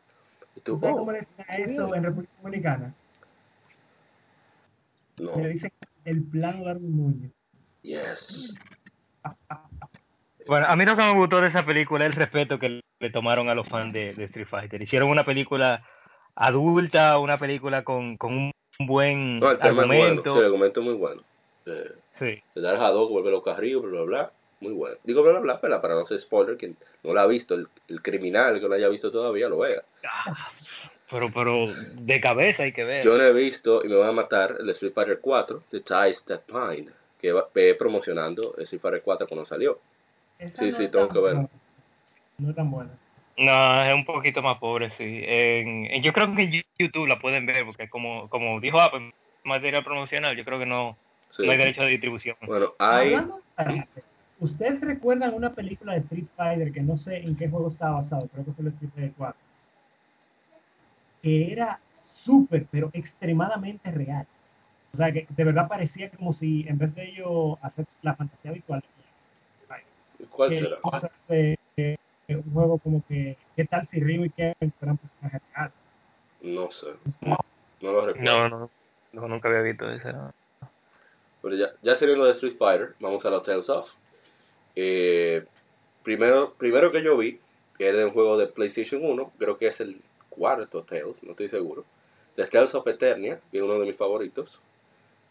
Y 0.55 0.61
tú, 0.61 0.79
¿Sabes 0.79 0.95
oh, 0.95 0.99
cómo 0.99 1.11
eso 1.11 1.95
en 1.95 2.03
República 2.03 2.31
Dominicana? 2.41 2.93
no, 5.19 5.35
Le 5.35 5.49
dicen 5.49 5.71
el 6.05 6.23
plano 6.23 6.63
Darwin 6.63 6.95
Núñez. 6.97 7.31
yes. 7.83 8.55
Bueno, 10.49 10.65
a 10.67 10.75
mí 10.75 10.83
lo 10.83 10.95
que 10.95 11.01
me 11.03 11.13
gustó 11.13 11.39
de 11.41 11.47
esa 11.47 11.63
película 11.65 12.05
es 12.05 12.11
el 12.11 12.17
respeto 12.17 12.57
que 12.59 12.81
le 12.99 13.09
tomaron 13.11 13.49
a 13.49 13.55
los 13.55 13.67
fans 13.67 13.93
de, 13.93 14.13
de 14.15 14.23
Street 14.25 14.47
Fighter. 14.47 14.81
Hicieron 14.81 15.09
una 15.09 15.23
película 15.23 15.83
adulta, 16.35 17.17
una 17.19 17.37
película 17.37 17.83
con, 17.83 18.17
con 18.17 18.33
un 18.33 18.51
buen 18.79 19.39
No, 19.39 19.51
el 19.51 19.59
tema 19.59 19.81
es 19.83 19.87
bueno. 19.87 20.03
argumento. 20.03 20.31
Sí, 20.33 20.39
el 20.39 20.45
argumento 20.45 20.79
es 20.79 20.85
muy 20.85 20.95
bueno. 20.95 21.21
Eh, 21.65 21.91
Sí. 22.17 22.41
de 22.55 22.61
dar 22.61 22.75
Hadouken, 22.75 23.13
volver 23.15 23.31
los 23.31 23.43
carrillos, 23.43 23.81
bla, 23.83 23.91
bla, 23.91 24.03
bla. 24.03 24.31
Muy 24.59 24.73
bueno. 24.73 24.97
Digo 25.05 25.21
bla, 25.21 25.31
bla, 25.33 25.39
bla, 25.41 25.61
pero 25.61 25.81
para 25.81 25.93
no 25.95 26.05
ser 26.05 26.19
spoiler, 26.19 26.57
quien 26.57 26.75
no 27.03 27.13
lo 27.13 27.19
ha 27.21 27.27
visto, 27.27 27.55
el, 27.55 27.67
el 27.87 28.01
criminal 28.01 28.55
que 28.55 28.61
no 28.61 28.67
lo 28.69 28.75
haya 28.75 28.89
visto 28.89 29.09
todavía, 29.11 29.47
lo 29.47 29.59
vea. 29.59 29.83
Ah, 30.05 30.49
Pero, 31.09 31.29
pero 31.33 31.67
de 31.93 32.19
cabeza 32.19 32.63
hay 32.63 32.73
que 32.73 32.83
ver. 32.83 33.05
Yo 33.05 33.17
no 33.17 33.23
he 33.23 33.31
visto, 33.33 33.85
y 33.85 33.87
me 33.87 33.95
van 33.95 34.09
a 34.09 34.13
matar, 34.13 34.55
el 34.59 34.69
Street 34.71 34.93
Fighter 34.93 35.19
4, 35.21 35.63
The 35.71 35.79
Ties 35.79 36.23
That 36.25 36.41
Bind, 36.47 36.89
que 37.21 37.31
va 37.31 37.47
ve 37.53 37.75
promocionando 37.75 38.53
el 38.57 38.63
Street 38.63 38.81
Fighter 38.81 39.01
4 39.01 39.27
cuando 39.27 39.45
salió. 39.45 39.79
Sí, 40.39 40.71
no 40.71 40.77
sí, 40.77 40.87
tengo 40.89 41.09
que 41.09 41.19
buena. 41.19 41.47
No 42.37 42.49
es 42.49 42.55
tan 42.55 42.71
buena. 42.71 42.91
No, 43.37 43.83
es 43.83 43.93
un 43.93 44.05
poquito 44.05 44.41
más 44.41 44.57
pobre, 44.57 44.89
sí. 44.91 45.21
En, 45.25 45.85
en- 45.85 46.01
yo 46.01 46.11
creo 46.13 46.33
que 46.35 46.43
en 46.43 46.63
YouTube 46.77 47.07
la 47.07 47.19
pueden 47.19 47.45
ver, 47.45 47.65
porque 47.65 47.89
como, 47.89 48.29
como 48.29 48.59
dijo 48.59 48.79
Apple, 48.79 49.13
material 49.43 49.83
promocional, 49.83 50.35
yo 50.35 50.43
creo 50.45 50.59
que 50.59 50.65
no, 50.65 50.97
Sí. 51.29 51.45
no 51.45 51.51
hay 51.51 51.57
derecho 51.57 51.83
de 51.83 51.89
distribución. 51.89 52.35
Bueno, 52.41 52.73
hay... 52.79 53.15
¿Ustedes 54.39 54.79
recuerdan 54.81 55.33
una 55.33 55.53
película 55.53 55.93
de 55.93 55.99
Street 55.99 56.25
Fighter 56.37 56.71
que 56.71 56.81
no 56.81 56.97
sé 56.97 57.17
en 57.17 57.35
qué 57.35 57.49
juego 57.49 57.67
estaba 57.69 58.01
basado? 58.01 58.27
Creo 58.29 58.45
que 58.45 58.51
fue 58.53 58.63
el 58.65 58.71
Street 58.71 58.91
Fighter 58.95 59.13
4. 59.17 59.39
Que 61.21 61.51
era 61.51 61.79
súper, 62.23 62.65
pero 62.71 62.89
extremadamente 62.93 63.91
real. 63.91 64.25
O 64.93 64.97
sea, 64.97 65.11
que 65.11 65.27
de 65.29 65.43
verdad 65.43 65.67
parecía 65.67 66.09
como 66.09 66.31
si 66.33 66.65
en 66.67 66.77
vez 66.77 66.95
de 66.95 67.09
ello 67.09 67.57
hacer 67.61 67.85
la 68.01 68.15
fantasía 68.15 68.51
virtual, 68.51 68.81
¿Cuál 70.29 70.49
que 70.49 70.59
será? 70.61 70.77
cosas 70.81 71.11
de- 71.27 71.57
de- 71.77 71.99
de 72.27 72.35
un 72.35 72.53
juego 72.53 72.77
como 72.79 73.03
que, 73.07 73.37
¿qué 73.55 73.65
tal 73.65 73.87
si 73.87 73.99
Ryu 73.99 74.25
y 74.25 74.29
Ken 74.29 74.53
fueran 74.79 74.97
personajes 74.97 75.41
reales? 75.53 75.73
No 76.41 76.71
sé. 76.71 76.87
No, 77.21 77.37
No 77.81 77.91
lo 77.93 78.05
recuerdo. 78.05 78.49
No, 78.49 78.49
no, 78.49 78.69
Yo 79.13 79.27
nunca 79.27 79.49
había 79.49 79.61
visto 79.61 79.89
ese. 79.89 80.11
¿no? 80.13 80.31
Pero 81.41 81.55
ya, 81.55 81.69
ya 81.81 81.95
sería 81.95 82.15
lo 82.15 82.25
de 82.25 82.31
Street 82.33 82.57
Fighter, 82.57 82.95
vamos 82.99 83.25
a 83.25 83.29
los 83.29 83.43
Tales 83.43 83.69
of. 83.69 83.89
Eh, 84.75 85.45
primero, 86.03 86.53
primero 86.57 86.91
que 86.91 87.01
yo 87.03 87.17
vi, 87.17 87.39
que 87.77 87.87
era 87.87 88.05
un 88.05 88.11
juego 88.11 88.37
de 88.37 88.47
PlayStation 88.47 89.03
1, 89.03 89.31
creo 89.39 89.57
que 89.57 89.67
es 89.67 89.79
el 89.79 90.01
cuarto 90.29 90.83
Tales, 90.83 91.23
no 91.23 91.31
estoy 91.31 91.49
seguro. 91.49 91.85
The 92.35 92.45
Tales 92.47 92.75
of 92.75 92.87
Eternia, 92.87 93.39
que 93.51 93.57
es 93.57 93.63
uno 93.63 93.79
de 93.79 93.85
mis 93.85 93.95
favoritos. 93.95 94.59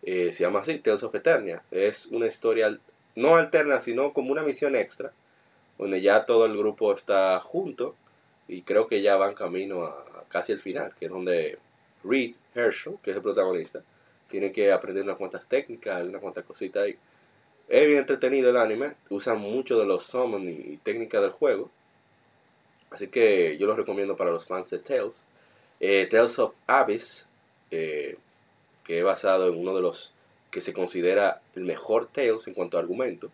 Eh, 0.03 0.33
se 0.35 0.45
llama 0.45 0.61
así, 0.61 0.79
Tales 0.79 1.03
of 1.03 1.15
Eternia. 1.15 1.63
Es 1.71 2.07
una 2.07 2.27
historia 2.27 2.77
no 3.19 3.35
alterna, 3.37 3.83
sino 3.83 4.13
como 4.13 4.31
una 4.31 4.43
misión 4.43 4.77
extra, 4.77 5.13
donde 5.77 6.01
ya 6.01 6.25
todo 6.25 6.47
el 6.47 6.57
grupo 6.57 6.95
está 6.95 7.41
junto 7.41 7.97
y 8.47 8.63
creo 8.63 8.87
que 8.87 9.03
ya 9.03 9.17
van 9.17 9.35
camino 9.35 9.85
a, 9.85 10.25
casi 10.29 10.53
el 10.53 10.61
final, 10.61 10.93
que 10.99 11.07
es 11.07 11.11
donde 11.11 11.59
Reed 12.05 12.35
Herschel, 12.55 12.95
que 13.03 13.11
es 13.11 13.17
el 13.17 13.23
protagonista, 13.23 13.83
tiene 14.29 14.53
que 14.53 14.73
aprender 14.73 15.03
unas 15.03 15.17
cuantas 15.17 15.45
técnicas, 15.49 16.07
unas 16.07 16.23
cuantas 16.23 16.45
cositas 16.45 16.85
ahí. 16.85 16.97
Es 17.69 17.87
bien 17.87 17.99
entretenido 17.99 18.51
el 18.51 18.57
anime, 18.57 18.93
usan 19.11 19.41
mucho 19.41 19.79
de 19.79 19.85
los 19.85 20.07
summon 20.07 20.49
y 20.49 20.77
técnicas 20.79 21.21
del 21.21 21.33
juego. 21.33 21.71
Así 22.91 23.09
que 23.09 23.59
yo 23.59 23.67
lo 23.67 23.75
recomiendo 23.75 24.17
para 24.17 24.31
los 24.31 24.47
fans 24.47 24.71
de 24.71 24.79
Tales. 24.79 25.25
Eh, 25.81 26.07
Tales 26.09 26.39
of 26.39 26.55
Abyss, 26.69 27.29
eh, 27.73 28.17
que 28.85 29.01
es 29.01 29.05
basado 29.05 29.49
en 29.49 29.59
uno 29.59 29.75
de 29.75 29.83
los 29.83 30.15
que 30.51 30.61
se 30.61 30.73
considera 30.73 31.41
el 31.55 31.65
mejor 31.65 32.09
Tales 32.13 32.47
en 32.49 32.55
cuanto 32.55 32.77
a 32.77 32.81
argumento. 32.81 33.31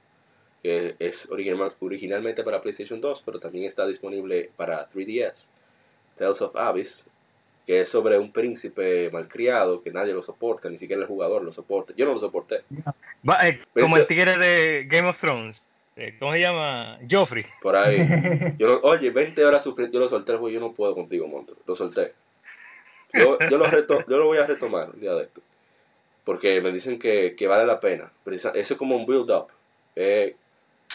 que 0.63 0.95
es 0.99 1.31
original- 1.31 1.75
originalmente 1.81 2.43
para 2.43 2.63
PlayStation 2.63 2.99
2, 2.99 3.23
pero 3.27 3.39
también 3.39 3.67
está 3.67 3.87
disponible 3.87 4.51
para 4.57 4.89
3DS. 4.89 5.51
Tales 6.17 6.41
of 6.41 6.57
Abyss, 6.57 7.05
que 7.67 7.83
es 7.83 7.91
sobre 7.91 8.19
un 8.19 8.33
príncipe 8.33 9.11
malcriado 9.13 9.83
que 9.83 9.91
nadie 9.91 10.15
lo 10.15 10.23
soporta, 10.23 10.71
ni 10.71 10.79
siquiera 10.79 11.03
el 11.03 11.09
jugador 11.09 11.43
lo 11.45 11.53
soporta. 11.53 11.93
Yo 11.95 12.07
no 12.07 12.15
lo 12.15 12.19
soporté. 12.19 12.63
Va, 13.29 13.47
eh, 13.47 13.61
como 13.79 13.99
el 13.99 14.07
tigre 14.07 14.39
de 14.39 14.87
Game 14.89 15.07
of 15.07 15.21
Thrones. 15.21 15.61
Eh, 15.97 16.17
¿Cómo 16.19 16.33
se 16.33 16.41
llama? 16.41 16.99
Joffrey. 17.11 17.45
Por 17.61 17.77
ahí. 17.77 17.99
Yo 18.59 18.81
oye, 18.85 19.11
20 19.11 19.45
horas 19.45 19.65
yo 19.67 20.01
lo 20.01 20.09
solté 20.09 20.33
el 20.33 20.39
juego, 20.39 20.55
yo 20.55 20.61
no 20.61 20.73
puedo 20.73 20.95
contigo, 20.95 21.27
Monto. 21.29 21.55
Lo 21.67 21.75
solté. 21.77 22.15
Yo, 23.13 23.39
yo, 23.39 23.59
lo 23.59 23.67
reto, 23.67 24.03
yo 24.09 24.17
lo 24.17 24.25
voy 24.27 24.39
a 24.39 24.47
retomar 24.47 24.89
un 24.95 25.01
día 25.01 25.13
de 25.15 25.25
esto. 25.25 25.43
Porque 26.25 26.61
me 26.61 26.73
dicen 26.73 26.99
que, 26.99 27.35
que 27.37 27.47
vale 27.47 27.67
la 27.67 27.81
pena. 27.81 28.11
Eso 28.27 28.53
es 28.55 28.73
como 28.75 28.97
un 28.97 29.07
build-up. 29.07 29.49
Eh, 29.97 30.37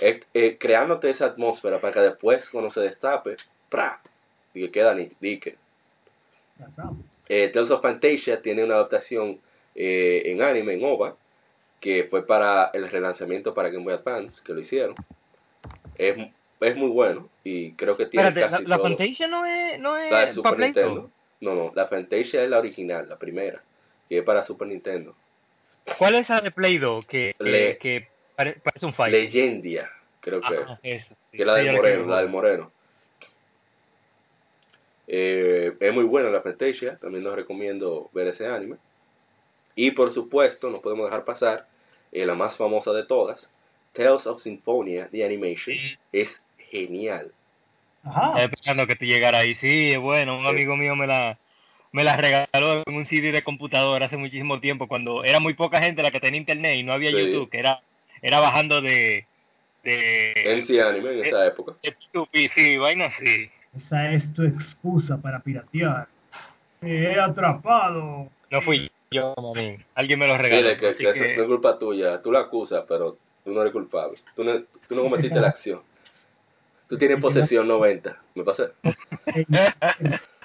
eh, 0.02 0.22
eh, 0.34 0.58
creándote 0.60 1.10
esa 1.10 1.26
atmósfera 1.26 1.80
para 1.80 1.94
que 1.94 2.00
después, 2.00 2.50
cuando 2.50 2.72
se 2.72 2.82
destape, 2.82 3.38
¡pra! 3.70 4.00
Y 4.54 4.62
que 4.62 4.72
queda 4.72 4.94
ni 4.96 5.10
dique. 5.20 5.56
Eh, 7.28 7.50
Tales 7.50 7.72
of 7.72 7.82
Fantasia 7.82 8.42
tiene 8.42 8.64
una 8.64 8.76
adaptación 8.76 9.40
eh, 9.76 10.24
en 10.26 10.42
anime, 10.42 10.74
en 10.74 10.84
OVA, 10.84 11.16
que 11.80 12.06
fue 12.06 12.26
para 12.26 12.72
el 12.74 12.90
relanzamiento 12.90 13.54
para 13.54 13.70
Game 13.70 13.84
Boy 13.84 13.94
Advance, 13.94 14.42
que 14.44 14.54
lo 14.54 14.60
hicieron. 14.60 14.96
Es, 15.96 16.18
es 16.62 16.76
muy 16.76 16.90
bueno 16.90 17.30
y 17.44 17.74
creo 17.74 17.96
que 17.96 18.08
tiene 18.08 18.28
Espérate, 18.28 18.52
la, 18.52 18.58
casi 18.58 18.70
la 18.70 18.78
todo. 18.78 18.88
Fantasia 18.88 19.28
no 19.28 19.46
es, 19.46 19.80
no 19.80 19.98
es 19.98 20.12
La 20.12 20.26
de 20.26 20.34
Super 20.34 20.60
Nintendo. 20.60 21.12
No, 21.42 21.56
no, 21.56 21.72
la 21.76 21.88
Fantasia 21.88 22.44
es 22.44 22.50
la 22.50 22.60
original, 22.60 23.08
la 23.08 23.18
primera, 23.18 23.62
que 24.10 24.18
es 24.20 24.24
para 24.26 24.44
Super 24.44 24.68
Nintendo. 24.68 25.16
¿Cuál 25.98 26.16
es 26.16 26.22
esa 26.26 26.42
de 26.42 26.52
Play 26.52 26.78
2 26.78 27.06
que, 27.06 27.36
que, 27.38 27.44
Le- 27.44 27.78
que 27.78 28.08
pare- 28.36 28.58
parece 28.64 28.86
un 28.86 28.94
fight? 28.94 29.14
Leyendia, 29.14 29.90
creo 30.20 30.42
que 30.42 30.48
Ah, 30.48 30.80
es. 30.84 31.04
eso. 31.06 31.16
sí. 31.32 31.38
Que 31.38 31.44
es 31.44 31.48
la 31.48 31.56
del 31.56 31.72
Moreno, 31.74 32.06
la 32.08 32.22
del. 32.22 32.66
Eh, 35.08 35.74
es 35.80 35.94
muy 35.94 36.04
buena 36.04 36.30
la 36.30 36.42
Fantasia, 36.42 36.98
también 37.02 37.24
nos 37.24 37.36
recomiendo 37.36 38.10
ver 38.14 38.28
ese 38.28 38.46
anime. 38.48 38.78
Y 39.76 39.92
por 39.92 40.14
supuesto, 40.14 40.70
no 40.70 40.82
podemos 40.82 41.06
dejar 41.06 41.26
pasar 41.26 41.66
eh, 42.12 42.26
la 42.26 42.36
más 42.36 42.58
famosa 42.58 42.92
de 42.92 43.06
todas, 43.06 43.50
Tales 43.94 44.28
of 44.28 44.40
Symphonia, 44.42 45.08
The 45.12 45.26
Animation. 45.26 45.76
Sí. 45.76 45.98
Es 46.12 46.42
genial. 46.70 47.32
Estaba 48.06 48.34
Ajá. 48.34 48.44
esperando 48.44 48.86
que 48.88 48.96
tú 48.96 49.06
llegaras 49.06 49.42
ahí. 49.42 49.56
Sí, 49.56 49.92
es 49.92 50.00
bueno. 50.00 50.38
Un 50.38 50.46
amigo 50.46 50.76
mío 50.78 50.96
me 50.96 51.08
la, 51.08 51.38
me 51.92 52.04
la 52.04 52.16
regaló 52.18 52.84
en 52.86 52.96
un 52.96 53.06
CD 53.06 53.32
de 53.32 53.44
computadora 53.44 54.06
hace 54.06 54.18
muchísimo 54.18 54.60
tiempo, 54.60 54.88
cuando 54.88 55.24
era 55.24 55.40
muy 55.40 55.54
poca 55.54 55.82
gente 55.82 56.04
la 56.04 56.12
que 56.12 56.20
tenía 56.20 56.40
internet 56.40 56.78
y 56.78 56.84
no 56.84 56.94
había 56.94 57.12
Sí. 57.12 57.18
YouTube, 57.18 57.50
que 57.50 57.60
era, 57.60 57.82
era 58.22 58.40
bajando 58.40 58.82
de, 58.82 59.26
de, 59.84 60.34
NC 60.58 60.80
Anime 60.82 61.14
en 61.14 61.26
esa 61.26 61.46
época. 61.48 61.74
de 61.82 61.96
P2P, 61.96 62.50
sí, 62.54 62.78
vaina 62.78 63.06
así. 63.06 63.50
Esa 63.78 64.12
es 64.12 64.34
tu 64.34 64.44
excusa 64.44 65.18
para 65.22 65.40
piratear. 65.40 66.08
Me 66.82 67.04
he 67.04 67.20
atrapado. 67.20 68.30
No 68.50 68.62
fui 68.62 68.90
yo, 69.12 69.34
manín. 69.54 69.84
Alguien 69.96 70.20
me 70.20 70.28
lo 70.28 70.38
regaló. 70.38 70.62
Dile 70.64 70.78
que, 70.78 70.96
que 70.96 71.04
eso 71.10 71.14
que- 71.14 71.36
no 71.36 71.42
es 71.44 71.48
culpa 71.48 71.78
tuya. 71.78 72.22
Tú 72.22 72.32
la 72.32 72.40
acusas, 72.42 72.86
pero 72.88 73.18
tú 73.44 73.52
no 73.52 73.62
eres 73.62 73.74
culpable. 73.74 74.18
Tú 74.36 74.44
no, 74.44 74.60
tú 74.88 74.96
no 74.96 75.04
cometiste 75.04 75.40
la 75.40 75.50
acción. 75.50 75.82
Tú 76.88 76.98
tienes 76.98 77.20
posesión 77.20 77.68
90. 77.68 78.18
¿Me 78.36 78.44
pasé? 78.44 78.64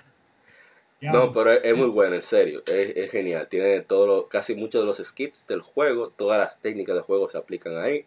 No, 1.12 1.32
pero 1.32 1.52
es, 1.52 1.76
muy 1.76 1.88
bueno, 1.88 2.14
en 2.14 2.22
serio. 2.22 2.62
Es, 2.66 3.10
genial. 3.10 3.48
Tiene 3.48 3.82
todo 3.82 4.06
lo- 4.06 4.28
casi 4.28 4.54
muchos 4.54 4.82
de 4.82 4.86
los 4.86 4.98
skips 4.98 5.46
del 5.46 5.60
juego. 5.60 6.10
Todas 6.10 6.38
las 6.38 6.60
técnicas 6.60 6.94
del 6.94 7.04
juego 7.04 7.28
se 7.28 7.38
aplican 7.38 7.76
ahí. 7.76 8.04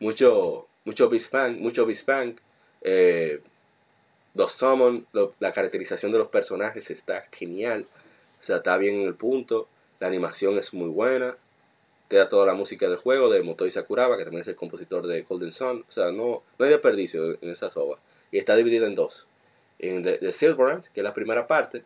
Mucho, 0.00 0.66
mucho 0.84 1.08
Bispank, 1.08 1.58
mucho 1.58 1.86
Bispank. 1.86 2.38
Eh, 2.82 3.40
los 4.34 4.52
summon, 4.52 5.06
la 5.40 5.52
caracterización 5.52 6.12
de 6.12 6.18
los 6.18 6.28
personajes 6.28 6.90
está 6.90 7.26
genial. 7.32 7.86
O 8.40 8.44
sea, 8.44 8.56
está 8.56 8.76
bien 8.76 8.96
en 8.96 9.06
el 9.06 9.14
punto. 9.14 9.68
La 10.00 10.08
animación 10.08 10.58
es 10.58 10.72
muy 10.74 10.88
buena. 10.88 11.36
Te 12.08 12.16
da 12.16 12.28
toda 12.28 12.46
la 12.46 12.54
música 12.54 12.88
del 12.88 12.98
juego 12.98 13.30
de 13.30 13.42
Motoi 13.42 13.70
Sakuraba, 13.70 14.16
que 14.16 14.24
también 14.24 14.42
es 14.42 14.48
el 14.48 14.56
compositor 14.56 15.06
de 15.06 15.22
Golden 15.22 15.52
Sun. 15.52 15.84
O 15.88 15.92
sea, 15.92 16.06
no, 16.12 16.42
no 16.58 16.64
hay 16.64 16.70
desperdicio 16.70 17.38
en 17.40 17.50
esa 17.50 17.70
soba. 17.70 17.98
Y 18.30 18.38
está 18.38 18.56
dividida 18.56 18.86
en 18.86 18.94
dos. 18.94 19.26
En 19.78 20.02
The, 20.02 20.18
The 20.18 20.32
Silverhand, 20.32 20.84
que 20.92 21.00
es 21.00 21.04
la 21.04 21.14
primera 21.14 21.46
parte, 21.46 21.84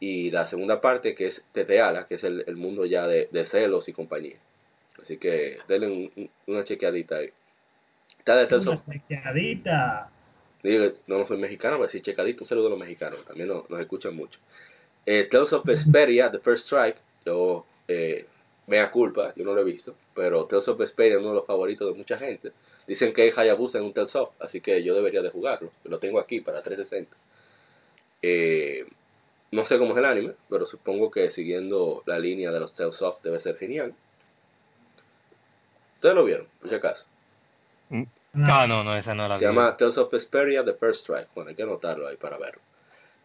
y 0.00 0.30
la 0.30 0.46
segunda 0.46 0.80
parte, 0.80 1.14
que 1.14 1.26
es 1.26 1.42
Teteala, 1.52 2.06
que 2.06 2.14
es 2.16 2.24
el, 2.24 2.44
el 2.46 2.56
mundo 2.56 2.84
ya 2.86 3.06
de, 3.06 3.28
de 3.32 3.44
celos 3.46 3.88
y 3.88 3.92
compañía. 3.92 4.36
Así 5.02 5.16
que 5.16 5.58
denle 5.68 5.86
un- 5.88 6.12
un- 6.16 6.30
una 6.46 6.64
chequeadita 6.64 7.16
ahí. 7.16 7.30
Está 8.18 8.36
de 8.36 8.46
Tales 8.46 8.66
of- 8.66 8.80
Una 8.86 8.96
chequeadita. 9.08 10.10
Digo, 10.62 10.86
no, 11.06 11.18
no 11.18 11.26
soy 11.26 11.38
mexicano, 11.38 11.78
pero 11.78 11.88
sí 11.90 12.00
checadito. 12.00 12.42
Un 12.44 12.48
saludo 12.48 12.66
a 12.66 12.70
los 12.70 12.78
mexicanos, 12.78 13.24
también 13.24 13.48
nos, 13.48 13.68
nos 13.70 13.80
escuchan 13.80 14.14
mucho. 14.16 14.38
Eh, 15.06 15.24
Tales 15.30 15.52
of 15.52 15.64
Vesperia, 15.64 16.30
The 16.30 16.38
First 16.40 16.66
Strike, 16.66 16.98
yo, 17.24 17.64
eh, 17.86 18.26
mea 18.66 18.90
culpa, 18.90 19.32
yo 19.36 19.44
no 19.44 19.54
lo 19.54 19.62
he 19.62 19.64
visto, 19.64 19.94
pero 20.14 20.44
Tales 20.46 20.68
of 20.68 20.78
Vesperia 20.78 21.14
es 21.14 21.20
uno 21.20 21.28
de 21.30 21.34
los 21.36 21.46
favoritos 21.46 21.90
de 21.90 21.96
mucha 21.96 22.18
gente. 22.18 22.52
Dicen 22.86 23.12
que 23.12 23.28
es 23.28 23.38
Hayabusa 23.38 23.78
en 23.78 23.84
un 23.84 23.92
Tales 23.92 24.14
of, 24.16 24.30
así 24.40 24.60
que 24.60 24.82
yo 24.82 24.94
debería 24.94 25.22
de 25.22 25.30
jugarlo. 25.30 25.70
Lo 25.84 25.98
tengo 25.98 26.18
aquí 26.20 26.40
para 26.40 26.62
360. 26.62 27.16
Eh, 28.22 28.84
no 29.50 29.64
sé 29.66 29.78
cómo 29.78 29.92
es 29.92 29.98
el 29.98 30.04
anime, 30.04 30.32
pero 30.48 30.66
supongo 30.66 31.10
que 31.10 31.30
siguiendo 31.30 32.02
la 32.06 32.18
línea 32.18 32.50
de 32.50 32.60
los 32.60 32.74
Tales 32.74 33.00
of 33.02 33.22
debe 33.22 33.40
ser 33.40 33.56
genial. 33.56 33.94
Ustedes 35.94 36.14
lo 36.14 36.24
vieron, 36.24 36.46
por 36.60 36.68
si 36.68 36.74
acaso. 36.76 37.04
Ah, 38.34 38.66
no, 38.68 38.84
no, 38.84 38.94
esa 38.96 39.14
no 39.14 39.26
la 39.26 39.38
Se 39.38 39.46
vi. 39.46 39.46
llama 39.46 39.76
Tales 39.76 39.98
of 39.98 40.12
Vesperia 40.12 40.64
The 40.64 40.74
First 40.74 41.00
Strike. 41.00 41.28
Bueno, 41.34 41.50
hay 41.50 41.56
que 41.56 41.62
anotarlo 41.62 42.06
ahí 42.06 42.16
para 42.16 42.36
verlo. 42.38 42.60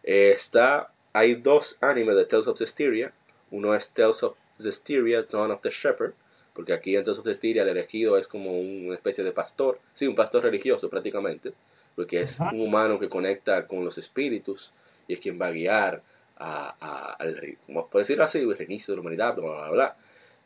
Eh, 0.02 0.32
está, 0.32 0.90
hay 1.12 1.34
dos 1.36 1.76
animes 1.80 2.16
de 2.16 2.24
Tales 2.24 2.46
of 2.46 2.58
Zestiria. 2.58 3.12
Uno 3.50 3.74
es 3.74 3.88
Tales 3.90 4.22
of 4.22 4.36
Zestiria, 4.60 5.22
Dawn 5.22 5.50
of 5.52 5.60
the 5.60 5.70
Shepherd. 5.70 6.14
Porque 6.54 6.72
aquí 6.72 6.96
en 6.96 7.04
Tales 7.04 7.18
of 7.18 7.26
Zestiria 7.26 7.62
el 7.62 7.68
elegido 7.68 8.16
es 8.16 8.26
como 8.26 8.58
una 8.58 8.94
especie 8.94 9.22
de 9.22 9.32
pastor. 9.32 9.78
Sí, 9.94 10.06
un 10.06 10.16
pastor 10.16 10.42
religioso 10.42 10.88
prácticamente. 10.88 11.52
Porque 11.94 12.22
es 12.22 12.40
un 12.40 12.60
humano 12.60 12.98
que 12.98 13.08
conecta 13.08 13.68
con 13.68 13.84
los 13.84 13.98
espíritus 13.98 14.72
y 15.06 15.12
es 15.14 15.20
quien 15.20 15.40
va 15.40 15.46
a 15.48 15.52
guiar 15.52 16.02
a, 16.38 16.74
a- 16.80 17.12
al, 17.18 17.56
por 17.90 18.00
decirlo 18.00 18.24
así, 18.24 18.38
el 18.38 18.56
reinicio 18.56 18.92
de 18.92 18.96
la 18.96 19.00
humanidad, 19.02 19.34
bla, 19.36 19.44
bla, 19.50 19.70
bla. 19.70 19.96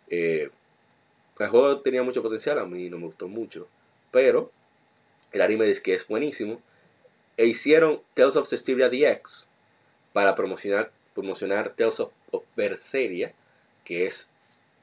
Eh, 0.09 0.51
el 1.39 1.49
juego 1.49 1.81
tenía 1.81 2.03
mucho 2.03 2.23
potencial, 2.23 2.59
a 2.59 2.65
mí 2.65 2.91
no 2.91 2.99
me 2.99 3.07
gustó 3.07 3.29
mucho. 3.29 3.69
Pero 4.11 4.51
el 5.33 5.41
anime 5.43 5.71
es 5.71 5.81
que 5.81 5.95
es 5.95 6.07
buenísimo. 6.09 6.61
E 7.37 7.47
hicieron 7.47 8.01
Tales 8.15 8.35
of 8.37 8.49
Cestiria 8.49 8.89
DX 8.89 9.49
para 10.13 10.35
promocionar, 10.35 10.91
promocionar 11.15 11.71
Tales 11.77 12.01
of, 12.01 12.13
of 12.33 12.43
Berseria, 12.57 13.33
que 13.85 14.07
es 14.07 14.27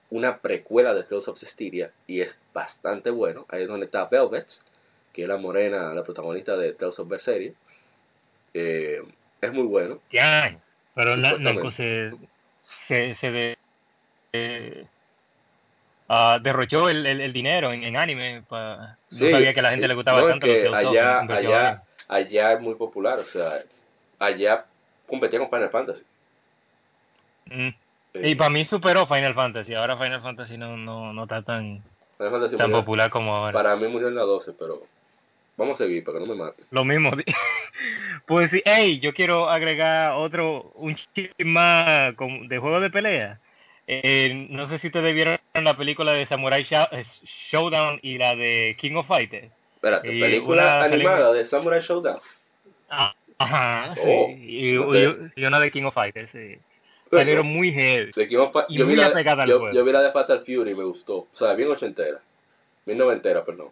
una 0.10 0.38
precuela 0.38 0.94
de 0.94 1.04
Tales 1.04 1.28
of 1.28 1.38
Cestiria 1.40 1.92
y 2.08 2.22
es 2.22 2.34
bastante 2.54 3.10
bueno. 3.10 3.46
Ahí 3.50 3.64
es 3.64 3.68
donde 3.68 3.88
está 3.88 4.06
Velvet, 4.06 4.48
que 5.12 5.24
es 5.24 5.28
la 5.28 5.38
morena, 5.38 5.94
la 5.94 6.04
protagonista 6.04 6.56
de 6.56 6.74
Tales 6.74 6.98
of 7.00 7.10
Berseria. 7.10 7.52
Eh, 8.54 9.02
es 9.42 9.52
muy 9.54 9.64
bueno. 9.66 10.00
Ya, 10.12 10.58
pero 10.96 11.72
se, 11.72 12.12
se, 12.88 13.16
se 13.16 13.32
de- 13.32 13.58
eh, 14.34 14.86
ah, 16.10 16.40
derrochó 16.42 16.90
el, 16.90 17.06
el, 17.06 17.22
el 17.22 17.34
dinero 17.34 17.72
en, 17.74 17.84
en 17.84 17.96
anime. 17.98 18.44
Pa, 18.48 18.98
Sí, 19.10 19.26
no 19.26 19.30
sabía 19.30 19.54
que 19.54 19.60
a 19.60 19.64
la 19.64 19.70
gente 19.72 19.86
eh, 19.86 19.90
le 19.90 19.94
gustaba 19.96 20.22
no, 20.22 20.28
es 20.28 20.34
tanto 20.34 20.48
que 20.48 20.64
Tales 20.64 20.86
of, 20.86 20.92
allá, 20.92 21.20
allá, 21.20 21.70
ahí. 22.08 22.24
allá 22.24 22.54
es 22.54 22.62
muy 22.62 22.76
popular, 22.76 23.20
o 23.20 23.26
sea, 23.26 23.62
allá 24.20 24.66
competía 25.08 25.40
con 25.40 25.50
Final 25.50 25.70
Fantasy. 25.70 26.04
Mm, 27.46 27.70
Sí. 28.14 28.22
Y 28.24 28.36
para 28.36 28.50
mí 28.50 28.64
superó 28.64 29.06
Final 29.06 29.34
Fantasy. 29.34 29.74
Ahora 29.74 29.98
Final 29.98 30.22
Fantasy 30.22 30.58
no, 30.58 30.78
no, 30.78 31.12
no 31.12 31.24
está 31.24 31.42
tan, 31.42 31.82
tan 32.58 32.72
popular 32.72 33.10
como 33.10 33.36
ahora. 33.36 33.52
Para 33.52 33.76
mí 33.76 33.90
murió 33.90 34.08
en 34.08 34.16
la 34.16 34.22
12, 34.22 34.54
pero 34.58 34.84
vamos 35.58 35.76
a 35.80 35.84
seguir 35.86 36.04
para 36.04 36.20
que 36.20 36.26
no 36.26 36.36
me 36.36 36.44
mate. 36.44 36.64
Lo 36.72 36.84
mismo. 36.84 37.12
pues 38.28 38.52
sí, 38.52 38.62
hey, 38.66 39.00
yo 39.00 39.14
quiero 39.14 39.50
agregar 39.50 40.14
otro, 40.14 40.72
un 40.76 40.96
chip 40.96 41.32
más 41.44 42.14
de 42.48 42.58
juego 42.58 42.80
de 42.80 42.90
pelea. 42.90 43.40
Eh, 43.88 44.48
no 44.50 44.68
sé 44.68 44.80
si 44.80 44.88
ustedes 44.88 45.14
vieron 45.14 45.38
la 45.54 45.78
película 45.78 46.12
de 46.14 46.26
Samurai 46.26 46.66
eh, 46.70 47.04
Showdown 47.52 48.00
y 48.02 48.18
la 48.18 48.36
de 48.36 48.76
King 48.80 48.96
of 48.96 49.08
Fighters. 49.08 49.52
Espérate, 49.76 50.12
Y 50.12 50.20
película 50.20 50.84
animada 50.84 50.90
película- 50.90 51.34
de 51.34 51.46
Samurai 51.46 51.82
Showdown. 51.82 52.20
Ah, 52.90 53.14
Ajá, 53.38 53.94
sí. 53.96 54.02
Oh, 54.06 54.30
y, 54.30 54.78
ok. 54.78 54.96
y- 55.36 55.44
una 55.46 55.60
de 55.60 55.70
King 55.70 55.84
of 55.84 55.94
Fighters, 55.94 56.32
sí. 56.32 56.58
Salieron 57.12 57.46
muy 57.46 57.72
heavy. 57.72 58.12
Fi- 58.14 58.22
Y 58.70 58.78
yo, 58.78 58.88
vi 58.88 58.96
la, 58.96 59.46
yo, 59.46 59.72
yo 59.72 59.84
vi 59.86 59.92
la 59.92 60.02
de 60.02 60.12
Fatal 60.12 60.40
Fury 60.40 60.72
y 60.72 60.76
me 60.76 60.84
gustó. 60.84 61.18
O 61.18 61.28
sea, 61.34 61.54
bien 61.54 61.70
ochentera. 61.70 62.20
Bien 62.86 62.98
noventera, 62.98 63.44
perdón. 63.46 63.68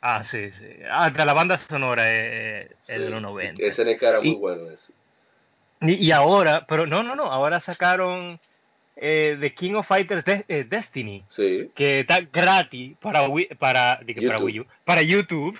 Ah, 0.00 0.22
sí, 0.30 0.50
sí. 0.52 0.66
Ah, 0.90 1.12
que 1.14 1.24
la 1.24 1.32
banda 1.32 1.58
sonora 1.58 2.10
es, 2.12 2.70
es 2.86 3.00
de 3.00 3.10
los 3.10 3.20
90. 3.20 3.62
SNK 3.62 4.02
era 4.02 4.20
muy 4.20 4.28
Y- 4.30 4.34
bueno 4.36 4.70
ese. 4.70 4.92
Y, 5.80 5.94
y 6.06 6.10
ahora, 6.12 6.66
pero 6.68 6.86
no, 6.86 7.02
no, 7.02 7.14
no, 7.16 7.24
ahora 7.30 7.60
sacaron 7.60 8.40
eh, 8.96 9.36
The 9.40 9.54
King 9.54 9.74
of 9.74 9.86
Fighters 9.86 10.24
De- 10.24 10.44
eh, 10.48 10.64
Destiny, 10.68 11.24
Sí. 11.28 11.70
que 11.74 12.00
está 12.00 12.20
gratis 12.20 12.96
para 13.00 13.28
para, 13.58 13.98
para 13.98 14.02
YouTube. 14.02 14.42
Wii 14.44 14.60
U, 14.60 14.66
para 14.84 15.02
YouTube. 15.02 15.58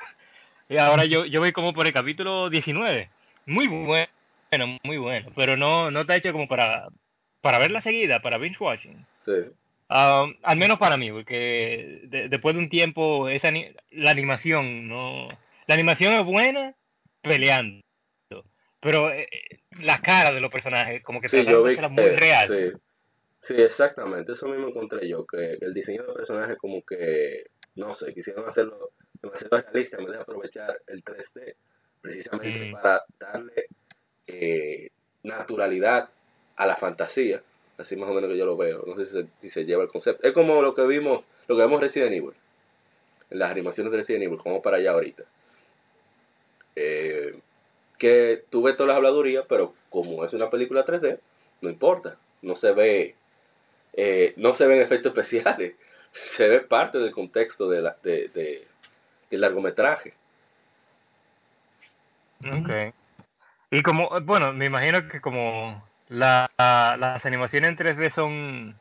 Y 0.68 0.76
ahora 0.76 1.04
yo, 1.04 1.24
yo 1.24 1.40
voy 1.40 1.52
como 1.52 1.72
por 1.72 1.86
el 1.86 1.92
capítulo 1.92 2.50
19. 2.50 3.08
Muy 3.46 3.66
bueno, 3.68 4.78
muy 4.82 4.98
bueno, 4.98 5.30
pero 5.34 5.56
no, 5.56 5.90
no 5.90 6.00
está 6.02 6.16
hecho 6.16 6.32
como 6.32 6.46
para, 6.48 6.88
para 7.40 7.58
verla 7.58 7.80
seguida, 7.80 8.20
para 8.20 8.38
binge 8.38 8.58
watching. 8.62 9.06
Sí. 9.20 9.32
Um, 9.90 10.34
al 10.42 10.58
menos 10.58 10.78
para 10.78 10.96
mí, 10.98 11.10
porque 11.10 12.00
de- 12.04 12.28
después 12.28 12.54
de 12.54 12.60
un 12.60 12.68
tiempo 12.68 13.28
esa 13.28 13.50
la 13.90 14.10
animación 14.10 14.86
no 14.86 15.28
la 15.66 15.74
animación 15.74 16.12
es 16.14 16.24
buena 16.26 16.74
peleando, 17.22 17.82
pero 18.80 19.10
eh, 19.10 19.28
eh, 19.32 19.58
la 19.80 20.00
cara 20.02 20.32
de 20.32 20.40
los 20.40 20.52
personajes 20.52 21.02
como 21.02 21.20
que 21.20 21.28
Sí, 21.28 21.38
vi 21.40 21.46
hacerla 21.48 21.88
muy 21.88 22.04
real. 22.10 22.48
Sí. 22.48 22.78
sí, 23.40 23.54
exactamente. 23.62 24.32
Eso 24.32 24.46
mismo 24.48 24.68
encontré 24.68 25.08
yo. 25.08 25.26
Que 25.26 25.56
el 25.60 25.72
diseño 25.74 26.02
de 26.06 26.12
personajes 26.12 26.56
como 26.58 26.82
que, 26.84 27.46
no 27.76 27.94
sé, 27.94 28.12
quisieron 28.14 28.46
hacerlo 28.48 28.90
demasiado 29.22 29.58
realista 29.62 29.96
en 29.98 30.04
vez 30.04 30.14
de 30.16 30.22
aprovechar 30.22 30.80
el 30.86 31.02
3D. 31.02 31.54
Precisamente 32.00 32.66
Mm. 32.66 32.72
para 32.72 33.00
darle 33.18 33.64
eh, 34.26 34.90
naturalidad 35.22 36.08
a 36.56 36.66
la 36.66 36.76
fantasía. 36.76 37.42
Así 37.78 37.96
más 37.96 38.10
o 38.10 38.14
menos 38.14 38.28
que 38.28 38.36
yo 38.36 38.44
lo 38.44 38.56
veo. 38.56 38.84
No 38.86 38.96
sé 38.96 39.06
si 39.06 39.12
se, 39.12 39.26
si 39.40 39.50
se 39.50 39.64
lleva 39.64 39.84
el 39.84 39.88
concepto. 39.88 40.26
Es 40.26 40.34
como 40.34 40.60
lo 40.62 40.74
que 40.74 40.82
vimos, 40.86 41.24
lo 41.46 41.56
que 41.56 41.62
vemos 41.62 41.76
en 41.76 41.82
Resident 41.82 42.12
Evil. 42.12 42.32
En 43.30 43.38
las 43.38 43.50
animaciones 43.50 43.92
de 43.92 43.98
Resident 43.98 44.24
Evil, 44.24 44.38
como 44.38 44.60
para 44.60 44.78
allá 44.78 44.92
ahorita. 44.92 45.22
Eh, 46.76 47.38
que 47.98 48.42
tuve 48.50 48.72
todas 48.74 48.88
las 48.88 48.96
habladurías, 48.96 49.44
pero 49.48 49.74
como 49.90 50.24
es 50.24 50.32
una 50.32 50.50
película 50.50 50.84
3D, 50.84 51.18
no 51.60 51.68
importa. 51.68 52.16
No 52.42 52.54
se 52.54 52.72
ve, 52.72 53.14
eh, 53.94 54.34
no 54.36 54.54
se 54.54 54.66
ven 54.66 54.80
efectos 54.80 55.10
especiales. 55.16 55.74
Se 56.36 56.48
ve 56.48 56.60
parte 56.60 56.98
del 56.98 57.12
contexto 57.12 57.68
de 57.68 57.82
la, 57.82 57.96
de, 58.02 58.28
de- 58.28 58.66
del 59.30 59.40
largometraje. 59.40 60.14
Okay. 62.40 62.92
Y 63.70 63.82
como, 63.82 64.08
bueno, 64.22 64.52
me 64.52 64.66
imagino 64.66 65.08
que 65.08 65.20
como 65.20 65.84
la, 66.08 66.50
la- 66.58 66.96
las 66.98 67.24
animaciones 67.26 67.70
en 67.70 67.76
3D 67.76 68.14
son, 68.14 68.74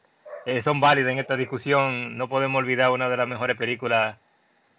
eh, 0.45 0.61
son 0.61 0.79
válidas 0.79 1.11
en 1.11 1.19
esta 1.19 1.35
discusión, 1.37 2.17
no 2.17 2.27
podemos 2.29 2.59
olvidar 2.59 2.91
una 2.91 3.09
de 3.09 3.17
las 3.17 3.27
mejores 3.27 3.57
películas 3.57 4.17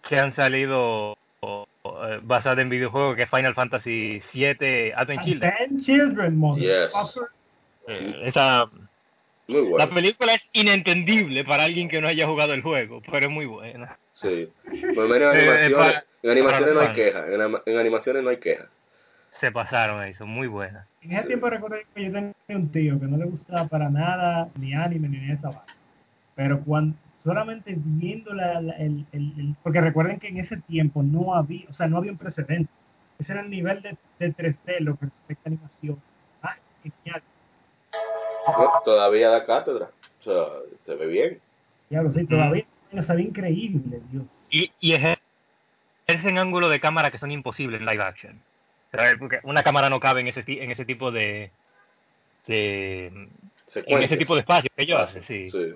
que 0.09 0.19
han 0.19 0.35
salido 0.35 1.17
eh, 1.43 2.21
basadas 2.23 2.59
en 2.59 2.69
videojuegos, 2.69 3.17
que 3.17 3.23
es 3.23 3.31
Final 3.31 3.55
Fantasy 3.55 4.23
VII 4.33 4.93
Advent 4.95 5.23
Children. 5.25 5.53
Ten 5.59 5.81
Children, 5.83 6.57
Yes. 6.57 7.21
Eh, 7.87 8.21
esa, 8.25 8.67
Muy 9.47 9.73
La 9.79 9.89
película 9.89 10.35
es 10.35 10.43
inentendible 10.53 11.45
para 11.45 11.65
alguien 11.65 11.89
que 11.89 12.01
no 12.01 12.09
haya 12.09 12.27
jugado 12.27 12.53
el 12.55 12.63
juego, 12.63 13.01
pero 13.11 13.27
es 13.27 13.33
muy 13.33 13.47
buena. 13.47 13.97
Sí. 14.13 14.49
Por 14.95 15.05
lo 15.05 15.09
menos 15.09 15.35
en 15.37 15.49
animaciones, 15.51 15.73
para- 15.75 16.05
en 16.23 16.31
animaciones 16.31 16.75
no 16.75 16.81
hay 16.81 16.93
queja. 16.93 17.27
En, 17.33 17.41
en 17.67 17.79
animaciones 17.79 18.23
no 18.25 18.31
hay 18.31 18.37
queja. 18.39 18.67
Se 19.41 19.53
pasaron 19.53 20.01
ahí, 20.01 20.15
son 20.15 20.29
muy 20.31 20.47
buenas. 20.49 20.87
En 21.03 21.13
ese 21.13 21.27
tiempo 21.29 21.49
recuerdo 21.49 21.77
que 21.95 22.05
yo 22.05 22.13
tenía 22.13 22.33
un 22.49 22.69
tío 22.71 22.99
que 22.99 23.07
no 23.07 23.17
le 23.17 23.27
gustaba 23.27 23.69
para 23.69 23.89
nada 23.89 24.49
ni 24.59 24.75
anime 24.75 25.09
ni 25.09 25.31
esa 25.31 25.49
vaina. 25.49 25.65
Pero 26.35 26.61
cuando 26.65 26.97
solamente 27.23 27.75
viendo 27.77 28.33
la, 28.35 28.61
la- 28.61 28.77
el, 28.77 29.07
el- 29.13 29.33
el- 29.39 29.55
porque 29.63 29.81
recuerden 29.81 30.19
que 30.19 30.29
en 30.29 30.39
ese 30.39 30.57
tiempo 30.57 31.03
no 31.03 31.35
había, 31.35 31.69
o 31.69 31.73
sea, 31.73 31.87
no 31.87 31.99
había 31.99 32.13
un 32.13 32.19
precedente. 32.19 32.71
Ese 33.19 33.33
era 33.33 33.43
el 33.43 33.51
nivel 33.51 33.81
de, 33.83 33.97
de 34.19 34.35
3D, 34.35 34.81
lo 34.81 34.97
que 34.97 35.07
respecta 35.07 35.49
a 35.49 35.53
animación. 35.53 36.01
Ah, 36.43 36.57
genial. 36.83 37.23
No, 38.47 38.71
todavía 38.85 39.29
da 39.31 39.45
cátedra. 39.45 39.91
O 40.21 40.23
sea, 40.23 40.45
se 40.85 40.95
ve 40.95 41.07
bien. 41.07 41.41
Diablo, 41.91 42.13
sí, 42.13 42.25
todavía 42.27 42.65
no 42.93 43.03
sabía 43.03 43.27
increíble, 43.27 44.01
Dios. 44.11 44.25
Y, 44.51 44.71
y 44.81 44.95
ejercen 44.95 46.39
ángulos 46.39 46.71
de 46.71 46.81
cámara 46.81 47.11
que 47.11 47.19
son 47.19 47.31
imposibles 47.31 47.81
en 47.81 47.87
live 47.87 48.03
action. 48.03 48.41
Porque 49.19 49.41
una 49.43 49.63
cámara 49.63 49.91
no 49.91 50.01
cabe 50.01 50.21
en 50.21 50.29
ese, 50.29 50.43
en 50.47 50.71
ese 50.71 50.85
tipo 50.85 51.11
de, 51.11 51.51
de 52.47 53.07
en 53.75 54.03
ese 54.03 54.17
tipo 54.17 54.35
de 54.35 54.41
espacio 54.41 54.71
que 54.75 54.83
ellos 54.83 55.01
hacen, 55.01 55.23
sí. 55.25 55.51
Sí. 55.51 55.75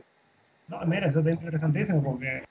No, 0.68 0.80
mira, 0.86 1.08
eso 1.08 1.18
está 1.18 1.30
interesantísimo 1.30 2.02
porque 2.02 2.44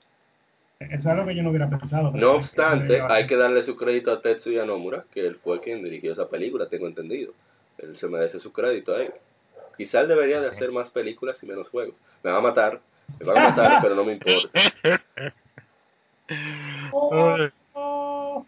eso 0.78 0.94
es 0.94 1.06
algo 1.06 1.26
que 1.26 1.34
yo 1.34 1.42
no 1.42 1.50
hubiera 1.50 1.68
pensado. 1.68 2.12
No 2.12 2.32
obstante, 2.32 3.00
hay 3.00 3.26
que 3.26 3.36
darle 3.36 3.62
su 3.62 3.76
crédito 3.76 4.12
a 4.12 4.20
Tetsuya 4.20 4.64
Nomura, 4.64 5.04
que 5.12 5.26
él 5.26 5.36
fue 5.36 5.60
quien 5.60 5.82
dirigió 5.82 6.12
esa 6.12 6.28
película, 6.28 6.68
tengo 6.68 6.86
entendido. 6.86 7.32
Él 7.78 7.96
se 7.96 8.08
merece 8.08 8.38
su 8.38 8.52
crédito 8.52 8.94
ahí. 8.94 9.08
Quizá 9.76 10.00
él 10.00 10.08
debería 10.08 10.40
de 10.40 10.48
hacer 10.48 10.70
más 10.70 10.90
películas 10.90 11.42
y 11.42 11.46
menos 11.46 11.70
juegos. 11.70 11.94
Me 12.22 12.30
va 12.30 12.38
a 12.38 12.42
matar, 12.42 12.80
me 13.18 13.26
van 13.26 13.38
a 13.38 13.48
matar, 13.50 13.78
pero 13.82 13.94
no 13.94 14.04
me 14.04 14.12
importa. 14.12 14.48
Oh, 16.92 17.36
oh, 17.74 18.46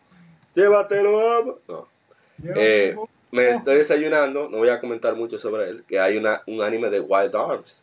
Llévatelo. 0.55 1.61
No. 1.67 1.94
Eh, 2.43 2.97
me 3.31 3.57
estoy 3.57 3.77
desayunando, 3.79 4.49
no 4.49 4.59
voy 4.59 4.69
a 4.69 4.81
comentar 4.81 5.15
mucho 5.15 5.39
sobre 5.39 5.69
él, 5.69 5.85
que 5.89 5.99
hay 5.99 6.17
una, 6.17 6.43
un 6.47 6.63
anime 6.63 6.91
de 6.91 7.01
Wild 7.01 7.35
Arms, 7.35 7.83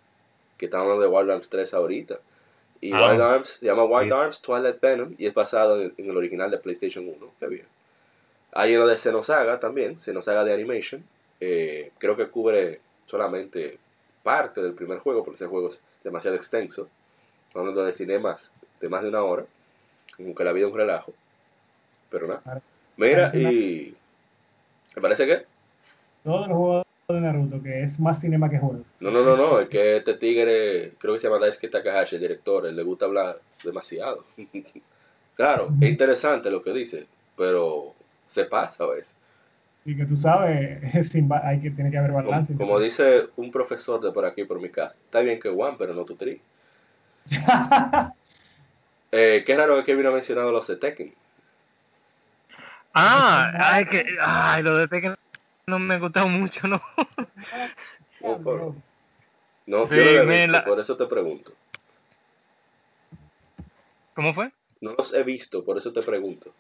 que 0.58 0.66
estamos 0.66 0.86
hablando 0.86 1.04
de 1.04 1.10
Wild 1.10 1.32
Arms 1.32 1.50
3 1.50 1.74
ahorita. 1.74 2.20
Y 2.80 2.92
Ah. 2.94 3.10
Wild 3.10 3.22
Arms 3.22 3.50
se 3.60 3.66
llama 3.66 3.84
Wild 3.86 4.10
Sí. 4.12 4.14
Arms 4.18 4.42
Twilight 4.42 4.80
Venom 4.82 5.14
y 5.18 5.28
es 5.28 5.34
basado 5.34 5.80
en, 5.82 5.94
en 5.98 6.10
el 6.10 6.18
original 6.18 6.50
de 6.50 6.58
PlayStation 6.58 7.08
1. 7.08 7.34
Qué 7.40 7.48
bien. 7.48 7.66
Hay 8.54 8.76
uno 8.76 8.88
de 8.88 8.98
Xenosaga 8.98 9.60
también, 9.60 10.00
Xenosaga 10.02 10.44
de 10.44 10.54
Animation. 10.54 11.04
Eh, 11.40 11.92
creo 11.98 12.16
que 12.18 12.28
cubre 12.28 12.80
solamente 13.06 13.78
parte 14.24 14.62
del 14.62 14.74
primer 14.74 15.00
juego, 15.00 15.24
porque 15.24 15.36
ese 15.38 15.48
juego 15.48 15.70
es 15.70 15.82
demasiado 16.04 16.36
extenso. 16.36 16.88
Estamos 17.48 17.70
hablando 17.70 17.86
de 17.86 17.94
cinemas 17.94 18.52
de 18.80 18.90
más 18.90 19.04
de 19.04 19.10
una 19.10 19.24
hora, 19.24 19.46
como 20.18 20.34
que 20.36 20.44
la 20.44 20.52
vida 20.54 20.66
es 20.68 20.72
un 20.72 20.78
relajo. 20.78 21.14
Pero 22.10 22.28
nada. 22.28 22.62
Mira, 22.98 23.32
y. 23.36 23.96
¿Me 24.96 25.02
parece 25.02 25.26
que? 25.26 25.44
Todos 26.24 26.48
los 26.48 26.58
juegos 26.58 26.86
de 27.08 27.22
Naruto, 27.22 27.62
que 27.62 27.84
es 27.84 28.00
más 28.00 28.20
cinema 28.22 28.50
que 28.50 28.60
juego. 28.60 28.84
No, 29.00 29.12
no, 29.12 29.24
no, 29.24 29.36
no, 29.36 29.60
es 29.60 29.70
que 29.70 29.98
este 29.98 30.16
tigre, 30.16 30.94
creo 30.98 31.14
que 31.14 31.20
se 31.20 31.28
llama 31.28 31.40
Daisuke 31.40 31.70
Takahashi, 31.70 32.16
el 32.16 32.22
director, 32.22 32.66
él 32.66 32.76
le 32.76 32.84
gusta 32.84 33.06
hablar 33.06 33.40
demasiado. 33.64 34.26
claro, 35.36 35.70
es 35.82 35.90
interesante 35.90 36.50
lo 36.50 36.64
que 36.64 36.74
dice, 36.74 37.08
pero 37.38 37.94
se 38.30 38.46
pasa 38.46 38.84
a 38.84 38.88
veces. 38.88 39.14
Y 39.84 39.96
que 39.98 40.06
tú 40.06 40.16
sabes, 40.16 40.82
hay 41.44 41.62
que, 41.62 41.72
tiene 41.72 41.92
que 41.92 41.98
haber 41.98 42.12
balance. 42.12 42.54
como 42.56 42.80
dice 42.80 43.28
un 43.38 43.52
profesor 43.52 44.00
de 44.02 44.12
por 44.12 44.26
aquí, 44.26 44.44
por 44.44 44.62
mi 44.62 44.70
casa, 44.70 44.96
está 45.06 45.22
bien 45.22 45.40
que 45.40 45.50
Juan, 45.50 45.76
pero 45.78 45.94
no 45.94 46.06
tu 46.06 46.16
tri. 46.16 46.40
Eh, 49.14 49.44
qué 49.46 49.58
raro 49.58 49.78
es 49.78 49.86
que 49.86 49.94
vino 49.94 50.08
a 50.08 50.14
mencionar 50.14 50.46
los 50.46 50.66
de 50.68 50.78
Tekken. 50.78 51.14
Ah, 52.94 53.52
ay, 53.58 53.86
que, 53.86 54.06
ay, 54.22 54.64
lo 54.64 54.76
de 54.78 54.88
Tekken 54.88 55.16
no 55.68 55.80
me 55.80 55.96
ha 55.96 56.00
gustado 56.00 56.28
mucho, 56.28 56.68
¿no? 56.68 56.82
No, 58.22 58.38
por, 58.38 58.76
no, 59.66 59.88
Sí, 59.90 59.96
yo 59.96 60.04
no 60.04 60.12
lo 60.12 60.22
he 60.22 60.26
me 60.26 60.36
visto, 60.42 60.52
la- 60.52 60.64
por 60.64 60.80
eso 60.80 60.96
te 60.96 61.08
pregunto. 61.08 61.54
¿Cómo 64.14 64.34
fue? 64.34 64.52
No 64.80 64.94
los 64.94 65.12
he 65.14 65.24
visto, 65.24 65.66
por 65.66 65.78
eso 65.78 65.92
te 65.92 66.04
pregunto. 66.04 66.54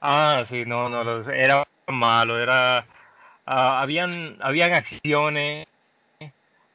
Ah, 0.00 0.44
sí, 0.48 0.64
no, 0.66 0.88
no, 0.88 1.02
lo- 1.02 1.30
era 1.30 1.66
malo, 1.86 2.38
era... 2.38 2.84
ah, 3.46 3.80
habían, 3.80 4.36
habían 4.40 4.74
acciones 4.74 5.66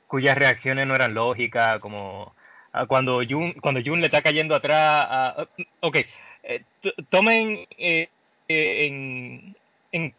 cuyas 0.07 0.37
reacciones 0.37 0.87
no 0.87 0.95
eran 0.95 1.13
lógicas, 1.13 1.79
como 1.79 2.33
ah, 2.71 2.85
cuando 2.87 3.21
Jun, 3.27 3.53
cuando 3.53 3.81
Jun 3.85 3.99
le 4.01 4.07
está 4.07 4.21
cayendo 4.23 4.55
atrás... 4.55 5.07
a- 5.09 5.47
ok, 5.81 5.97
eh, 6.43 6.63
tomen, 7.09 7.67
eh, 7.77 8.09
en, 8.47 9.55
en, 9.91 10.13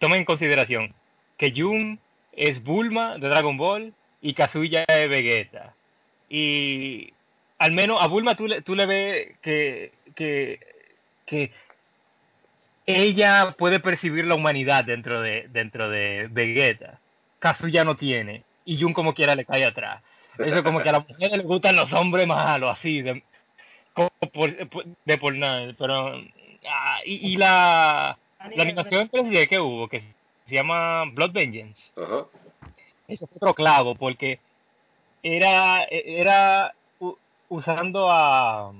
en 0.00 0.24
consideración 0.24 0.94
que 1.36 1.52
Jun 1.56 1.98
es 2.32 2.62
Bulma 2.62 3.18
de 3.18 3.28
Dragon 3.28 3.56
Ball 3.56 3.94
y 4.20 4.34
Kazuya 4.34 4.84
es 4.86 5.08
Vegeta. 5.08 5.74
Y 6.28 7.12
al 7.58 7.72
menos 7.72 8.00
a 8.00 8.06
Bulma 8.06 8.36
tú 8.36 8.46
le, 8.46 8.62
tú 8.62 8.74
le 8.74 8.86
ves 8.86 9.38
que, 9.42 9.92
que, 10.14 10.60
que 11.26 11.50
ella 12.86 13.54
puede 13.58 13.80
percibir 13.80 14.26
la 14.26 14.34
humanidad 14.34 14.84
dentro 14.84 15.22
de, 15.22 15.48
dentro 15.48 15.88
de 15.88 16.28
Vegeta. 16.30 17.00
Kazuya 17.38 17.84
no 17.84 17.96
tiene. 17.96 18.42
Y 18.64 18.80
Jun 18.80 18.92
como 18.92 19.14
quiera 19.14 19.34
le 19.34 19.44
cae 19.44 19.64
atrás. 19.64 20.02
Eso 20.38 20.62
como 20.62 20.82
que 20.82 20.88
a 20.88 20.92
las 20.92 21.08
mujeres 21.08 21.38
les 21.38 21.46
gustan 21.46 21.76
los 21.76 21.92
hombres 21.92 22.26
malos, 22.26 22.70
así, 22.78 23.02
de, 23.02 23.22
por, 23.94 24.12
de 25.04 25.18
por 25.18 25.34
nada. 25.34 25.74
Pero, 25.78 26.22
ah, 26.68 27.00
y, 27.04 27.32
y 27.32 27.36
la, 27.36 28.18
la 28.54 28.62
animación 28.62 29.08
3D 29.10 29.48
que 29.48 29.58
hubo, 29.60 29.88
que 29.88 30.02
se 30.46 30.54
llama 30.54 31.04
Blood 31.12 31.32
Vengeance, 31.32 31.80
Ajá. 31.96 32.26
eso 33.08 33.26
fue 33.26 33.36
otro 33.36 33.54
clavo, 33.54 33.94
porque 33.94 34.40
era, 35.22 35.84
era 35.84 36.74
usando 37.48 38.10
a 38.10 38.72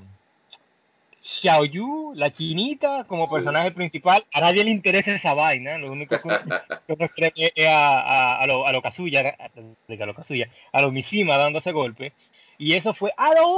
Xiaoyu, 1.22 2.12
la 2.14 2.30
chinita, 2.32 3.04
como 3.04 3.26
Sí. 3.26 3.34
personaje 3.34 3.70
principal. 3.72 4.24
A 4.32 4.40
nadie 4.40 4.64
le 4.64 4.70
interesa 4.70 5.12
esa 5.12 5.34
vaina, 5.34 5.78
lo 5.78 5.92
único 5.92 6.20
que 6.20 6.28
que 6.86 6.92
uno 6.94 7.08
cree 7.14 7.32
es 7.34 7.66
a, 7.68 8.00
a, 8.00 8.40
a 8.40 8.46
lo, 8.46 8.66
a 8.66 8.72
lo 8.72 8.82
Kazuya, 8.82 9.36
a, 9.38 9.44
a 9.44 10.06
lo 10.06 10.14
Kazuya, 10.14 10.50
a 10.72 10.80
lo 10.80 10.90
Mishima 10.90 11.36
dándose 11.36 11.72
golpe. 11.72 12.12
Y 12.58 12.74
eso 12.74 12.94
fue 12.94 13.12
a 13.16 13.34
lo 13.34 13.48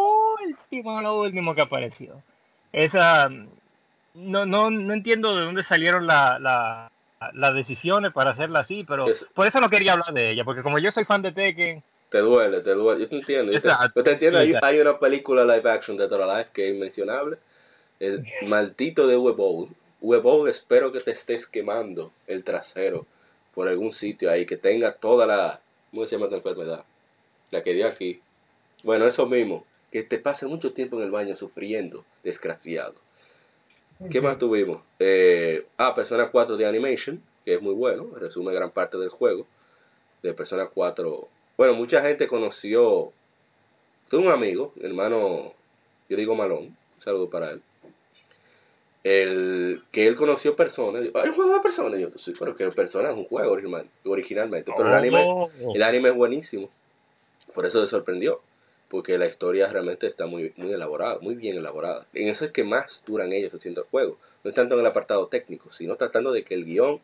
último, 0.44 0.98
a 0.98 1.02
lo 1.02 1.20
último 1.20 1.54
que 1.54 1.60
apareció. 1.60 2.22
Esa, 2.72 3.28
no, 4.14 4.46
no, 4.46 4.70
no 4.70 4.92
entiendo 4.94 5.34
de 5.36 5.44
dónde 5.44 5.62
salieron 5.62 6.06
la, 6.06 6.38
la, 6.38 6.90
las 7.34 7.54
decisiones 7.54 8.12
para 8.12 8.30
hacerla 8.30 8.60
así, 8.60 8.84
pero 8.84 9.08
Es- 9.08 9.24
por 9.34 9.46
eso 9.46 9.60
no 9.60 9.70
quería 9.70 9.92
hablar 9.92 10.12
de 10.12 10.30
ella, 10.30 10.44
porque 10.44 10.62
como 10.62 10.78
yo 10.78 10.90
soy 10.92 11.04
fan 11.04 11.22
de 11.22 11.32
Tekken, 11.32 11.82
Te 12.10 12.18
duele, 12.18 12.60
te 12.60 12.70
duele. 12.74 13.00
Yo 13.02 13.08
te 13.08 13.16
entiendo. 13.16 13.52
Yo 13.52 13.60
te, 13.62 13.68
Exacto. 13.68 14.00
yo 14.00 14.04
te 14.04 14.12
entiendo. 14.12 14.38
Hay, 14.38 14.52
hay 14.60 14.80
una 14.80 14.98
película 14.98 15.44
live 15.44 15.70
action 15.70 15.96
de 15.96 16.08
Dora 16.08 16.38
Life 16.38 16.50
que 16.52 16.68
es 16.68 16.74
inmencionable. 16.74 17.38
El 18.00 18.24
maldito 18.46 19.06
de 19.06 19.16
Webol. 19.16 19.68
Webol, 20.00 20.48
espero 20.50 20.90
que 20.92 21.00
te 21.00 21.12
estés 21.12 21.46
quemando 21.46 22.12
el 22.26 22.42
trasero 22.44 23.06
por 23.54 23.68
algún 23.68 23.92
sitio 23.92 24.30
ahí 24.30 24.44
que 24.44 24.56
tenga 24.56 24.92
toda 24.94 25.26
la. 25.26 25.60
¿Cómo 25.90 26.04
se 26.06 26.12
llama 26.16 26.24
esta 26.26 26.36
enfermedad? 26.36 26.84
La 27.50 27.62
que 27.62 27.72
dio 27.72 27.86
aquí. 27.86 28.20
Bueno, 28.82 29.06
eso 29.06 29.24
mismo. 29.26 29.64
Que 29.92 30.02
te 30.02 30.18
pase 30.18 30.46
mucho 30.46 30.72
tiempo 30.72 30.98
en 30.98 31.04
el 31.04 31.10
baño 31.10 31.36
sufriendo, 31.36 32.04
desgraciado. 32.24 32.94
¿Qué 34.10 34.20
más 34.20 34.38
tuvimos? 34.38 34.80
Eh, 34.98 35.64
ah, 35.78 35.94
Persona 35.94 36.30
4 36.30 36.56
de 36.56 36.66
Animation, 36.66 37.22
que 37.44 37.54
es 37.54 37.62
muy 37.62 37.74
bueno, 37.74 38.08
resume 38.16 38.52
gran 38.52 38.70
parte 38.70 38.98
del 38.98 39.08
juego. 39.08 39.46
De 40.22 40.34
Persona 40.34 40.66
4. 40.66 41.28
Bueno, 41.56 41.74
mucha 41.74 42.02
gente 42.02 42.28
conoció. 42.28 43.12
Tuve 44.08 44.26
un 44.26 44.32
amigo, 44.32 44.72
hermano, 44.80 45.52
yo 46.08 46.16
digo 46.16 46.34
Malón, 46.34 46.64
un 46.64 46.76
saludo 47.02 47.30
para 47.30 47.50
él. 47.52 47.62
El, 49.04 49.82
que 49.90 50.06
él 50.06 50.14
conoció 50.14 50.54
Persona. 50.54 51.00
Hay 51.00 51.28
un 51.28 51.34
juego 51.34 51.54
de 51.54 51.60
Persona. 51.60 51.96
Y 51.96 52.02
yo, 52.02 52.08
sí, 52.16 52.32
pero 52.38 52.56
que 52.56 52.70
Persona 52.70 53.10
es 53.10 53.16
un 53.16 53.24
juego 53.24 53.52
original, 53.52 53.86
originalmente. 54.04 54.72
Pero 54.76 54.88
el 54.88 54.94
anime, 54.94 55.24
Oh. 55.26 55.50
el 55.74 55.82
anime 55.82 56.10
es 56.10 56.14
buenísimo. 56.14 56.68
Por 57.54 57.66
eso 57.66 57.80
me 57.80 57.88
sorprendió. 57.88 58.40
Porque 58.92 59.16
la 59.16 59.24
historia 59.24 59.72
realmente 59.72 60.06
está 60.06 60.26
muy, 60.26 60.52
muy 60.56 60.70
elaborada, 60.70 61.18
muy 61.22 61.34
bien 61.34 61.56
elaborada. 61.56 62.06
En 62.12 62.28
eso 62.28 62.44
es 62.44 62.52
que 62.52 62.62
más 62.62 63.02
duran 63.06 63.32
ellos 63.32 63.54
haciendo 63.54 63.80
el 63.80 63.86
juego. 63.86 64.18
No 64.44 64.50
es 64.50 64.54
tanto 64.54 64.74
en 64.74 64.80
el 64.80 64.86
apartado 64.86 65.28
técnico, 65.28 65.72
sino 65.72 65.96
tratando 65.96 66.30
de 66.30 66.42
que 66.44 66.52
el 66.52 66.66
guion 66.66 67.00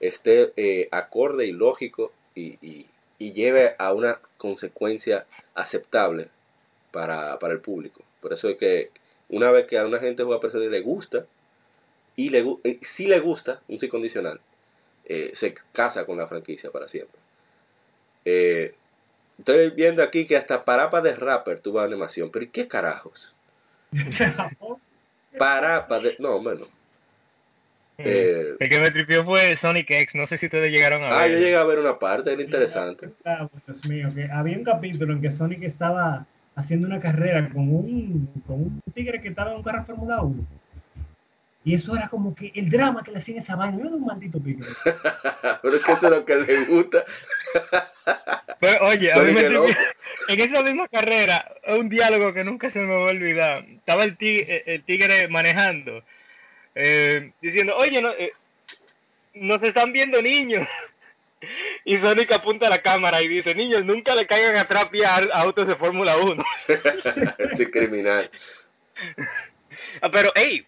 esté 0.00 0.52
eh, 0.56 0.88
acorde 0.90 1.46
y 1.46 1.52
lógico 1.52 2.10
y, 2.34 2.58
y, 2.60 2.86
y 3.20 3.32
lleve 3.34 3.76
a 3.78 3.92
una 3.92 4.18
consecuencia 4.36 5.26
aceptable 5.54 6.26
para, 6.90 7.38
para 7.38 7.54
el 7.54 7.60
público. 7.60 8.02
Por 8.20 8.32
eso 8.32 8.48
es 8.48 8.56
que 8.56 8.90
una 9.28 9.52
vez 9.52 9.68
que 9.68 9.78
a 9.78 9.86
una 9.86 10.00
gente 10.00 10.24
juega 10.24 10.40
Persona 10.40 10.64
le 10.64 10.80
gusta, 10.80 11.24
y 12.16 12.30
le, 12.30 12.44
eh, 12.64 12.80
si 12.96 13.06
le 13.06 13.20
gusta, 13.20 13.60
un 13.68 13.78
sí 13.78 13.86
condicional, 13.86 14.40
eh, 15.04 15.30
se 15.34 15.54
casa 15.72 16.04
con 16.04 16.16
la 16.18 16.26
franquicia 16.26 16.72
para 16.72 16.88
siempre. 16.88 17.20
Estoy 19.38 19.70
viendo 19.70 20.02
aquí 20.02 20.26
que 20.26 20.36
hasta 20.36 20.64
Parapa 20.64 21.00
de 21.00 21.14
Rapper 21.14 21.60
tuvo 21.60 21.80
animación, 21.80 22.30
pero 22.30 22.44
¿y 22.44 22.48
qué 22.48 22.66
carajos? 22.66 23.34
Parapa 25.38 26.00
de... 26.00 26.16
No, 26.18 26.42
bueno. 26.42 26.66
Eh, 27.98 28.54
El 28.60 28.68
que 28.68 28.78
me 28.78 28.90
tripió 28.92 29.24
fue 29.24 29.56
Sonic 29.56 29.90
X, 29.90 30.14
no 30.14 30.26
sé 30.26 30.38
si 30.38 30.46
ustedes 30.46 30.70
llegaron 30.70 31.02
a 31.02 31.08
ah, 31.08 31.22
ver. 31.22 31.32
yo 31.32 31.38
llegué 31.38 31.56
a 31.56 31.64
ver 31.64 31.80
una 31.80 31.98
parte, 31.98 32.32
era 32.32 32.42
interesante. 32.42 33.10
Ah, 33.24 33.48
Dios 33.66 33.84
mío, 33.88 34.08
que 34.14 34.30
había 34.30 34.56
un 34.56 34.64
capítulo 34.64 35.12
en 35.12 35.20
que 35.20 35.32
Sonic 35.32 35.64
estaba 35.64 36.24
haciendo 36.54 36.86
una 36.86 37.00
carrera 37.00 37.48
con 37.48 37.74
un, 37.74 38.28
con 38.46 38.56
un 38.62 38.82
tigre 38.94 39.20
que 39.20 39.28
estaba 39.28 39.50
en 39.50 39.58
un 39.58 39.62
carro 39.62 39.80
de 39.80 39.84
Fórmula 39.84 40.22
1. 40.22 40.46
Y 41.68 41.74
eso 41.74 41.94
era 41.94 42.08
como 42.08 42.34
que 42.34 42.50
el 42.54 42.70
drama 42.70 43.02
que 43.02 43.10
le 43.10 43.18
hacían 43.18 43.40
esa 43.40 43.54
vaina. 43.54 43.76
Era 43.78 43.90
un 43.90 44.06
maldito 44.06 44.42
pique. 44.42 44.64
pero 45.62 45.76
es 45.76 45.84
que 45.84 45.92
eso 45.92 46.06
es 46.06 46.10
lo 46.10 46.24
que 46.24 46.36
le 46.36 46.64
gusta. 46.64 47.04
Pero, 48.60 48.86
oye, 48.86 49.12
a 49.12 49.18
mí 49.18 49.32
me 49.32 49.44
en 49.44 50.40
esa 50.40 50.62
misma 50.62 50.88
carrera, 50.88 51.46
un 51.66 51.90
diálogo 51.90 52.32
que 52.32 52.42
nunca 52.42 52.70
se 52.70 52.78
me 52.78 52.94
va 52.94 53.00
a 53.00 53.12
olvidar. 53.12 53.66
Estaba 53.68 54.04
el 54.04 54.16
tigre, 54.16 54.64
el 54.66 54.82
tigre 54.84 55.28
manejando, 55.28 56.02
eh, 56.74 57.32
diciendo, 57.42 57.76
oye, 57.76 58.00
no, 58.00 58.12
eh, 58.12 58.32
nos 59.34 59.62
están 59.62 59.92
viendo 59.92 60.22
niños. 60.22 60.66
Y 61.84 61.98
Sonic 61.98 62.32
apunta 62.32 62.66
a 62.66 62.70
la 62.70 62.82
cámara 62.82 63.22
y 63.22 63.28
dice, 63.28 63.54
niños, 63.54 63.84
nunca 63.84 64.14
le 64.16 64.26
caigan 64.26 64.56
a 64.56 64.66
a 64.66 65.40
autos 65.40 65.68
de 65.68 65.76
Fórmula 65.76 66.16
1. 66.16 66.44
Ese 67.52 67.70
criminal. 67.70 68.28
Ah, 70.02 70.10
pero, 70.10 70.32
hey, 70.34 70.66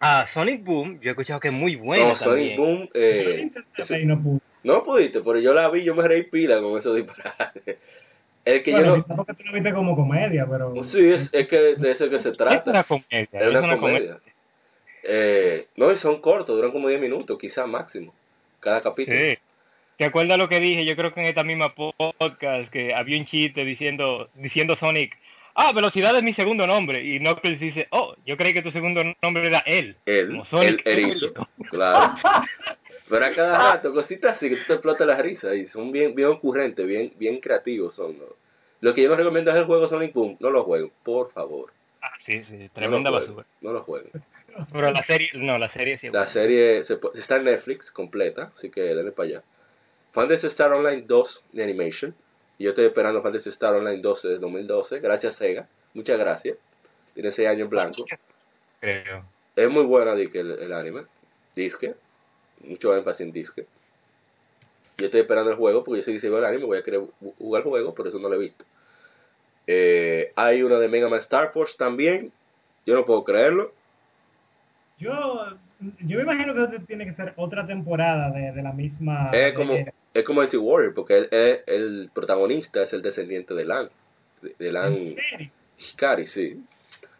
a 0.00 0.26
Sonic 0.26 0.64
Boom, 0.64 0.98
yo 1.00 1.10
he 1.10 1.12
escuchado 1.12 1.38
que 1.40 1.48
es 1.48 1.54
muy 1.54 1.76
bueno 1.76 2.08
no, 2.08 2.14
Sonic 2.14 2.56
también. 2.56 2.56
Boom. 2.56 2.88
Eh, 2.94 3.50
no 4.62 4.82
pudiste, 4.84 5.20
pero 5.20 5.38
yo 5.38 5.54
la 5.54 5.70
vi, 5.70 5.84
yo 5.84 5.94
me 5.94 6.06
reí 6.06 6.24
pila 6.24 6.60
con 6.60 6.78
esos 6.78 6.96
disparates. 6.96 7.78
El 8.44 8.62
que 8.62 8.72
Bueno, 8.72 8.96
yo 8.96 9.04
no. 9.06 9.16
porque 9.16 9.34
tú 9.34 9.44
lo 9.44 9.52
viste 9.52 9.72
como 9.72 9.94
comedia, 9.94 10.46
pero... 10.50 10.82
Sí, 10.82 11.10
es, 11.10 11.28
es 11.32 11.46
que 11.46 11.56
de 11.76 11.90
eso 11.90 12.08
que 12.08 12.18
se 12.18 12.30
Es 12.30 12.36
trata. 12.36 12.70
una 12.70 12.84
comedia. 12.84 13.28
Es 13.32 13.42
es 13.42 13.48
una 13.48 13.78
comedia. 13.78 14.18
Eh, 15.02 15.66
no, 15.76 15.90
y 15.92 15.96
son 15.96 16.20
cortos, 16.20 16.56
duran 16.56 16.72
como 16.72 16.88
10 16.88 17.00
minutos, 17.00 17.38
quizás 17.38 17.66
máximo. 17.68 18.14
Cada 18.58 18.80
capítulo. 18.82 19.16
Sí. 19.18 19.38
¿Te 19.96 20.04
acuerdas 20.06 20.38
lo 20.38 20.48
que 20.48 20.60
dije? 20.60 20.84
Yo 20.86 20.96
creo 20.96 21.12
que 21.12 21.20
en 21.20 21.26
esta 21.26 21.44
misma 21.44 21.74
podcast 21.74 22.70
que 22.70 22.94
había 22.94 23.18
un 23.18 23.26
chiste 23.26 23.64
diciendo 23.66 24.30
diciendo 24.34 24.74
Sonic, 24.76 25.14
ah, 25.54 25.72
velocidad 25.72 26.16
es 26.16 26.22
mi 26.22 26.32
segundo 26.32 26.66
nombre. 26.66 27.02
Y 27.02 27.18
Knuckles 27.18 27.60
dice, 27.60 27.86
oh, 27.90 28.14
yo 28.24 28.36
creí 28.36 28.52
que 28.54 28.62
tu 28.62 28.70
segundo 28.70 29.02
nombre 29.22 29.46
era 29.46 29.60
él. 29.60 29.96
Él, 30.06 30.42
el 30.52 30.82
erizo, 30.84 31.32
claro. 31.70 32.14
Pero 33.08 33.24
a 33.24 33.32
cada 33.34 33.58
rato, 33.58 33.92
cositas 33.92 34.36
así 34.36 34.48
que 34.48 34.56
tú 34.56 34.62
te 34.68 34.72
explotas 34.74 35.06
la 35.06 35.20
risa 35.20 35.52
y 35.54 35.66
son 35.66 35.90
bien, 35.90 36.14
bien 36.14 36.28
ocurrentes, 36.28 36.86
bien, 36.86 37.12
bien 37.16 37.40
creativos 37.40 37.96
son. 37.96 38.16
¿no? 38.16 38.24
Lo 38.80 38.94
que 38.94 39.02
yo 39.02 39.08
no 39.08 39.16
recomiendo 39.16 39.50
es 39.50 39.56
el 39.56 39.64
juego 39.64 39.88
Sonic 39.88 40.12
Boom, 40.12 40.36
no 40.38 40.50
lo 40.50 40.62
jueguen, 40.62 40.92
por 41.02 41.32
favor. 41.32 41.72
Ah, 42.02 42.12
sí, 42.24 42.44
sí, 42.44 42.56
No 42.56 42.68
tremenda 42.72 43.10
jueguen, 43.10 43.28
basura. 43.34 43.46
No 43.60 43.72
lo 43.72 43.82
jueguen. 43.82 44.12
Pero 44.72 44.90
la 44.92 45.02
serie, 45.02 45.30
no, 45.34 45.58
la 45.58 45.68
serie 45.68 45.98
sí. 45.98 46.06
es 46.06 46.12
La 46.12 46.20
buena. 46.20 46.32
serie 46.32 46.84
se 46.84 46.98
está 47.14 47.36
en 47.36 47.44
Netflix 47.44 47.90
completa, 47.90 48.52
así 48.56 48.70
que 48.70 48.80
denle 48.80 49.12
para 49.12 49.28
allá. 49.28 49.42
Fantasy 50.12 50.46
Star 50.48 50.72
Online 50.72 51.02
2 51.06 51.44
de 51.52 51.62
Animation. 51.62 52.14
Y 52.60 52.64
yo 52.64 52.70
estoy 52.70 52.84
esperando 52.84 53.22
Fantasy 53.22 53.48
Star 53.48 53.74
Online 53.74 54.02
12 54.02 54.28
de 54.28 54.38
2012. 54.38 55.00
Gracias 55.00 55.36
Sega. 55.36 55.66
Muchas 55.94 56.18
gracias. 56.18 56.58
Tiene 57.14 57.32
6 57.32 57.48
años 57.48 57.62
en 57.62 57.70
blanco. 57.70 58.04
Creo. 58.80 59.24
Es 59.56 59.70
muy 59.70 59.84
buena 59.84 60.14
disque, 60.14 60.40
el, 60.40 60.50
el 60.50 60.70
anime. 60.74 61.04
Disque. 61.56 61.94
Mucho 62.62 62.94
énfasis 62.94 63.22
en 63.22 63.32
disque. 63.32 63.64
Yo 64.98 65.06
estoy 65.06 65.20
esperando 65.22 65.50
el 65.50 65.56
juego 65.56 65.82
porque 65.82 66.00
yo 66.00 66.04
sé 66.04 66.12
que 66.12 66.20
si 66.20 66.28
veo 66.28 66.38
el 66.38 66.44
anime 66.44 66.66
voy 66.66 66.76
a 66.76 66.82
querer 66.82 67.00
ju- 67.00 67.34
jugar 67.38 67.62
el 67.62 67.68
juego, 67.70 67.94
por 67.94 68.06
eso 68.06 68.18
no 68.18 68.28
lo 68.28 68.34
he 68.34 68.38
visto. 68.38 68.62
Eh, 69.66 70.30
hay 70.36 70.62
uno 70.62 70.78
de 70.78 70.88
Mega 70.88 71.08
Man 71.08 71.20
Star 71.20 71.52
Force 71.54 71.76
también. 71.78 72.30
Yo 72.84 72.94
no 72.94 73.06
puedo 73.06 73.24
creerlo. 73.24 73.72
Yo, 74.98 75.56
yo 76.00 76.18
me 76.18 76.24
imagino 76.24 76.52
que 76.54 76.78
tiene 76.80 77.06
que 77.06 77.14
ser 77.14 77.32
otra 77.36 77.66
temporada 77.66 78.30
de, 78.32 78.52
de 78.52 78.62
la 78.62 78.72
misma... 78.72 79.30
Es 79.32 79.54
como, 79.54 79.72
es 80.14 80.24
como 80.24 80.40
Mighty 80.40 80.56
Warrior, 80.56 80.94
porque 80.94 81.18
él- 81.18 81.28
él- 81.30 81.60
el 81.66 82.10
protagonista 82.12 82.82
es 82.82 82.92
el 82.92 83.02
descendiente 83.02 83.54
de 83.54 83.64
Lan. 83.64 83.90
De, 84.58 84.72
Lan. 84.72 85.14
Hikari, 85.78 86.26
sí. 86.26 86.62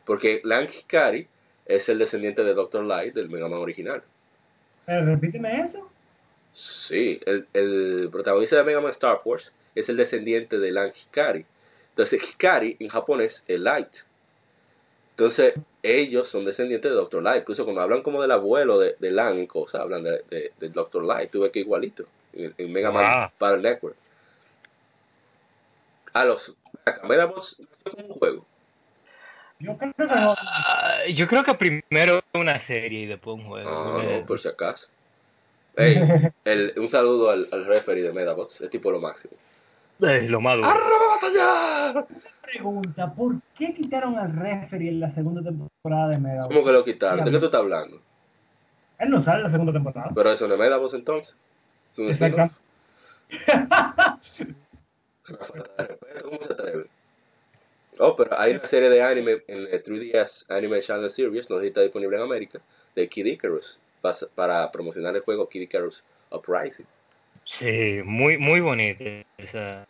Porque 0.04 0.40
Lan 0.44 0.68
Hikari 0.68 1.26
es 1.66 1.88
el 1.88 1.98
descendiente 1.98 2.42
de 2.42 2.54
Dr. 2.54 2.84
Light 2.84 3.14
del 3.14 3.28
Mega 3.30 3.48
Man 3.48 3.60
original. 3.60 4.02
Pero 4.86 5.04
repíteme 5.06 5.62
eso. 5.64 5.88
Sí, 6.52 7.20
el, 7.26 7.46
el 7.54 8.08
protagonista 8.10 8.56
de 8.56 8.64
Mega 8.64 8.80
Man 8.80 8.90
Star 8.92 9.20
Force 9.22 9.50
es 9.74 9.88
el 9.88 9.96
descendiente 9.96 10.58
de 10.58 10.72
Lan 10.72 10.92
Hikari. 10.94 11.44
Entonces, 11.90 12.20
Hikari 12.22 12.76
en 12.80 12.88
japonés 12.88 13.42
es 13.46 13.60
Light. 13.60 13.88
Entonces, 15.10 15.54
ellos 15.82 16.28
son 16.28 16.44
descendientes 16.44 16.90
de 16.90 16.96
Dr. 16.96 17.22
Light. 17.22 17.42
Incluso 17.42 17.64
cuando 17.64 17.82
hablan 17.82 18.02
como 18.02 18.20
del 18.22 18.30
abuelo 18.30 18.78
de, 18.78 18.96
de 18.98 19.10
Lan 19.10 19.38
y 19.38 19.46
cosas, 19.46 19.80
hablan 19.82 20.02
de, 20.04 20.22
de, 20.30 20.52
de 20.58 20.68
Dr. 20.70 21.04
Light. 21.04 21.30
Tuve 21.30 21.50
que 21.52 21.60
igualito 21.60 22.04
en, 22.32 22.54
en 22.56 22.72
Mega 22.72 22.90
Man 22.90 23.04
Wow. 23.20 23.30
Battle 23.38 23.62
Network. 23.70 23.96
A 26.12 26.24
los. 26.24 26.54
Medabots 27.04 27.60
nació 27.60 27.92
como 27.92 28.06
un 28.14 28.18
juego. 28.18 28.46
Yo 29.58 29.76
creo 29.76 29.92
que 29.94 30.04
no. 30.14 30.34
Ah, 30.38 30.94
yo 31.12 31.28
creo 31.28 31.44
que 31.44 31.54
primero 31.54 32.22
una 32.34 32.58
serie 32.60 33.00
y 33.02 33.06
después 33.06 33.36
un 33.38 33.44
juego. 33.44 33.70
No, 33.70 34.02
Eh, 34.02 34.20
no, 34.20 34.26
por 34.26 34.40
si 34.40 34.48
acaso. 34.48 34.86
Ey, 35.76 35.96
el, 36.44 36.74
un 36.78 36.88
saludo 36.88 37.30
al, 37.30 37.48
al 37.52 37.66
referee 37.66 38.02
de 38.02 38.12
Medabots, 38.12 38.60
es 38.62 38.70
tipo 38.70 38.90
lo 38.90 39.00
máximo. 39.00 39.34
eh, 40.02 40.26
lo 40.28 40.40
más 40.40 40.56
duro. 40.56 40.68
¡Arrabata 40.68 42.06
Pregunta, 42.42 43.12
¿por 43.14 43.34
qué 43.56 43.72
quitaron 43.74 44.18
al 44.18 44.34
referee 44.34 44.88
en 44.88 44.98
la 45.00 45.12
segunda 45.14 45.42
temporada 45.42 46.08
de 46.08 46.18
Mega? 46.18 46.48
¿Cómo 46.48 46.64
que 46.64 46.72
lo 46.72 46.84
quitaron? 46.84 47.24
¿De 47.24 47.30
qué 47.30 47.38
tú 47.38 47.46
estás 47.46 47.60
hablando? 47.60 48.00
Él 48.98 49.10
no 49.10 49.20
sale 49.20 49.38
en 49.38 49.44
la 49.44 49.50
segunda 49.50 49.72
temporada. 49.72 50.10
Pero 50.14 50.32
eso 50.32 50.48
no 50.48 50.54
es 50.54 50.60
Medabots 50.60 50.94
entonces. 50.94 51.34
Es 51.92 51.98
un 51.98 52.10
spin-off. 52.10 52.52
Exacto. 53.30 54.20
Una 55.28 55.38
falta 55.38 55.82
de 55.82 55.88
respeto, 55.88 56.22
¿Cómo 56.24 56.38
se 56.42 56.52
atreve? 56.52 56.84
Oh, 57.98 58.16
pero 58.16 58.38
hay 58.38 58.52
una 58.52 58.66
serie 58.68 58.88
de 58.88 59.02
anime 59.02 59.42
en 59.46 59.66
el 59.70 59.82
3DS 59.84 60.46
Anime 60.48 60.80
Channel 60.80 61.10
Series, 61.10 61.50
no 61.50 61.56
sé 61.56 61.62
si 61.62 61.68
está 61.68 61.82
disponible 61.82 62.16
en 62.16 62.22
América, 62.22 62.60
de 62.94 63.08
Kid 63.08 63.26
Icarus, 63.26 63.78
para 64.34 64.70
promocionar 64.72 65.14
el 65.16 65.22
juego 65.22 65.48
Kid 65.48 65.62
Icarus 65.62 66.04
Uprising. 66.30 66.86
Sí, 67.58 68.00
muy, 68.04 68.38
muy 68.38 68.60
bonita 68.60 69.04
esa, 69.36 69.86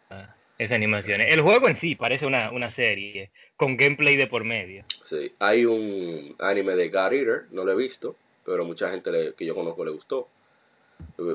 esa 0.58 0.74
animación. 0.74 1.20
El 1.20 1.42
juego 1.42 1.68
en 1.68 1.76
sí 1.76 1.94
parece 1.94 2.26
una, 2.26 2.50
una 2.50 2.70
serie 2.70 3.30
con 3.56 3.76
gameplay 3.76 4.16
de 4.16 4.26
por 4.26 4.44
medio. 4.44 4.84
Sí, 5.08 5.32
hay 5.38 5.64
un 5.66 6.34
anime 6.40 6.74
de 6.74 6.88
God 6.88 7.12
Eater, 7.12 7.42
no 7.50 7.64
lo 7.64 7.72
he 7.72 7.76
visto, 7.76 8.16
pero 8.44 8.64
mucha 8.64 8.90
gente 8.90 9.12
le- 9.12 9.34
que 9.34 9.44
yo 9.46 9.54
conozco 9.54 9.84
le 9.84 9.92
gustó. 9.92 10.28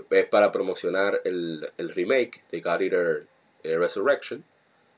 Es 0.10 0.26
para 0.28 0.52
promocionar 0.52 1.22
el, 1.24 1.70
el 1.78 1.90
remake 1.90 2.44
de 2.52 2.62
God 2.62 2.82
Eater 2.82 3.28
eh, 3.64 3.78
Resurrection, 3.78 4.44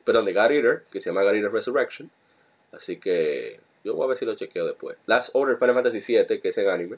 perdón, 0.03 0.25
de 0.25 0.33
God 0.33 0.51
Eater, 0.51 0.83
que 0.91 0.99
se 0.99 1.09
llama 1.09 1.23
God 1.23 1.35
Eater 1.35 1.51
Resurrection. 1.51 2.09
Así 2.71 2.97
que 2.97 3.59
yo 3.83 3.95
voy 3.95 4.05
a 4.05 4.09
ver 4.09 4.17
si 4.17 4.25
lo 4.25 4.35
chequeo 4.35 4.65
después. 4.65 4.97
Last 5.05 5.29
Order 5.33 5.57
Final 5.57 5.75
Fantasy 5.75 5.99
VII, 5.99 6.41
que 6.41 6.49
es 6.49 6.57
en 6.57 6.69
anime, 6.69 6.97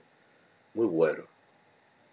muy 0.74 0.88
bueno. 0.88 1.26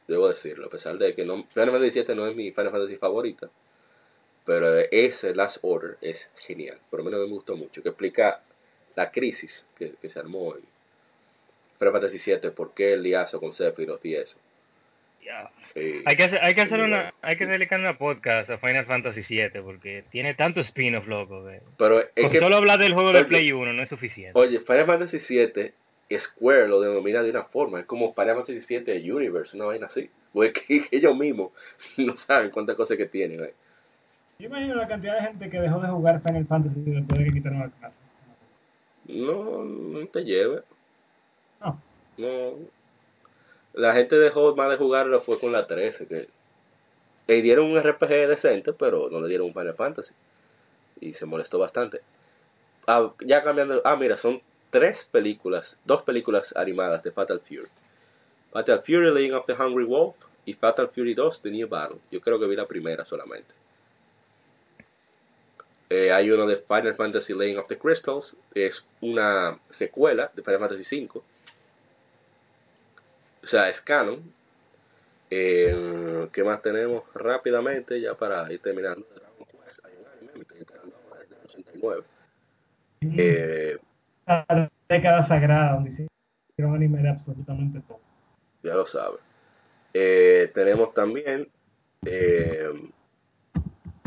Debo 0.07 0.29
decirlo, 0.29 0.67
a 0.67 0.71
pesar 0.71 0.99
de 0.99 1.15
que 1.15 1.25
no, 1.25 1.45
Final 1.55 1.73
Fantasy 1.73 2.03
VII 2.03 2.15
no 2.15 2.27
es 2.27 2.37
mi 2.37 2.51
Final 2.53 2.71
Fantasy 2.71 2.97
favorita, 2.97 3.49
pero 4.45 4.79
ese 4.79 5.35
Last 5.35 5.59
Order 5.63 5.97
es 6.01 6.29
genial. 6.47 6.79
Por 6.91 7.01
lo 7.01 7.05
menos 7.05 7.21
me 7.21 7.27
gustó 7.27 7.57
mucho, 7.57 7.83
que 7.83 7.89
explica 7.89 8.43
la 8.95 9.11
crisis 9.11 9.67
que, 9.79 9.97
se 10.09 10.19
armó 10.19 10.55
en 10.55 10.63
Final 11.79 11.93
Fantasy 11.93 12.19
VII, 12.25 12.51
por 12.51 12.73
qué 12.73 12.93
el 12.93 13.03
liazo 13.03 13.41
con 13.41 13.53
Sephiroth 13.53 14.05
y 14.05 14.15
eso. 14.15 14.37
Hay 16.07 16.17
que 16.17 16.23
hacer, 16.25 16.39
hay 16.43 16.55
que 16.55 16.61
hacer 16.63 16.81
una, 16.81 17.13
hay 17.23 17.37
que 17.37 17.47
dedicar 17.47 17.79
una 17.81 17.99
podcast 17.99 18.49
a 18.51 18.59
Final 18.59 18.87
Fantasy 18.87 19.23
VII 19.29 19.61
porque 19.63 20.05
tiene 20.11 20.35
tanto 20.35 20.61
spin-off, 20.61 21.07
loco. 21.07 21.45
que- 21.45 21.61
Pero 21.77 22.01
es 22.01 22.09
Con 22.23 22.31
que, 22.31 22.39
solo 22.39 22.57
hablar 22.57 22.79
del 22.79 22.95
juego 22.95 23.13
de 23.13 23.25
Play 23.25 23.53
1 23.53 23.73
no 23.73 23.83
es 23.83 23.89
suficiente. 23.89 24.39
oye, 24.39 24.61
Final 24.61 24.87
Fantasy 24.87 25.19
VII, 25.29 25.73
Square 26.19 26.69
lo 26.69 26.81
denomina 26.81 27.23
de 27.23 27.31
una 27.31 27.45
forma, 27.45 27.81
es 27.81 27.87
como 27.87 28.15
Final 28.15 28.37
Fantasy 28.37 28.79
VII 28.79 29.11
Universe, 29.13 29.57
una 29.57 29.67
vaina 29.67 29.87
así. 29.87 30.09
Pues 30.33 30.53
que, 30.53 30.63
que 30.89 30.97
ellos 30.97 31.17
mismos 31.17 31.51
no 31.99 32.17
saben 32.17 32.51
cuántas 32.51 32.77
cosas 32.77 32.97
que 32.97 33.07
tienen. 33.07 33.41
eh. 33.45 33.53
Yo 34.39 34.47
imagino 34.49 34.75
la 34.75 34.87
cantidad 34.87 35.17
de 35.17 35.27
gente 35.29 35.49
que 35.51 35.59
dejó 35.61 35.81
de 35.81 35.89
jugar 35.89 36.21
Final 36.23 36.47
Fantasy 36.47 36.81
después 36.85 37.19
de 37.19 37.25
que 37.27 37.33
quitaron 37.33 37.59
la 37.61 37.69
clase. 37.71 37.95
No, 39.09 39.65
no 39.65 40.07
te 40.09 40.25
lleve. 40.25 40.61
No. 41.61 41.81
No. 42.19 42.53
La 43.77 43.93
gente 43.93 44.17
dejó 44.17 44.57
más 44.57 44.71
de 44.71 44.79
jugarlo 44.79 45.21
fue 45.21 45.39
con 45.39 45.53
la 45.53 45.67
13, 45.67 46.09
que 46.09 46.29
le 47.27 47.43
dieron 47.43 47.67
un 47.67 47.79
RPG 47.79 48.27
decente, 48.27 48.73
pero 48.73 49.09
no 49.11 49.21
le 49.21 49.29
dieron 49.29 49.49
un 49.49 49.53
Final 49.53 49.75
Fantasy. 49.75 50.15
Y 51.01 51.13
se 51.13 51.27
molestó 51.27 51.59
bastante. 51.59 52.01
Ah, 52.87 53.13
ya 53.21 53.43
cambiando. 53.43 53.83
Ah, 53.85 53.97
mira, 53.97 54.17
son 54.17 54.41
tres 54.71 55.07
películas, 55.11 55.77
dos 55.85 56.03
películas 56.03 56.55
animadas 56.57 57.03
de 57.03 57.13
Fatal 57.13 57.41
Fury. 57.41 57.69
Fatal 58.51 58.83
Fury, 58.83 59.13
Legend 59.13 59.35
of 59.35 59.47
the 59.47 59.53
Hungry 59.53 59.85
Wolf 59.85 60.17
y 60.47 60.55
Fatal 60.55 60.89
Fury 60.89 61.13
2, 61.13 61.43
The 61.43 61.51
New 61.51 61.69
Battle. 61.69 61.99
Yo 62.11 62.21
creo 62.23 62.39
que 62.41 62.47
vi 62.47 62.57
la 62.57 62.67
primera 62.67 63.05
solamente. 63.05 63.53
Eh, 65.91 66.11
hay 66.13 66.31
uno 66.31 66.47
de 66.47 66.57
Final 66.57 66.95
Fantasy 66.95 67.35
Legend 67.35 67.59
of 67.59 67.69
the 67.69 67.79
Crystals, 67.79 68.37
es 68.55 68.85
una 69.03 69.59
secuela 69.71 70.31
de 70.35 70.43
Final 70.43 70.61
Fantasy 70.61 71.07
V. 71.07 71.21
O 73.47 73.49
sea, 73.49 73.69
es 73.69 73.81
canon. 73.83 74.21
Eh, 75.31 76.29
¿Qué 76.33 76.43
más 76.43 76.61
tenemos 76.63 77.05
rápidamente 77.15 78.01
ya 78.01 78.15
para 78.15 78.53
ir 78.53 78.61
terminando? 78.61 79.07
Dragon 79.15 79.47
Quest. 79.47 79.85
Hay 79.87 79.93
un 80.01 80.07
anime, 80.09 80.33
me 80.35 80.41
estoy 80.43 80.59
enterando 80.59 80.97
ahora, 81.09 81.23
es 81.23 81.31
del 81.31 81.39
89. 81.45 82.05
Eh, 83.03 83.79
La 84.27 84.71
década 84.89 85.29
sagrada 85.29 85.75
donde 85.75 85.91
hicieron 85.91 86.75
anime 86.75 87.01
de 87.03 87.09
absolutamente 87.09 87.81
todo. 87.87 88.01
ya 88.65 88.75
lo 88.75 88.85
sabe. 88.87 89.19
Eh, 89.95 90.51
tenemos 90.53 90.93
también 90.93 91.49
eh, 92.05 92.69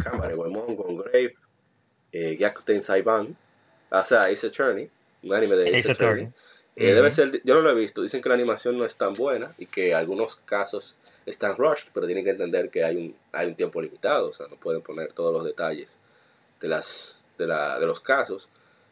Cámara, 0.03 0.33
Goemon 0.35 0.75
con 0.75 0.97
Grave, 0.97 1.33
eh, 2.11 2.35
Gyakuten 2.37 2.83
Saiban, 2.83 3.37
o 3.89 4.03
sea, 4.03 4.23
Ace 4.23 4.47
Attorney, 4.47 4.89
un 5.23 5.33
anime 5.33 5.55
de 5.55 5.69
Ace, 5.69 5.79
Ace 5.79 5.91
Attorney. 5.93 6.25
Attorney. 6.25 6.48
Eh, 6.79 6.93
debe 6.93 7.11
ser, 7.11 7.41
yo 7.43 7.55
no 7.55 7.61
lo 7.61 7.71
he 7.71 7.75
visto, 7.75 8.01
dicen 8.01 8.21
que 8.21 8.29
la 8.29 8.35
animación 8.35 8.77
no 8.77 8.85
es 8.85 8.95
tan 8.95 9.13
buena 9.13 9.51
y 9.57 9.65
que 9.65 9.93
algunos 9.93 10.37
casos 10.45 10.95
están 11.25 11.55
rushed, 11.57 11.89
pero 11.93 12.05
tienen 12.05 12.23
que 12.23 12.31
entender 12.31 12.69
que 12.69 12.83
hay 12.83 12.95
un, 12.95 13.15
hay 13.33 13.47
un 13.47 13.55
tiempo 13.55 13.81
limitado, 13.81 14.29
o 14.29 14.33
sea, 14.33 14.47
no 14.49 14.55
pueden 14.55 14.81
poner 14.81 15.11
todos 15.13 15.33
los 15.33 15.43
detalles 15.45 15.97
de 16.61 16.67
las 16.69 17.21
de, 17.37 17.47
la, 17.47 17.79
de 17.79 17.85
los 17.85 17.99
casos. 17.99 18.47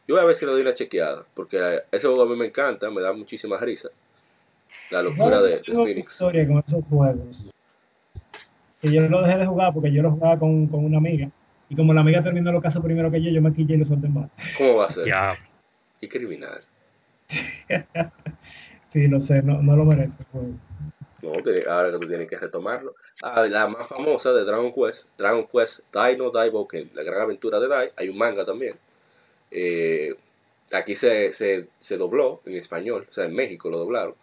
Yo 0.07 0.15
voy 0.15 0.23
a 0.23 0.27
ver 0.27 0.35
si 0.37 0.45
le 0.45 0.51
doy 0.51 0.61
una 0.61 0.73
chequeada, 0.73 1.25
porque 1.33 1.57
eh, 1.57 1.79
ese 1.91 2.07
juego 2.07 2.23
a 2.23 2.25
mí 2.25 2.35
me 2.35 2.45
encanta, 2.47 2.89
me 2.89 3.01
da 3.01 3.13
muchísima 3.13 3.57
risa. 3.57 3.89
La 4.89 5.01
locura 5.01 5.41
de, 5.41 5.57
de 5.57 5.59
Tengo 5.59 5.81
una 5.81 5.87
Phoenix. 5.89 6.11
historia 6.11 6.47
con 6.47 6.63
esos 6.65 6.85
juegos. 6.89 7.45
Que 8.81 8.91
yo 8.91 9.01
lo 9.01 9.21
dejé 9.21 9.37
de 9.39 9.45
jugar 9.45 9.73
porque 9.73 9.91
yo 9.91 10.01
lo 10.01 10.11
jugaba 10.11 10.39
con, 10.39 10.67
con 10.67 10.85
una 10.85 10.97
amiga. 10.97 11.29
Y 11.69 11.75
como 11.75 11.93
la 11.93 12.01
amiga 12.01 12.23
terminó 12.23 12.51
los 12.51 12.63
casos 12.63 12.81
primero 12.83 13.11
que 13.11 13.21
yo, 13.21 13.29
yo 13.31 13.41
me 13.41 13.53
quillé 13.53 13.75
y 13.75 13.77
lo 13.79 13.85
solté 13.85 14.07
en. 14.07 14.29
¿Cómo 14.57 14.75
va 14.75 14.85
a 14.85 14.93
ser? 14.93 15.07
Ya. 15.07 15.37
Y 15.99 16.07
criminal. 16.07 16.61
Sí, 18.93 19.07
lo 19.07 19.19
sé, 19.19 19.41
no, 19.43 19.61
no 19.61 19.75
lo 19.75 19.85
merece 19.85 20.23
juego. 20.31 20.47
No, 21.21 21.31
ahora 21.71 21.91
que 21.91 21.99
tú 21.99 22.07
tienes 22.07 22.29
que 22.29 22.37
retomarlo. 22.37 22.95
Ah, 23.21 23.45
la 23.45 23.67
más 23.67 23.87
famosa 23.87 24.31
de 24.31 24.45
Dragon 24.45 24.71
Quest, 24.73 25.05
Dragon 25.17 25.45
Quest 25.47 25.79
Dai 25.91 26.15
no 26.15 26.31
Daiboken, 26.31 26.91
la 26.93 27.03
gran 27.03 27.21
aventura 27.21 27.59
de 27.59 27.67
Dai, 27.67 27.91
hay 27.97 28.09
un 28.09 28.17
manga 28.17 28.45
también. 28.45 28.75
Eh, 29.51 30.15
aquí 30.71 30.95
se, 30.95 31.33
se, 31.33 31.67
se 31.79 31.97
dobló 31.97 32.41
en 32.45 32.55
español, 32.55 33.07
o 33.09 33.13
sea, 33.13 33.25
en 33.25 33.35
México 33.35 33.69
lo 33.69 33.79
doblaron. 33.79 34.15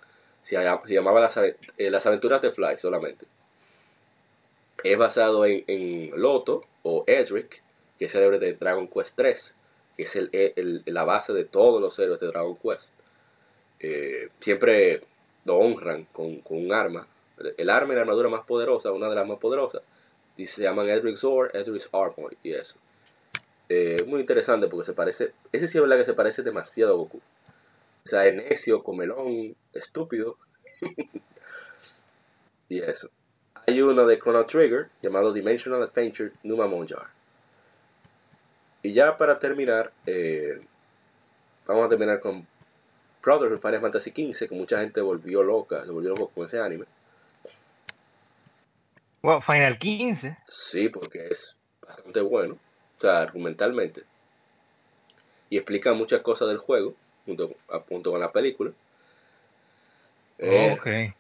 Se, 0.45 0.57
llama- 0.57 0.83
se 0.87 0.95
llamaba 0.95 1.21
las, 1.21 1.37
eh, 1.37 1.57
las 1.91 2.07
aventuras 2.07 2.41
de 2.43 2.53
Fly 2.53 2.79
solamente. 2.79 3.27
Es 4.83 4.99
basado 4.99 5.45
en, 5.47 5.65
en 5.67 6.11
Loto 6.21 6.65
o 6.83 7.05
Edric, 7.07 7.63
que 7.99 8.05
es 8.07 8.15
héroe 8.15 8.39
de 8.39 8.55
Dragon 8.55 8.87
Quest 8.89 9.13
3, 9.17 9.55
que 9.55 9.55
es 9.97 10.15
el, 10.17 10.31
el- 10.33 10.83
la 10.87 11.05
base 11.05 11.33
de 11.33 11.45
todos 11.45 11.81
los 11.81 11.99
héroes 11.99 12.21
de 12.21 12.27
Dragon 12.29 12.57
Quest. 12.57 12.91
Eh, 13.81 14.29
siempre 14.41 15.03
lo 15.45 15.57
honran 15.59 16.05
con, 16.13 16.41
con 16.41 16.59
un 16.59 16.73
arma. 16.73 17.07
El, 17.57 17.71
arma 17.71 17.93
y 17.93 17.97
la 17.97 18.03
armadura 18.03 18.29
más 18.29 18.47
poderosa, 18.47 18.93
una 18.93 19.09
de 19.09 19.17
las 19.17 19.27
más 19.27 19.39
poderosas, 19.39 19.83
y 20.37 20.47
se 20.47 20.63
llaman 20.63 20.89
Edric 20.89 21.17
Sword, 21.17 21.55
Edric's 21.55 21.89
Armor 21.93 22.35
y 22.43 22.53
eso. 22.55 22.77
Eh, 23.69 24.05
muy 24.07 24.21
interesante 24.21 24.69
porque 24.69 24.87
se 24.87 24.93
parece, 24.93 25.33
ese 25.53 25.67
sí 25.67 25.79
es 25.79 25.83
verdad 25.83 25.99
que 25.99 26.05
se 26.05 26.15
parece 26.15 26.43
demasiado 26.43 26.93
a 26.93 26.97
Goku. 26.97 27.21
O 28.05 28.09
sea, 28.09 28.27
es 28.27 28.65
comelón, 28.85 29.57
estúpido. 29.73 30.37
y 32.69 32.81
eso. 32.81 33.11
Hay 33.67 33.81
uno 33.81 34.07
de 34.07 34.19
Chrono 34.19 34.45
Trigger 34.47 34.89
llamado 35.03 35.33
Dimensional 35.33 35.83
Adventure 35.83 36.33
Numa 36.43 36.67
Monjar. 36.67 37.09
Y 38.85 38.93
ya 38.93 39.17
para 39.17 39.39
terminar, 39.39 39.91
eh, 40.05 40.61
vamos 41.67 41.87
a 41.87 41.89
terminar 41.89 42.21
con 42.21 42.47
Brotherhood 43.23 43.61
Final 43.61 43.81
Fantasy 43.81 44.11
XV, 44.11 44.47
que 44.49 44.55
mucha 44.55 44.79
gente 44.79 45.01
volvió 45.01 45.43
loca, 45.43 45.83
se 45.85 45.91
volvió 45.91 46.11
loco 46.11 46.29
con 46.35 46.47
ese 46.47 46.61
anime. 46.61 46.85
Wow, 49.23 49.41
Final 49.41 49.79
15. 49.79 50.37
Sí, 50.47 50.91
porque 50.91 51.29
es 51.29 51.57
bastante 51.81 52.21
bueno, 52.21 52.59
o 52.99 53.01
sea, 53.01 53.21
argumentalmente. 53.21 54.03
Y 55.49 55.57
explica 55.57 55.95
muchas 55.95 56.21
cosas 56.21 56.49
del 56.49 56.59
juego, 56.59 56.95
junto, 57.25 57.53
a- 57.71 57.81
junto 57.81 58.11
con 58.11 58.21
la 58.21 58.31
película. 58.33 58.71
Eh, 60.39 60.77
ok. 60.79 61.15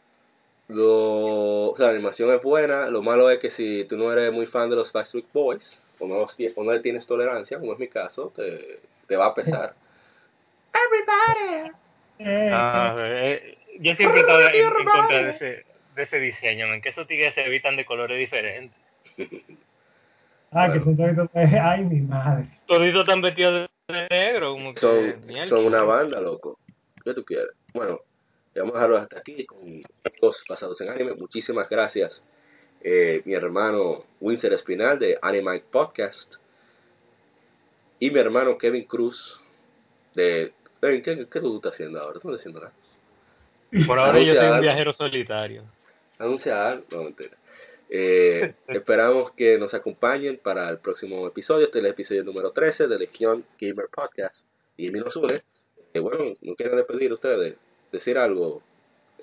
lo, 0.68 1.70
o 1.70 1.76
sea, 1.78 1.86
la 1.86 1.92
animación 1.92 2.30
es 2.34 2.42
buena, 2.42 2.90
lo 2.90 3.00
malo 3.00 3.30
es 3.30 3.38
que 3.38 3.50
si 3.50 3.84
tú 3.84 3.96
no 3.96 4.12
eres 4.12 4.30
muy 4.32 4.44
fan 4.44 4.68
de 4.68 4.76
los 4.76 4.92
Backstreet 4.92 5.32
Boys, 5.32 5.80
o 5.98 6.06
no, 6.06 6.18
los 6.20 6.38
tie- 6.38 6.52
o 6.56 6.64
no 6.64 6.72
le 6.72 6.80
tienes 6.80 7.06
tolerancia, 7.06 7.58
como 7.58 7.72
es 7.72 7.78
mi 7.78 7.88
caso, 7.88 8.32
te, 8.34 8.80
te 9.06 9.16
va 9.16 9.26
a 9.26 9.34
pesar. 9.34 9.74
Eh, 12.18 12.48
Ah, 12.52 12.94
eh, 12.98 13.58
yo 13.80 13.94
siempre 13.96 14.18
he 14.20 14.22
estado 14.22 14.40
en, 14.48 14.54
en 14.54 14.84
contra 14.84 15.18
de 15.18 15.30
ese, 15.32 15.64
de 15.96 16.02
ese 16.04 16.20
diseño, 16.20 16.72
en 16.72 16.80
que 16.80 16.90
esos 16.90 17.06
tigres 17.08 17.34
se 17.34 17.44
evitan 17.44 17.76
de 17.76 17.84
colores 17.84 18.16
diferentes. 18.18 18.78
Ah, 20.52 20.70
que 20.72 20.78
son 20.80 20.96
toditos 20.96 21.32
de... 21.32 21.58
Ay, 21.58 21.82
mi 21.84 22.00
madre. 22.00 22.46
Toditos 22.66 23.00
están 23.00 23.20
vestidos 23.20 23.68
de 23.88 24.06
negro. 24.08 24.52
Como 24.52 24.74
que, 24.74 24.80
Son, 24.80 25.48
son 25.48 25.64
una 25.66 25.82
banda, 25.82 26.20
loco. 26.20 26.58
¿Qué 27.04 27.12
tú 27.14 27.24
quieres? 27.24 27.50
Bueno, 27.72 28.00
vamos 28.54 28.72
a 28.74 28.76
dejarlo 28.76 28.96
hasta 28.98 29.18
aquí 29.18 29.44
con 29.44 29.82
los 30.22 30.44
basados 30.48 30.80
en 30.80 30.90
anime. 30.90 31.14
Muchísimas 31.14 31.68
gracias, 31.68 32.22
eh, 32.84 33.22
mi 33.24 33.32
hermano 33.32 34.04
Winsor 34.20 34.52
Espinal 34.52 34.98
de 34.98 35.18
Anime 35.22 35.62
Podcast 35.70 36.34
y 37.98 38.10
mi 38.10 38.20
hermano 38.20 38.58
Kevin 38.58 38.84
Cruz 38.84 39.40
de... 40.14 40.52
¿Qué, 40.80 41.02
qué 41.02 41.40
tú 41.40 41.56
estás 41.56 41.72
haciendo 41.72 41.98
ahora? 41.98 42.20
Tú 42.20 42.28
no 42.28 42.34
estás 42.34 42.42
haciendo 42.42 42.60
nada. 42.60 43.86
Por 43.86 43.98
ahora 43.98 44.22
yo 44.22 44.34
soy 44.34 44.46
un 44.48 44.60
viajero 44.60 44.92
solitario. 44.92 45.62
anunciar, 46.18 46.82
no 46.90 47.04
mentira. 47.04 47.34
Eh, 47.88 48.52
esperamos 48.68 49.32
que 49.32 49.56
nos 49.56 49.72
acompañen 49.72 50.36
para 50.36 50.68
el 50.68 50.76
próximo 50.76 51.26
episodio, 51.26 51.66
este 51.66 51.78
es 51.78 51.84
el 51.86 51.90
episodio 51.90 52.22
número 52.22 52.50
13 52.50 52.86
de 52.86 52.98
Legión 52.98 53.44
Gamer 53.58 53.86
Podcast. 53.90 54.44
Y 54.76 54.90
mi 54.90 55.00
nos 55.00 55.16
une. 55.16 55.42
Eh, 55.94 56.00
bueno, 56.00 56.34
no 56.42 56.54
quiero 56.54 56.76
despedir 56.76 57.12
ustedes, 57.14 57.56
decir 57.90 58.18
algo, 58.18 58.62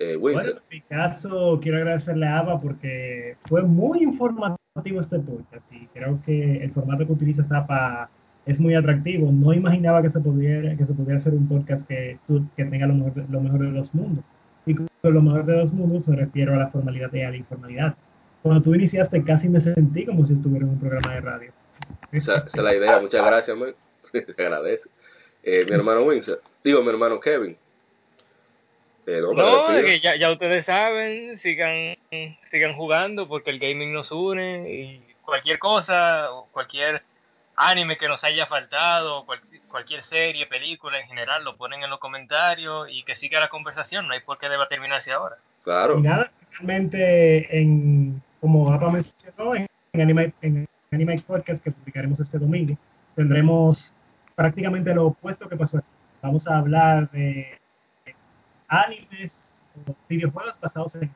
eh, 0.02 0.16
Bueno, 0.16 0.40
en 0.40 0.56
mi 0.70 0.80
caso, 0.82 1.58
quiero 1.62 1.78
agradecerle 1.78 2.26
a 2.26 2.38
Ava 2.38 2.60
porque 2.60 3.36
fue 3.46 3.62
muy 3.62 4.02
informativo 4.02 5.00
este 5.00 5.18
podcast 5.18 5.70
y 5.72 5.86
creo 5.88 6.18
que 6.24 6.64
el 6.64 6.70
formato 6.72 7.06
que 7.06 7.12
utiliza 7.12 7.44
Zapa 7.44 8.10
es 8.46 8.58
muy 8.58 8.74
atractivo. 8.74 9.30
No 9.30 9.52
imaginaba 9.52 10.02
que 10.02 10.10
se 10.10 10.20
pudiera, 10.20 10.76
que 10.76 10.86
se 10.86 10.92
pudiera 10.94 11.18
hacer 11.18 11.34
un 11.34 11.48
podcast 11.48 11.86
que, 11.86 12.18
que 12.56 12.64
tenga 12.64 12.86
lo 12.86 12.94
mejor, 12.94 13.24
lo 13.30 13.40
mejor 13.40 13.60
de 13.60 13.70
los 13.70 13.94
mundos. 13.94 14.24
Y 14.66 14.74
con 14.74 14.88
lo 15.02 15.22
mejor 15.22 15.44
de 15.44 15.56
los 15.56 15.72
mundos 15.72 16.06
me 16.08 16.16
refiero 16.16 16.54
a 16.54 16.58
la 16.58 16.68
formalidad 16.68 17.12
y 17.12 17.22
a 17.22 17.30
la 17.30 17.36
informalidad. 17.36 17.94
Cuando 18.42 18.62
tú 18.62 18.74
iniciaste 18.74 19.22
casi 19.22 19.48
me 19.48 19.60
sentí 19.60 20.04
como 20.04 20.24
si 20.24 20.32
estuviera 20.32 20.66
en 20.66 20.72
un 20.72 20.80
programa 20.80 21.14
de 21.14 21.20
radio. 21.20 21.52
Esa, 22.10 22.38
esa 22.38 22.46
es 22.52 22.62
la 22.62 22.74
idea, 22.74 23.00
muchas 23.00 23.24
gracias, 23.24 23.56
man. 23.56 23.74
Se 24.12 24.42
agradece. 24.42 24.88
Eh, 25.42 25.64
mi 25.68 25.74
hermano 25.74 26.04
Winsor, 26.04 26.40
digo 26.62 26.82
mi 26.82 26.90
hermano 26.90 27.18
Kevin. 27.20 27.56
Eh, 29.06 29.20
no, 29.20 29.32
para 29.34 29.42
No, 29.48 29.56
despedir. 29.68 29.84
es 29.84 29.90
que 29.90 30.00
ya, 30.00 30.16
ya 30.16 30.30
ustedes 30.30 30.64
saben, 30.64 31.38
sigan, 31.38 31.96
sigan 32.50 32.74
jugando 32.74 33.26
porque 33.28 33.50
el 33.50 33.58
gaming 33.58 33.92
nos 33.92 34.10
une 34.12 34.70
y 34.72 35.02
cualquier 35.24 35.58
cosa, 35.58 36.32
o 36.32 36.46
cualquier 36.52 37.02
anime 37.56 37.96
que 37.96 38.08
nos 38.08 38.22
haya 38.24 38.46
faltado, 38.46 39.24
cual- 39.26 39.40
cualquier 39.68 40.02
serie, 40.04 40.46
película 40.46 40.98
en 41.00 41.06
general, 41.08 41.44
lo 41.44 41.56
ponen 41.56 41.82
en 41.82 41.90
los 41.90 41.98
comentarios 41.98 42.88
y 42.90 43.02
que 43.04 43.14
siga 43.16 43.40
la 43.40 43.48
conversación, 43.48 44.06
no 44.06 44.14
hay 44.14 44.20
por 44.20 44.38
qué 44.38 44.48
deba 44.48 44.68
terminarse 44.68 45.12
ahora. 45.12 45.36
Claro, 45.64 45.98
Y 45.98 46.02
nada, 46.02 46.30
finalmente, 46.50 47.58
en, 47.58 48.22
como 48.40 48.72
Apa 48.72 48.90
mencionó, 48.90 49.54
en, 49.54 49.66
en 49.92 50.00
Anime, 50.00 50.32
en 50.42 50.68
Anime 50.90 51.20
Podcast 51.26 51.62
que 51.62 51.70
publicaremos 51.70 52.18
este 52.20 52.38
domingo, 52.38 52.76
tendremos 53.16 53.92
prácticamente 54.34 54.94
lo 54.94 55.06
opuesto 55.08 55.48
que 55.48 55.56
pasó 55.56 55.78
aquí. 55.78 55.86
Vamos 56.22 56.46
a 56.48 56.58
hablar 56.58 57.10
de 57.10 57.58
animes 58.72 59.30
o 59.86 59.94
videojuegos 60.08 60.58
basados 60.60 60.94
en 60.96 61.02
anime. 61.02 61.14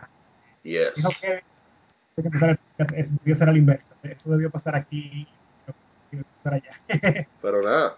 yes. 0.63 0.95
Dijo 0.95 1.11
que 1.21 1.43
eso 2.97 3.15
debió 3.23 3.37
ser 3.37 3.49
al 3.49 3.57
inverso. 3.57 3.95
Eso 4.03 4.31
debió 4.31 4.51
pasar 4.51 4.77
aquí 4.77 5.27
y 5.27 5.29
debió 6.11 6.27
pasar 6.43 6.55
allá. 6.55 7.27
Pero 7.43 7.63
nada, 7.63 7.97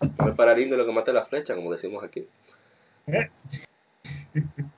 no 0.00 0.24
me 0.26 0.32
para 0.32 0.54
lindo 0.54 0.76
lo 0.76 0.86
que 0.86 0.92
mate 0.92 1.12
la 1.12 1.26
flecha, 1.26 1.54
como 1.54 1.72
decimos 1.72 2.02
aquí. 2.04 2.26
¿Eh? 3.06 3.30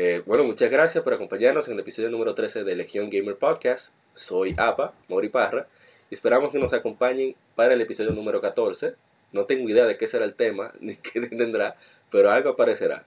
Eh, 0.00 0.22
bueno, 0.26 0.44
muchas 0.44 0.70
gracias 0.70 1.02
por 1.02 1.12
acompañarnos 1.12 1.66
en 1.66 1.74
el 1.74 1.80
episodio 1.80 2.08
número 2.08 2.32
13 2.32 2.62
de 2.62 2.76
Legión 2.76 3.10
Gamer 3.10 3.36
Podcast. 3.36 3.88
Soy 4.14 4.54
APA, 4.56 4.92
Mori 5.08 5.28
Parra, 5.28 5.66
y 6.08 6.14
esperamos 6.14 6.52
que 6.52 6.60
nos 6.60 6.72
acompañen 6.72 7.34
para 7.56 7.74
el 7.74 7.80
episodio 7.80 8.12
número 8.12 8.40
14. 8.40 8.94
No 9.32 9.46
tengo 9.46 9.68
idea 9.68 9.86
de 9.86 9.96
qué 9.96 10.06
será 10.06 10.24
el 10.24 10.34
tema, 10.34 10.70
ni 10.80 10.96
qué 10.96 11.22
tendrá, 11.26 11.74
pero 12.12 12.30
algo 12.30 12.50
aparecerá. 12.50 13.06